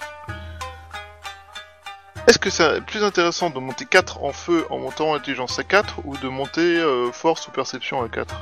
Est-ce 2.31 2.39
que 2.39 2.49
c'est 2.49 2.81
plus 2.83 3.03
intéressant 3.03 3.51
de 3.51 3.59
monter 3.59 3.85
4 3.87 4.23
en 4.23 4.33
feu 4.33 4.65
en 4.71 4.79
montant 4.79 5.15
intelligence 5.17 5.59
à 5.59 5.65
4 5.65 5.97
ou 6.05 6.17
de 6.17 6.29
monter 6.29 6.79
euh, 6.79 7.11
force 7.11 7.49
ou 7.49 7.51
perception 7.51 8.05
à 8.05 8.09
4 8.09 8.33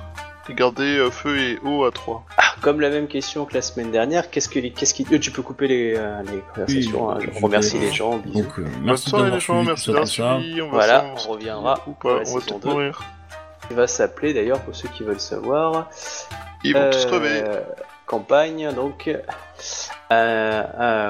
Et 0.50 0.55
garder 0.55 0.99
euh, 0.99 1.10
feu 1.10 1.39
et 1.39 1.58
eau 1.65 1.86
à 1.86 1.91
3 1.91 2.23
Ah, 2.36 2.42
comme 2.60 2.83
la 2.83 2.91
même 2.91 3.08
question 3.08 3.47
que 3.47 3.55
la 3.55 3.62
semaine 3.62 3.91
dernière, 3.91 4.31
qu'est-ce 4.31 4.50
que 4.50 4.58
les, 4.58 4.73
qu'est-ce 4.73 4.92
qui, 4.92 5.07
euh, 5.10 5.18
tu 5.18 5.31
peux 5.31 5.41
couper 5.41 5.68
les, 5.68 5.94
euh, 5.97 6.20
les 6.25 6.42
conversations. 6.55 7.08
Oui, 7.08 7.15
hein, 7.15 7.18
je 7.33 7.39
je 7.39 7.42
remercie 7.42 7.78
vais- 7.78 7.86
les 7.86 7.92
gens. 7.92 8.18
bisous. 8.18 8.42
Donc, 8.42 8.58
euh, 8.58 8.62
Bonne 8.65 8.83
merci 8.84 9.08
soirée 9.08 9.31
les 9.31 9.41
gens, 9.41 9.62
merci 9.65 9.84
tout 9.86 9.92
d'avoir 9.92 10.07
suivi, 10.08 10.60
on 10.60 10.67
va 10.67 10.70
Voilà, 10.73 11.00
s'en- 11.17 11.31
on 11.31 11.33
reviendra 11.33 11.81
Ou 11.86 11.92
pas, 11.92 12.20
on 12.26 12.39
va 12.39 12.41
2. 12.60 12.68
mourir. 12.68 13.00
Il 13.70 13.76
va 13.76 13.86
s'appeler 13.86 14.34
d'ailleurs 14.34 14.60
pour 14.60 14.76
ceux 14.76 14.89
qui 14.91 15.02
veulent 15.02 15.18
savoir. 15.18 15.89
Ils 16.62 16.75
vont 16.75 16.91
tous 16.91 17.07
crever. 17.07 17.42
Campagne, 18.05 18.70
donc. 18.75 19.08
Euh, 19.08 19.17
euh, 20.10 20.62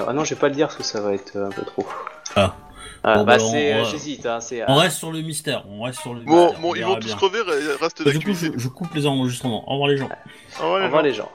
ah 0.09 0.13
non, 0.13 0.23
je 0.25 0.35
vais 0.35 0.41
pas 0.41 0.49
le 0.49 0.55
dire 0.55 0.67
parce 0.69 0.77
que 0.77 0.83
ça 0.85 1.01
va 1.01 1.13
être 1.15 1.37
un 1.37 1.51
peu 1.51 1.63
trop. 1.63 1.87
Ah. 2.37 2.55
Ah, 3.05 3.19
Bon, 3.19 3.25
bah, 3.25 3.37
bah, 3.39 3.45
on- 3.45 3.51
c'est, 3.51 3.75
euh, 3.75 3.85
j'hésite, 3.85 4.27
hein, 4.27 4.41
c'est. 4.41 4.63
On 4.69 4.75
reste 4.77 4.97
sur 4.99 5.13
le 5.13 5.21
mystère, 5.23 5.65
on 5.69 5.83
reste 5.83 6.01
sur 6.01 6.15
le 6.15 6.21
Bon, 6.21 6.45
mystère. 6.47 6.61
bon 6.61 6.71
on 6.71 6.75
ils 6.75 6.79
verra 6.81 6.91
vont 6.95 6.97
tous 7.01 7.07
bien. 7.07 7.17
crever, 7.17 7.39
reste 7.81 8.03
Bah, 8.05 8.11
du 8.11 8.19
coup, 8.19 8.25
d'activité. 8.27 8.53
je, 8.57 8.63
je 8.63 8.69
coupe 8.69 8.93
les 8.95 9.07
enregistrements. 9.07 9.69
Au 9.71 9.73
revoir 9.75 9.89
les 9.89 9.97
gens. 9.97 10.09
Au 10.61 10.63
revoir, 10.65 10.73
Au 10.75 10.79
les 10.79 10.85
revoir 10.87 11.03
gens. 11.03 11.09
les 11.09 11.15
gens. 11.15 11.31